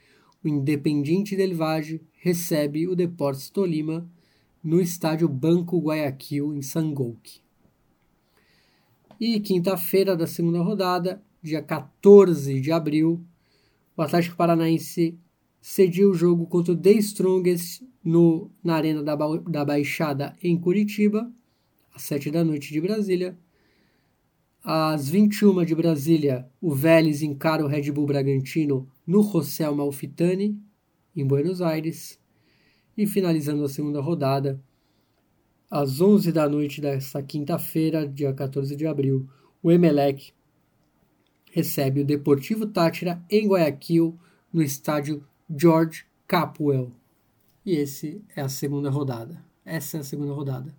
o 0.43 0.47
Independiente 0.47 1.35
Del 1.35 1.55
Valle 1.55 2.01
recebe 2.19 2.87
o 2.87 2.95
Deportes 2.95 3.49
Tolima 3.49 4.07
no 4.63 4.79
estádio 4.79 5.27
Banco 5.27 5.79
Guayaquil, 5.79 6.53
em 6.53 6.61
Sangolque. 6.61 7.41
E 9.19 9.39
quinta-feira 9.39 10.15
da 10.15 10.27
segunda 10.27 10.61
rodada, 10.61 11.21
dia 11.41 11.61
14 11.61 12.61
de 12.61 12.71
abril, 12.71 13.23
o 13.95 14.01
Atlético 14.01 14.35
Paranaense 14.35 15.17
cediu 15.61 16.11
o 16.11 16.13
jogo 16.13 16.45
contra 16.45 16.73
o 16.73 16.77
The 16.77 16.91
Strongest 16.93 17.83
no, 18.03 18.51
na 18.63 18.75
Arena 18.75 19.01
da, 19.01 19.15
ba 19.15 19.37
da 19.37 19.65
Baixada, 19.65 20.35
em 20.43 20.59
Curitiba, 20.59 21.31
às 21.93 22.03
7 22.03 22.31
da 22.31 22.43
noite 22.43 22.71
de 22.71 22.81
Brasília. 22.81 23.37
Às 24.63 25.09
21 25.09 25.65
de 25.65 25.75
Brasília, 25.75 26.49
o 26.61 26.73
Vélez 26.73 27.21
encara 27.21 27.65
o 27.65 27.67
Red 27.67 27.91
Bull 27.91 28.05
Bragantino 28.05 28.89
no 29.05 29.21
José 29.21 29.69
Malfitani, 29.69 30.57
em 31.13 31.27
Buenos 31.27 31.61
Aires. 31.61 32.17
E 32.97 33.05
finalizando 33.05 33.65
a 33.65 33.69
segunda 33.69 33.99
rodada, 33.99 34.63
às 35.69 35.99
11 35.99 36.31
da 36.31 36.47
noite 36.47 36.79
desta 36.79 37.21
quinta-feira, 37.21 38.07
dia 38.07 38.31
14 38.31 38.73
de 38.75 38.87
abril, 38.87 39.27
o 39.61 39.69
Emelec 39.69 40.31
recebe 41.51 41.99
o 41.99 42.05
Deportivo 42.05 42.65
Tátira 42.65 43.21
em 43.29 43.47
Guayaquil, 43.47 44.17
no 44.51 44.61
estádio 44.61 45.27
George 45.49 46.05
Capwell. 46.25 46.93
E 47.65 47.75
esse 47.75 48.23
é 48.33 48.41
a 48.41 48.47
segunda 48.47 48.89
rodada. 48.89 49.43
Essa 49.65 49.97
é 49.97 49.99
a 49.99 50.03
segunda 50.03 50.31
rodada. 50.31 50.73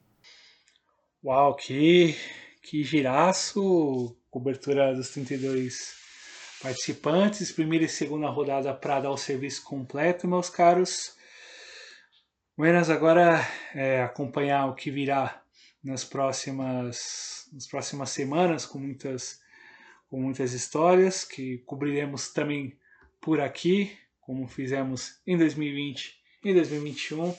Uau, 1.22 1.54
que 1.54 2.14
que 2.64 2.82
giraço, 2.82 4.16
cobertura 4.30 4.94
dos 4.94 5.10
32 5.10 5.94
participantes, 6.62 7.52
primeira 7.52 7.84
e 7.84 7.88
segunda 7.88 8.28
rodada 8.30 8.72
para 8.72 9.00
dar 9.00 9.10
o 9.10 9.18
serviço 9.18 9.62
completo, 9.62 10.26
meus 10.26 10.48
caros. 10.48 11.14
Menos 12.56 12.88
agora 12.88 13.46
é, 13.74 14.02
acompanhar 14.02 14.66
o 14.66 14.74
que 14.74 14.90
virá 14.90 15.42
nas 15.82 16.04
próximas, 16.04 17.46
nas 17.52 17.66
próximas 17.66 18.08
semanas 18.08 18.64
com 18.64 18.78
muitas, 18.78 19.40
com 20.08 20.18
muitas 20.22 20.54
histórias 20.54 21.22
que 21.22 21.58
cobriremos 21.66 22.32
também 22.32 22.78
por 23.20 23.42
aqui, 23.42 23.94
como 24.22 24.48
fizemos 24.48 25.20
em 25.26 25.36
2020 25.36 26.18
e 26.42 26.54
2021. 26.54 27.36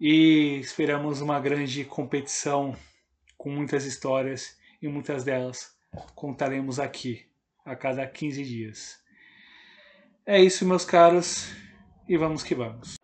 E 0.00 0.60
esperamos 0.60 1.20
uma 1.20 1.38
grande 1.38 1.84
competição 1.84 2.74
com 3.44 3.50
muitas 3.50 3.84
histórias 3.84 4.58
e 4.80 4.88
muitas 4.88 5.22
delas 5.22 5.76
contaremos 6.14 6.80
aqui 6.80 7.26
a 7.62 7.76
cada 7.76 8.06
15 8.06 8.42
dias. 8.42 9.04
É 10.24 10.42
isso, 10.42 10.66
meus 10.66 10.86
caros, 10.86 11.52
e 12.08 12.16
vamos 12.16 12.42
que 12.42 12.54
vamos. 12.54 13.03